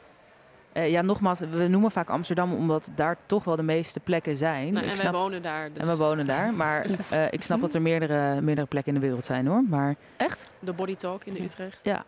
Eh, 0.73 0.91
ja, 0.91 1.03
nogmaals, 1.03 1.41
we 1.41 1.69
noemen 1.69 1.91
vaak 1.91 2.09
Amsterdam 2.11 2.55
omdat 2.55 2.91
daar 2.95 3.17
toch 3.27 3.45
wel 3.45 3.57
de 3.57 3.63
meeste 3.63 4.01
plekken 4.01 4.37
zijn. 4.37 4.73
Nou, 4.73 4.85
Ik 4.85 4.91
en 4.91 4.97
snap- 4.97 5.13
wij 5.13 5.21
wonen 5.21 5.43
daar. 5.43 5.73
Dus 5.73 5.83
En 5.89 5.97
we 5.97 6.05
wonen 6.05 6.27
daar. 6.27 6.55
Maar 6.55 6.87
eh, 7.11 7.25
ik 7.31 7.43
snap 7.43 7.61
dat 7.61 7.75
er 7.75 7.83
meerdere, 7.83 8.41
meerdere 8.41 8.67
plekken 8.67 8.95
in 8.95 9.01
de 9.01 9.07
wereld 9.07 9.25
zijn 9.25 9.47
hoor. 9.47 9.63
Maar 9.69 9.95
Echt? 10.17 10.51
De 10.59 10.73
Body 10.73 10.97
Talk 10.97 11.25
in 11.25 11.35
de 11.35 11.43
Utrecht. 11.43 11.79
ja. 11.83 12.05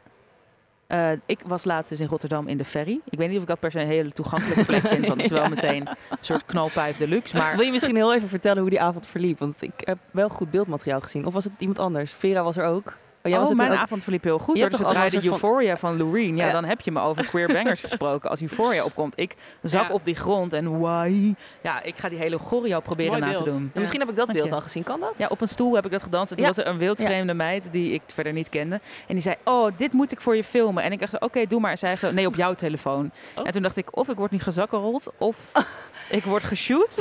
Eh, 0.87 1.11
ik 1.27 1.41
was 1.47 1.65
laatst 1.65 1.91
dus 1.91 2.01
in 2.01 2.07
Rotterdam 2.07 2.49
in 2.49 2.59
de 2.59 2.65
ferry. 2.65 3.01
Ik 3.11 3.19
weet 3.19 3.27
niet 3.29 3.37
of 3.37 3.43
ik 3.43 3.49
dat 3.49 3.61
per 3.61 3.71
se 3.71 3.81
een 3.81 3.87
hele 3.87 4.11
toegankelijke 4.13 4.65
plek 4.65 4.81
vind. 4.87 5.07
Want 5.07 5.23
het 5.23 5.33
is 5.33 5.39
wel 5.39 5.49
meteen 5.57 5.89
een 5.89 6.17
soort 6.21 6.45
knalpijp 6.45 6.97
deluxe. 6.99 7.37
Maar 7.37 7.57
Wil 7.57 7.65
je 7.65 7.71
misschien 7.73 7.97
heel 7.97 8.15
even 8.15 8.29
vertellen 8.29 8.61
hoe 8.61 8.71
die 8.71 8.81
avond 8.81 9.07
verliep? 9.07 9.39
Want 9.39 9.63
ik 9.63 9.73
heb 9.77 9.99
wel 10.11 10.29
goed 10.29 10.51
beeldmateriaal 10.51 11.01
gezien. 11.01 11.27
Of 11.27 11.33
was 11.33 11.45
het 11.45 11.53
iemand 11.59 11.79
anders? 11.79 12.13
Vera 12.13 12.43
was 12.43 12.57
er 12.57 12.65
ook. 12.65 12.97
Oh, 13.25 13.31
jij 13.31 13.39
was 13.41 13.49
het 13.49 13.59
mijn 13.59 13.73
ook- 13.73 13.79
avond 13.79 14.03
verliep 14.03 14.23
heel 14.23 14.39
goed. 14.39 14.55
Je 14.57 14.61
hebt 14.63 14.71
Dus 14.77 14.81
toch 14.87 14.93
soort 14.97 15.13
van- 15.23 15.31
Euphoria 15.33 15.77
van 15.77 15.97
Loreen. 15.97 16.37
Ja, 16.37 16.47
Ja. 16.47 16.53
dan 16.53 16.65
heb 16.65 16.81
je 16.81 16.91
me 16.93 17.01
over 17.01 17.25
queer 17.27 17.47
bangers 17.53 17.81
gesproken. 17.89 18.31
Als 18.31 18.41
Euphoria 18.41 18.85
opkomt, 18.85 19.13
ik 19.19 19.35
zak 19.63 19.89
Ja. 19.89 19.95
op 19.95 20.05
die 20.05 20.15
grond 20.15 20.53
en 20.53 20.81
why? 20.81 21.35
Ja, 21.63 21.83
ik 21.83 21.97
ga 21.97 22.09
die 22.09 22.19
hele 22.19 22.39
choreo 22.39 22.81
proberen 22.81 23.11
Mooi 23.13 23.25
na 23.25 23.31
beeld. 23.31 23.45
te 23.45 23.51
doen. 23.51 23.71
En 23.75 23.81
misschien 23.81 24.01
heb 24.01 24.09
ik 24.11 24.17
dat 24.17 24.33
beeld 24.33 24.53
al 24.53 24.61
gezien. 24.61 24.83
Kan 24.83 25.01
dat? 25.01 25.13
Ja, 25.17 25.27
op 25.29 25.41
een 25.41 25.49
stoel 25.49 25.75
heb 25.75 25.85
ik 25.85 25.91
dat 25.91 26.03
gedanst. 26.03 26.31
En 26.31 26.37
toen 26.37 26.47
Ja. 26.47 26.53
was 26.55 26.65
er 26.65 26.71
een 26.71 26.79
wildvreemde 26.79 27.35
meid 27.35 27.69
die 27.73 27.93
ik 27.93 28.03
verder 28.07 28.33
niet 28.33 28.49
kende. 28.49 28.75
En 29.07 29.15
die 29.15 29.21
zei, 29.23 29.37
oh, 29.45 29.73
dit 29.77 29.93
moet 29.93 30.13
ik 30.13 30.21
voor 30.21 30.37
je 30.37 30.45
filmen. 30.45 30.83
En 30.83 30.93
ik 30.93 31.01
dacht, 31.01 31.21
oké, 31.21 31.47
doe 31.47 31.61
maar. 31.61 31.71
En 31.71 31.79
zij 31.79 31.97
zo, 31.97 32.13
nee, 32.13 32.27
op 32.27 32.35
jouw 32.35 32.55
telefoon. 32.55 33.11
Oh. 33.37 33.47
En 33.47 33.53
toen 33.53 33.63
dacht 33.63 33.77
ik, 33.77 33.97
of 33.97 34.09
ik 34.09 34.17
word 34.17 34.31
nu 34.31 34.39
gezakkerold, 34.39 35.13
of 35.19 35.37
ik 36.11 36.25
word 36.25 36.45
geshoot. 36.45 36.97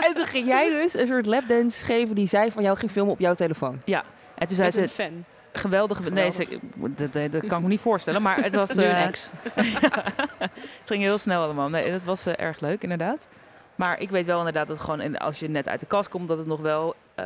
En 0.00 0.14
toen 0.14 0.26
ging 0.26 0.46
jij 0.46 0.68
dus 0.70 0.94
een 0.94 1.06
soort 1.06 1.26
lapdance 1.26 1.84
geven 1.84 2.14
die 2.14 2.26
zij 2.28 2.52
van 2.52 2.62
jou 2.62 2.76
ging 2.76 2.90
filmen 2.90 3.12
op 3.12 3.20
jouw 3.20 3.34
telefoon. 3.34 3.80
Ja. 3.84 4.04
En 4.34 4.46
toen 4.46 4.56
zei 4.56 4.70
ze, 4.70 4.82
een 4.82 5.24
geweldig. 5.58 6.10
Nee, 6.10 6.30
ze, 6.30 6.58
dat, 6.76 7.12
dat, 7.12 7.46
kan 7.46 7.56
ik 7.56 7.62
me 7.62 7.68
niet 7.68 7.80
voorstellen. 7.80 8.22
Maar 8.22 8.42
het 8.42 8.54
was... 8.54 8.72
Nu 8.74 8.84
een 8.84 8.90
eh, 8.90 9.06
ex. 9.06 9.30
het 10.38 10.84
ging 10.84 11.02
heel 11.02 11.18
snel 11.18 11.42
allemaal. 11.42 11.68
Nee, 11.68 11.90
dat 11.90 12.04
was 12.04 12.26
eh, 12.26 12.32
erg 12.36 12.60
leuk, 12.60 12.82
inderdaad. 12.82 13.28
Maar 13.74 14.00
ik 14.00 14.10
weet 14.10 14.26
wel 14.26 14.38
inderdaad 14.38 14.68
dat 14.68 14.80
gewoon 14.80 15.18
als 15.18 15.38
je 15.38 15.48
net 15.48 15.68
uit 15.68 15.80
de 15.80 15.86
kast 15.86 16.08
komt, 16.08 16.28
dat 16.28 16.38
het 16.38 16.46
nog 16.46 16.60
wel. 16.60 16.94
eh, 17.14 17.24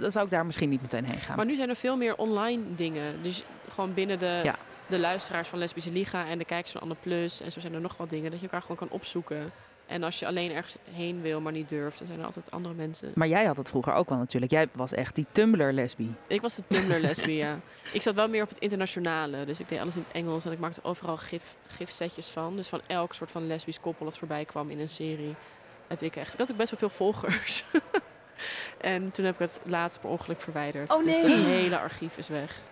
dan 0.00 0.12
zou 0.12 0.24
ik 0.24 0.30
daar 0.30 0.46
misschien 0.46 0.68
niet 0.68 0.82
meteen 0.82 1.04
heen 1.10 1.18
gaan. 1.20 1.36
Maar 1.36 1.46
nu 1.46 1.54
zijn 1.54 1.68
er 1.68 1.76
veel 1.76 1.96
meer 1.96 2.16
online 2.16 2.62
dingen. 2.74 3.22
Dus 3.22 3.44
gewoon 3.72 3.94
binnen 3.94 4.18
de, 4.18 4.40
Ja. 4.42 4.56
de 4.86 4.98
luisteraars 4.98 5.48
van 5.48 5.58
Lesbische 5.58 5.92
Liga 5.92 6.26
en 6.26 6.38
de 6.38 6.44
kijkers 6.44 6.72
van 6.72 6.80
Anne 6.80 6.96
Plus. 7.02 7.40
En 7.40 7.52
zo 7.52 7.60
zijn 7.60 7.74
er 7.74 7.80
nog 7.80 7.96
wat 7.96 8.10
dingen 8.10 8.30
dat 8.30 8.40
je 8.40 8.46
elkaar 8.46 8.60
gewoon 8.60 8.76
kan 8.76 8.90
opzoeken. 8.90 9.52
En 9.86 10.02
als 10.02 10.18
je 10.18 10.26
alleen 10.26 10.52
ergens 10.52 10.76
heen 10.90 11.22
wil, 11.22 11.40
maar 11.40 11.52
niet 11.52 11.68
durft, 11.68 11.98
dan 11.98 12.06
zijn 12.06 12.18
er 12.18 12.24
altijd 12.24 12.50
andere 12.50 12.74
mensen. 12.74 13.12
Maar 13.14 13.28
jij 13.28 13.44
had 13.44 13.56
het 13.56 13.68
vroeger 13.68 13.92
ook 13.92 14.08
wel 14.08 14.18
natuurlijk. 14.18 14.52
Jij 14.52 14.68
was 14.72 14.92
echt 14.92 15.14
die 15.14 15.26
Tumblr-lesbie. 15.32 16.10
Ik 16.26 16.40
was 16.40 16.54
de 16.56 16.66
Tumblr 16.66 17.00
lesbie, 17.00 17.36
ja. 17.36 17.60
Ik 17.92 18.02
zat 18.02 18.14
wel 18.14 18.28
meer 18.28 18.42
op 18.42 18.48
het 18.48 18.58
internationale. 18.58 19.44
Dus 19.44 19.60
ik 19.60 19.68
deed 19.68 19.80
alles 19.80 19.96
in 19.96 20.04
het 20.06 20.16
Engels 20.16 20.44
en 20.44 20.52
ik 20.52 20.58
maakte 20.58 20.84
overal 20.84 21.16
gif, 21.16 21.56
gifsetjes 21.66 22.28
van. 22.28 22.56
Dus 22.56 22.68
van 22.68 22.80
elk 22.86 23.14
soort 23.14 23.30
van 23.30 23.46
lesbisch 23.46 23.80
koppel 23.80 24.04
dat 24.04 24.18
voorbij 24.18 24.44
kwam 24.44 24.70
in 24.70 24.80
een 24.80 24.88
serie. 24.88 25.34
Heb 25.86 26.02
ik 26.02 26.16
echt. 26.16 26.32
Ik 26.32 26.38
had 26.38 26.50
ook 26.50 26.56
best 26.56 26.70
wel 26.70 26.78
veel 26.78 26.96
volgers. 26.96 27.64
en 28.80 29.10
toen 29.10 29.24
heb 29.24 29.34
ik 29.34 29.40
het 29.40 29.60
laatst 29.64 30.00
per 30.00 30.10
ongeluk 30.10 30.40
verwijderd. 30.40 30.92
Oh, 30.92 31.04
Dus 31.04 31.22
nee. 31.22 31.36
dat 31.36 31.46
hele 31.46 31.78
archief 31.78 32.16
is 32.16 32.28
weg. 32.28 32.62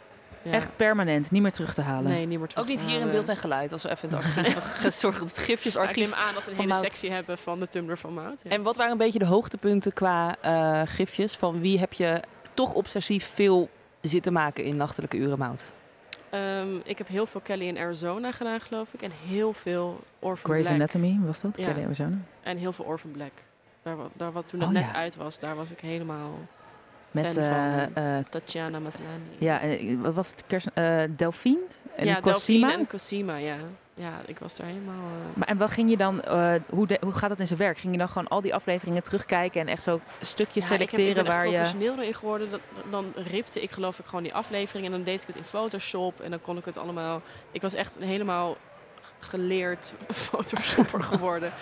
Ja. 0.44 0.52
Echt 0.52 0.76
permanent, 0.76 1.30
niet 1.30 1.42
meer 1.42 1.52
terug 1.52 1.74
te 1.74 1.82
halen. 1.82 2.10
Nee, 2.10 2.26
niet 2.26 2.38
meer 2.38 2.48
terug 2.48 2.64
Ook 2.64 2.70
niet 2.70 2.78
te 2.78 2.84
hier 2.84 3.00
in 3.00 3.10
beeld 3.10 3.28
en 3.28 3.36
geluid. 3.36 3.72
Als 3.72 3.82
we 3.82 3.90
even 3.90 4.08
in 4.08 4.16
het 4.16 4.24
archief 4.24 4.82
het 4.82 5.00
Ja, 5.02 5.08
ik 5.08 5.30
gifjesarchief... 5.34 6.10
neem 6.10 6.18
aan 6.18 6.34
dat 6.34 6.44
we 6.44 6.50
een 6.50 6.56
hele 6.56 6.74
sectie 6.74 7.10
hebben 7.10 7.38
van 7.38 7.60
de 7.60 7.68
Tumblr 7.68 7.96
van 7.96 8.14
Maat. 8.14 8.40
Ja. 8.44 8.50
En 8.50 8.62
wat 8.62 8.76
waren 8.76 8.92
een 8.92 8.98
beetje 8.98 9.18
de 9.18 9.24
hoogtepunten 9.24 9.92
qua 9.92 10.36
eh, 10.40 10.82
gifjes? 10.84 11.36
Van 11.36 11.60
wie 11.60 11.78
heb 11.78 11.92
je 11.92 12.22
toch 12.54 12.74
obsessief 12.74 13.30
veel 13.34 13.70
zitten 14.00 14.32
maken 14.32 14.64
in 14.64 14.76
nachtelijke 14.76 15.16
uren, 15.16 15.38
Mout? 15.38 15.70
Ehm, 16.30 16.76
ik 16.84 16.98
heb 16.98 17.08
heel 17.08 17.26
veel 17.26 17.40
Kelly 17.40 17.66
in 17.66 17.78
Arizona 17.78 18.32
gedaan, 18.32 18.60
geloof 18.60 18.92
ik. 18.92 19.02
En 19.02 19.10
heel 19.24 19.52
veel 19.52 20.00
Orphan 20.18 20.50
Grey's 20.50 20.66
Black. 20.66 20.80
Anatomy 20.80 21.18
was 21.26 21.40
dat? 21.40 21.56
Ja. 21.56 21.66
Kelly 21.66 21.84
Arizona? 21.84 22.16
En 22.42 22.56
heel 22.56 22.72
veel 22.72 22.84
Orphan 22.84 23.10
Black. 23.10 23.32
Daar, 23.82 23.96
daar, 24.12 24.32
wat 24.32 24.48
toen 24.48 24.60
het 24.60 24.68
Oh, 24.68 24.74
net 24.74 24.86
ja. 24.86 24.92
uit 24.92 25.16
was, 25.16 25.38
daar 25.38 25.56
was 25.56 25.70
ik 25.70 25.80
helemaal 25.80 26.30
Met, 27.12 27.36
eh, 27.36 27.48
van. 27.48 27.94
eh, 27.94 28.18
Tatjana 28.30 28.78
Maslany. 28.78 29.08
ja, 29.38 29.60
eh, 29.60 29.96
wat 30.00 30.14
was 30.14 30.30
het? 30.30 30.44
Kers, 30.46 30.66
eh, 30.74 31.00
Delphine? 31.16 31.58
En 31.96 32.06
ja, 32.06 32.20
Cosima? 32.20 32.66
Delphine 32.66 32.72
en 32.82 32.86
Cosima, 32.88 33.36
ja. 33.36 33.56
Ja, 33.94 34.20
ik 34.26 34.38
was 34.38 34.54
daar 34.56 34.66
helemaal... 34.66 34.94
eh, 34.94 35.36
Maar 35.36 35.48
en 35.48 35.56
wat 35.56 35.70
ging 35.70 35.90
je 35.90 35.96
dan, 35.96 36.22
eh, 36.22 36.54
hoe, 36.70 36.86
de- 36.86 36.98
hoe 37.00 37.12
gaat 37.12 37.28
dat 37.28 37.40
in 37.40 37.46
zijn 37.46 37.58
werk? 37.58 37.78
Ging 37.78 37.92
je 37.92 37.98
dan 37.98 38.08
gewoon 38.08 38.28
al 38.28 38.40
die 38.40 38.54
afleveringen 38.54 39.02
terugkijken 39.02 39.60
en 39.60 39.68
echt 39.68 39.82
zo 39.82 40.00
stukjes 40.20 40.68
Ja, 40.68 40.74
ik, 40.74 40.80
heb, 40.80 40.88
selecteren 40.90 41.08
ik 41.08 41.14
ben 41.14 41.24
echt 41.26 41.36
waar 41.36 41.46
je... 41.46 41.52
professioneel 41.52 41.94
erin 41.98 42.14
geworden. 42.14 42.50
Dat, 42.50 42.60
dan 42.90 43.12
ripte 43.14 43.62
ik 43.62 43.70
geloof 43.70 43.98
ik 43.98 44.04
gewoon 44.06 44.22
die 44.22 44.34
aflevering 44.34 44.86
en 44.86 44.92
dan 44.92 45.02
deed 45.02 45.20
ik 45.20 45.26
het 45.26 45.36
in 45.36 45.44
Photoshop 45.44 46.20
en 46.20 46.30
dan 46.30 46.40
kon 46.40 46.56
ik 46.56 46.64
het 46.64 46.76
allemaal... 46.78 47.22
Ik 47.50 47.62
was 47.62 47.74
echt 47.74 47.96
een 48.00 48.06
helemaal 48.06 48.56
geleerd 49.18 49.94
Photoshopper 50.08 51.02
geworden. 51.02 51.52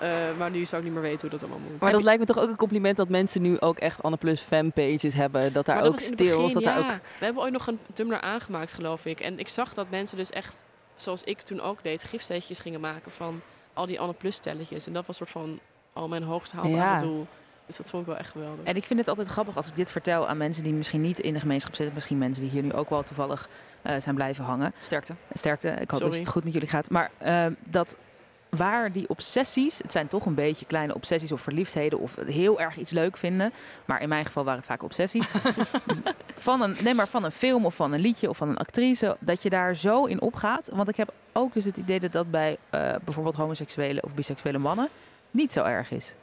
Eh, 0.00 0.10
maar 0.38 0.50
nu 0.50 0.66
zou 0.66 0.82
ik 0.82 0.88
niet 0.88 0.98
meer 0.98 1.08
weten 1.08 1.20
hoe 1.20 1.30
dat 1.30 1.42
allemaal 1.42 1.68
moet. 1.70 1.80
Maar 1.80 1.92
dat 1.92 2.02
lijkt 2.02 2.20
me 2.20 2.26
toch 2.26 2.38
ook 2.38 2.48
een 2.48 2.56
compliment 2.56 2.96
dat 2.96 3.08
mensen 3.08 3.42
nu 3.42 3.60
ook 3.60 3.78
echt 3.78 4.02
Anne 4.02 4.16
Plus 4.16 4.40
fanpages 4.40 5.14
hebben. 5.14 5.52
Dat 5.52 5.66
daar 5.66 5.82
dat 5.82 5.86
ook 5.92 5.98
stil 5.98 6.46
is. 6.46 6.52
Dat 6.52 6.62
daar 6.62 6.78
ja. 6.78 6.94
ook... 6.94 7.00
We 7.18 7.24
hebben 7.24 7.42
ooit 7.42 7.52
nog 7.52 7.66
een 7.66 7.78
Tumblr 7.92 8.20
aangemaakt, 8.20 8.72
geloof 8.72 9.04
ik. 9.04 9.20
En 9.20 9.38
ik 9.38 9.48
zag 9.48 9.74
dat 9.74 9.90
mensen 9.90 10.16
dus 10.16 10.30
echt, 10.30 10.64
zoals 10.96 11.22
ik 11.22 11.40
toen 11.40 11.60
ook 11.60 11.82
deed, 11.82 12.04
gifsteetjes 12.04 12.58
gingen 12.58 12.80
maken 12.80 13.12
van 13.12 13.40
al 13.72 13.86
die 13.86 14.00
Anne 14.00 14.14
Plus 14.14 14.34
stelletjes. 14.36 14.86
En 14.86 14.92
dat 14.92 15.06
was 15.06 15.16
soort 15.16 15.30
van 15.30 15.60
al 15.92 16.08
mijn 16.08 16.22
hoogst 16.22 16.52
haalbare 16.52 16.74
Ja. 16.76 16.98
doel. 16.98 17.26
Dus 17.66 17.76
dat 17.76 17.90
vond 17.90 18.02
ik 18.02 18.08
wel 18.08 18.18
echt 18.18 18.30
geweldig. 18.30 18.64
En 18.64 18.76
ik 18.76 18.84
vind 18.84 18.98
het 18.98 19.08
altijd 19.08 19.28
grappig 19.28 19.56
als 19.56 19.68
ik 19.68 19.76
dit 19.76 19.90
vertel 19.90 20.28
aan 20.28 20.36
mensen 20.36 20.62
die 20.62 20.72
misschien 20.72 21.00
niet 21.00 21.18
in 21.18 21.32
de 21.32 21.40
gemeenschap 21.40 21.74
zitten. 21.74 21.94
Misschien 21.94 22.18
mensen 22.18 22.42
die 22.42 22.52
hier 22.52 22.62
nu 22.62 22.72
ook 22.72 22.90
wel 22.90 23.02
toevallig 23.02 23.48
eh, 23.82 24.00
zijn 24.00 24.14
blijven 24.14 24.44
hangen. 24.44 24.72
Sterkte. 24.78 25.14
Sterkte. 25.32 25.68
Ik 25.68 25.90
hoop 25.90 26.00
dat 26.00 26.14
het 26.14 26.28
goed 26.28 26.44
met 26.44 26.52
jullie 26.52 26.68
gaat. 26.68 26.90
Maar 26.90 27.10
eh, 27.18 27.46
dat 27.64 27.96
waar 28.56 28.92
die 28.92 29.08
obsessies, 29.08 29.78
het 29.78 29.92
zijn 29.92 30.08
toch 30.08 30.26
een 30.26 30.34
beetje 30.34 30.66
kleine 30.66 30.94
obsessies 30.94 31.32
of 31.32 31.40
verliefdheden 31.40 31.98
of 31.98 32.16
heel 32.26 32.60
erg 32.60 32.76
iets 32.76 32.90
leuk 32.90 33.16
vinden. 33.16 33.52
Maar 33.84 34.02
in 34.02 34.08
mijn 34.08 34.24
geval 34.24 34.44
waren 34.44 34.58
het 34.58 34.68
vaak 34.68 34.82
obsessies. 34.82 35.28
van 36.36 36.62
een, 36.62 36.76
nee, 36.82 36.94
maar 36.94 37.08
van 37.08 37.24
een 37.24 37.30
film 37.30 37.66
of 37.66 37.74
van 37.74 37.92
een 37.92 38.00
liedje 38.00 38.28
of 38.28 38.36
van 38.36 38.48
een 38.48 38.56
actrice. 38.56 39.16
Dat 39.20 39.42
je 39.42 39.50
daar 39.50 39.76
zo 39.76 40.04
in 40.04 40.20
opgaat. 40.20 40.68
Want 40.72 40.88
ik 40.88 40.96
heb 40.96 41.12
ook 41.32 41.52
dus 41.52 41.64
het 41.64 41.76
idee 41.76 42.00
dat 42.00 42.12
dat 42.12 42.30
bij 42.30 42.56
eh, 42.70 42.94
bijvoorbeeld 43.04 43.34
homoseksuele 43.34 44.02
of 44.02 44.14
biseksuele 44.14 44.58
mannen 44.58 44.88
niet 45.30 45.52
zo 45.52 45.64
erg 45.64 45.90
is. 45.90 46.14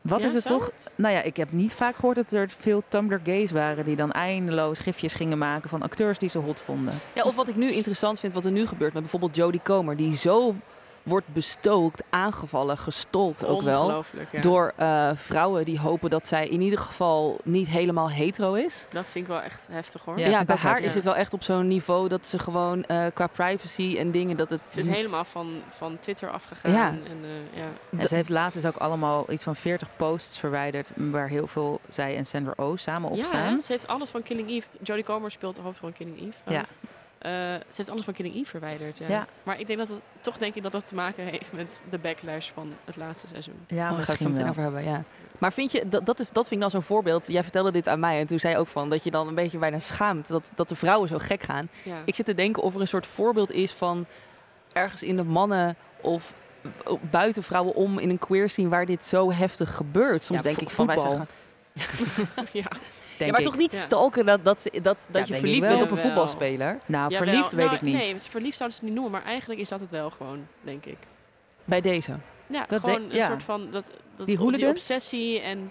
Wat 0.00 0.20
Ja, 0.20 0.26
is 0.26 0.32
het 0.32 0.46
toch? 0.46 0.70
Nou 0.94 1.14
ja, 1.14 1.22
ik 1.22 1.36
heb 1.36 1.52
niet 1.52 1.72
vaak 1.72 1.94
gehoord 1.94 2.16
dat 2.16 2.32
er 2.32 2.48
veel 2.58 2.82
Tumblr 2.88 3.20
gays 3.24 3.50
waren 3.50 3.84
die 3.84 3.96
dan 3.96 4.12
eindeloos 4.12 4.78
gifjes 4.78 5.14
gingen 5.14 5.38
maken 5.38 5.68
van 5.68 5.82
acteurs 5.82 6.18
die 6.18 6.28
ze 6.28 6.38
hot 6.38 6.60
vonden. 6.60 6.94
Ja, 7.12 7.22
of 7.22 7.36
wat 7.36 7.48
ik 7.48 7.56
nu 7.56 7.72
interessant 7.72 8.20
vind, 8.20 8.32
wat 8.32 8.44
er 8.44 8.52
nu 8.52 8.66
gebeurt 8.66 8.92
met 8.92 9.02
bijvoorbeeld 9.02 9.36
Jodie 9.36 9.60
Comer, 9.62 9.96
die 9.96 10.16
zo 10.16 10.54
wordt 11.04 11.26
bestookt, 11.32 12.02
aangevallen, 12.10 12.78
gestolkt 12.78 13.44
ook 13.46 13.62
wel. 13.62 14.04
Ja. 14.30 14.40
Door 14.40 14.72
eh, 14.76 15.10
vrouwen 15.14 15.64
die 15.64 15.80
hopen 15.80 16.10
dat 16.10 16.26
zij 16.26 16.48
in 16.48 16.60
ieder 16.60 16.78
geval 16.78 17.38
niet 17.44 17.68
helemaal 17.68 18.10
hetero 18.10 18.54
is. 18.54 18.86
Dat 18.88 19.10
vind 19.10 19.24
ik 19.24 19.30
wel 19.30 19.40
echt 19.42 19.66
heftig 19.70 20.04
hoor. 20.04 20.18
Ja, 20.18 20.44
bij 20.44 20.56
haar 20.56 20.70
heftig. 20.72 20.88
is 20.88 20.94
het 20.94 21.04
wel 21.04 21.16
echt 21.16 21.32
op 21.34 21.42
zo'n 21.42 21.68
niveau 21.68 22.08
dat 22.08 22.26
ze 22.26 22.38
gewoon 22.38 22.84
eh, 22.84 23.06
qua 23.14 23.26
privacy 23.26 23.96
en 23.98 24.10
dingen 24.10 24.36
dat 24.36 24.50
het. 24.50 24.60
Ze 24.68 24.78
is 24.78 24.86
helemaal 24.86 25.24
van, 25.24 25.62
van 25.70 25.98
Twitter 26.00 26.30
afgegaan. 26.30 26.72
Ja. 26.72 26.88
En, 26.88 27.18
eh, 27.22 27.60
ja. 27.60 27.98
En 27.98 28.08
ze 28.08 28.14
heeft 28.14 28.28
laatst 28.28 28.60
dus 28.62 28.66
ook 28.70 28.76
allemaal 28.76 29.30
iets 29.30 29.42
van 29.42 29.56
40 29.56 29.88
posts 29.96 30.38
verwijderd 30.38 30.90
waar 30.94 31.28
heel 31.28 31.46
veel 31.46 31.80
zij 31.88 32.16
en 32.16 32.26
Sandra 32.26 32.52
Oh 32.56 32.76
samen 32.76 33.10
op 33.10 33.16
Ja, 33.16 33.24
staan. 33.24 33.52
hè? 33.54 33.60
ze 33.60 33.72
heeft 33.72 33.86
alles 33.86 34.10
van 34.10 34.22
Killing 34.22 34.50
Eve. 34.50 34.66
Jodie 34.82 35.04
Comer 35.04 35.30
speelt 35.30 35.54
de 35.54 35.62
hoofdrol 35.62 35.88
in 35.88 35.94
Killing 35.94 36.20
Eve. 36.20 36.42
trouwens. 36.44 36.70
Eh, 37.24 37.30
ze 37.30 37.76
heeft 37.76 37.90
alles 37.90 38.04
van 38.04 38.14
Killing 38.14 38.34
Eve 38.34 38.50
verwijderd. 38.50 38.98
Ja. 38.98 39.08
Ja. 39.08 39.26
Maar 39.42 39.60
ik 39.60 39.66
denk 39.66 39.78
dat 39.78 39.88
het 39.88 40.04
toch 40.20 40.38
denk 40.38 40.54
ik 40.54 40.62
dat 40.62 40.72
het 40.72 40.86
te 40.86 40.94
maken 40.94 41.24
heeft 41.24 41.52
met 41.52 41.82
de 41.90 41.98
backlash 41.98 42.50
van 42.50 42.72
het 42.84 42.96
laatste 42.96 43.28
seizoen. 43.28 43.54
Ja, 43.66 43.90
Oh, 43.90 43.96
daar 43.96 44.06
ga 44.06 44.12
ik 44.12 44.18
het 44.18 44.18
zo 44.18 44.28
misschien 44.28 44.30
meteen 44.30 44.48
over 44.48 44.62
hebben, 44.62 44.84
ja. 44.84 45.04
Maar 45.38 45.52
vind 45.52 45.72
je, 45.72 45.88
dat, 45.88 46.06
dat, 46.06 46.18
is, 46.20 46.30
dat 46.30 46.48
vind 46.48 46.54
ik 46.54 46.60
dan 46.60 46.70
zo'n 46.70 46.82
voorbeeld. 46.82 47.26
Jij 47.26 47.42
vertelde 47.42 47.72
dit 47.72 47.88
aan 47.88 48.00
mij 48.00 48.20
en 48.20 48.26
toen 48.26 48.38
zei 48.38 48.52
je 48.52 48.58
ook 48.58 48.68
van 48.68 48.90
dat 48.90 49.04
je 49.04 49.10
dan 49.10 49.28
een 49.28 49.34
beetje 49.34 49.58
bijna 49.58 49.78
schaamt 49.78 50.28
dat, 50.28 50.50
dat 50.54 50.68
de 50.68 50.76
vrouwen 50.76 51.08
zo 51.08 51.18
gek 51.18 51.42
gaan. 51.42 51.68
Ja. 51.82 52.02
Ik 52.04 52.14
zit 52.14 52.26
te 52.26 52.34
denken 52.34 52.62
of 52.62 52.74
er 52.74 52.80
een 52.80 52.88
soort 52.88 53.06
voorbeeld 53.06 53.50
is 53.50 53.72
van 53.72 54.06
ergens 54.72 55.02
in 55.02 55.16
de 55.16 55.24
mannen 55.24 55.76
of 56.00 56.34
buiten 57.10 57.42
vrouwen 57.42 57.74
om 57.74 57.98
in 57.98 58.10
een 58.10 58.18
queer 58.18 58.48
scene 58.50 58.68
waar 58.68 58.86
dit 58.86 59.04
zo 59.04 59.32
heftig 59.32 59.74
gebeurt. 59.74 60.24
Soms 60.24 60.42
Ja, 60.42 60.44
denk 60.44 60.60
ik 60.60 60.70
van 60.70 60.86
wij 60.86 60.96
voetbal. 60.96 61.26
ja. 63.26 63.32
Maar 63.32 63.42
toch 63.42 63.56
niet 63.56 63.72
Ja. 63.72 63.78
stalken 63.78 64.26
dat, 64.26 64.44
dat, 64.44 64.62
dat, 64.72 64.82
dat 64.82 65.28
Ja, 65.28 65.34
je 65.34 65.40
verliefd 65.40 65.60
bent 65.60 65.82
op 65.82 65.90
een 65.90 65.96
voetbalspeler. 65.96 66.78
Nou, 66.86 67.10
Jawel. 67.12 67.28
verliefd 67.28 67.52
weet 67.52 67.64
Nou, 67.64 67.76
ik 67.76 67.82
niet. 67.82 67.94
Nee, 67.94 68.14
verliefd 68.20 68.56
zouden 68.56 68.78
ze 68.78 68.84
het 68.84 68.90
niet 68.94 69.00
noemen, 69.02 69.20
maar 69.20 69.30
eigenlijk 69.30 69.60
is 69.60 69.68
dat 69.68 69.80
het 69.80 69.90
wel 69.90 70.10
gewoon, 70.10 70.46
denk 70.60 70.84
ik. 70.86 70.96
Bij 71.64 71.80
deze. 71.80 72.12
Ja, 72.46 72.64
Dat 72.68 72.80
gewoon 72.80 72.98
denk- 73.00 73.12
een 73.12 73.18
ja. 73.18 73.26
soort 73.26 73.42
van 73.42 73.70
dat, 73.70 73.92
dat 74.16 74.26
Die 74.26 74.52
die, 74.52 74.68
obsessie 74.68 75.40
en 75.40 75.70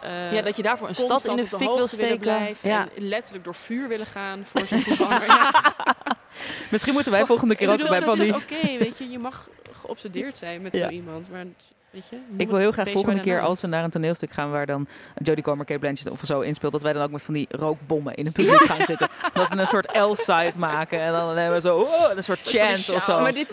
eh, 0.00 0.32
ja, 0.32 0.42
dat 0.42 0.56
je 0.56 0.62
daarvoor 0.62 0.88
een 0.88 0.94
stad 0.94 1.26
in 1.26 1.36
de 1.36 1.46
fik 1.46 1.58
wil 1.58 1.86
steken. 1.86 2.18
blijven 2.18 2.68
Ja. 2.68 2.88
en 2.96 3.08
letterlijk 3.08 3.44
door 3.44 3.54
vuur 3.54 3.88
willen 3.88 4.06
gaan 4.06 4.44
voor 4.44 4.66
zo'n 4.66 4.78
voetballer. 4.78 5.26
ja. 5.26 5.74
Misschien 6.70 6.92
moeten 6.92 7.12
wij 7.12 7.26
volgende 7.26 7.54
keer 7.54 7.66
Ik 7.66 7.72
ook 7.72 7.76
bedoel, 7.78 7.96
bij 7.98 8.06
dat 8.06 8.26
van 8.26 8.58
oké, 8.58 8.78
weet 8.78 8.98
je, 8.98 9.10
je 9.10 9.18
mag 9.18 9.48
geobsedeerd 9.72 10.38
zijn 10.38 10.62
met 10.62 10.76
Ja. 10.76 10.84
zo 10.84 10.90
iemand, 10.90 11.30
maar 11.30 11.44
weet 11.90 12.06
je. 12.10 12.16
noem 12.28 12.40
Ik 12.40 12.48
wil 12.48 12.58
heel 12.58 12.72
graag 12.72 12.90
volgende 12.90 13.20
keer 13.20 13.40
als 13.40 13.60
we 13.60 13.66
naar 13.66 13.84
een 13.84 13.90
toneelstuk 13.90 14.32
gaan 14.32 14.50
waar 14.50 14.66
dan 14.66 14.86
Jodie 15.22 15.44
Comer, 15.44 15.64
Kate 15.64 15.80
Blanchett 15.80 16.10
of 16.10 16.20
zo 16.24 16.40
inspeelt, 16.40 16.72
dat 16.72 16.82
wij 16.82 16.92
dan 16.92 17.02
ook 17.02 17.10
met 17.10 17.22
van 17.22 17.34
die 17.34 17.46
rookbommen 17.50 18.14
in 18.14 18.24
het 18.24 18.34
publiek 18.44 18.60
gaan 18.60 18.84
zitten. 18.86 19.08
Dat 19.32 19.48
we 19.48 19.56
een 19.56 19.66
soort 19.66 19.96
L-side 19.96 20.52
maken 20.58 21.00
en 21.00 21.12
dan 21.12 21.36
hebben 21.36 21.54
we 21.54 21.60
zo 21.60 21.78
oh, 21.78 22.16
een 22.16 22.24
soort 22.24 22.40
chant 22.44 22.92
of 22.92 23.02
zo. 23.02 23.20
Maar 23.20 23.32
dit- 23.32 23.50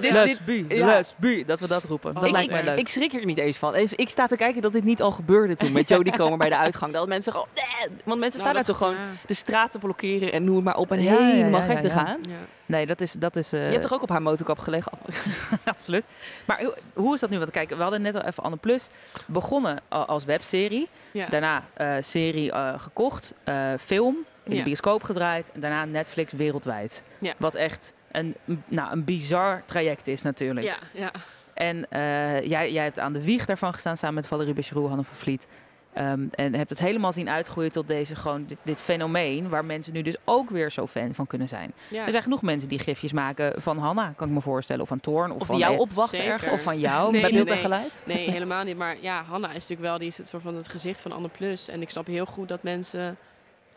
dat 1.45 1.59
we 1.59 1.67
dat 1.67 1.83
roepen. 1.83 2.13
Dat 2.13 2.23
Ik- 2.25 2.31
lijkt 2.31 2.51
mij 2.51 2.63
leuk. 2.63 2.77
ik 2.77 2.87
schrik 2.87 3.13
er 3.13 3.25
niet 3.25 3.37
eens 3.37 3.57
van. 3.57 3.75
Ik 3.75 4.09
sta 4.09 4.27
te 4.27 4.35
kijken 4.35 4.61
dat 4.61 4.73
dit 4.73 4.83
niet 4.83 5.01
al 5.01 5.11
gebeurde 5.11 5.55
toen 5.55 5.71
met 5.71 5.89
Jodie 5.89 6.13
Comer 6.17 6.37
bij 6.37 6.49
de 6.49 6.57
uitgang. 6.57 6.93
Dat 6.93 7.07
mensen 7.07 7.31
gewoon... 7.31 7.47
"Nee." 7.55 7.97
Want 8.05 8.19
mensen 8.19 8.39
staan 8.39 8.53
Nou, 8.53 8.65
daar 8.65 8.65
dat 8.65 8.65
toch 8.65 8.77
gewoon 8.77 8.95
de 9.25 9.33
straat 9.33 9.71
te 9.71 9.77
blokkeren 9.79 10.31
en 10.31 10.43
noem 10.43 10.55
het 10.55 10.63
maar 10.63 10.75
op 10.77 10.91
en 10.91 10.97
helemaal 10.99 11.61
gek 11.61 11.75
ja, 11.75 11.81
te 11.81 11.89
gaan. 11.89 12.19
Nee, 12.65 12.85
dat 12.85 13.01
is... 13.01 13.11
Dat 13.11 13.35
is 13.35 13.53
eh, 13.53 13.65
Je 13.65 13.69
hebt 13.71 13.81
toch 13.81 13.93
ook 13.93 14.01
op 14.01 14.09
haar 14.09 14.21
motorkap 14.21 14.59
gelegen? 14.59 14.91
Absoluut. 15.65 16.05
Maar 16.45 16.59
hoe- 16.63 16.77
hoe 16.93 17.13
is 17.13 17.19
dat 17.19 17.29
nu? 17.29 17.37
Want 17.39 17.51
kijk, 17.51 17.69
we 17.69 17.81
hadden 17.81 18.01
net 18.01 18.15
al 18.15 18.21
even 18.21 18.43
Anne 18.43 18.57
Plus 18.57 18.89
begonnen 19.27 19.79
als 19.89 20.25
webserie. 20.25 20.87
Ja. 21.11 21.27
Daarna 21.27 21.63
eh, 21.73 21.95
serie 21.99 22.51
eh, 22.51 22.73
gekocht, 22.79 23.33
eh, 23.43 23.71
film, 23.79 24.15
in 24.43 24.51
de 24.51 24.57
Ja. 24.57 24.63
bioscoop 24.63 25.03
gedraaid 25.03 25.51
en 25.51 25.59
daarna 25.59 25.85
Netflix 25.85 26.33
wereldwijd. 26.33 27.03
Ja. 27.19 27.33
Wat 27.37 27.55
echt 27.55 27.93
een, 28.11 28.35
nou, 28.67 28.91
een 28.91 29.03
bizar 29.03 29.61
traject 29.65 30.07
is 30.07 30.21
natuurlijk. 30.21 30.65
Ja, 30.65 30.75
ja. 30.93 31.11
En 31.53 31.85
eh, 31.89 32.41
jij, 32.41 32.71
jij 32.71 32.83
hebt 32.83 32.99
aan 32.99 33.13
de 33.13 33.23
wieg 33.23 33.45
daarvan 33.45 33.73
gestaan 33.73 33.97
samen 33.97 34.15
met 34.15 34.27
Valerie 34.27 34.53
Becheroux, 34.53 34.87
Hanne 34.87 35.03
van 35.03 35.15
Vliet. 35.15 35.47
Ehm, 35.93 36.25
en 36.31 36.55
hebt 36.55 36.69
het 36.69 36.79
helemaal 36.79 37.11
zien 37.11 37.29
uitgroeien 37.29 37.71
tot 37.71 37.87
deze, 37.87 38.15
gewoon 38.15 38.45
dit, 38.47 38.57
dit 38.63 38.81
fenomeen 38.81 39.49
waar 39.49 39.65
mensen 39.65 39.93
nu 39.93 40.01
dus 40.01 40.15
ook 40.25 40.49
weer 40.49 40.71
zo 40.71 40.87
fan 40.87 41.13
van 41.13 41.27
kunnen 41.27 41.47
zijn. 41.47 41.73
Ja. 41.89 42.05
Er 42.05 42.11
zijn 42.11 42.23
genoeg 42.23 42.41
mensen 42.41 42.69
die 42.69 42.79
gifjes 42.79 43.11
maken 43.13 43.61
van 43.61 43.77
Hanna, 43.77 44.13
kan 44.15 44.27
ik 44.27 44.33
me 44.33 44.41
voorstellen, 44.41 44.81
of 44.81 44.87
van 44.87 44.99
Toorn. 44.99 45.31
Of, 45.31 45.41
Of 45.41 45.47
van 45.47 45.57
jou 45.57 45.77
opwachten 45.77 46.17
Zeker. 46.17 46.33
ergens. 46.33 46.51
Of 46.51 46.63
van 46.63 46.79
jou, 46.79 47.11
Nee, 47.11 47.21
bij 47.21 47.29
nee, 47.31 47.37
beeld 47.43 47.47
en 47.49 47.53
nee. 47.53 47.63
geluid. 47.63 48.03
Nee, 48.05 48.29
helemaal 48.37 48.63
niet. 48.63 48.77
Maar 48.77 48.95
ja, 49.01 49.23
Hanna 49.23 49.47
is 49.47 49.53
natuurlijk 49.53 49.81
wel, 49.81 49.97
die 49.97 50.07
is 50.07 50.17
het 50.17 50.27
soort 50.27 50.43
van 50.43 50.55
het 50.55 50.67
gezicht 50.67 51.01
van 51.01 51.11
Anne 51.11 51.29
Plus. 51.29 51.69
En 51.69 51.81
ik 51.81 51.89
snap 51.89 52.07
heel 52.07 52.25
goed 52.25 52.47
dat 52.47 52.63
mensen 52.63 53.17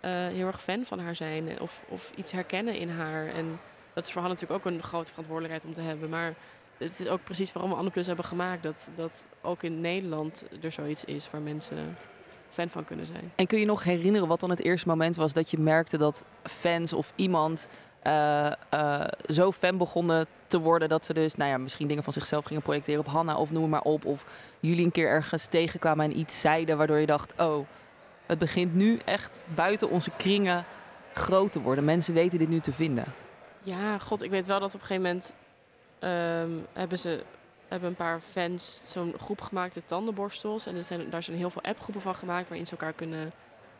eh, 0.00 0.10
heel 0.12 0.46
erg 0.46 0.62
fan 0.62 0.84
van 0.84 0.98
haar 1.00 1.16
zijn. 1.16 1.48
eh, 1.48 1.60
Of, 1.62 1.82
of 1.88 2.12
iets 2.16 2.32
herkennen 2.32 2.78
in 2.78 2.88
haar. 2.88 3.26
En 3.26 3.60
dat 3.92 4.04
is 4.06 4.12
voor 4.12 4.20
Hanna 4.22 4.36
natuurlijk 4.36 4.66
ook 4.66 4.72
een 4.72 4.82
grote 4.82 5.08
verantwoordelijkheid 5.08 5.64
om 5.64 5.72
te 5.72 5.80
hebben. 5.80 6.08
Maar 6.08 6.34
het 6.78 7.00
is 7.00 7.06
ook 7.06 7.24
precies 7.24 7.52
waarom 7.52 7.70
we 7.70 7.76
Anne 7.76 7.90
Plus 7.90 8.06
hebben 8.06 8.24
gemaakt. 8.24 8.62
Dat, 8.62 8.90
dat 8.94 9.26
ook 9.42 9.62
in 9.62 9.80
Nederland 9.80 10.46
er 10.62 10.72
zoiets 10.72 11.04
is 11.04 11.30
waar 11.30 11.40
mensen 11.40 11.96
fan 12.50 12.68
van 12.68 12.84
kunnen 12.84 13.06
zijn. 13.06 13.32
En 13.34 13.46
kun 13.46 13.58
je 13.58 13.66
nog 13.66 13.84
herinneren 13.84 14.28
wat 14.28 14.40
dan 14.40 14.50
het 14.50 14.62
eerste 14.62 14.88
moment 14.88 15.16
was 15.16 15.32
dat 15.32 15.50
je 15.50 15.58
merkte 15.58 15.98
dat 15.98 16.24
fans 16.42 16.92
of 16.92 17.12
iemand 17.16 17.68
eh, 18.02 18.52
eh, 18.70 19.08
zo 19.28 19.52
fan 19.52 19.76
begonnen 19.76 20.26
te 20.46 20.58
worden 20.58 20.88
dat 20.88 21.04
ze 21.04 21.12
dus, 21.12 21.34
nou 21.34 21.50
ja, 21.50 21.58
misschien 21.58 21.88
dingen 21.88 22.04
van 22.04 22.12
zichzelf 22.12 22.44
gingen 22.44 22.62
projecteren 22.62 23.00
op 23.00 23.06
Hanna 23.06 23.36
of 23.36 23.50
noem 23.50 23.70
maar 23.70 23.82
op. 23.82 24.04
Of 24.04 24.24
jullie 24.60 24.84
een 24.84 24.92
keer 24.92 25.08
ergens 25.08 25.46
tegenkwamen 25.46 26.04
en 26.04 26.18
iets 26.18 26.40
zeiden 26.40 26.76
waardoor 26.76 26.98
je 26.98 27.06
dacht, 27.06 27.32
oh, 27.38 27.66
het 28.26 28.38
begint 28.38 28.74
nu 28.74 28.98
echt 29.04 29.44
buiten 29.54 29.90
onze 29.90 30.10
kringen 30.16 30.64
groot 31.14 31.52
te 31.52 31.60
worden. 31.60 31.84
Mensen 31.84 32.14
weten 32.14 32.38
dit 32.38 32.48
nu 32.48 32.60
te 32.60 32.72
vinden. 32.72 33.04
Ja, 33.62 33.98
god, 33.98 34.22
ik 34.22 34.30
weet 34.30 34.46
wel 34.46 34.60
dat 34.60 34.74
op 34.74 34.80
een 34.80 34.86
gegeven 34.86 35.02
moment 35.02 35.34
ehm, 36.10 36.50
hebben 36.72 36.98
ze 36.98 37.22
hebben 37.68 37.88
een 37.88 37.94
paar 37.94 38.20
fans 38.20 38.80
zo'n 38.84 39.14
groep 39.18 39.40
gemaakt, 39.40 39.74
de 39.74 39.84
tandenborstels. 39.84 40.66
En 40.66 40.76
er 40.76 40.84
zijn, 40.84 41.10
daar 41.10 41.22
zijn 41.22 41.36
heel 41.36 41.50
veel 41.50 41.62
appgroepen 41.62 42.02
van 42.02 42.14
gemaakt 42.14 42.48
waarin 42.48 42.66
ze 42.66 42.72
elkaar 42.72 42.92
kunnen 42.92 43.32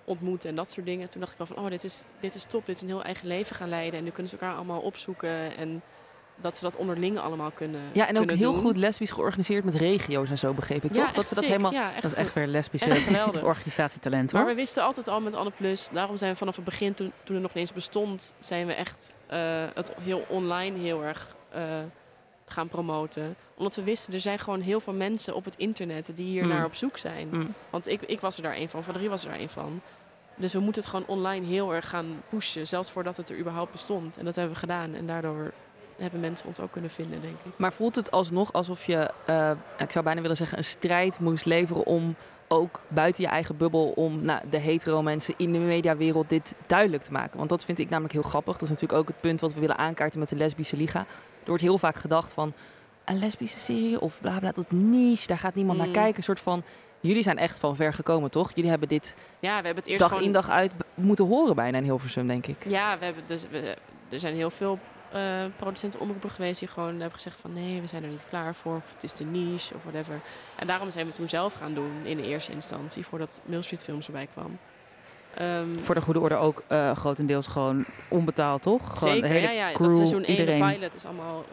ontmoeten 0.05 0.49
en 0.49 0.57
dat 0.57 0.71
soort 0.71 0.87
dingen. 0.87 1.11
Toen 1.11 1.21
dacht 1.21 1.33
ik 1.33 1.39
wel 1.39 1.47
van, 1.47 1.65
oh, 1.65 1.71
dit 1.71 1.85
is, 1.85 2.05
dit 2.21 2.35
is 2.35 2.45
top, 2.45 2.67
dit 2.67 2.77
is 2.77 2.83
een 2.83 2.89
heel 2.89 3.03
eigen 3.03 3.27
leven 3.27 3.57
gaan 3.57 3.69
leiden. 3.69 3.99
En 3.99 4.05
nu 4.05 4.11
kunnen 4.11 4.29
ze 4.29 4.39
elkaar 4.39 4.57
allemaal 4.57 4.81
opzoeken 4.81 5.57
en 5.57 5.83
dat 6.41 6.57
ze 6.57 6.65
dat 6.65 6.77
onderling 6.77 7.19
allemaal 7.19 7.51
kunnen 7.51 7.81
Ja, 7.93 8.09
en 8.09 8.19
ook 8.19 8.31
heel 8.31 8.53
doen. 8.53 8.61
goed 8.61 8.77
lesbisch 8.77 9.11
georganiseerd 9.11 9.65
met 9.65 9.75
regio's 9.75 10.31
en 10.31 10.39
zo, 10.39 10.53
begreep 10.53 10.85
ik 10.85 10.95
Ja, 10.97 11.05
toch? 11.05 11.15
Dat 11.15 11.29
ze 11.29 11.35
dat 11.35 11.45
sick. 11.45 11.53
helemaal... 11.53 11.73
Ja, 11.73 11.93
echt 11.93 12.03
Dat 12.03 12.11
is 12.11 12.17
echt 12.17 12.35
weer 12.35 12.47
lesbische 12.47 13.03
organisatietalent 13.43 14.31
hoor. 14.31 14.41
Maar 14.41 14.51
we 14.51 14.57
wisten 14.57 14.83
altijd 14.83 15.09
al 15.09 15.21
met 15.21 15.35
Anne 15.35 15.51
Plus, 15.51 15.89
daarom 15.93 16.17
zijn 16.17 16.33
we 16.33 16.37
vanaf 16.37 16.57
het 16.57 16.65
begin, 16.65 16.95
toen, 16.95 17.13
toen 17.25 17.35
het 17.35 17.45
nog 17.45 17.55
niet 17.55 17.63
eens 17.63 17.73
bestond, 17.73 18.35
zijn 18.39 18.67
we 18.67 18.73
echt 18.73 19.13
eh, 19.27 19.65
het 19.75 19.95
heel 20.01 20.25
online 20.29 20.79
heel 20.79 21.05
erg 21.05 21.37
eh, 21.51 21.63
gaan 22.51 22.69
promoten. 22.69 23.37
Omdat 23.55 23.75
we 23.77 23.83
wisten, 23.83 24.13
er 24.15 24.21
zijn 24.21 24.39
gewoon 24.39 24.61
heel 24.61 24.81
veel 24.81 24.93
mensen 24.93 25.35
op 25.35 25.45
het 25.45 25.55
internet 25.57 26.11
die 26.15 26.27
hier 26.27 26.43
Mm. 26.43 26.49
naar 26.49 26.65
op 26.65 26.75
zoek 26.75 26.97
zijn. 26.99 27.29
Mm. 27.31 27.55
Want 27.71 27.89
ik, 27.89 28.03
ik 28.03 28.21
was 28.21 28.37
er 28.37 28.43
daar 28.43 28.57
een 28.57 28.69
van, 28.69 28.85
Valerie 28.85 29.09
was 29.09 29.25
er 29.25 29.31
daar 29.31 29.41
een 29.41 29.49
van. 29.49 29.81
Dus 30.37 30.53
we 30.53 30.59
moeten 30.61 30.83
het 30.83 30.91
gewoon 30.91 31.07
online 31.07 31.47
heel 31.47 31.75
erg 31.75 31.89
gaan 31.89 32.23
pushen, 32.29 32.67
zelfs 32.67 32.91
voordat 32.91 33.17
het 33.17 33.29
er 33.31 33.39
überhaupt 33.39 33.73
bestond. 33.73 34.19
En 34.19 34.25
dat 34.25 34.35
hebben 34.35 34.55
we 34.55 34.59
gedaan 34.61 34.95
en 34.95 35.07
daardoor 35.07 35.53
hebben 35.97 36.21
mensen 36.21 36.47
ons 36.47 36.61
ook 36.61 36.73
kunnen 36.73 36.91
vinden, 36.91 37.21
denk 37.21 37.35
ik. 37.45 37.53
Maar 37.57 37.73
voelt 37.73 37.97
het 37.97 38.11
alsnog 38.11 38.53
alsof 38.53 38.87
je, 38.87 39.11
eh, 39.27 39.51
ik 39.79 39.91
zou 39.91 40.05
bijna 40.05 40.21
willen 40.21 40.37
zeggen, 40.37 40.59
een 40.59 40.65
strijd 40.65 41.19
moest 41.21 41.45
leveren 41.45 41.87
om 41.87 42.15
ook 42.49 42.81
buiten 42.89 43.23
je 43.23 43.29
eigen 43.29 43.57
bubbel, 43.57 43.89
om 43.91 44.25
nou, 44.25 44.41
de 44.51 44.59
hetero 44.59 45.03
mensen 45.03 45.35
in 45.37 45.53
de 45.53 45.59
mediawereld 45.59 46.29
dit 46.29 46.55
duidelijk 46.67 47.03
te 47.03 47.13
maken? 47.13 47.39
Want 47.39 47.49
dat 47.51 47.65
vind 47.65 47.79
ik 47.79 47.89
namelijk 47.89 48.13
heel 48.13 48.23
grappig. 48.23 48.53
Dat 48.53 48.63
is 48.63 48.69
natuurlijk 48.69 48.99
ook 49.01 49.09
het 49.09 49.21
punt 49.21 49.41
wat 49.41 49.53
we 49.53 49.61
willen 49.61 49.79
aankaarten 49.79 50.21
met 50.21 50.29
de 50.29 50.37
lesbische 50.37 50.77
liga. 50.77 51.07
Er 51.47 51.53
wordt 51.53 51.63
heel 51.63 51.79
vaak 51.79 51.97
gedacht 51.97 52.33
van 52.33 52.53
een 53.05 53.19
lesbische 53.19 53.59
serie 53.59 54.01
of 54.01 54.19
bla 54.21 54.39
bla, 54.39 54.53
dat 54.53 54.65
is 54.65 54.71
niche, 54.79 55.27
daar 55.27 55.39
gaat 55.39 55.55
niemand 55.55 55.79
naar 55.79 55.87
Mm. 55.87 55.93
kijken. 55.93 56.17
Een 56.17 56.23
soort 56.23 56.41
van, 56.41 56.63
jullie 57.01 57.23
zijn 57.23 57.39
echt 57.39 57.59
van 57.59 57.77
ver 57.77 57.93
gekomen, 57.93 58.31
toch? 58.31 58.53
Jullie 58.55 58.71
hebben 58.71 58.89
dit 58.89 59.15
Ja, 59.39 59.49
we 59.61 59.65
hebben 59.67 59.77
het 59.77 59.87
eerst 59.87 60.01
dag 60.01 60.09
gewoon... 60.09 60.25
in 60.25 60.33
dag 60.33 60.49
uit 60.51 60.73
moeten 60.95 61.27
horen 61.27 61.55
bijna 61.55 61.79
in 61.79 61.85
Hilversum, 61.85 62.27
denk 62.27 62.47
ik. 62.47 62.65
Ja, 62.69 62.99
we 62.99 63.05
hebben 63.05 63.23
dus, 63.27 63.49
we, 63.51 63.77
er 64.09 64.21
zijn 64.21 64.35
heel 64.35 64.51
veel 64.51 64.79
eh 65.13 65.45
producenten 65.57 66.01
omroepen 66.01 66.31
geweest 66.31 66.59
die 66.61 66.69
gewoon 66.69 66.91
hebben 66.91 67.13
gezegd 67.13 67.41
van 67.41 67.53
nee, 67.53 67.81
we 67.81 67.87
zijn 67.87 68.03
er 68.03 68.09
niet 68.09 68.25
klaar 68.29 68.55
voor, 68.55 68.77
of 68.77 68.93
het 68.93 69.03
is 69.03 69.13
te 69.13 69.25
niche 69.25 69.75
of 69.75 69.83
whatever. 69.83 70.21
En 70.57 70.67
daarom 70.67 70.91
zijn 70.91 71.03
we 71.05 71.11
het 71.11 71.19
toen 71.21 71.29
zelf 71.29 71.53
gaan 71.55 71.75
doen 71.75 71.93
in 72.05 72.17
de 72.17 72.23
eerste 72.27 72.53
instantie, 72.53 73.05
voordat 73.07 73.41
Mill 73.45 73.63
Street 73.63 73.85
Films 73.85 74.07
erbij 74.07 74.27
kwam. 74.33 74.59
Ehm, 75.37 75.75
Voor 75.81 75.95
de 75.95 76.01
goede 76.01 76.21
orde 76.21 76.35
ook 76.35 76.63
eh, 76.67 76.97
grotendeels 76.97 77.47
gewoon 77.47 77.85
onbetaald, 78.09 78.63
toch? 78.63 78.81
Gewoon 78.99 79.15
Zeker, 79.15 79.29
de 79.29 79.35
hele 79.35 79.53
ja, 79.53 79.69
ja. 79.69 79.73
crew, 79.75 79.87
dat 79.87 79.97
seizoen 79.97 80.25
1, 80.25 80.31
iedereen. 80.31 80.67
de 80.69 80.75
pilot, 80.75 80.95
is 80.95 81.05
allemaal 81.07 81.45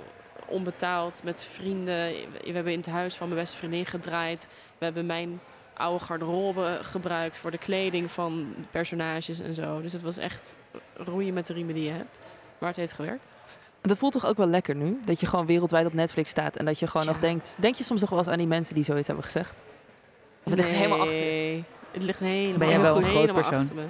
onbetaald 0.46 1.22
met 1.24 1.46
vrienden. 1.46 2.12
We 2.44 2.52
hebben 2.52 2.72
in 2.72 2.78
het 2.78 2.90
huis 2.90 3.16
van 3.16 3.28
mijn 3.28 3.40
beste 3.40 3.58
vriendin 3.58 3.86
gedraaid. 3.86 4.48
We 4.78 4.86
hebben 4.86 5.06
mijn 5.06 5.40
oude 5.74 6.04
garderobe 6.04 6.80
gebruikt 6.82 7.38
voor 7.38 7.52
de 7.52 7.58
kleding 7.58 8.12
van 8.12 8.38
de 8.58 8.68
personages 8.72 9.40
en 9.40 9.54
zo. 9.54 9.82
Dus 9.82 9.94
het 9.94 10.02
was 10.02 10.18
echt 10.18 10.56
roeien 10.96 11.34
met 11.34 11.48
de 11.48 11.54
riemen 11.54 11.74
die 11.76 11.84
je 11.84 11.92
hebt. 11.92 12.18
Maar 12.58 12.70
het 12.70 12.78
heeft 12.78 12.94
gewerkt. 12.94 13.36
Dat 13.82 13.98
voelt 13.98 14.14
toch 14.14 14.26
ook 14.26 14.38
wel 14.38 14.48
lekker 14.48 14.76
nu? 14.76 15.00
Dat 15.06 15.20
je 15.20 15.26
gewoon 15.26 15.46
wereldwijd 15.46 15.86
op 15.86 15.94
Netflix 15.94 16.30
staat 16.30 16.56
en 16.56 16.66
dat 16.66 16.80
je 16.80 16.88
gewoon 16.88 17.06
Ja. 17.06 17.12
nog 17.12 17.22
denkt... 17.22 17.56
Denk 17.60 17.76
je 17.76 17.84
soms 17.84 18.02
nog 18.02 18.10
wel 18.10 18.20
eens 18.20 18.28
aan 18.28 18.38
die 18.38 18.48
mensen 18.48 18.76
die 18.76 18.84
zoiets 18.84 19.08
hebben 19.08 19.26
gezegd? 19.26 19.52
Of 20.44 20.52
het 20.52 20.56
ligt 20.56 20.70
helemaal 20.70 21.00
achter? 21.00 21.16
Nee, 21.16 21.64
Het 21.94 22.04
ligt 22.04 22.20
helemaal, 22.20 22.58
Ben 22.58 22.70
jij 22.70 22.80
wel 22.80 22.98
een 22.98 23.04
groot 23.04 23.34
persoon? 23.34 23.54
achter 23.60 23.76
me. 23.76 23.84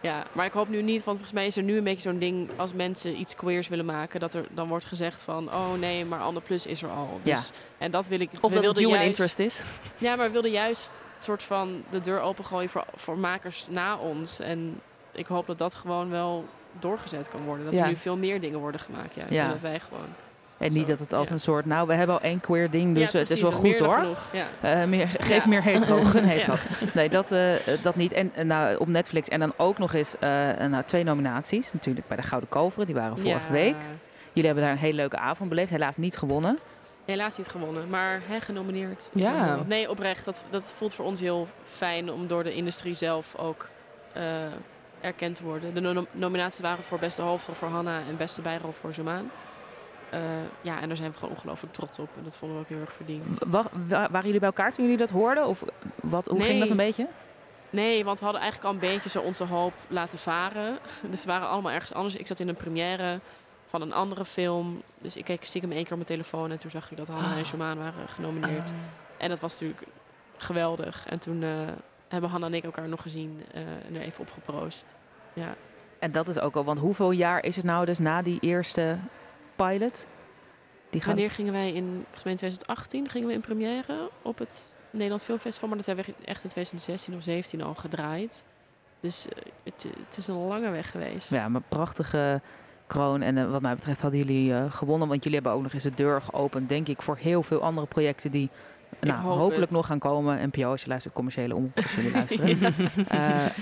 Ja, 0.00 0.24
maar 0.32 0.46
ik 0.46 0.52
hoop 0.52 0.68
nu 0.68 0.82
niet, 0.82 1.04
want 1.04 1.16
volgens 1.16 1.32
mij 1.32 1.46
is 1.46 1.56
er 1.56 1.62
nu 1.62 1.76
een 1.76 1.84
beetje 1.84 2.02
zo'n 2.10 2.18
ding 2.18 2.50
als 2.56 2.72
mensen 2.72 3.20
iets 3.20 3.34
queers 3.34 3.68
willen 3.68 3.84
maken, 3.84 4.20
dat 4.20 4.34
er 4.34 4.44
dan 4.50 4.68
wordt 4.68 4.84
gezegd 4.84 5.22
van, 5.22 5.52
oh 5.52 5.72
nee, 5.78 6.04
maar 6.04 6.20
Anne 6.20 6.40
Plus 6.40 6.66
is 6.66 6.82
er 6.82 6.88
al. 6.90 7.20
Dus, 7.22 7.50
En 7.78 7.90
dat 7.90 8.08
wil 8.08 8.20
ik. 8.20 8.30
Of 8.40 8.52
dat 8.52 8.64
het 8.64 8.76
human 8.78 8.92
juist- 8.92 9.06
interest 9.08 9.38
is? 9.38 9.62
Ja, 9.96 10.16
maar 10.16 10.26
we 10.26 10.32
wilden 10.32 10.50
juist 10.50 11.00
een 11.16 11.22
soort 11.22 11.42
van 11.42 11.82
de 11.90 12.00
deur 12.00 12.20
opengooien 12.20 12.68
voor, 12.68 12.84
voor 12.94 13.18
makers 13.18 13.66
na 13.70 13.96
ons. 13.96 14.40
En 14.40 14.80
ik 15.12 15.26
hoop 15.26 15.46
dat 15.46 15.58
dat 15.58 15.74
gewoon 15.74 16.10
wel 16.10 16.44
doorgezet 16.78 17.28
kan 17.28 17.44
worden. 17.44 17.64
Dat 17.64 17.74
Ja. 17.74 17.82
er 17.82 17.88
nu 17.88 17.96
veel 17.96 18.16
meer 18.16 18.40
dingen 18.40 18.58
worden 18.58 18.80
gemaakt, 18.80 19.14
juist. 19.14 19.34
Ja. 19.34 19.42
En 19.44 19.48
dat 19.48 19.60
wij 19.60 19.80
gewoon... 19.80 20.06
En 20.64 20.72
niet 20.72 20.86
dat 20.86 20.98
het 20.98 21.12
als 21.12 21.30
een 21.30 21.40
soort, 21.40 21.64
nou, 21.64 21.86
we 21.86 21.94
hebben 21.94 22.14
al 22.16 22.22
één 22.22 22.40
queer 22.40 22.70
ding, 22.70 22.94
dus 22.94 23.12
het 23.12 23.30
is 23.30 23.40
wel 23.40 23.52
goed 23.52 23.78
hoor. 23.78 24.16
Eh, 24.60 24.84
meer, 24.84 25.08
geef 25.30 25.46
meer 25.46 25.62
hetero, 25.62 26.04
gun 26.12 26.24
hetero. 26.24 26.54
Nee, 26.94 27.08
dat, 27.08 27.32
eh, 27.32 27.52
dat 27.82 27.96
niet. 27.96 28.12
En 28.12 28.32
nou, 28.46 28.76
op 28.76 28.88
Netflix 28.88 29.28
en 29.28 29.40
dan 29.40 29.52
ook 29.56 29.78
nog 29.78 29.92
eens 29.92 30.18
eh, 30.18 30.28
nou, 30.68 30.84
twee 30.84 31.04
nominaties. 31.04 31.72
Natuurlijk 31.72 32.06
bij 32.08 32.16
de 32.16 32.22
Gouden 32.22 32.48
Kalveren, 32.48 32.86
die 32.86 32.94
waren 32.94 33.18
vorige 33.18 33.52
week. 33.52 33.76
Jullie 34.32 34.44
hebben 34.50 34.64
daar 34.64 34.72
een 34.72 34.78
hele 34.78 34.94
leuke 34.94 35.18
avond 35.18 35.48
beleefd. 35.48 35.70
Helaas 35.70 35.96
niet 35.96 36.16
gewonnen. 36.16 36.58
Helaas 37.04 37.36
niet 37.36 37.48
gewonnen, 37.48 37.88
maar 37.88 38.20
hè, 38.26 38.40
genomineerd. 38.40 39.08
Ja. 39.12 39.58
Nee, 39.66 39.90
oprecht. 39.90 40.24
Dat, 40.24 40.44
dat 40.50 40.72
voelt 40.76 40.94
voor 40.94 41.04
ons 41.04 41.20
heel 41.20 41.46
fijn 41.64 42.12
om 42.12 42.26
door 42.26 42.44
de 42.44 42.54
industrie 42.54 42.94
zelf 42.94 43.36
ook 43.36 43.68
erkend 45.00 45.34
te 45.34 45.42
worden. 45.42 45.74
De 45.74 45.80
no- 45.80 46.06
nominaties 46.10 46.60
waren 46.60 46.84
voor 46.84 46.98
beste 46.98 47.22
hoofdrol 47.22 47.54
voor 47.54 47.68
Hanna 47.68 47.98
en 48.08 48.16
beste 48.16 48.42
bijrol 48.42 48.72
voor 48.72 48.92
Zumaan. 48.92 49.30
Eh, 50.14 50.20
ja, 50.60 50.80
en 50.80 50.88
daar 50.88 50.96
zijn 50.96 51.10
we 51.10 51.16
gewoon 51.18 51.34
ongelooflijk 51.34 51.72
trots 51.72 51.98
op. 51.98 52.08
En 52.16 52.22
dat 52.24 52.36
vonden 52.36 52.56
we 52.56 52.62
ook 52.62 52.68
heel 52.68 52.80
erg 52.80 52.92
verdiend. 52.92 53.38
Wa- 53.46 53.64
wa- 53.88 54.08
waren 54.10 54.24
jullie 54.24 54.38
bij 54.40 54.48
elkaar 54.48 54.72
toen 54.72 54.84
jullie 54.84 54.98
dat 54.98 55.10
hoorden? 55.10 55.46
Of 55.46 55.64
wat, 56.02 56.26
hoe 56.26 56.42
ging 56.42 56.60
dat 56.60 56.68
een 56.70 56.76
beetje? 56.76 57.06
Nee, 57.70 58.04
want 58.04 58.18
we 58.18 58.24
hadden 58.24 58.42
eigenlijk 58.42 58.72
al 58.74 58.80
een 58.82 58.90
beetje 58.92 59.08
zo 59.08 59.20
onze 59.20 59.44
hoop 59.44 59.72
laten 59.88 60.18
varen. 60.18 60.78
Dus 61.10 61.24
we 61.24 61.30
waren 61.30 61.48
allemaal 61.48 61.72
ergens 61.72 61.92
anders. 61.94 62.16
Ik 62.16 62.26
zat 62.26 62.40
in 62.40 62.48
een 62.48 62.54
première 62.54 63.20
van 63.66 63.82
een 63.82 63.92
andere 63.92 64.24
film. 64.24 64.82
Dus 64.98 65.16
ik 65.16 65.24
keek 65.24 65.44
stiekem 65.44 65.70
één 65.72 65.82
keer 65.82 65.90
op 65.92 65.96
mijn 65.96 66.08
telefoon. 66.08 66.50
En 66.50 66.58
toen 66.58 66.70
zag 66.70 66.90
ik 66.90 66.96
dat 66.96 67.08
Hanna 67.08 67.36
en 67.36 67.46
Shamaan 67.46 67.78
waren 67.78 68.08
genomineerd. 68.08 68.72
En 69.16 69.28
dat 69.28 69.40
was 69.40 69.52
natuurlijk 69.60 69.86
geweldig. 70.36 71.06
En 71.08 71.18
toen 71.20 71.42
eh, 71.42 71.48
hebben 72.08 72.30
Hanna 72.30 72.46
en 72.46 72.54
ik 72.54 72.64
elkaar 72.64 72.88
nog 72.88 73.02
gezien 73.02 73.42
eh, 73.54 73.60
en 73.88 73.94
er 73.94 74.00
even 74.00 74.20
op 74.20 74.30
geproost. 74.30 74.94
Ja. 75.32 75.54
En 75.98 76.12
dat 76.12 76.28
is 76.28 76.38
ook 76.40 76.56
al, 76.56 76.64
want 76.64 76.78
hoeveel 76.78 77.10
jaar 77.10 77.44
is 77.44 77.56
het 77.56 77.64
nou 77.64 77.84
dus 77.86 77.98
na 77.98 78.22
die 78.22 78.38
eerste 78.40 78.96
pilot? 79.56 80.06
Die 80.90 81.00
gaan... 81.00 81.14
Wanneer 81.14 81.30
gingen 81.30 81.52
wij 81.52 81.72
in, 81.72 81.84
volgens 81.84 82.24
mij 82.24 82.32
in 82.32 82.38
2018, 82.38 83.08
gingen 83.08 83.28
we 83.28 83.34
in 83.34 83.40
première 83.40 84.10
op 84.22 84.38
het 84.38 84.76
Nederlands 84.90 85.24
Filmfestival. 85.24 85.68
Maar 85.68 85.78
dat 85.78 85.86
hebben 85.86 86.04
we 86.04 86.12
echt 86.24 86.44
in 86.44 86.50
2016 86.50 87.14
of 87.14 87.22
17 87.22 87.62
al 87.62 87.74
gedraaid. 87.74 88.44
Dus 89.00 89.28
eh, 89.28 89.42
het, 89.62 89.86
het 90.08 90.16
is 90.16 90.26
een 90.26 90.34
lange 90.34 90.70
weg 90.70 90.90
geweest. 90.90 91.30
Ja, 91.30 91.48
maar 91.48 91.62
prachtige 91.68 92.40
kroon. 92.86 93.22
En 93.22 93.38
eh, 93.38 93.50
wat 93.50 93.62
mij 93.62 93.74
betreft 93.74 94.00
hadden 94.00 94.18
jullie 94.18 94.54
eh, 94.54 94.72
gewonnen. 94.72 95.08
Want 95.08 95.24
jullie 95.24 95.38
hebben 95.38 95.56
ook 95.56 95.62
nog 95.62 95.72
eens 95.72 95.82
de 95.82 95.94
deur 95.94 96.22
geopend, 96.22 96.68
denk 96.68 96.88
ik, 96.88 97.02
voor 97.02 97.16
heel 97.16 97.42
veel 97.42 97.62
andere 97.62 97.86
projecten 97.86 98.30
die 98.30 98.50
nou, 99.00 99.18
hoop 99.20 99.36
hopelijk 99.38 99.60
het. 99.60 99.70
nog 99.70 99.86
gaan 99.86 99.98
komen. 99.98 100.50
NPO, 100.52 100.70
als 100.70 100.82
je 100.82 100.88
luistert, 100.88 101.14
commerciële 101.14 101.54
omroep, 101.54 101.76
als 101.76 101.94
jullie 101.94 102.12
luisteren. 102.20 102.58
Eh, 103.08 103.18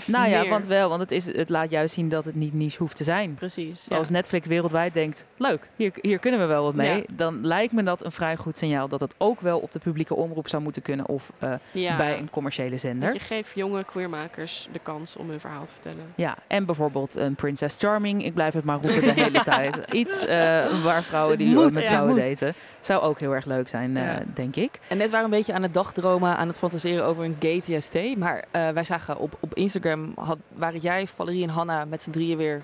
nou 0.07 0.28
ja, 0.28 0.41
Meer. 0.41 0.51
want 0.51 0.66
wel, 0.66 0.89
want 0.89 1.01
het, 1.01 1.11
is, 1.11 1.26
het 1.26 1.49
laat 1.49 1.70
juist 1.70 1.95
zien 1.95 2.09
dat 2.09 2.24
het 2.24 2.35
niet 2.35 2.53
niche 2.55 2.78
hoeft 2.78 2.97
te 2.97 3.05
zijn. 3.05 3.35
Precies. 3.35 3.87
Ja. 3.89 3.97
Als 3.97 4.11
Netflix 4.11 4.47
wereldwijd 4.49 4.95
denkt, 4.95 5.26
leuk, 5.37 5.68
hier, 5.76 5.93
hier 6.01 6.18
kunnen 6.18 6.41
we 6.41 6.47
wel 6.47 6.62
wat 6.62 6.74
mee. 6.74 6.97
Ja. 6.97 7.03
Dan 7.11 7.47
lijkt 7.47 7.72
me 7.72 7.83
dat 7.83 8.05
een 8.05 8.12
vrij 8.12 8.37
goed 8.37 8.57
signaal 8.59 8.89
dat 8.89 9.01
het 9.01 9.14
ook 9.18 9.41
wel 9.41 9.59
op 9.59 9.72
de 9.72 9.78
publieke 9.78 10.14
omroep 10.14 10.49
zou 10.49 10.62
moeten 10.62 10.83
kunnen. 10.83 11.09
Of 11.09 11.33
eh, 11.39 11.53
Ja. 11.72 11.97
bij 11.97 12.18
een 12.18 12.30
commerciële 12.30 12.76
zender. 12.78 13.12
Dat 13.12 13.20
je 13.20 13.26
geeft 13.26 13.53
jonge 13.55 13.85
queermakers 13.85 14.68
de 14.72 14.78
kans 14.78 15.16
om 15.16 15.28
hun 15.28 15.41
verhaal 15.41 15.64
te 15.64 15.72
vertellen. 15.72 16.05
Ja, 16.14 16.37
en 16.47 16.64
bijvoorbeeld 16.64 17.16
een 17.16 17.35
Princess 17.35 17.76
Charming. 17.78 18.24
Ik 18.24 18.35
blijf 18.35 18.55
het 18.55 18.64
maar 18.64 18.78
roepen 18.83 19.01
de 19.01 19.12
hele 19.22 19.43
tijd. 19.43 19.80
Iets 19.93 20.24
eh, 20.24 20.39
waar 20.85 21.03
vrouwen 21.03 21.39
die 21.39 21.55
moet, 21.55 21.72
met 21.72 21.85
vrouwen 21.85 22.16
daten. 22.16 22.55
Zou 22.80 23.03
ook 23.03 23.18
heel 23.20 23.35
erg 23.35 23.45
leuk 23.45 23.68
zijn, 23.68 23.97
eh, 23.97 24.05
Ja. 24.05 24.22
denk 24.35 24.57
ik. 24.57 24.80
En 24.89 24.97
net 24.97 25.11
waren 25.22 25.38
een 25.38 25.44
beetje 25.44 25.52
aan 25.52 25.62
het 25.62 25.74
dagdromen, 25.74 26.36
aan 26.36 26.48
het 26.48 26.58
fantaseren 26.58 27.04
over 27.04 27.24
een 27.24 27.36
gay 27.40 27.60
TST. 27.60 28.16
Maar 28.16 28.44
eh, 28.50 28.68
wij 28.68 28.84
zagen 28.84 29.18
op, 29.18 29.36
op 29.40 29.54
Instagram, 29.54 30.12
had, 30.16 30.38
waren 30.48 30.80
jij, 30.80 31.06
Valerie 31.06 31.42
en 31.42 31.48
Hanna 31.48 31.84
met 31.84 32.02
z'n 32.02 32.10
drieën 32.10 32.36
weer 32.36 32.62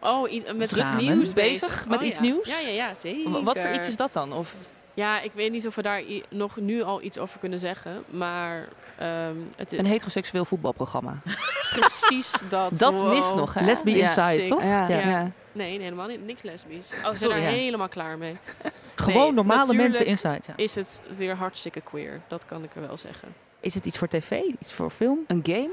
Oh, 0.00 0.22
met 0.56 0.72
iets 0.76 0.92
nieuws 0.92 1.32
bezig? 1.32 1.34
bezig. 1.34 1.86
Met 1.88 2.00
Oh, 2.00 2.06
iets 2.06 2.16
ja. 2.16 2.22
nieuws? 2.22 2.48
Ja, 2.48 2.58
ja, 2.58 2.68
ja, 2.70 2.94
zeker. 2.94 3.42
Wat 3.44 3.58
voor 3.58 3.70
iets 3.70 3.88
is 3.88 3.96
dat 3.96 4.12
dan? 4.12 4.32
Of, 4.32 4.54
Ja, 4.94 5.20
ik 5.20 5.32
weet 5.34 5.52
niet 5.52 5.66
of 5.66 5.74
we 5.74 5.82
daar 5.82 6.02
nog 6.28 6.56
nu 6.56 6.82
al 6.82 7.02
iets 7.02 7.18
over 7.18 7.38
kunnen 7.38 7.58
zeggen. 7.58 8.04
Maar 8.10 8.68
ehm, 8.98 9.36
het 9.56 9.72
is 9.72 9.78
een 9.78 9.86
heteroseksueel 9.86 10.44
voetbalprogramma. 10.44 11.16
precies 11.80 12.32
dat. 12.48 12.78
Dat 12.78 13.00
Wow. 13.00 13.12
mist 13.14 13.34
nog, 13.34 13.54
hè? 13.54 13.64
Lesbi 13.64 13.96
Ja. 13.96 14.06
Inside, 14.06 14.46
toch? 14.48 14.62
Ja, 14.62 14.88
Ja. 14.88 14.98
ja. 14.98 15.30
Nee, 15.52 15.70
nee, 15.76 15.82
helemaal 15.82 16.06
niet. 16.08 16.24
Niks 16.26 16.42
lesbisch. 16.42 16.90
we 16.90 16.96
sorry, 17.02 17.16
zijn 17.16 17.30
er 17.32 17.40
ja. 17.40 17.48
helemaal 17.48 17.88
klaar 17.88 18.18
mee. 18.18 18.36
Gewoon 18.94 19.22
Nee, 19.22 19.32
normale 19.32 19.74
mensen 19.74 20.06
inside. 20.06 20.40
Ja. 20.46 20.52
Is 20.56 20.74
het 20.74 21.02
weer 21.16 21.34
hartstikke 21.34 21.80
queer. 21.80 22.20
Dat 22.28 22.46
kan 22.46 22.64
ik 22.64 22.74
er 22.74 22.80
wel 22.86 22.96
zeggen. 22.96 23.28
Is 23.60 23.74
het 23.74 23.86
iets 23.86 23.98
voor 23.98 24.08
tv? 24.08 24.30
Iets 24.60 24.72
voor 24.72 24.90
film? 24.90 25.18
Een 25.26 25.40
game? 25.44 25.70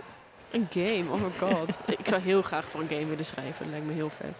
Een 0.51 0.67
game, 0.70 1.05
oh 1.11 1.22
my 1.22 1.32
god. 1.49 1.78
ik 1.99 2.07
zou 2.07 2.22
heel 2.22 2.41
graag 2.41 2.65
voor 2.65 2.82
een 2.82 2.88
game 2.89 3.05
willen 3.05 3.26
schrijven. 3.26 3.59
Dat 3.63 3.70
lijkt 3.70 3.86
me 3.86 3.93
heel 3.93 4.09
vet. 4.09 4.34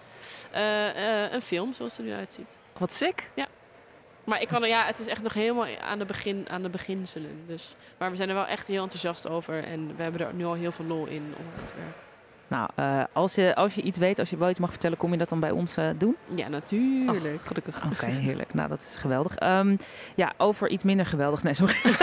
Eh, 0.52 1.24
eh, 1.26 1.32
een 1.32 1.42
film, 1.42 1.74
zoals 1.74 1.98
het 1.98 2.06
er 2.06 2.12
nu 2.12 2.18
uitziet. 2.18 2.50
Wat 2.78 2.94
sick. 2.94 3.30
Maar 4.30 4.42
ik 4.42 4.48
kan 4.48 4.68
ja, 4.68 4.86
het 4.86 5.00
is 5.00 5.08
echt 5.08 5.22
nog 5.22 5.34
helemaal 5.34 5.78
aan 5.78 6.00
de, 6.00 6.06
begin, 6.06 6.50
aan 6.50 6.62
de 6.62 6.70
beginselen. 6.70 7.44
Dus, 7.48 7.76
maar 7.98 8.10
we 8.10 8.16
zijn 8.16 8.30
er 8.30 8.36
wel 8.36 8.46
echt 8.46 8.68
heel 8.68 8.84
enthousiast 8.84 9.28
over. 9.28 9.64
En 9.64 9.96
we 9.96 10.04
hebben 10.04 10.22
er 10.22 10.34
nu 10.34 10.46
al 10.46 10.54
heel 10.54 10.72
veel 10.72 10.86
lol 10.86 11.06
in 11.06 11.34
om 11.38 11.46
aan 11.60 11.66
te 11.66 11.74
werken. 11.76 12.09
Nou, 12.50 12.70
eh, 12.76 13.04
als, 13.14 13.36
je, 13.36 13.56
als 13.56 13.76
je 13.76 13.82
iets 13.82 13.98
weet, 13.98 14.20
als 14.20 14.30
je 14.30 14.38
wel 14.38 14.50
iets 14.50 14.60
mag 14.60 14.70
vertellen, 14.70 14.98
kom 14.98 15.12
je 15.12 15.18
dat 15.18 15.30
dan 15.30 15.40
bij 15.40 15.52
ons 15.52 15.78
eh, 15.78 15.86
doen? 15.98 16.16
Ja, 16.36 16.48
natuurlijk. 16.48 17.40
Gelukkig. 17.46 17.76
Oké, 17.94 18.06
heerlijk. 18.06 18.54
Nou, 18.54 18.70
dat 18.70 18.82
is 18.90 18.96
geweldig. 18.96 19.36
Ehm, 19.36 19.76
ja, 20.16 20.32
over 20.38 20.70
iets 20.70 20.84
minder 20.84 21.06
geweldig. 21.06 21.44
Nee, 21.44 21.54
sorry. 21.54 21.76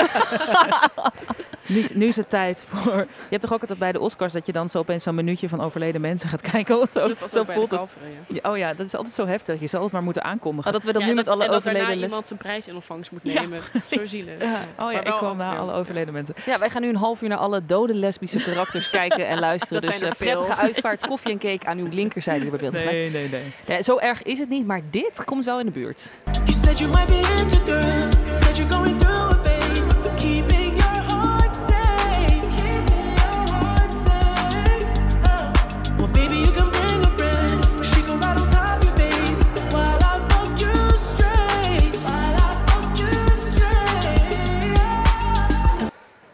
nu, 1.67 1.79
is- 1.79 1.93
nu 1.93 2.07
is 2.07 2.17
het 2.17 2.29
tijd 2.31 2.65
voor... 2.69 2.95
Je 2.97 3.07
hebt 3.31 3.43
toch 3.43 3.53
ook 3.53 3.61
altijd 3.61 3.79
bij 3.79 3.93
de 3.93 4.01
Oscars 4.01 4.33
dat 4.33 4.47
je 4.47 4.53
dan 4.53 4.69
zo 4.69 4.79
opeens 4.79 5.03
zo'n 5.03 5.15
minuutje 5.15 5.49
van 5.49 5.61
overleden 5.61 6.01
mensen 6.01 6.29
gaat 6.29 6.41
kijken? 6.41 6.81
of 6.81 6.91
Zo, 6.91 7.09
Dat 7.09 7.19
was 7.19 7.31
zo 7.33 7.39
ook 7.39 7.47
bij 7.47 7.55
de 7.55 7.61
voelt 7.61 7.71
het. 7.71 7.81
kalveren, 7.81 8.09
ja. 8.29 8.39
Ja, 8.43 8.51
oh 8.51 8.57
ja, 8.57 8.75
dat 8.75 8.87
is 8.87 8.95
altijd 8.95 9.15
zo 9.15 9.27
heftig. 9.27 9.61
Je 9.61 9.67
zal 9.67 9.83
het 9.83 9.93
maar 9.93 10.03
moeten 10.03 10.25
aankondigen. 10.25 10.75
Oh, 10.75 10.81
dat 10.83 10.93
we 10.93 10.99
Ja, 11.01 11.07
nu 11.07 11.15
met 11.15 11.29
alle 11.29 11.45
en 11.45 11.51
dat 11.51 11.65
daarna 11.65 11.79
overleden 11.81 12.01
les- 12.01 12.09
iemand 12.11 12.27
zijn 12.27 12.39
prijs 12.39 12.69
in 12.69 12.75
ontvangst 12.75 13.11
moet 13.11 13.21
Ja. 13.23 13.41
nemen. 13.41 13.61
Zo 13.85 14.05
zielig. 14.05 14.43
Ja. 14.43 14.51
Ja. 14.77 14.85
Oh 14.85 14.93
ja, 14.93 14.99
ik 15.01 15.07
wel 15.07 15.17
kwam 15.17 15.31
ook 15.31 15.37
na 15.37 15.51
wel- 15.51 15.61
alle 15.61 15.73
overleden 15.73 16.13
mensen. 16.13 16.35
Ja, 16.47 16.59
wij 16.59 16.71
gaan 16.71 16.83
nu 16.83 16.89
een 16.89 16.97
half 16.97 17.23
uur 17.23 17.29
naar 17.29 17.39
alle 17.39 17.67
dode 17.67 17.95
lesbische 17.95 18.43
karakters 18.43 18.91
kijken 18.91 19.27
en 19.29 19.39
luisteren. 19.49 19.81
Dat 19.83 19.91
dus 19.91 19.99
zijn 19.99 20.11
er 20.11 20.17
eh, 20.17 20.23
prettige 20.37 20.67
uitvaart, 20.67 21.07
koffie 21.07 21.31
en 21.31 21.39
cake 21.39 21.67
aan 21.67 21.79
uw 21.79 21.89
linkerzijde 21.91 22.41
hier 22.41 22.51
bij 22.51 22.61
beeld. 22.61 22.73
Nee, 22.73 23.11
nee, 23.11 23.29
nee. 23.29 23.53
Ja, 23.67 23.83
zo 23.83 23.99
erg 23.99 24.23
is 24.23 24.39
het 24.39 24.49
niet, 24.49 24.67
maar 24.67 24.81
dit 24.91 25.25
komt 25.25 25.45
wel 25.45 25.59
in 25.61 25.67
de 25.67 25.73
buurt. 25.73 26.15
You 26.45 26.53
said 26.53 26.79
you 26.79 26.91
might 26.91 27.07
be 27.07 27.37
into 27.41 27.73
girls. 27.73 28.13
Said 28.35 28.57
you're 28.57 28.73
going 28.73 28.99
through 28.99 29.31
a 29.31 29.35
phase. 29.43 29.93
Keeping 30.17 30.77
your 30.77 31.03
heart 31.09 31.55
safe. 31.57 32.41
Keeping 32.57 33.15
your 33.17 33.51
heart 33.51 33.93
safe. 33.95 34.87
Oh. 35.23 35.51
Well, 35.97 36.11
baby, 36.13 36.37
you 36.37 36.53
can 36.53 36.71
bring 36.71 37.03
a 37.05 37.11
friend. 37.17 37.85
She 37.85 38.03
can 38.03 38.21
ride 38.21 38.41
on 38.41 38.49
top 38.49 38.83
your 38.83 38.97
face. 38.97 39.43
While 39.71 39.99
I 39.99 40.21
fuck 40.29 40.59
you 40.59 40.97
straight. 40.97 41.97
While 42.05 42.35
I 42.35 42.55
fuck 42.67 42.97
you 42.99 43.31
straight. 43.31 44.81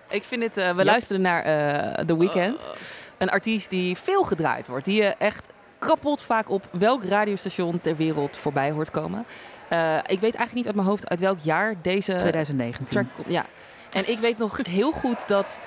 Ik 0.08 0.22
vind 0.22 0.42
het, 0.42 0.56
eh, 0.56 0.76
we 0.76 0.84
luisteren 0.84 1.20
naar 1.20 1.42
eh 1.42 2.04
The 2.04 2.18
Weeknd. 2.18 2.68
Oh. 2.68 2.74
Een 3.22 3.30
artiest 3.30 3.70
die 3.70 3.96
veel 3.96 4.22
gedraaid 4.22 4.66
wordt. 4.66 4.84
Die 4.84 5.02
je 5.02 5.14
echt 5.18 5.46
kapot 5.78 6.22
vaak 6.22 6.50
op 6.50 6.68
welk 6.70 7.04
radiostation 7.04 7.80
ter 7.80 7.96
wereld 7.96 8.36
voorbij 8.36 8.70
hoort 8.70 8.90
komen. 8.90 9.26
Eh, 9.68 9.96
ik 9.96 10.20
weet 10.20 10.22
eigenlijk 10.22 10.54
niet 10.54 10.66
uit 10.66 10.74
mijn 10.74 10.86
hoofd 10.86 11.08
uit 11.08 11.20
welk 11.20 11.38
jaar 11.38 11.74
deze 11.82 12.16
2019. 12.16 12.84
track 12.84 13.06
komt. 13.16 13.26
Ja. 13.28 13.46
En 13.90 14.10
ik 14.10 14.18
weet 14.18 14.38
nog 14.38 14.58
heel 14.62 14.92
goed 14.92 15.28
dat... 15.28 15.60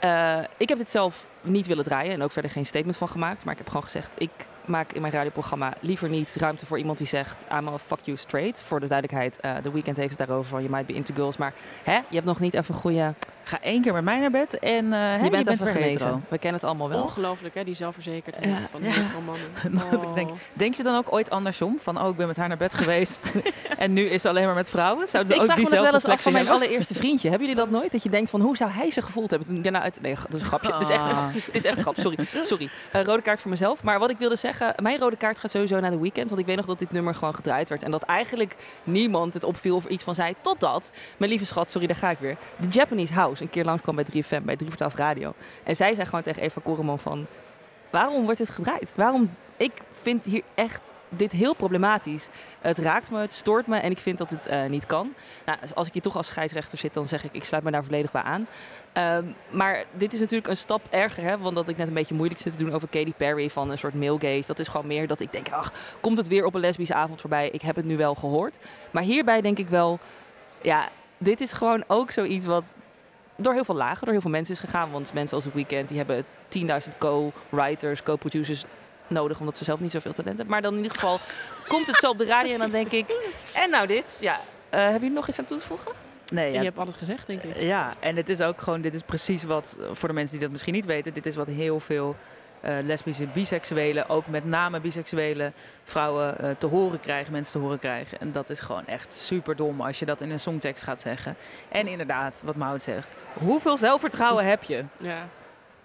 eh, 0.00 0.38
ik 0.56 0.68
heb 0.68 0.78
dit 0.78 0.90
zelf 0.90 1.26
niet 1.40 1.66
willen 1.66 1.84
draaien 1.84 2.12
en 2.12 2.22
ook 2.22 2.32
verder 2.32 2.50
geen 2.50 2.66
statement 2.66 2.96
van 2.96 3.08
gemaakt. 3.08 3.44
Maar 3.44 3.52
ik 3.52 3.58
heb 3.58 3.68
gewoon 3.68 3.82
gezegd, 3.82 4.10
ik 4.18 4.30
maak 4.70 4.92
in 4.92 5.00
mijn 5.00 5.12
radioprogramma 5.12 5.72
liever 5.80 6.08
niet 6.08 6.36
ruimte 6.38 6.66
voor 6.66 6.78
iemand 6.78 6.98
die 6.98 7.06
zegt... 7.06 7.42
I'm 7.52 7.68
a 7.68 7.78
fuck 7.86 7.98
you 8.02 8.16
straight. 8.16 8.62
Voor 8.66 8.80
de 8.80 8.86
duidelijkheid, 8.86 9.40
eh 9.40 9.56
The 9.56 9.72
Weeknd 9.72 9.96
heeft 9.96 10.18
het 10.18 10.26
daarover 10.26 10.50
van... 10.50 10.58
You 10.60 10.70
might 10.72 10.86
be 10.86 10.92
into 10.92 11.14
girls, 11.14 11.36
maar 11.36 11.52
hè, 11.82 11.94
je 11.94 12.02
hebt 12.14 12.26
nog 12.26 12.40
niet 12.40 12.54
even 12.54 12.74
goede... 12.74 13.14
Ga 13.44 13.58
één 13.62 13.82
keer 13.82 13.92
met 13.92 14.04
mij 14.04 14.18
naar 14.18 14.30
bed 14.30 14.58
en 14.58 14.92
eh, 14.92 14.98
hè, 15.00 15.24
je 15.24 15.30
bent 15.30 15.46
even 15.46 15.66
genezen. 15.66 15.90
hetero. 15.90 16.20
We 16.28 16.38
kennen 16.38 16.60
het 16.60 16.68
allemaal 16.68 16.88
wel. 16.88 17.02
Ongelooflijk, 17.02 17.54
hè? 17.54 17.64
Die 17.64 17.74
zelfverzekerdheid 17.74 18.46
Ja. 18.46 18.66
van 18.70 18.82
Ja. 18.82 18.90
hetero 18.90 19.20
mannen. 19.20 19.90
Dat 19.90 20.02
ik 20.02 20.14
denk, 20.14 20.30
denk 20.52 20.74
je 20.74 20.82
dan 20.82 20.96
ook 20.96 21.12
ooit 21.12 21.30
andersom? 21.30 21.78
Van, 21.80 22.02
oh, 22.02 22.08
ik 22.08 22.16
ben 22.16 22.26
met 22.26 22.36
haar 22.36 22.48
naar 22.48 22.56
bed 22.56 22.74
geweest 22.74 23.20
en 23.78 23.92
nu 23.92 24.02
is 24.04 24.22
ze 24.22 24.28
alleen 24.28 24.44
maar 24.44 24.54
met 24.54 24.70
vrouwen? 24.70 25.08
Zouden 25.08 25.32
ze 25.32 25.38
ik 25.42 25.48
ook 25.48 25.52
vraag 25.56 25.64
me 25.70 25.76
dat 25.76 25.82
wel 25.84 25.92
eens 25.94 26.04
af 26.04 26.22
van 26.22 26.32
mijn 26.32 26.48
allereerste 26.48 26.94
vriendje. 26.94 27.28
Hebben 27.28 27.48
jullie 27.48 27.62
dat 27.62 27.70
nooit? 27.72 27.92
Dat 27.92 28.02
je 28.02 28.10
denkt 28.10 28.30
van 28.30 28.40
hoe 28.40 28.56
zou 28.56 28.70
hij 28.70 28.90
zich 28.90 29.04
gevoeld 29.04 29.30
hebben 29.30 29.48
toen 29.48 29.56
ik 29.56 29.62
daarna 29.62 29.80
uit... 29.82 29.98
Nee, 30.02 30.14
dat 30.14 30.34
is 30.34 30.40
een 30.40 30.46
grapje. 30.46 30.72
Dit 30.72 30.80
is 30.80 30.88
echt, 30.88 31.04
Ah. 31.04 31.32
dit 31.34 31.48
is 31.54 31.64
echt 31.64 31.76
een 31.76 31.82
grap. 31.82 31.96
Sorry. 31.98 32.26
Sorry. 32.42 32.70
Eh, 32.92 33.02
rode 33.02 33.22
kaart 33.22 33.40
voor 33.40 33.50
mezelf. 33.50 33.82
Maar 33.82 33.98
wat 33.98 34.10
ik 34.10 34.18
wilde 34.18 34.36
zeggen, 34.36 34.59
mijn 34.82 34.98
rode 34.98 35.16
kaart 35.16 35.38
gaat 35.38 35.50
sowieso 35.50 35.80
naar 35.80 35.90
de 35.90 35.98
weekend. 35.98 36.28
Want 36.28 36.40
ik 36.40 36.46
weet 36.46 36.56
nog 36.56 36.66
dat 36.66 36.78
dit 36.78 36.92
nummer 36.92 37.14
gewoon 37.14 37.34
gedraaid 37.34 37.68
werd. 37.68 37.82
En 37.82 37.90
dat 37.90 38.02
eigenlijk 38.02 38.56
niemand 38.82 39.34
het 39.34 39.44
opviel 39.44 39.76
of 39.76 39.84
iets 39.84 40.04
van 40.04 40.14
zei. 40.14 40.34
Totdat, 40.40 40.92
mijn 41.16 41.30
lieve 41.30 41.46
schat, 41.46 41.70
sorry, 41.70 41.86
daar 41.86 41.96
ga 41.96 42.10
ik 42.10 42.18
weer. 42.18 42.36
De 42.56 42.68
Japanese 42.68 43.12
House 43.12 43.42
een 43.42 43.50
keer 43.50 43.64
langskwam 43.64 43.94
bij 43.94 44.04
3FM, 44.04 44.42
bij 44.42 44.56
3 44.56 44.68
voor 44.68 44.76
12 44.76 44.94
Radio. 44.94 45.34
En 45.62 45.76
zij 45.76 45.94
zei 45.94 46.06
gewoon 46.06 46.22
tegen 46.22 46.42
Eva 46.42 46.60
Koreman 46.64 46.98
van... 46.98 47.26
Waarom 47.90 48.24
wordt 48.24 48.38
dit 48.38 48.50
gedraaid? 48.50 48.92
Waarom? 48.96 49.34
Ik 49.56 49.72
vind 50.02 50.24
hier 50.24 50.42
echt 50.54 50.90
dit 51.08 51.32
heel 51.32 51.54
problematisch. 51.54 52.28
Het 52.60 52.78
raakt 52.78 53.10
me, 53.10 53.18
het 53.18 53.32
stoort 53.32 53.66
me 53.66 53.76
en 53.76 53.90
ik 53.90 53.98
vind 53.98 54.18
dat 54.18 54.30
het 54.30 54.46
eh, 54.46 54.64
niet 54.64 54.86
kan. 54.86 55.14
Nou, 55.46 55.58
als 55.74 55.86
ik 55.86 55.92
hier 55.92 56.02
toch 56.02 56.16
als 56.16 56.26
scheidsrechter 56.26 56.78
zit, 56.78 56.94
dan 56.94 57.04
zeg 57.04 57.24
ik, 57.24 57.32
ik 57.32 57.44
sluit 57.44 57.64
me 57.64 57.70
daar 57.70 57.84
volledig 57.84 58.10
bij 58.10 58.22
aan. 58.22 58.46
Ehm, 58.92 59.24
maar 59.50 59.84
dit 59.92 60.12
is 60.12 60.20
natuurlijk 60.20 60.48
een 60.48 60.56
stap 60.56 60.82
erger, 60.90 61.22
hè, 61.22 61.38
want 61.38 61.54
dat 61.54 61.68
ik 61.68 61.76
net 61.76 61.88
een 61.88 61.94
beetje 61.94 62.14
moeilijk 62.14 62.40
zit 62.40 62.52
te 62.52 62.58
doen 62.58 62.72
over 62.72 62.88
Katy 62.88 63.12
Perry 63.16 63.50
van 63.50 63.70
een 63.70 63.78
soort 63.78 63.94
male 63.94 64.18
gaze. 64.20 64.46
Dat 64.46 64.58
is 64.58 64.68
gewoon 64.68 64.86
meer 64.86 65.06
dat 65.06 65.20
ik 65.20 65.32
denk, 65.32 65.48
ach, 65.50 65.72
komt 66.00 66.18
het 66.18 66.28
weer 66.28 66.44
op 66.44 66.54
een 66.54 66.60
lesbische 66.60 66.94
avond 66.94 67.20
voorbij? 67.20 67.48
Ik 67.50 67.62
heb 67.62 67.76
het 67.76 67.84
nu 67.84 67.96
wel 67.96 68.14
gehoord. 68.14 68.56
Maar 68.90 69.02
hierbij 69.02 69.40
denk 69.40 69.58
ik 69.58 69.68
wel, 69.68 69.98
ja, 70.62 70.88
dit 71.18 71.40
is 71.40 71.52
gewoon 71.52 71.84
ook 71.86 72.10
zoiets 72.10 72.46
wat 72.46 72.74
door 73.36 73.52
heel 73.52 73.64
veel 73.64 73.74
lagen, 73.74 74.04
door 74.04 74.12
heel 74.12 74.20
veel 74.20 74.30
mensen 74.30 74.54
is 74.54 74.60
gegaan. 74.60 74.90
Want 74.90 75.12
mensen 75.12 75.36
als 75.36 75.44
The 75.44 75.50
Weeknd, 75.54 75.88
die 75.88 75.96
hebben 75.96 76.24
10.000 76.48 76.98
co-writers, 76.98 78.02
co-producers 78.02 78.64
nodig, 79.06 79.38
omdat 79.38 79.58
ze 79.58 79.64
zelf 79.64 79.80
niet 79.80 79.90
zoveel 79.90 80.12
talent 80.12 80.36
hebben. 80.36 80.54
Maar 80.54 80.62
dan 80.62 80.72
in 80.76 80.82
ieder 80.82 80.98
geval 80.98 81.18
komt 81.72 81.86
het 81.86 81.96
zo 81.96 82.10
op 82.10 82.18
de 82.18 82.26
radio 82.26 82.52
en 82.52 82.58
dan 82.58 82.70
denk 82.70 82.90
ik, 82.90 83.32
en 83.54 83.70
nou 83.70 83.86
dit, 83.86 84.18
ja. 84.20 84.36
Eh 84.70 84.80
hebben 84.80 85.00
jullie 85.00 85.14
nog 85.14 85.28
iets 85.28 85.38
aan 85.38 85.44
toe 85.44 85.58
te 85.58 85.64
voegen? 85.64 85.92
Nee, 86.30 86.46
En 86.46 86.52
ja, 86.52 86.58
je 86.58 86.64
hebt 86.64 86.78
alles 86.78 86.96
gezegd, 86.96 87.26
denk 87.26 87.42
ik. 87.42 87.56
Ja, 87.56 87.92
en 88.00 88.16
het 88.16 88.28
is 88.28 88.40
ook 88.40 88.60
gewoon, 88.60 88.80
dit 88.80 88.94
is 88.94 89.02
precies 89.02 89.44
wat, 89.44 89.78
voor 89.92 90.08
de 90.08 90.14
mensen 90.14 90.32
die 90.32 90.42
dat 90.42 90.50
misschien 90.50 90.74
niet 90.74 90.86
weten, 90.86 91.14
dit 91.14 91.26
is 91.26 91.36
wat 91.36 91.46
heel 91.46 91.80
veel 91.80 92.16
eh, 92.60 92.74
lesbische, 92.82 93.26
biseksuele, 93.26 94.08
ook 94.08 94.26
met 94.26 94.44
name 94.44 94.80
biseksuele 94.80 95.52
vrouwen 95.84 96.38
eh, 96.38 96.50
te 96.58 96.66
horen 96.66 97.00
krijgen, 97.00 97.32
mensen 97.32 97.52
te 97.52 97.58
horen 97.58 97.78
krijgen. 97.78 98.20
En 98.20 98.32
dat 98.32 98.50
is 98.50 98.60
gewoon 98.60 98.86
echt 98.86 99.14
super 99.14 99.56
dom 99.56 99.80
als 99.80 99.98
je 99.98 100.06
dat 100.06 100.20
in 100.20 100.30
een 100.30 100.40
songtekst 100.40 100.82
gaat 100.84 101.00
zeggen. 101.00 101.36
En 101.68 101.86
inderdaad, 101.86 102.42
wat 102.44 102.56
Maud 102.56 102.82
zegt, 102.82 103.10
hoeveel 103.32 103.76
zelfvertrouwen 103.76 104.44
heb 104.44 104.62
je? 104.62 104.84
Ja. 104.96 105.28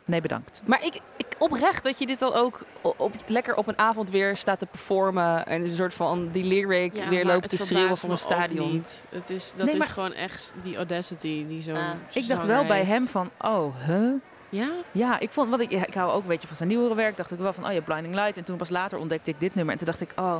Nee, 0.05 0.21
bedankt. 0.21 0.61
Maar 0.65 0.83
ik, 0.85 0.93
ik 1.17 1.25
oprecht 1.37 1.83
dat 1.83 1.99
je 1.99 2.05
dit 2.05 2.19
dan 2.19 2.33
ook 2.33 2.65
op, 2.81 3.13
lekker 3.27 3.55
op 3.55 3.67
een 3.67 3.77
avond 3.77 4.09
weer 4.09 4.37
staat 4.37 4.59
te 4.59 4.65
performen. 4.65 5.45
En 5.45 5.61
een 5.61 5.73
soort 5.75 5.93
van 5.93 6.29
die 6.31 6.43
lyric 6.43 6.95
Ja, 6.95 7.09
weer 7.09 7.25
loopt 7.25 7.49
te 7.49 7.57
schreeuwen 7.57 7.97
van 7.97 8.11
een 8.11 8.17
stadion. 8.17 8.71
niet. 8.71 9.05
Het 9.09 9.29
is, 9.29 9.53
dat 9.57 9.65
Nee, 9.65 9.75
is 9.75 9.87
gewoon 9.87 10.13
echt 10.13 10.53
die 10.61 10.75
audacity 10.75 11.47
die 11.47 11.61
zo'n 11.61 11.75
Ah. 11.75 11.89
Ik 12.13 12.27
dacht 12.27 12.45
wel 12.45 12.65
bij 12.65 12.83
hem 12.83 13.07
van, 13.07 13.29
oh, 13.41 13.75
huh? 13.85 14.11
Ja? 14.49 14.69
Ja, 14.91 15.19
ik 15.19 15.31
vond, 15.31 15.49
wat 15.49 15.59
ik, 15.59 15.71
ja, 15.71 15.85
ik 15.85 15.93
hou 15.93 16.11
ook 16.11 16.21
een 16.21 16.27
beetje 16.27 16.47
van 16.47 16.55
zijn 16.57 16.69
nieuwere 16.69 16.95
werk. 16.95 17.17
Dacht 17.17 17.31
ik 17.31 17.37
wel 17.39 17.53
van, 17.53 17.65
oh 17.65 17.73
ja, 17.73 17.81
Blinding 17.81 18.15
Light. 18.15 18.37
En 18.37 18.43
toen 18.43 18.57
pas 18.57 18.69
later 18.69 18.97
ontdekte 18.99 19.29
ik 19.31 19.39
dit 19.39 19.55
nummer. 19.55 19.73
En 19.73 19.79
toen 19.79 19.87
dacht 19.87 20.01
ik, 20.01 20.11
oh, 20.15 20.35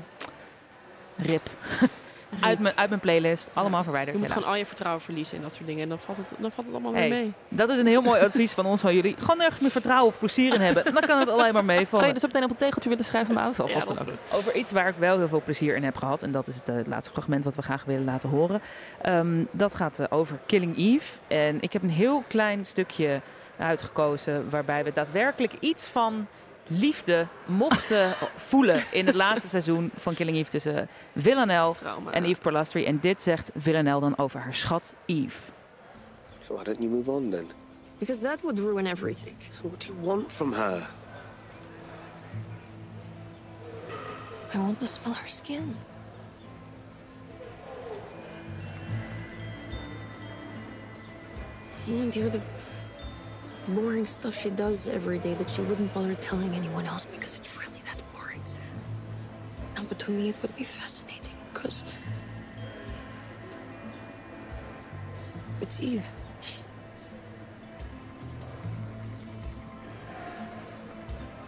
rip. 1.18 1.50
uit 2.40 2.60
mijn, 2.60 2.78
uit 2.78 2.90
mijn 2.90 3.02
playlist. 3.02 3.50
Allemaal 3.54 3.84
verwijderd. 3.84 4.16
Je 4.16 4.22
moet 4.22 4.30
helaas. 4.30 4.44
gewoon 4.44 4.54
al 4.54 4.64
je 4.64 4.66
vertrouwen 4.66 5.04
verliezen 5.04 5.38
in 5.38 5.44
dat 5.44 5.54
soort 5.54 5.68
dingen. 5.68 5.84
En 5.84 5.90
dan 5.90 6.00
valt 6.00 6.18
het, 6.18 6.34
dan 6.38 6.52
valt 6.52 6.68
het 6.68 6.76
allemaal 6.76 6.94
Hey, 6.94 7.10
weer 7.10 7.20
mee. 7.20 7.34
Dat 7.50 7.70
is 7.70 7.78
een 7.78 7.88
heel 7.88 8.02
mooi 8.02 8.22
advies 8.22 8.54
van 8.54 8.66
ons, 8.66 8.82
van 8.82 8.96
jullie. 8.96 9.16
Gewoon 9.20 9.38
nergens 9.38 9.60
meer 9.62 9.72
vertrouwen 9.72 10.14
of 10.14 10.20
plezier 10.20 10.54
in 10.54 10.62
hebben. 10.62 10.84
Dan 10.94 11.04
kan 11.08 11.20
het 11.20 11.30
alleen 11.30 11.54
maar 11.54 11.66
meevallen. 11.66 11.98
Zou 11.98 12.08
je 12.08 12.14
dus 12.14 12.24
op 12.24 12.30
meteen 12.30 12.44
op 12.44 12.50
een 12.50 12.56
tegeltje 12.56 12.90
willen 12.90 13.06
schrijven, 13.06 13.34
Maat? 13.34 13.56
Ja, 13.68 13.80
dat. 13.86 14.06
Over 14.32 14.56
iets 14.56 14.72
waar 14.72 14.88
ik 14.88 14.96
wel 14.98 15.18
heel 15.18 15.28
veel 15.28 15.42
plezier 15.44 15.76
in 15.76 15.84
heb 15.84 15.96
gehad. 15.98 16.24
En 16.24 16.32
dat 16.32 16.48
is 16.48 16.56
het 16.56 16.70
eh, 16.70 16.76
laatste 16.86 17.12
fragment 17.12 17.44
wat 17.44 17.56
we 17.56 17.62
graag 17.62 17.84
willen 17.84 18.06
laten 18.06 18.30
horen. 18.30 18.62
Ehm, 19.02 19.44
dat 19.52 19.74
gaat 19.74 20.00
eh, 20.00 20.06
over 20.10 20.40
Killing 20.46 20.78
Eve. 20.78 21.18
En 21.28 21.62
ik 21.62 21.74
heb 21.74 21.84
een 21.84 21.90
heel 21.90 22.24
klein 22.28 22.66
stukje 22.66 23.22
uitgekozen. 23.58 24.50
Waarbij 24.50 24.84
we 24.84 24.92
daadwerkelijk 24.94 25.54
iets 25.60 25.86
van 25.86 26.28
liefde 26.68 27.28
mochten 27.46 28.14
voelen 28.36 28.84
in 28.92 29.06
het 29.06 29.16
laatste 29.16 29.50
seizoen 29.50 29.92
van 29.96 30.14
Killing 30.14 30.38
Eve 30.38 30.50
tussen 30.50 30.90
Villanelle 31.16 31.76
en 32.12 32.24
Eve 32.24 32.42
Polastri. 32.42 32.86
En 32.86 33.00
dit 33.00 33.22
zegt 33.22 33.50
Villanelle 33.56 34.00
dan 34.00 34.18
over 34.18 34.40
haar 34.40 34.54
schat 34.54 34.94
Eve. 35.06 35.52
So 36.46 36.54
why 36.54 36.64
don't 36.64 36.78
you 36.78 36.90
move 36.90 37.12
on 37.12 37.30
then? 37.30 37.48
Because 37.98 38.22
that 38.22 38.42
would 38.42 38.60
ruin 38.60 38.86
everything. 38.86 39.36
So 39.52 39.68
what 39.68 39.80
do 39.80 39.94
you 39.94 40.08
want 40.08 40.32
from 40.32 40.54
her? 40.54 40.90
I 44.54 44.58
want 44.58 44.80
to 44.80 44.86
smell 44.86 45.14
her 45.14 45.28
skin. 45.28 45.76
I 51.88 51.92
want 51.92 52.14
to 52.14 52.20
hear 52.20 52.30
the 52.32 52.42
boring 53.68 54.06
stuff 54.06 54.40
she 54.42 54.50
does 54.50 54.88
every 54.88 55.20
day 55.20 55.34
that 55.34 55.50
she 55.50 55.62
wouldn't 55.62 55.94
bother 55.94 56.16
telling 56.16 56.54
anyone 56.54 56.86
else 56.86 57.06
because 57.06 57.36
it's 57.36 57.58
really 57.58 57.82
that 57.86 58.04
boring. 58.14 58.42
No, 59.76 59.84
but 59.88 59.98
to 60.00 60.12
me 60.12 60.30
it 60.30 60.38
would 60.42 60.56
be 60.56 60.64
fascinating 60.64 61.34
because 61.54 61.84
it's 65.62 65.82
Eve. 65.82 66.10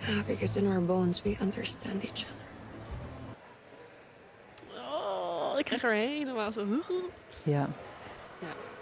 Ah, 0.09 0.23
because 0.27 0.57
in 0.57 0.67
our 0.67 0.81
bones 0.81 1.23
we 1.23 1.37
understand 1.41 2.03
each 2.03 2.25
other. 2.25 2.33
Oh, 4.79 5.59
ik 5.59 5.65
krijg 5.65 5.83
er 5.83 5.93
helemaal 5.93 6.51
zo... 6.51 6.65
Ja. 7.43 7.69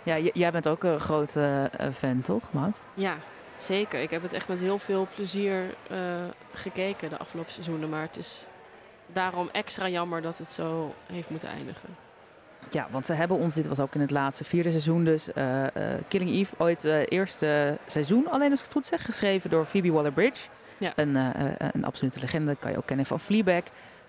Ja. 0.06 0.18
Jij 0.34 0.52
bent 0.52 0.68
ook 0.68 0.84
een 0.84 1.00
grote 1.00 1.70
eh, 1.78 1.88
fan, 1.94 2.22
toch, 2.22 2.44
Maat? 2.52 2.82
Ja, 2.94 3.16
zeker. 3.58 4.02
Ik 4.02 4.10
heb 4.10 4.22
het 4.22 4.34
echt 4.34 4.48
met 4.48 4.60
heel 4.60 4.80
veel 4.80 5.08
plezier 5.16 5.76
eh, 5.90 5.98
gekeken 6.54 7.10
de 7.10 7.18
afgelopen 7.18 7.52
seizoenen. 7.52 7.90
Maar 7.90 8.02
het 8.02 8.18
is 8.18 8.46
daarom 9.14 9.50
extra 9.52 9.90
jammer 9.90 10.22
dat 10.22 10.38
het 10.38 10.48
zo 10.48 10.94
heeft 11.06 11.30
moeten 11.30 11.50
eindigen. 11.50 11.90
Ja, 12.70 12.88
want 12.92 13.06
ze 13.06 13.14
hebben 13.14 13.38
ons, 13.38 13.56
dit 13.56 13.68
was 13.68 13.80
ook 13.80 13.96
in 13.96 14.02
het 14.02 14.12
laatste 14.12 14.44
vierde 14.44 14.70
seizoen 14.70 15.04
dus, 15.04 15.34
eh, 15.34 15.64
eh, 15.66 16.02
Killing 16.08 16.30
Eve, 16.30 16.56
ooit 16.58 16.84
eh 16.86 17.00
eerste 17.06 17.78
seizoen, 17.86 18.30
alleen 18.32 18.50
als 18.50 18.60
ik 18.60 18.66
het 18.66 18.74
goed 18.74 18.86
zeg, 18.86 19.06
geschreven 19.06 19.50
door 19.50 19.66
Phoebe 19.66 19.92
Waller-Bridge. 19.92 20.48
Ja. 20.78 20.94
Een, 20.96 21.16
eh, 21.16 21.52
eh, 21.52 21.68
een 21.72 21.86
absolute 21.86 22.20
legende, 22.20 22.56
kan 22.60 22.72
je 22.72 22.78
ook 22.78 22.86
kennen 22.86 23.06
van 23.06 23.20
Fleabag. 23.20 23.64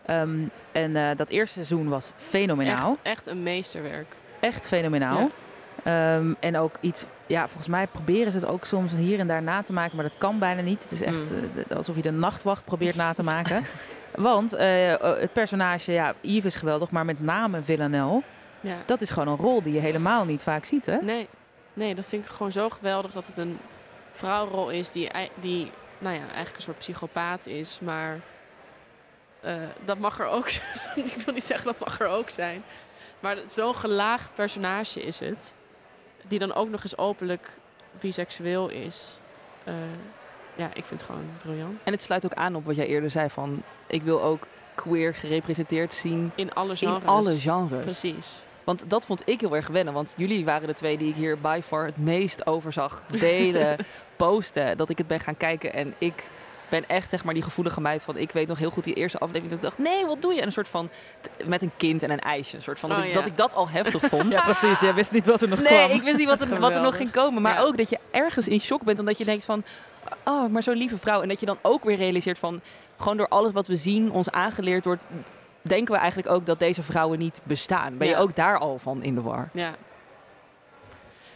Ehm, 0.07 0.39
en 0.73 0.97
eh, 0.97 1.17
dat 1.17 1.29
eerste 1.29 1.53
seizoen 1.53 1.89
was 1.89 2.13
fenomenaal. 2.17 2.91
Echt, 2.91 2.99
echt 3.03 3.27
een 3.27 3.43
meesterwerk. 3.43 4.17
Echt 4.41 4.67
fenomenaal. 4.67 5.31
Ehm, 5.87 6.33
en 6.41 6.59
ook 6.59 6.75
iets, 6.81 7.05
ja, 7.27 7.47
volgens 7.47 7.69
mij 7.69 7.87
proberen 7.87 8.33
ze 8.33 8.39
het 8.39 8.47
ook 8.49 8.65
soms 8.65 8.93
hier 8.93 9.19
en 9.19 9.27
daar 9.27 9.43
na 9.43 9.63
te 9.63 9.73
maken, 9.73 9.97
maar 9.97 10.05
dat 10.05 10.19
kan 10.19 10.39
bijna 10.39 10.61
niet. 10.61 10.83
Het 10.83 10.93
is 10.93 11.03
echt 11.03 11.31
Mm. 11.31 11.51
eh, 11.69 11.77
alsof 11.77 11.97
je 11.97 12.03
de 12.03 12.11
nachtwacht 12.11 12.65
probeert 12.65 12.95
na 12.97 13.13
te 13.13 13.23
maken. 13.35 13.65
Want 14.15 14.53
eh, 14.53 14.93
eh, 14.93 15.01
het 15.21 15.33
personage, 15.33 15.93
ja, 15.93 16.15
Yves 16.21 16.45
is 16.45 16.55
geweldig, 16.55 16.91
maar 16.91 17.05
met 17.05 17.21
name 17.21 17.63
Villanelle, 17.63 18.23
Ja. 18.61 18.77
dat 18.87 19.01
is 19.01 19.11
gewoon 19.11 19.29
een 19.29 19.37
rol 19.37 19.63
die 19.63 19.73
je 19.73 19.81
helemaal 19.81 20.25
niet 20.25 20.41
vaak 20.43 20.65
ziet, 20.65 20.87
hè? 20.87 20.97
Nee, 20.97 21.29
nee, 21.75 21.95
dat 21.95 22.09
vind 22.09 22.25
ik 22.25 22.31
gewoon 22.31 22.53
zo 22.53 22.69
geweldig 22.69 23.13
dat 23.13 23.27
het 23.27 23.37
een 23.39 23.59
vrouwenrol 24.13 24.71
is 24.71 24.93
die, 24.93 25.11
die 25.41 25.71
nou 25.99 26.15
ja, 26.15 26.21
eigenlijk 26.27 26.57
een 26.57 26.63
soort 26.63 26.79
psychopaat 26.79 27.47
is. 27.47 27.79
Maar 27.81 28.19
dat 29.85 29.99
mag 29.99 30.19
er 30.21 30.27
ook 30.27 30.49
zijn. 30.59 30.67
ik 31.07 31.15
wil 31.25 31.35
niet 31.35 31.45
zeggen 31.45 31.67
dat 31.67 31.79
mag 31.87 32.01
er 32.01 32.07
ook 32.09 32.31
zijn. 32.31 32.63
Maar 33.21 33.37
zo'n 33.47 33.75
gelaagd 33.75 34.35
personage 34.35 35.03
is 35.03 35.21
het. 35.21 35.55
Die 36.29 36.39
dan 36.39 36.55
ook 36.55 36.69
nog 36.69 36.83
eens 36.83 36.99
openlijk 36.99 37.59
biseksueel 38.01 38.69
is. 38.69 39.21
Eh, 39.65 39.75
ja, 40.55 40.67
ik 40.67 40.85
vind 40.85 41.01
het 41.01 41.03
gewoon 41.03 41.31
briljant. 41.43 41.85
En 41.85 41.93
het 41.93 42.03
sluit 42.03 42.25
ook 42.25 42.35
aan 42.35 42.55
op 42.55 42.65
wat 42.65 42.77
jij 42.77 42.87
eerder 42.87 43.11
zei 43.11 43.31
van... 43.31 43.63
ik 43.87 44.03
wil 44.03 44.23
ook 44.23 44.47
queer 44.75 45.15
gerepresenteerd 45.15 45.95
zien 45.95 46.33
In 46.35 46.53
alle 46.55 46.77
genres. 46.77 47.03
in 47.03 47.09
alle 47.09 47.35
genres. 47.35 47.85
Precies. 47.85 48.47
Want 48.65 48.91
dat 48.91 49.07
vond 49.07 49.23
ik 49.25 49.41
heel 49.41 49.57
erg 49.57 49.67
wennen. 49.67 49.95
Want 49.95 50.15
jullie 50.17 50.45
waren 50.45 50.67
de 50.69 50.75
twee 50.75 50.99
die 50.99 51.09
ik 51.09 51.15
hier 51.15 51.39
by 51.41 51.61
far 51.65 51.85
het 51.85 51.97
meest 51.97 52.47
over 52.47 52.73
zag 52.73 53.03
delen, 53.21 53.77
posten. 54.17 54.77
Dat 54.77 54.91
ik 54.91 54.99
het 54.99 55.07
ben 55.07 55.21
gaan 55.21 55.37
kijken 55.37 55.73
en 55.73 55.95
ik 55.99 56.25
ben 56.69 56.89
echt 56.89 57.11
zeg 57.11 57.25
maar 57.25 57.35
die 57.35 57.43
gevoelige 57.43 57.81
meid 57.81 58.03
van... 58.03 58.17
Ik 58.17 58.31
weet 58.33 58.49
nog 58.49 58.59
heel 58.59 58.71
goed 58.71 58.85
die 58.85 58.95
eerste 58.95 59.19
aflevering 59.19 59.51
dat 59.61 59.73
ik 59.73 59.77
dacht... 59.77 59.91
Nee, 59.91 60.07
wat 60.07 60.23
doe 60.23 60.35
je? 60.35 60.41
En 60.41 60.47
een 60.47 60.53
soort 60.53 60.69
van... 60.69 60.89
Met 61.45 61.63
een 61.63 61.71
kind 61.77 62.03
en 62.03 62.11
een 62.11 62.21
ijsje. 62.21 62.57
Een 62.57 62.63
soort 62.63 62.81
van... 62.81 62.89
dat, 62.89 62.99
Oh, 62.99 63.05
ik, 63.05 63.11
ja. 63.11 63.19
dat 63.19 63.27
ik 63.27 63.37
dat 63.37 63.55
al 63.55 63.69
heftig 63.69 64.03
vond. 64.11 64.33
Ja, 64.33 64.43
precies. 64.43 64.81
Jij 64.81 64.95
wist 64.95 65.13
niet 65.13 65.27
wat 65.27 65.43
er 65.43 65.49
nog 65.49 65.59
nee, 65.63 65.85
kwam. 65.85 65.91
ik 65.99 66.03
wist 66.03 66.19
niet 66.19 66.27
wat 66.27 66.41
er, 66.41 66.61
wat 66.61 66.73
er 66.73 66.81
nog 66.81 66.97
ging 66.97 67.11
komen. 67.11 67.43
Maar 67.43 67.55
Ja. 67.55 67.61
ook 67.61 67.77
dat 67.77 67.91
je 67.91 67.99
ergens 68.11 68.49
in 68.49 68.61
shock 68.61 68.83
bent. 68.83 68.99
Omdat 68.99 69.19
je 69.19 69.25
denkt 69.25 69.45
van... 69.45 69.65
Oh, 70.25 70.51
maar 70.51 70.63
zo'n 70.63 70.77
lieve 70.77 70.99
vrouw. 70.99 71.23
En 71.23 71.29
dat 71.29 71.41
je 71.41 71.47
dan 71.47 71.59
ook 71.63 71.85
weer 71.85 71.97
realiseert 71.97 72.39
van... 72.39 72.61
Gewoon 72.99 73.17
door 73.17 73.29
alles 73.29 73.53
wat 73.53 73.67
we 73.67 73.77
zien, 73.77 74.11
ons 74.11 74.31
aangeleerd 74.31 74.85
wordt... 74.85 75.05
Denken 75.63 75.95
we 75.95 76.01
eigenlijk 76.01 76.31
ook 76.31 76.47
dat 76.47 76.59
deze 76.59 76.83
vrouwen 76.83 77.19
niet 77.19 77.41
bestaan. 77.43 77.97
Ben 77.99 78.07
je 78.07 78.13
Ja. 78.13 78.19
ook 78.21 78.37
daar 78.37 78.59
al 78.59 78.79
van 78.79 79.03
in 79.03 79.15
de 79.15 79.21
war? 79.21 79.51
Ja. 79.53 79.75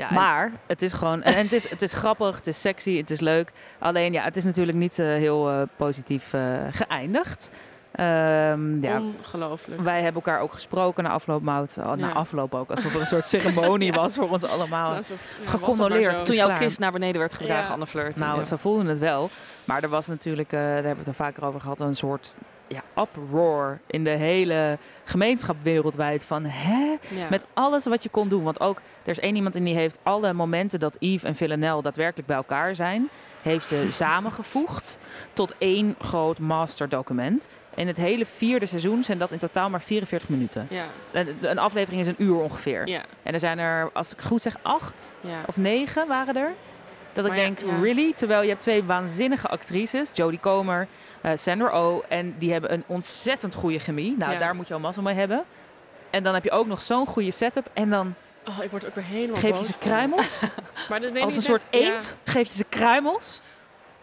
Ja, 0.01 0.09
en 0.09 0.14
Maar 0.14 0.52
het 0.66 0.82
is 0.82 0.93
gewoon, 0.93 1.22
en, 1.22 1.35
en 1.35 1.43
het, 1.43 1.52
is, 1.52 1.68
het 1.70 1.82
is 1.82 1.93
grappig, 1.93 2.36
het 2.36 2.47
is 2.47 2.60
sexy, 2.60 2.97
het 2.97 3.10
is 3.10 3.20
leuk. 3.20 3.52
Alleen 3.78 4.12
ja, 4.12 4.22
het 4.22 4.36
is 4.36 4.44
natuurlijk 4.44 4.78
niet 4.78 4.98
eh, 4.98 5.06
heel 5.06 5.51
eh, 5.51 5.62
positief 5.77 6.32
eh, 6.32 6.43
geëindigd. 6.70 7.51
Ehm, 7.93 8.82
ja, 8.82 9.01
Ongelooflijk. 9.01 9.81
wij 9.81 10.02
hebben 10.02 10.22
elkaar 10.22 10.40
ook 10.40 10.52
gesproken 10.52 11.05
na 11.05 11.10
afloop, 11.10 11.43
Mout. 11.43 11.77
Oh, 11.78 11.93
Na 11.93 12.06
Ja. 12.06 12.12
afloop 12.12 12.55
ook, 12.55 12.70
alsof 12.70 12.94
er 12.94 13.01
een 13.01 13.06
soort 13.16 13.27
ceremonie 13.27 13.93
was 13.93 14.14
voor 14.14 14.31
ons 14.31 14.44
allemaal. 14.44 14.90
Nou, 14.90 15.02
maar 15.09 15.48
Gecondoleerd. 15.48 16.24
toen 16.24 16.35
jouw 16.35 16.56
kist 16.59 16.78
naar 16.78 16.93
beneden 16.93 17.20
werd 17.20 17.35
gedragen, 17.35 17.66
Ja. 17.66 17.72
Anne 17.72 17.86
Flirt. 17.86 18.16
Nou, 18.16 18.39
Ja. 18.39 18.44
ze 18.44 18.59
voelden 18.59 18.86
het 18.86 18.98
wel. 18.98 19.31
Maar 19.64 19.82
er 19.82 19.89
was 19.89 20.06
natuurlijk, 20.06 20.52
eh, 20.52 20.59
daar 20.60 20.68
hebben 20.72 20.93
we 20.93 20.98
het 20.98 21.09
al 21.09 21.12
vaker 21.27 21.44
over 21.44 21.60
gehad, 21.60 21.81
een 21.81 21.94
soort 21.94 22.36
ja, 22.71 23.03
uproar 23.03 23.79
in 23.87 24.05
de 24.05 24.11
hele 24.11 24.79
gemeenschap 25.05 25.57
wereldwijd. 25.63 26.25
Van 26.25 26.45
hè? 26.45 26.97
Ja. 27.09 27.27
Met 27.31 27.47
alles 27.55 27.85
wat 27.85 28.03
je 28.03 28.09
kon 28.09 28.29
doen. 28.29 28.43
Want 28.43 28.61
ook, 28.61 28.81
er 29.03 29.11
is 29.11 29.21
één 29.21 29.35
iemand 29.37 29.55
en 29.57 29.65
die 29.65 29.75
heeft 29.75 29.99
alle 30.03 30.33
momenten 30.33 30.81
dat 30.81 30.97
Yves 31.01 31.23
en 31.25 31.37
Villanelle 31.37 31.83
daadwerkelijk 31.83 32.29
bij 32.29 32.37
elkaar 32.37 32.75
zijn, 32.75 33.09
heeft 33.43 33.67
ze 33.67 33.87
samengevoegd 34.05 34.99
tot 35.33 35.55
één 35.59 35.95
groot 36.01 36.39
masterdocument. 36.39 37.49
In 37.75 37.87
het 37.87 37.97
hele 37.97 38.27
vierde 38.27 38.67
seizoen 38.67 39.05
zijn 39.05 39.19
dat 39.19 39.33
in 39.33 39.39
totaal 39.39 39.71
maar 39.71 39.83
44 39.83 40.29
minuten. 40.29 40.67
Ja. 40.71 40.85
Een, 41.13 41.37
een 41.41 41.59
aflevering 41.59 42.01
is 42.01 42.07
een 42.07 42.15
uur 42.23 42.35
ongeveer. 42.37 42.89
Ja. 42.89 43.03
En 43.23 43.33
er 43.35 43.41
zijn 43.41 43.59
er, 43.59 43.91
als 43.93 44.13
ik 44.13 44.21
goed 44.21 44.43
zeg, 44.43 44.57
acht 44.63 45.15
Ja. 45.21 45.41
of 45.47 45.57
negen 45.57 46.07
waren 46.09 46.37
er. 46.37 46.53
Dat 47.13 47.27
Maar 47.29 47.37
ik 47.37 47.43
denk, 47.43 47.83
really? 47.83 48.13
Terwijl 48.17 48.43
je 48.43 48.49
hebt 48.49 48.61
twee 48.61 48.85
waanzinnige 48.85 49.49
actrices, 49.49 50.11
Jodie 50.15 50.41
Comer, 50.41 50.87
eh 51.21 51.33
Sandra 51.37 51.81
Oh, 51.89 52.05
en 52.09 52.35
die 52.39 52.53
hebben 52.53 52.73
een 52.73 52.85
ontzettend 52.87 53.55
goede 53.55 53.79
chemie. 53.79 54.17
Nou, 54.17 54.33
Ja. 54.33 54.39
daar 54.39 54.55
moet 54.55 54.69
je 54.69 54.75
al 54.75 54.81
mazzel 54.81 55.03
mee 55.03 55.15
hebben. 55.15 55.45
En 56.11 56.23
dan 56.23 56.35
heb 56.35 56.45
je 56.45 56.51
ook 56.51 56.67
nog 56.67 56.83
zo'n 56.83 57.07
goede 57.07 57.31
setup. 57.31 57.67
En 57.73 57.91
dan 57.91 58.15
Oh, 58.45 58.63
ik 58.63 58.71
word 58.71 58.87
ook 58.87 58.95
weer 58.95 59.05
helemaal 59.05 59.41
geef 59.41 59.59
je 59.59 59.65
ze 59.65 59.79
kruimels. 59.79 60.43
Maar 60.89 61.01
dat 61.01 61.11
weet 61.13 61.23
Als 61.23 61.37
een 61.37 61.43
soort 61.43 61.65
ja. 61.71 61.79
eend 61.79 62.17
geef 62.25 62.47
je 62.49 62.55
ze 62.55 62.65
kruimels. 62.69 63.41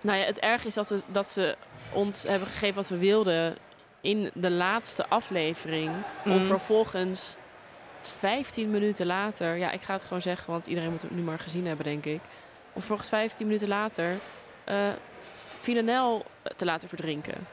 Nou 0.01 0.17
ja, 0.19 0.25
het 0.25 0.39
erg 0.39 0.65
is 0.65 0.73
dat, 0.73 0.87
ze- 0.87 1.01
dat 1.07 1.29
ze 1.29 1.55
ons 1.91 2.23
hebben 2.23 2.47
gegeven 2.47 2.75
wat 2.75 2.87
we 2.87 2.97
wilden 2.97 3.57
in 4.01 4.31
de 4.33 4.51
laatste 4.51 5.07
aflevering. 5.07 5.91
Om 6.25 6.31
Mm. 6.31 6.43
vervolgens 6.43 7.35
15 8.01 8.71
minuten 8.71 9.05
later, 9.05 9.55
ja, 9.55 9.71
ik 9.71 9.81
ga 9.81 9.93
het 9.93 10.03
gewoon 10.03 10.21
zeggen, 10.21 10.51
want 10.51 10.67
iedereen 10.67 10.91
moet 10.91 11.01
het 11.01 11.11
nu 11.15 11.21
maar 11.21 11.39
gezien 11.39 11.67
hebben, 11.67 11.85
denk 11.85 12.05
ik. 12.05 12.19
Om 12.73 12.81
vervolgens 12.81 13.09
15 13.09 13.45
minuten 13.45 13.67
later 13.67 14.17
Villanelle 15.59 16.21
te 16.55 16.65
laten 16.65 16.89
verdrinken. 16.89 17.47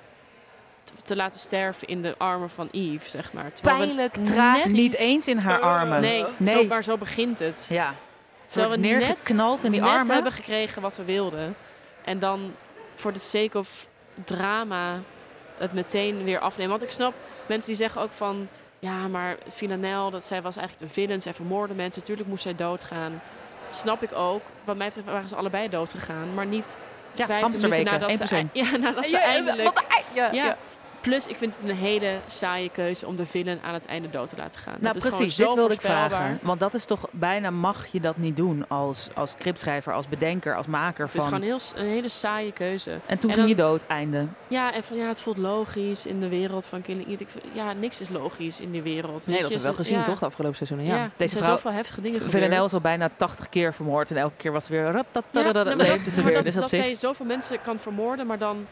Te, 0.84 0.92
te 1.02 1.16
laten 1.16 1.38
sterven 1.40 1.88
in 1.88 2.02
de 2.02 2.14
armen 2.18 2.50
van 2.50 2.68
Eve, 2.72 3.10
zeg 3.10 3.32
maar. 3.32 3.52
Terwijl 3.52 3.78
Pijnlijk, 3.78 4.14
tragisch. 4.14 4.72
Niet 4.72 4.96
eens 4.96 5.28
in 5.28 5.38
haar 5.38 5.60
armen. 5.60 6.00
Nee, 6.00 6.24
Nee. 6.36 6.54
Zo, 6.54 6.64
maar 6.64 6.84
zo 6.84 6.98
begint 6.98 7.38
het. 7.38 7.66
Ja. 7.70 7.94
Ze 8.46 8.52
Terwijl 8.60 8.70
we 8.80 8.86
net, 8.88 8.98
neergeknald 8.98 9.64
in 9.64 9.70
die 9.72 9.80
net 9.80 9.90
armen. 9.90 10.14
hebben 10.14 10.32
gekregen 10.32 10.82
wat 10.82 10.96
we 10.96 11.04
wilden. 11.04 11.56
En 12.04 12.18
dan 12.18 12.54
voor 12.94 13.12
de 13.12 13.18
sake 13.18 13.58
of 13.58 13.86
drama 14.24 15.00
het 15.58 15.72
meteen 15.72 16.24
weer 16.24 16.38
afnemen. 16.38 16.70
Want 16.70 16.82
ik 16.82 16.90
snap 16.90 17.14
mensen 17.46 17.70
die 17.70 17.80
zeggen 17.80 18.00
ook 18.00 18.12
van... 18.12 18.48
Ja, 18.78 19.08
maar 19.08 19.36
Villanelle, 19.48 20.10
dat 20.10 20.24
zij 20.24 20.42
was 20.42 20.56
eigenlijk 20.56 20.88
de 20.88 21.00
villain. 21.00 21.22
Zij 21.22 21.34
vermoordde 21.34 21.74
mensen. 21.74 22.00
Natuurlijk 22.00 22.28
moest 22.28 22.42
zij 22.42 22.54
doodgaan. 22.54 23.22
Snap 23.68 24.02
ik 24.02 24.12
ook. 24.14 24.42
Wat 24.64 24.76
mij 24.76 24.86
betreft 24.86 25.06
waren 25.08 25.28
ze 25.28 25.36
allebei 25.36 25.68
doodgegaan. 25.68 26.34
Maar 26.34 26.46
niet 26.46 26.78
Ja, 27.14 27.26
15 27.26 27.60
minuten 27.60 27.84
nadat 27.84 28.28
ze, 28.28 28.46
ja, 28.52 28.76
nadat 28.76 29.06
ze 29.06 29.18
eindelijk... 29.18 29.74
wat 29.74 29.84
ja. 30.32 30.56
Plus, 31.04 31.26
ik 31.26 31.36
vind 31.36 31.56
het 31.60 31.68
een 31.70 31.76
hele 31.76 32.18
saaie 32.26 32.70
keuze 32.70 33.06
om 33.06 33.16
de 33.16 33.26
villain 33.26 33.58
aan 33.62 33.74
het 33.74 33.86
einde 33.86 34.10
dood 34.10 34.28
te 34.28 34.36
laten 34.36 34.60
gaan. 34.60 34.76
Nou, 34.80 34.94
dat 34.94 34.94
is 34.96 35.02
precies, 35.02 35.36
gewoon 35.36 35.48
dit 35.48 35.50
zo 35.50 35.54
wilde 35.56 35.74
ik 35.74 35.80
vragen. 35.80 36.38
Want 36.42 36.60
dat 36.60 36.74
is 36.74 36.84
toch 36.84 37.06
bijna 37.10 37.50
mag 37.50 37.86
je 37.90 38.00
dat 38.00 38.16
niet 38.16 38.36
doen 38.36 38.64
als, 38.68 39.08
als 39.14 39.30
scriptschrijver, 39.30 39.92
als 39.92 40.08
bedenker, 40.08 40.56
als 40.56 40.66
maker 40.66 41.04
Het 41.04 41.14
is 41.14 41.20
van. 41.22 41.32
gewoon 41.32 41.46
heel, 41.46 41.58
een 41.74 41.86
hele 41.88 42.08
saaie 42.08 42.52
keuze. 42.52 42.98
En 43.06 43.18
toen 43.18 43.30
En 43.30 43.36
ging 43.36 43.48
je 43.48 43.54
dood, 43.54 43.86
einde. 43.86 44.26
Ja, 44.48 44.72
en 44.72 44.84
van 44.84 44.96
ja, 44.96 45.06
het 45.08 45.22
voelt 45.22 45.36
logisch 45.36 46.06
in 46.06 46.20
de 46.20 46.28
wereld 46.28 46.66
van 46.66 46.82
Killing 46.82 47.08
Eve. 47.08 47.38
Ja, 47.52 47.72
niks 47.72 48.00
is 48.00 48.08
logisch 48.08 48.60
in 48.60 48.70
die 48.70 48.82
wereld. 48.82 49.26
Nee, 49.26 49.34
dat 49.40 49.50
hebben 49.50 49.58
we 49.58 49.64
wel 49.64 49.74
gezien, 49.74 49.96
ja. 49.98 50.02
toch, 50.04 50.18
de 50.18 50.24
afgelopen 50.26 50.56
seizoenen? 50.56 50.86
Ja, 50.86 50.94
Ja. 50.96 51.02
er 51.02 51.10
Deze 51.16 51.30
zijn 51.32 51.44
vrouw- 51.44 51.56
zoveel 51.56 51.72
heftige 51.72 52.00
dingen 52.00 52.18
Villanelle 52.20 52.44
gebeurd. 52.52 52.66
is 52.68 52.74
al 52.74 52.80
bijna 52.80 53.10
80 53.16 53.48
keer 53.48 53.74
vermoord 53.74 54.10
en 54.10 54.16
elke 54.16 54.36
keer 54.36 54.52
was 54.52 54.62
het 54.62 54.72
weer 54.72 54.80
Ja, 54.84 54.92
nee, 54.92 55.02
maar 55.44 55.52
dat, 55.52 55.64
maar 55.64 55.76
weer. 56.24 56.34
dat, 56.34 56.44
Dus 56.44 56.54
dat 56.54 56.70
zij 56.70 56.94
zoveel 56.94 57.26
mensen 57.26 57.60
kan 57.62 57.78
vermoorden, 57.78 58.26
maar 58.26 58.38
dan 58.38 58.66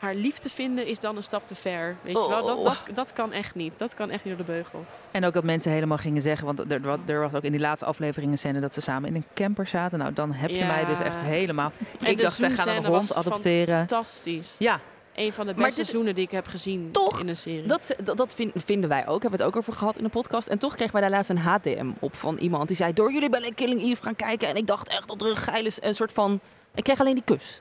haar 0.00 0.14
liefde 0.14 0.48
vinden 0.50 0.86
is 0.86 0.98
dan 0.98 1.16
een 1.16 1.22
stap 1.22 1.46
te 1.46 1.54
ver. 1.54 1.96
Weet 2.02 2.16
je 2.16 2.28
wel? 2.28 2.46
Dat, 2.46 2.56
Oh. 2.58 2.64
dat, 2.64 2.84
dat 2.94 3.12
kan 3.12 3.32
echt 3.32 3.54
niet. 3.54 3.72
Dat 3.76 3.94
kan 3.94 4.10
echt 4.10 4.24
niet 4.24 4.36
door 4.36 4.46
de 4.46 4.52
beugel. 4.52 4.84
En 5.10 5.24
ook 5.24 5.32
dat 5.34 5.44
mensen 5.44 5.72
helemaal 5.72 5.98
gingen 5.98 6.22
zeggen, 6.22 6.46
want 6.46 6.70
er, 6.72 7.00
er 7.06 7.20
was 7.20 7.34
ook 7.34 7.42
in 7.42 7.52
die 7.52 7.60
laatste 7.60 7.86
aflevering 7.86 8.32
een 8.32 8.38
scène 8.38 8.60
dat 8.60 8.74
ze 8.74 8.80
samen 8.80 9.08
in 9.08 9.14
een 9.14 9.24
camper 9.34 9.66
zaten. 9.66 9.98
Nou, 9.98 10.12
dan 10.12 10.32
heb 10.32 10.50
je 10.50 10.56
Ja. 10.56 10.66
mij 10.66 10.84
dus 10.84 10.98
echt 11.00 11.20
helemaal... 11.20 11.72
En 12.00 12.06
ik 12.06 12.16
de 12.16 12.22
dacht, 12.22 12.34
zij 12.34 12.50
gaan 12.50 12.68
een 12.76 12.84
hond 12.86 13.14
adopteren. 13.14 13.76
Fantastisch. 13.76 14.56
Ja. 14.58 14.80
Een 15.14 15.32
van 15.32 15.46
de 15.46 15.54
beste 15.54 15.72
seizoenen 15.74 16.14
die 16.14 16.24
ik 16.24 16.30
heb 16.30 16.46
gezien 16.46 16.90
Toch, 16.92 17.20
in 17.20 17.28
een 17.28 17.36
serie. 17.36 17.66
Dat, 17.66 17.96
dat, 18.04 18.16
dat 18.16 18.34
vin- 18.34 18.52
vinden 18.54 18.88
wij 18.88 19.00
ook. 19.06 19.22
Hebben 19.22 19.30
we 19.38 19.44
het 19.44 19.54
ook 19.54 19.56
over 19.56 19.72
gehad 19.72 19.96
in 19.96 20.02
de 20.04 20.08
podcast. 20.10 20.48
En 20.48 20.58
toch 20.58 20.74
kregen 20.74 20.92
wij 20.92 21.00
daar 21.02 21.10
laatst 21.10 21.30
een 21.30 21.38
HDM 21.38 21.90
op 21.98 22.14
van 22.16 22.36
iemand 22.38 22.68
die 22.68 22.76
zei... 22.76 22.92
Door 22.92 23.12
jullie 23.12 23.28
ben 23.30 23.44
ik 23.46 23.56
Killing 23.56 23.82
Eve 23.82 24.02
gaan 24.02 24.16
kijken. 24.16 24.48
En 24.48 24.54
ik 24.56 24.66
dacht 24.66 24.88
echt 24.88 25.08
dat 25.08 25.22
er 25.22 25.30
een 25.30 25.36
geil 25.36 25.64
is. 25.66 25.82
Een 25.82 25.94
soort 25.94 26.12
van... 26.12 26.40
Ik 26.74 26.84
kreeg 26.84 27.00
alleen 27.00 27.14
die 27.14 27.24
kus. 27.24 27.60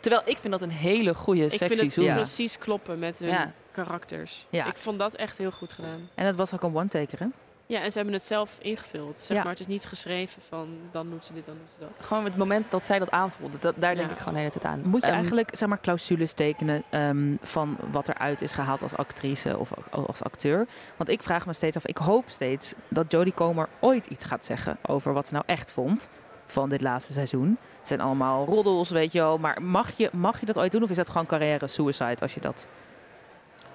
Terwijl 0.00 0.22
ik 0.24 0.36
vind 0.38 0.52
dat 0.52 0.62
een 0.62 0.70
hele 0.70 1.14
goede 1.14 1.44
ik 1.44 1.50
sexy 1.50 1.66
vind 1.66 1.80
het 1.80 1.92
zoen. 1.92 2.12
precies 2.14 2.58
kloppen 2.58 2.98
met 2.98 3.18
hun 3.18 3.28
Ja. 3.28 3.52
karakters. 3.72 4.46
Ja. 4.50 4.64
Ik 4.66 4.76
vond 4.76 4.98
dat 4.98 5.14
echt 5.14 5.38
heel 5.38 5.50
goed 5.50 5.72
gedaan. 5.72 6.08
En 6.14 6.24
dat 6.24 6.34
was 6.36 6.54
ook 6.54 6.62
een 6.62 6.76
one-taker, 6.76 7.18
hè? 7.18 7.26
Ja, 7.66 7.80
en 7.82 7.90
ze 7.90 7.96
hebben 7.96 8.14
het 8.14 8.24
zelf 8.24 8.58
ingevuld. 8.60 9.18
Zeg 9.18 9.36
Ja. 9.36 9.42
maar, 9.42 9.52
het 9.52 9.60
is 9.60 9.66
niet 9.66 9.86
geschreven 9.86 10.42
van 10.42 10.68
dan 10.90 11.10
doet 11.10 11.24
ze 11.24 11.32
dit, 11.32 11.46
dan 11.46 11.56
doet 11.60 11.70
ze 11.70 11.78
dat. 11.78 12.06
Gewoon 12.06 12.24
het 12.24 12.36
moment 12.36 12.70
dat 12.70 12.84
zij 12.84 12.98
dat 12.98 13.10
aanvoelde. 13.10 13.58
Dat, 13.58 13.74
daar 13.78 13.94
denk 13.94 14.06
Ja. 14.06 14.12
ik 14.12 14.18
gewoon 14.18 14.34
de 14.34 14.38
hele 14.40 14.50
tijd 14.52 14.64
aan. 14.64 14.80
Moet 14.84 15.00
je 15.00 15.06
Ehm, 15.06 15.16
eigenlijk 15.16 15.50
zeg 15.56 15.68
maar, 15.68 15.80
clausules 15.80 16.32
tekenen 16.32 16.82
ehm, 16.90 17.34
van 17.42 17.76
wat 17.90 18.08
eruit 18.08 18.42
is 18.42 18.52
gehaald 18.52 18.82
als 18.82 18.96
actrice 18.96 19.58
of 19.58 19.70
als 19.90 20.22
acteur? 20.22 20.66
Want 20.96 21.10
ik 21.10 21.22
vraag 21.22 21.46
me 21.46 21.52
steeds 21.52 21.76
af, 21.76 21.86
ik 21.86 21.96
hoop 21.96 22.24
steeds 22.28 22.74
dat 22.88 23.12
Jodie 23.12 23.34
Comer 23.34 23.68
ooit 23.80 24.06
iets 24.06 24.24
gaat 24.24 24.44
zeggen 24.44 24.78
over 24.86 25.12
wat 25.12 25.26
ze 25.26 25.32
nou 25.32 25.44
echt 25.46 25.70
vond 25.70 26.08
van 26.52 26.68
dit 26.68 26.80
laatste 26.80 27.12
seizoen. 27.12 27.58
Het 27.78 27.88
zijn 27.88 28.00
allemaal 28.00 28.44
roddels, 28.44 28.90
weet 28.90 29.12
je 29.12 29.18
wel. 29.18 29.38
Maar 29.38 29.62
mag 29.62 29.90
je, 29.96 30.10
mag 30.12 30.40
je 30.40 30.46
dat 30.46 30.58
ooit 30.58 30.72
doen 30.72 30.82
of 30.82 30.90
is 30.90 30.96
dat 30.96 31.10
gewoon 31.10 31.26
carrière 31.26 31.66
suicide 31.66 32.20
als 32.20 32.34
je 32.34 32.40
dat... 32.40 32.68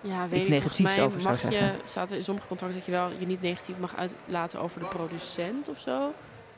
Ja, 0.02 0.28
weet 0.28 0.40
Iets 0.40 0.48
negatiefs 0.48 1.00
over 1.00 1.22
zou 1.22 1.34
mag 1.34 1.42
je, 1.42 1.52
zeggen. 1.52 1.80
staat 1.84 2.12
er 2.12 2.18
in 2.18 2.24
sommige 2.24 2.48
contracten 2.48 2.78
dat 2.78 2.88
je 2.88 2.92
wel 2.92 3.10
je 3.20 3.26
niet 3.26 3.42
negatief 3.42 3.78
mag 3.78 3.96
uitlaten 3.96 4.60
over 4.60 4.80
de 4.80 4.86
producent 4.86 5.70
of 5.70 5.80
zo. 5.80 6.14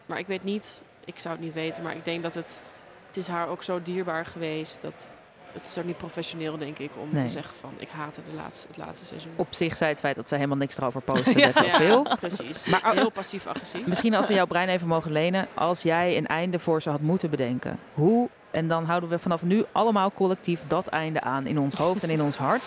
Maar 0.06 0.20
ik 0.20 0.28
weet 0.28 0.44
niet, 0.44 0.84
ik 1.06 1.20
zou 1.20 1.36
het 1.36 1.44
niet 1.44 1.54
weten, 1.54 1.84
maar 1.84 1.96
ik 1.96 2.06
denk 2.06 2.24
dat 2.24 2.34
het, 2.34 2.62
het 3.08 3.18
is 3.18 3.28
haar 3.28 3.48
ook 3.48 3.64
zo 3.64 3.82
dierbaar 3.82 4.26
geweest 4.26 4.82
dat 4.82 5.12
het 5.58 5.68
is 5.68 5.78
ook 5.78 5.86
niet 5.86 5.98
professioneel 5.98 6.58
denk 6.58 6.78
ik 6.80 6.90
om 7.02 7.08
Nee. 7.12 7.22
te 7.22 7.28
zeggen 7.30 7.56
van 7.60 7.70
ik 7.78 7.88
haatte 7.90 8.22
de 8.30 8.36
laatste, 8.36 8.68
het 8.68 8.78
laatste 8.78 9.06
seizoen. 9.06 9.32
Op 9.36 9.48
zich 9.50 9.76
zei 9.76 9.90
het 9.90 10.00
feit 10.00 10.16
dat 10.16 10.28
ze 10.28 10.36
helemaal 10.36 10.58
niks 10.58 10.78
erover 10.78 11.02
posten 11.02 11.38
Ja. 11.40 11.46
best 11.46 11.60
wel 11.60 11.68
Ja, 11.68 11.76
veel. 11.78 12.04
precies. 12.20 12.68
Maar 12.68 12.94
Heel 12.94 13.12
passief-agressief. 13.12 13.86
Misschien 13.88 14.14
als 14.16 14.28
we 14.28 14.34
jouw 14.34 14.46
brein 14.46 14.70
even 14.70 14.88
mogen 14.88 15.12
lenen. 15.12 15.48
Als 15.54 15.82
jij 15.82 16.18
een 16.18 16.28
einde 16.28 16.60
voor 16.60 16.82
ze 16.82 16.90
had 16.90 17.02
moeten 17.02 17.30
bedenken. 17.30 17.80
Hoe, 17.94 18.30
en 18.52 18.68
dan 18.68 18.86
houden 18.86 19.10
we 19.10 19.20
vanaf 19.20 19.42
nu 19.42 19.64
allemaal 19.72 20.12
collectief 20.12 20.62
dat 20.68 20.88
einde 20.88 21.22
aan 21.22 21.48
in 21.48 21.60
ons 21.60 21.74
hoofd 21.74 22.04
en 22.04 22.10
in 22.10 22.22
ons 22.22 22.36
hart. 22.38 22.64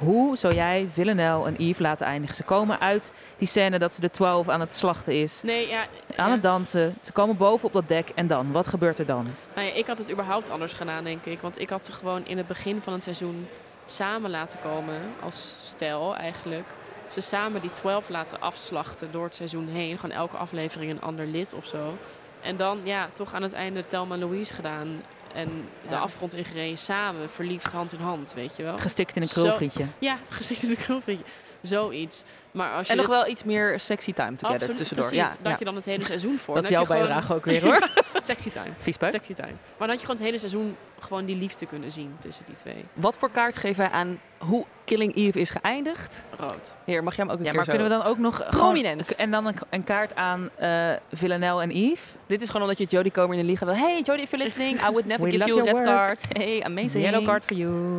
Hoe 0.00 0.36
zou 0.36 0.54
jij 0.54 0.88
Villanelle 0.90 1.46
en 1.46 1.54
Yves 1.58 1.78
laten 1.78 2.06
eindigen? 2.06 2.36
Ze 2.36 2.42
komen 2.42 2.80
uit 2.80 3.12
die 3.38 3.48
scène 3.48 3.78
dat 3.78 3.94
ze 3.94 4.00
de 4.00 4.10
12 4.10 4.48
aan 4.48 4.60
het 4.60 4.72
slachten 4.72 5.20
is. 5.22 5.42
Nee, 5.42 5.68
ja, 5.68 5.80
Aan 6.16 6.26
ja. 6.26 6.32
het 6.32 6.42
dansen. 6.42 6.96
Ze 7.00 7.12
komen 7.12 7.36
boven 7.36 7.66
op 7.66 7.72
dat 7.72 7.88
dek. 7.88 8.08
En 8.14 8.26
dan? 8.26 8.52
Wat 8.52 8.66
gebeurt 8.66 8.98
er 8.98 9.06
dan? 9.06 9.26
Nou 9.54 9.66
ja, 9.66 9.72
ik 9.72 9.86
had 9.86 9.98
het 9.98 10.10
überhaupt 10.10 10.50
anders 10.50 10.72
gedaan, 10.72 11.04
denk 11.04 11.24
ik. 11.24 11.40
Want 11.40 11.60
ik 11.60 11.70
had 11.70 11.84
ze 11.84 11.92
gewoon 11.92 12.26
in 12.26 12.36
het 12.36 12.46
begin 12.46 12.82
van 12.82 12.92
het 12.92 13.02
seizoen 13.02 13.48
samen 13.84 14.30
laten 14.30 14.58
komen. 14.58 15.00
Als 15.22 15.54
stel 15.58 16.16
eigenlijk. 16.16 16.66
Ze 17.06 17.20
samen 17.20 17.60
die 17.60 17.72
12 17.72 18.08
laten 18.08 18.40
afslachten 18.40 19.12
door 19.12 19.24
het 19.24 19.36
seizoen 19.36 19.68
heen. 19.68 19.98
Gewoon 19.98 20.16
elke 20.16 20.36
aflevering 20.36 20.90
een 20.90 21.00
ander 21.00 21.26
lid 21.26 21.54
of 21.54 21.66
zo. 21.66 21.96
En 22.40 22.56
dan 22.56 22.80
ja, 22.84 23.08
toch 23.12 23.34
aan 23.34 23.42
het 23.42 23.52
einde 23.52 23.86
Telma 23.86 24.16
Louise 24.16 24.54
gedaan. 24.54 25.02
En 25.34 25.48
de 25.82 25.90
Ja. 25.90 25.98
afgrond 25.98 26.34
ingereden 26.34 26.78
samen, 26.78 27.30
verliefd 27.30 27.72
hand 27.72 27.92
in 27.92 28.00
hand, 28.00 28.32
weet 28.34 28.56
je 28.56 28.62
wel. 28.62 28.78
Gestikt 28.78 29.16
in 29.16 29.22
een 29.22 29.28
Zo- 29.28 29.40
krulvrietje. 29.42 29.84
Ja, 29.98 30.18
gestikt 30.28 30.62
in 30.62 30.70
een 30.70 30.76
krulvrietje. 30.76 31.24
Zoiets. 31.60 32.24
Maar 32.52 32.72
als 32.74 32.86
je 32.86 32.92
en 32.92 32.98
nog 32.98 33.06
dit- 33.06 33.14
wel 33.16 33.26
iets 33.26 33.44
meer 33.44 33.80
sexy 33.80 34.12
time 34.12 34.30
together 34.36 34.52
Absoluut, 34.54 34.76
tussendoor. 34.76 35.06
precies. 35.08 35.26
Ja, 35.28 35.34
dat 35.42 35.52
ja. 35.52 35.56
je 35.58 35.64
dan 35.64 35.74
het 35.74 35.84
hele 35.84 36.04
seizoen 36.04 36.38
voor. 36.38 36.54
Dat 36.54 36.64
is 36.64 36.70
jouw 36.70 36.84
gewoon- 36.84 37.00
bijdrage 37.00 37.34
ook 37.34 37.44
weer, 37.44 37.62
hoor. 37.64 37.88
Sexy 38.22 38.50
time. 38.50 38.70
Viespeuk. 38.78 39.10
Sexy 39.10 39.32
time. 39.34 39.48
Maar 39.52 39.78
dan 39.78 39.88
had 39.88 39.96
je 40.00 40.04
gewoon 40.06 40.16
het 40.16 40.24
hele 40.24 40.38
seizoen 40.38 40.76
gewoon 40.98 41.24
die 41.24 41.36
liefde 41.36 41.66
kunnen 41.66 41.90
zien 41.90 42.16
tussen 42.18 42.44
die 42.46 42.56
twee. 42.56 42.84
Wat 42.92 43.16
voor 43.16 43.30
kaart 43.30 43.56
geven 43.56 43.76
wij 43.82 43.90
aan 43.92 44.20
hoe 44.38 44.64
Killing 44.84 45.14
Eve 45.16 45.40
is 45.40 45.50
geëindigd? 45.50 46.24
Rood. 46.36 46.74
Hier, 46.84 47.02
mag 47.04 47.16
jij 47.16 47.24
hem 47.24 47.32
ook 47.32 47.38
een 47.38 47.44
Ja, 47.44 47.50
keer 47.50 47.56
maar 47.58 47.64
zo- 47.64 47.72
kunnen 47.78 47.90
we 47.98 48.02
dan 48.02 48.12
ook 48.12 48.18
nog... 48.18 48.36
gewoon- 48.36 48.50
Prominent. 48.50 49.14
en 49.14 49.30
dan 49.30 49.46
een, 49.46 49.54
een 49.70 49.84
kaart 49.84 50.14
aan 50.14 50.50
eh 50.56 50.90
Villanelle 51.12 51.62
en 51.62 51.70
Yves? 51.70 52.00
Dit 52.26 52.42
is 52.42 52.46
gewoon 52.46 52.62
omdat 52.62 52.78
je 52.78 52.84
Jodie 52.96 53.12
Comer 53.12 53.32
in 53.38 53.40
de 53.40 53.50
liga 53.50 53.64
wil. 53.66 53.74
Hey 53.76 54.00
Jodie, 54.02 54.22
if 54.22 54.30
you're 54.30 54.44
listening, 54.44 54.78
I 54.80 54.90
would 54.90 55.06
never 55.06 55.24
We 55.24 55.30
give 55.30 55.44
you 55.46 55.60
a 55.60 55.64
red 55.64 55.72
work. 55.72 55.84
card. 55.84 56.24
Hey, 56.32 56.62
amazing. 56.62 57.04
Yellow 57.04 57.24
card 57.24 57.44
for 57.44 57.56
you. 57.56 57.96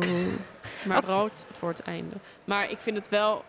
Maar 0.86 1.04
rood 1.04 1.46
voor 1.58 1.68
het 1.68 1.80
einde. 1.82 2.16
Maar 2.44 2.70
ik 2.70 2.78
vind 2.78 2.96
het 2.96 3.08
wel... 3.08 3.44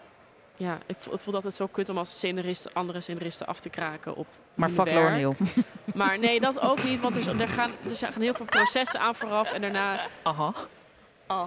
Ja, 0.57 0.77
ik, 0.85 0.95
vo- 0.99 1.11
het 1.11 1.23
voelt 1.23 1.35
altijd 1.35 1.53
zo 1.53 1.67
kut 1.67 1.89
om 1.89 1.97
als 1.97 2.15
scenarist 2.15 2.73
andere 2.73 3.01
scenaristen 3.01 3.47
af 3.47 3.59
te 3.59 3.69
kraken 3.69 4.15
op 4.15 4.27
Maar 4.53 4.69
fuck 4.69 4.89
Hill. 4.89 5.33
Maar 5.93 6.19
nee, 6.19 6.39
dat 6.39 6.59
ook 6.61 6.83
niet. 6.83 7.01
Want 7.01 7.15
er, 7.15 7.41
er, 7.41 7.47
gaan, 7.49 7.71
er 7.89 7.95
gaan 7.95 8.21
heel 8.21 8.33
veel 8.33 8.45
processen 8.45 8.99
aan 8.99 9.15
vooraf. 9.15 9.51
En 9.51 9.61
daarna... 9.61 9.99
Aha. 10.23 10.53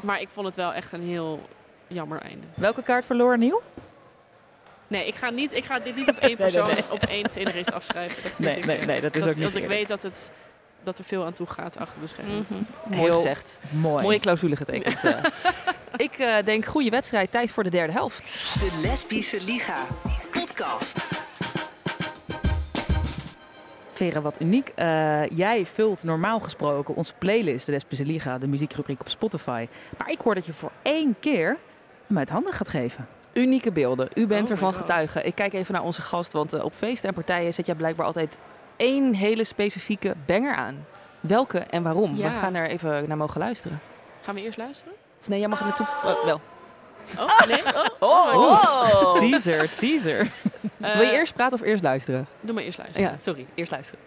Maar 0.02 0.20
ik 0.20 0.28
vond 0.28 0.46
het 0.46 0.56
wel 0.56 0.72
echt 0.72 0.92
een 0.92 1.02
heel 1.02 1.48
jammer 1.86 2.20
einde. 2.20 2.46
Welke 2.54 2.82
kaart 2.82 3.04
voor 3.04 3.16
Lauren 3.16 3.40
Hill? 3.40 3.58
Nee, 4.88 5.06
ik 5.06 5.14
ga, 5.14 5.30
niet, 5.30 5.52
ik 5.52 5.64
ga 5.64 5.78
dit 5.78 5.96
niet 5.96 6.08
op 6.08 6.16
één 6.16 6.36
Nee, 6.38 6.50
nee, 6.50 6.62
persoon, 6.62 6.74
nee. 6.74 6.92
op 6.92 7.02
één 7.02 7.30
scenarist 7.30 7.72
afschrijven. 7.72 8.22
Dat 8.22 8.32
vind 8.32 8.48
Nee, 8.48 8.58
ik, 8.58 8.64
nee, 8.66 8.86
nee, 8.86 9.00
dat 9.00 9.14
is 9.16 9.22
ook 9.24 9.34
niet 9.34 9.42
Want 9.42 9.56
ik 9.56 9.66
weet 9.66 9.88
dat, 9.88 10.02
het, 10.02 10.30
dat 10.86 10.98
er 10.98 11.04
veel 11.04 11.24
aan 11.24 11.32
toe 11.32 11.46
gaat 11.46 11.78
achter 11.78 12.00
de 12.00 12.06
schermen. 12.06 12.46
Mooi 12.84 13.00
Heel 13.00 13.16
gezegd. 13.16 13.58
mooi. 13.70 14.02
Mooie 14.02 14.20
clausule 14.20 14.56
getekend. 14.56 15.04
eh. 15.04 15.24
ik 16.06 16.18
eh, 16.18 16.44
denk, 16.44 16.64
goede 16.64 16.90
wedstrijd. 16.90 17.30
Tijd 17.30 17.50
voor 17.50 17.62
de 17.62 17.70
derde 17.70 17.92
helft. 17.92 18.56
De 18.60 18.78
Lesbische 18.82 19.44
Liga. 19.44 19.76
Podcast. 20.32 21.08
Vera, 23.92 24.20
wat 24.20 24.40
uniek. 24.40 24.72
Eh, 24.74 25.26
jij 25.26 25.66
vult 25.66 26.02
normaal 26.02 26.40
gesproken 26.40 26.94
onze 26.94 27.12
playlist, 27.18 27.66
de 27.66 27.72
Lesbische 27.72 28.04
Liga, 28.04 28.38
de 28.38 28.46
muziekrubriek 28.46 29.00
op 29.00 29.08
Spotify. 29.08 29.68
Maar 29.98 30.10
ik 30.10 30.20
hoor 30.20 30.34
dat 30.34 30.46
je 30.46 30.52
voor 30.52 30.72
één 30.82 31.16
keer 31.20 31.56
hem 32.06 32.18
uit 32.18 32.28
handen 32.28 32.52
gaat 32.52 32.68
geven. 32.68 33.08
Unieke 33.32 33.72
beelden. 33.72 34.08
U 34.14 34.26
bent 34.26 34.44
Oh 34.44 34.50
ervan 34.50 34.74
getuige. 34.74 35.22
Ik 35.22 35.34
kijk 35.34 35.52
even 35.52 35.74
naar 35.74 35.82
onze 35.82 36.00
gast, 36.00 36.32
want 36.32 36.62
op 36.62 36.74
feesten 36.74 37.08
en 37.08 37.14
partijen 37.14 37.54
zet 37.54 37.66
jij 37.66 37.74
blijkbaar 37.74 38.06
altijd 38.06 38.38
één 38.76 39.14
hele 39.14 39.44
specifieke 39.44 40.14
banger 40.26 40.54
aan. 40.54 40.86
Welke 41.20 41.58
en 41.58 41.82
waarom? 41.82 42.16
Ja. 42.16 42.30
We 42.32 42.38
gaan 42.38 42.54
er 42.54 42.68
even 42.68 43.08
naar 43.08 43.16
mogen 43.16 43.40
luisteren. 43.40 43.80
Gaan 44.22 44.34
we 44.34 44.42
eerst 44.42 44.58
luisteren? 44.58 44.94
Of 45.20 45.28
nee, 45.28 45.38
jij 45.38 45.48
mag 45.48 45.58
er 45.60 45.64
naartoe. 45.66 45.86
Oh, 46.04 46.24
wel. 46.24 46.40
Oh, 47.18 47.40
nee? 47.46 47.62
Oh, 47.74 47.86
Oh, 47.98 48.34
oh. 48.34 49.14
Teaser, 49.18 49.74
teaser. 49.74 50.30
Eh, 50.80 50.96
Wil 50.96 51.06
je 51.06 51.12
eerst 51.12 51.34
praten 51.34 51.58
of 51.60 51.64
eerst 51.66 51.82
luisteren? 51.82 52.26
Doe 52.40 52.54
maar 52.54 52.62
eerst 52.64 52.78
luisteren. 52.78 53.10
Ja, 53.10 53.18
sorry. 53.18 53.46
Eerst 53.54 53.70
luisteren. 53.70 54.00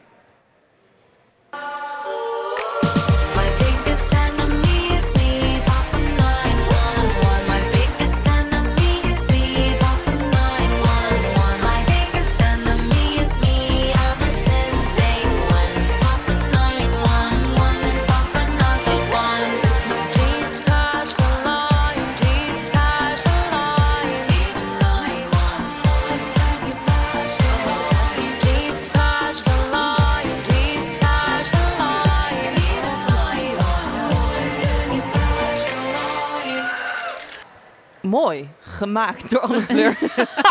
Mooi. 38.10 38.50
Gemaakt 38.60 39.30
door 39.30 39.40
Anne 39.40 39.62
Fleur. 39.62 39.98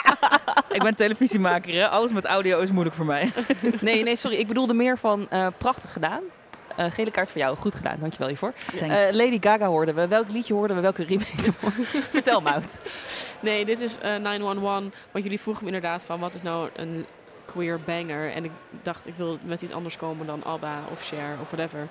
ik 0.77 0.83
ben 0.83 0.95
televisiemaker, 0.95 1.75
hè? 1.75 1.89
alles 1.89 2.13
met 2.13 2.25
audio 2.25 2.61
is 2.61 2.71
moeilijk 2.71 2.97
voor 2.97 3.05
mij. 3.05 3.33
nee, 3.81 4.03
nee, 4.03 4.17
sorry. 4.17 4.37
Ik 4.37 4.47
bedoelde 4.47 4.75
meer 4.75 4.99
van 4.99 5.29
eh, 5.31 5.47
prachtig 5.57 5.93
gedaan. 5.93 6.21
Eh, 6.77 6.91
gele 6.91 7.11
kaart 7.11 7.31
voor 7.31 7.41
jou. 7.41 7.57
Goed 7.57 7.75
gedaan. 7.75 7.97
Dankjewel 8.01 8.29
hiervoor. 8.29 8.53
Thanks. 8.77 9.09
Eh, 9.09 9.13
Lady 9.13 9.39
Gaga 9.41 9.67
hoorden 9.67 9.95
we. 9.95 10.09
Welk 10.09 10.31
liedje 10.31 10.55
hoorden 10.55 10.77
we? 10.77 10.83
Welke 10.83 11.05
remix? 11.05 11.49
Vertel 12.11 12.41
me 12.41 12.53
uit. 12.53 12.81
Nee, 13.41 13.65
dit 13.65 13.81
is 13.81 13.99
eh 13.99 14.17
911. 14.17 14.83
Want 15.11 15.25
jullie 15.25 15.41
vroegen 15.41 15.65
me 15.65 15.71
inderdaad 15.71 16.05
van 16.05 16.21
wat 16.21 16.35
is 16.35 16.43
nou 16.43 16.69
een 16.77 17.07
queer 17.45 17.81
banger. 17.85 18.33
En 18.33 18.45
ik 18.45 18.51
dacht, 18.83 19.07
ik 19.07 19.15
wil 19.17 19.39
met 19.47 19.63
iets 19.63 19.73
anders 19.73 19.97
komen 19.97 20.27
dan 20.27 20.45
Alba 20.45 20.81
of 20.93 21.07
Cher 21.07 21.37
of 21.41 21.51
whatever. 21.51 21.89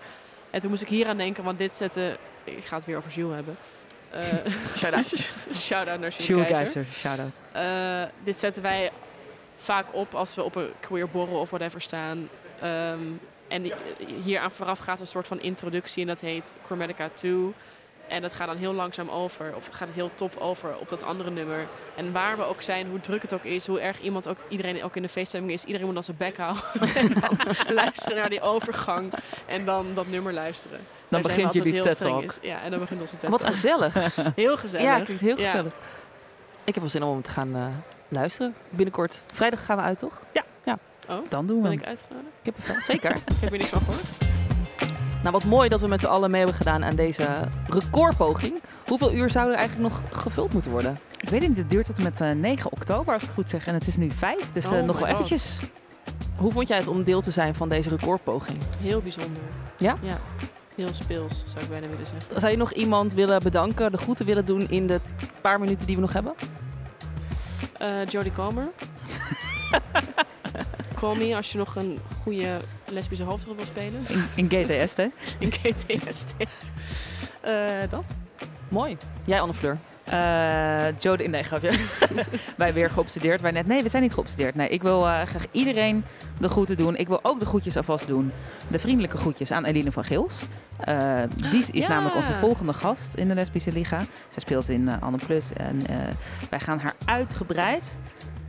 En 0.49 0.61
toen 0.61 0.69
moest 0.69 0.81
ik 0.81 0.89
hier 0.89 1.07
aan 1.07 1.17
denken, 1.17 1.43
want 1.43 1.57
dit 1.57 1.75
zette... 1.75 2.17
Ik 2.43 2.65
ga 2.65 2.75
het 2.75 2.85
weer 2.85 2.97
over 2.97 3.11
Jules 3.11 3.35
hebben. 3.35 3.57
Eh 4.17 4.51
Shout-out. 4.77 5.31
Shout-out 5.67 5.99
naar 5.99 6.11
Sjoerd 6.11 6.47
Keizer. 6.47 6.85
Shout-out. 6.91 7.41
Eh, 7.51 8.03
dit 8.23 8.37
zetten 8.37 8.61
wij 8.61 8.91
vaak 9.55 9.85
op 9.91 10.15
als 10.15 10.35
we 10.35 10.43
op 10.43 10.55
een 10.55 10.69
queer 10.79 11.09
borrel 11.09 11.39
of 11.39 11.49
whatever 11.49 11.81
staan. 11.81 12.29
Ehm, 12.61 13.01
en 13.47 13.71
hier 14.23 14.39
aan 14.39 14.51
vooraf 14.51 14.79
gaat 14.79 14.99
een 14.99 15.07
soort 15.07 15.27
van 15.27 15.41
introductie 15.41 16.01
en 16.01 16.07
dat 16.07 16.19
heet 16.19 16.57
Chromatica 16.65 17.09
2. 17.13 17.53
En 18.07 18.21
dat 18.21 18.33
gaat 18.33 18.47
dan 18.47 18.57
heel 18.57 18.73
langzaam 18.73 19.09
over, 19.09 19.55
of 19.55 19.67
gaat 19.71 19.87
het 19.87 19.95
heel 19.95 20.11
tof 20.15 20.37
over 20.37 20.77
op 20.77 20.89
dat 20.89 21.03
andere 21.03 21.29
nummer. 21.29 21.67
En 21.95 22.11
waar 22.11 22.37
we 22.37 22.43
ook 22.43 22.61
zijn, 22.61 22.87
hoe 22.89 22.99
druk 22.99 23.21
het 23.21 23.33
ook 23.33 23.43
is, 23.43 23.67
hoe 23.67 23.79
erg 23.79 24.01
iemand 24.01 24.27
ook, 24.27 24.37
iedereen 24.49 24.83
ook 24.83 24.95
in 24.95 25.01
de 25.01 25.09
feeststemming 25.09 25.53
is, 25.53 25.63
iedereen 25.63 25.85
moet 25.85 25.95
dan 25.95 26.03
zijn 26.03 26.17
bek 26.17 26.37
houden. 26.37 26.61
en 26.95 27.13
dan 27.13 27.37
luisteren 27.73 28.17
naar 28.17 28.29
die 28.29 28.41
overgang 28.41 29.13
en 29.45 29.65
dan 29.65 29.93
dat 29.93 30.07
nummer 30.07 30.33
luisteren. 30.33 30.79
Daar 31.07 31.21
we 31.21 31.27
begint 31.27 31.45
altijd 31.45 31.63
jullie 31.63 31.79
heel 31.81 31.89
TED 31.93 31.97
Talk. 31.97 32.31
Ja, 32.41 32.61
en 32.61 32.71
dan 32.71 32.79
begint 32.79 33.01
onze 33.01 33.15
TED 33.17 33.29
Wat 33.29 33.43
gezellig. 33.43 33.93
Heel 34.35 34.57
gezellig. 34.57 34.85
Ja, 34.85 34.99
klinkt 35.01 35.23
heel 35.23 35.37
Ja. 35.39 35.45
gezellig. 35.49 35.73
Ik 36.63 36.73
heb 36.73 36.83
wel 36.83 36.89
zin 36.91 37.03
om 37.03 37.21
te 37.21 37.31
gaan 37.31 37.55
eh, 37.55 37.65
luisteren. 38.07 38.55
Binnenkort. 38.69 39.21
Vrijdag 39.33 39.65
gaan 39.65 39.77
we 39.77 39.83
uit, 39.83 39.97
toch? 39.99 40.19
Ja. 40.33 40.43
ja. 40.65 40.77
Oh, 41.09 41.17
Dan 41.29 41.47
doen 41.47 41.55
we 41.55 41.61
ben 41.61 41.71
hem. 41.71 41.79
ik 41.81 41.87
uitgenodigd? 41.87 42.29
Kippenvel, 42.43 42.75
zeker. 42.81 43.11
Ik 43.15 43.21
heb 43.39 43.51
er 43.51 43.57
niks 43.63 43.69
van 43.69 43.79
gehoord. 43.79 44.16
Nou, 45.27 45.39
wat 45.39 45.49
mooi 45.49 45.69
dat 45.69 45.81
we 45.81 45.87
met 45.87 46.01
z'n 46.01 46.07
allen 46.07 46.31
mee 46.31 46.39
hebben 46.39 46.57
gedaan 46.57 46.83
aan 46.83 46.95
deze 46.95 47.27
recordpoging. 47.69 48.61
Hoeveel 48.85 49.13
uur 49.13 49.29
zouden 49.29 49.53
er 49.53 49.59
eigenlijk 49.59 49.89
nog 49.89 50.01
gevuld 50.21 50.53
moeten 50.53 50.71
worden? 50.71 50.97
Ik 51.21 51.29
weet 51.29 51.47
niet, 51.47 51.57
het 51.57 51.69
duurt 51.69 51.85
tot 51.85 51.97
en 51.97 52.03
met 52.03 52.21
eh, 52.21 52.31
9 52.31 52.71
oktober, 52.71 53.13
als 53.13 53.21
ik 53.21 53.27
het 53.27 53.37
goed 53.37 53.49
zeg. 53.49 53.67
En 53.67 53.73
het 53.73 53.87
is 53.87 53.97
nu 53.97 54.11
5, 54.11 54.51
dus 54.53 54.65
eh, 54.65 54.71
Oh 54.71 54.77
nog 54.77 54.85
my 54.85 54.85
wel 54.85 54.95
God. 54.95 55.07
eventjes. 55.09 55.59
Hoe 56.35 56.51
vond 56.51 56.67
jij 56.67 56.77
het 56.77 56.87
om 56.87 57.03
deel 57.03 57.21
te 57.21 57.31
zijn 57.31 57.55
van 57.55 57.69
deze 57.69 57.89
recordpoging? 57.89 58.57
Heel 58.79 59.01
bijzonder. 59.01 59.41
Ja? 59.77 59.95
Ja. 60.01 60.17
Heel 60.75 60.93
speels, 60.93 61.43
zou 61.45 61.63
ik 61.63 61.69
bijna 61.69 61.87
willen 61.87 62.05
zeggen. 62.05 62.39
Zou 62.39 62.51
je 62.51 62.57
nog 62.57 62.73
iemand 62.73 63.13
willen 63.13 63.43
bedanken, 63.43 63.91
de 63.91 63.97
groeten 63.97 64.25
willen 64.25 64.45
doen 64.45 64.67
in 64.69 64.87
de 64.87 64.99
paar 65.41 65.59
minuten 65.59 65.85
die 65.85 65.95
we 65.95 66.01
nog 66.01 66.13
hebben? 66.13 66.33
Eh 67.77 68.05
Jodie 68.05 68.31
Comer. 68.31 68.67
Call 70.99 71.15
me 71.17 71.35
als 71.35 71.51
je 71.51 71.57
nog 71.57 71.75
een 71.75 71.99
goede 72.23 72.59
lesbische 72.91 73.23
hoofdrol 73.23 73.55
wil 73.55 73.65
spelen. 73.65 74.01
In, 74.35 74.49
in 74.49 74.65
GTST. 74.65 74.99
In 75.39 75.51
GTST. 75.51 76.35
Eh, 77.41 77.53
dat. 77.89 78.17
Mooi. 78.69 78.97
Jij, 79.25 79.41
Anne 79.41 79.53
Fleur? 79.53 79.77
Eh 80.03 80.85
Jodie, 80.99 81.29
nee, 81.29 81.43
grapje. 81.43 81.71
wij 82.57 82.73
weer 82.73 82.89
geobsedeerd. 82.91 83.41
Wij 83.41 83.51
net, 83.51 83.67
nee, 83.67 83.83
we 83.83 83.89
zijn 83.89 84.03
niet 84.03 84.13
geobsedeerd. 84.13 84.55
Nee, 84.55 84.69
ik 84.69 84.81
wil 84.81 85.07
eh, 85.07 85.21
graag 85.21 85.45
iedereen 85.51 86.03
de 86.39 86.49
groeten 86.49 86.77
doen. 86.77 86.95
Ik 86.95 87.07
wil 87.07 87.19
ook 87.21 87.39
de 87.39 87.45
groetjes 87.45 87.77
alvast 87.77 88.07
doen. 88.07 88.31
De 88.67 88.79
vriendelijke 88.79 89.17
groetjes 89.17 89.51
aan 89.51 89.65
Eline 89.65 89.91
van 89.91 90.03
Gils. 90.03 90.41
Die 91.51 91.65
is 91.71 91.83
Ja. 91.83 91.87
namelijk 91.87 92.15
onze 92.15 92.33
volgende 92.35 92.73
gast 92.73 93.13
in 93.15 93.27
de 93.27 93.33
Lesbische 93.33 93.71
Liga. 93.71 93.99
Zij 94.29 94.41
speelt 94.41 94.69
in 94.69 95.01
Anne 95.01 95.17
Plus. 95.25 95.53
En 95.53 95.79
wij 96.49 96.59
gaan 96.59 96.79
haar 96.79 96.93
uitgebreid 97.05 97.97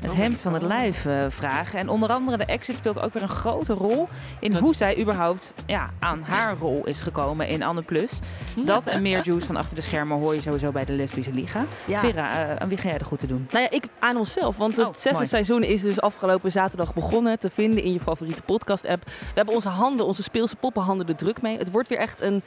het 0.00 0.14
hemd 0.14 0.36
van 0.40 0.52
het 0.52 0.62
lijf 0.62 1.04
eh, 1.06 1.24
vragen. 1.28 1.78
En 1.78 1.88
onder 1.88 2.10
andere 2.10 2.36
de 2.36 2.44
exit 2.44 2.76
speelt 2.76 3.00
ook 3.00 3.12
weer 3.12 3.22
een 3.22 3.28
grote 3.28 3.72
rol 3.72 4.08
in 4.40 4.56
hoe 4.56 4.74
zij 4.74 4.98
überhaupt 5.00 5.54
ja, 5.66 5.90
aan 5.98 6.22
haar 6.22 6.56
rol 6.56 6.86
is 6.86 7.00
gekomen 7.00 7.48
in 7.48 7.62
Anne 7.62 7.82
Plus. 7.82 8.10
Dat 8.56 8.86
en 8.86 9.02
meer 9.02 9.24
juice 9.24 9.46
van 9.46 9.56
achter 9.56 9.74
de 9.74 9.80
schermen 9.80 10.18
hoor 10.18 10.34
je 10.34 10.40
sowieso 10.40 10.70
bij 10.70 10.84
de 10.84 10.92
Lesbische 10.92 11.32
Liga. 11.32 11.64
Ja. 11.84 11.98
Vera, 11.98 12.48
eh, 12.48 12.56
aan 12.56 12.68
wie 12.68 12.78
ga 12.78 12.88
jij 12.88 12.98
de 12.98 13.04
groeten 13.04 13.28
doen? 13.28 13.46
Nou 13.50 13.62
ja, 13.64 13.70
ik 13.70 13.84
aan 13.98 14.16
onszelf. 14.16 14.56
Want 14.56 14.76
het 14.76 14.86
Oh, 14.86 14.92
zesde 14.94 15.12
mooi. 15.12 15.26
seizoen 15.26 15.62
is 15.62 15.82
dus 15.82 16.00
afgelopen 16.00 16.52
zaterdag 16.52 16.94
begonnen. 16.94 17.38
Te 17.38 17.50
vinden 17.50 17.82
in 17.82 17.92
je 17.92 18.00
favoriete 18.00 18.42
podcast-app. 18.42 19.04
We 19.04 19.12
hebben 19.34 19.54
onze 19.54 19.68
handen, 19.68 20.06
onze 20.06 20.22
speelse 20.22 20.56
poppenhanden 20.56 21.08
er 21.08 21.16
druk 21.16 21.42
mee. 21.42 21.58
Het 21.58 21.70
wordt 21.70 21.88
weer 21.88 21.98
echt 21.98 22.20
een 22.20 22.42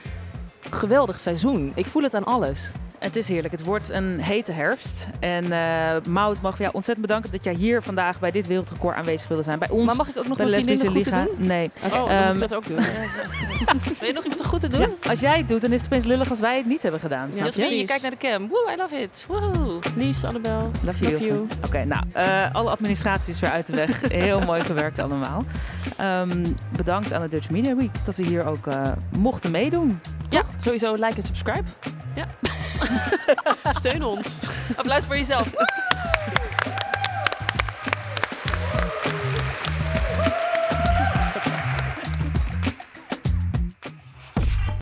geweldig 0.69 1.19
seizoen. 1.19 1.71
Ik 1.75 1.85
voel 1.85 2.03
het 2.03 2.15
aan 2.15 2.23
alles. 2.23 2.71
Het 3.01 3.15
is 3.15 3.27
heerlijk. 3.27 3.51
Het 3.51 3.63
wordt 3.63 3.89
een 3.89 4.19
hete 4.19 4.51
herfst. 4.51 5.07
En 5.19 5.51
eh 5.51 5.59
Maud 6.09 6.41
mag 6.41 6.57
jou 6.57 6.69
ontzettend 6.73 7.07
bedanken 7.07 7.31
dat 7.31 7.43
jij 7.43 7.53
hier 7.53 7.81
vandaag 7.81 8.19
bij 8.19 8.31
dit 8.31 8.47
wereldrecord 8.47 8.95
aanwezig 8.95 9.27
wilde 9.27 9.43
zijn. 9.43 9.59
Bij 9.59 9.69
ons. 9.69 9.85
Maar 9.85 9.95
mag 9.95 10.07
ik 10.07 10.17
ook 10.17 10.27
nog 10.27 10.37
bij 10.37 10.45
de 10.45 10.51
Lesbische 10.51 10.91
Liga. 10.91 11.23
doen? 11.23 11.47
Nee. 11.47 11.71
Oké. 11.85 11.95
Oh, 11.95 12.05
dan 12.05 12.15
moet 12.15 12.25
Ehm, 12.25 12.33
ik 12.33 12.39
dat 12.39 12.53
ook 12.55 12.67
doen. 12.67 12.77
Wil 13.99 14.07
je 14.07 14.13
nog 14.13 14.23
iemand 14.23 14.39
een 14.39 14.45
goed 14.45 14.59
te 14.59 14.67
doen? 14.67 14.79
ja, 14.79 15.09
als 15.09 15.19
jij 15.19 15.37
het 15.37 15.47
doet, 15.49 15.61
dan 15.61 15.71
is 15.71 15.77
het 15.81 15.85
opeens 15.91 16.05
lullig 16.05 16.29
als 16.29 16.39
wij 16.39 16.57
het 16.57 16.65
niet 16.65 16.81
hebben 16.81 16.99
gedaan. 16.99 17.27
Ja, 17.27 17.33
Snap 17.33 17.45
je? 17.47 17.51
precies. 17.53 17.79
je 17.79 17.85
kijkt 17.85 18.01
naar 18.01 18.11
de 18.11 18.17
cam. 18.17 18.47
Woe, 18.47 18.71
I 18.73 18.77
love 18.77 18.95
it. 19.01 19.25
Woe. 19.27 19.79
Liefst, 19.95 20.23
Annabel. 20.23 20.71
Love 20.83 20.99
you. 20.99 21.11
Love 21.13 21.25
you. 21.25 21.39
Ilse. 21.39 21.55
Oké, 21.65 21.83
nou, 21.85 22.03
eh, 22.13 22.45
alle 22.55 22.69
administratie 22.69 23.33
is 23.33 23.39
weer 23.39 23.51
uit 23.51 23.67
de 23.67 23.73
weg. 23.75 24.01
Heel 24.11 24.39
mooi 24.41 24.63
gewerkt 24.63 24.99
allemaal. 24.99 25.43
Ehm, 25.97 26.45
bedankt 26.77 27.13
aan 27.13 27.21
de 27.21 27.27
Dutch 27.27 27.49
Media 27.49 27.75
Week 27.75 27.91
dat 28.05 28.15
we 28.15 28.23
hier 28.23 28.45
ook 28.45 28.67
eh, 28.67 28.81
mochten 29.17 29.51
meedoen. 29.51 29.99
Ja, 30.29 30.41
sowieso 30.57 30.93
like 30.93 31.15
en 31.15 31.23
subscribe. 31.23 31.63
Steun 33.79 34.03
ons. 34.03 34.37
Applaus 34.75 35.05
voor 35.05 35.17
jezelf. 35.17 35.51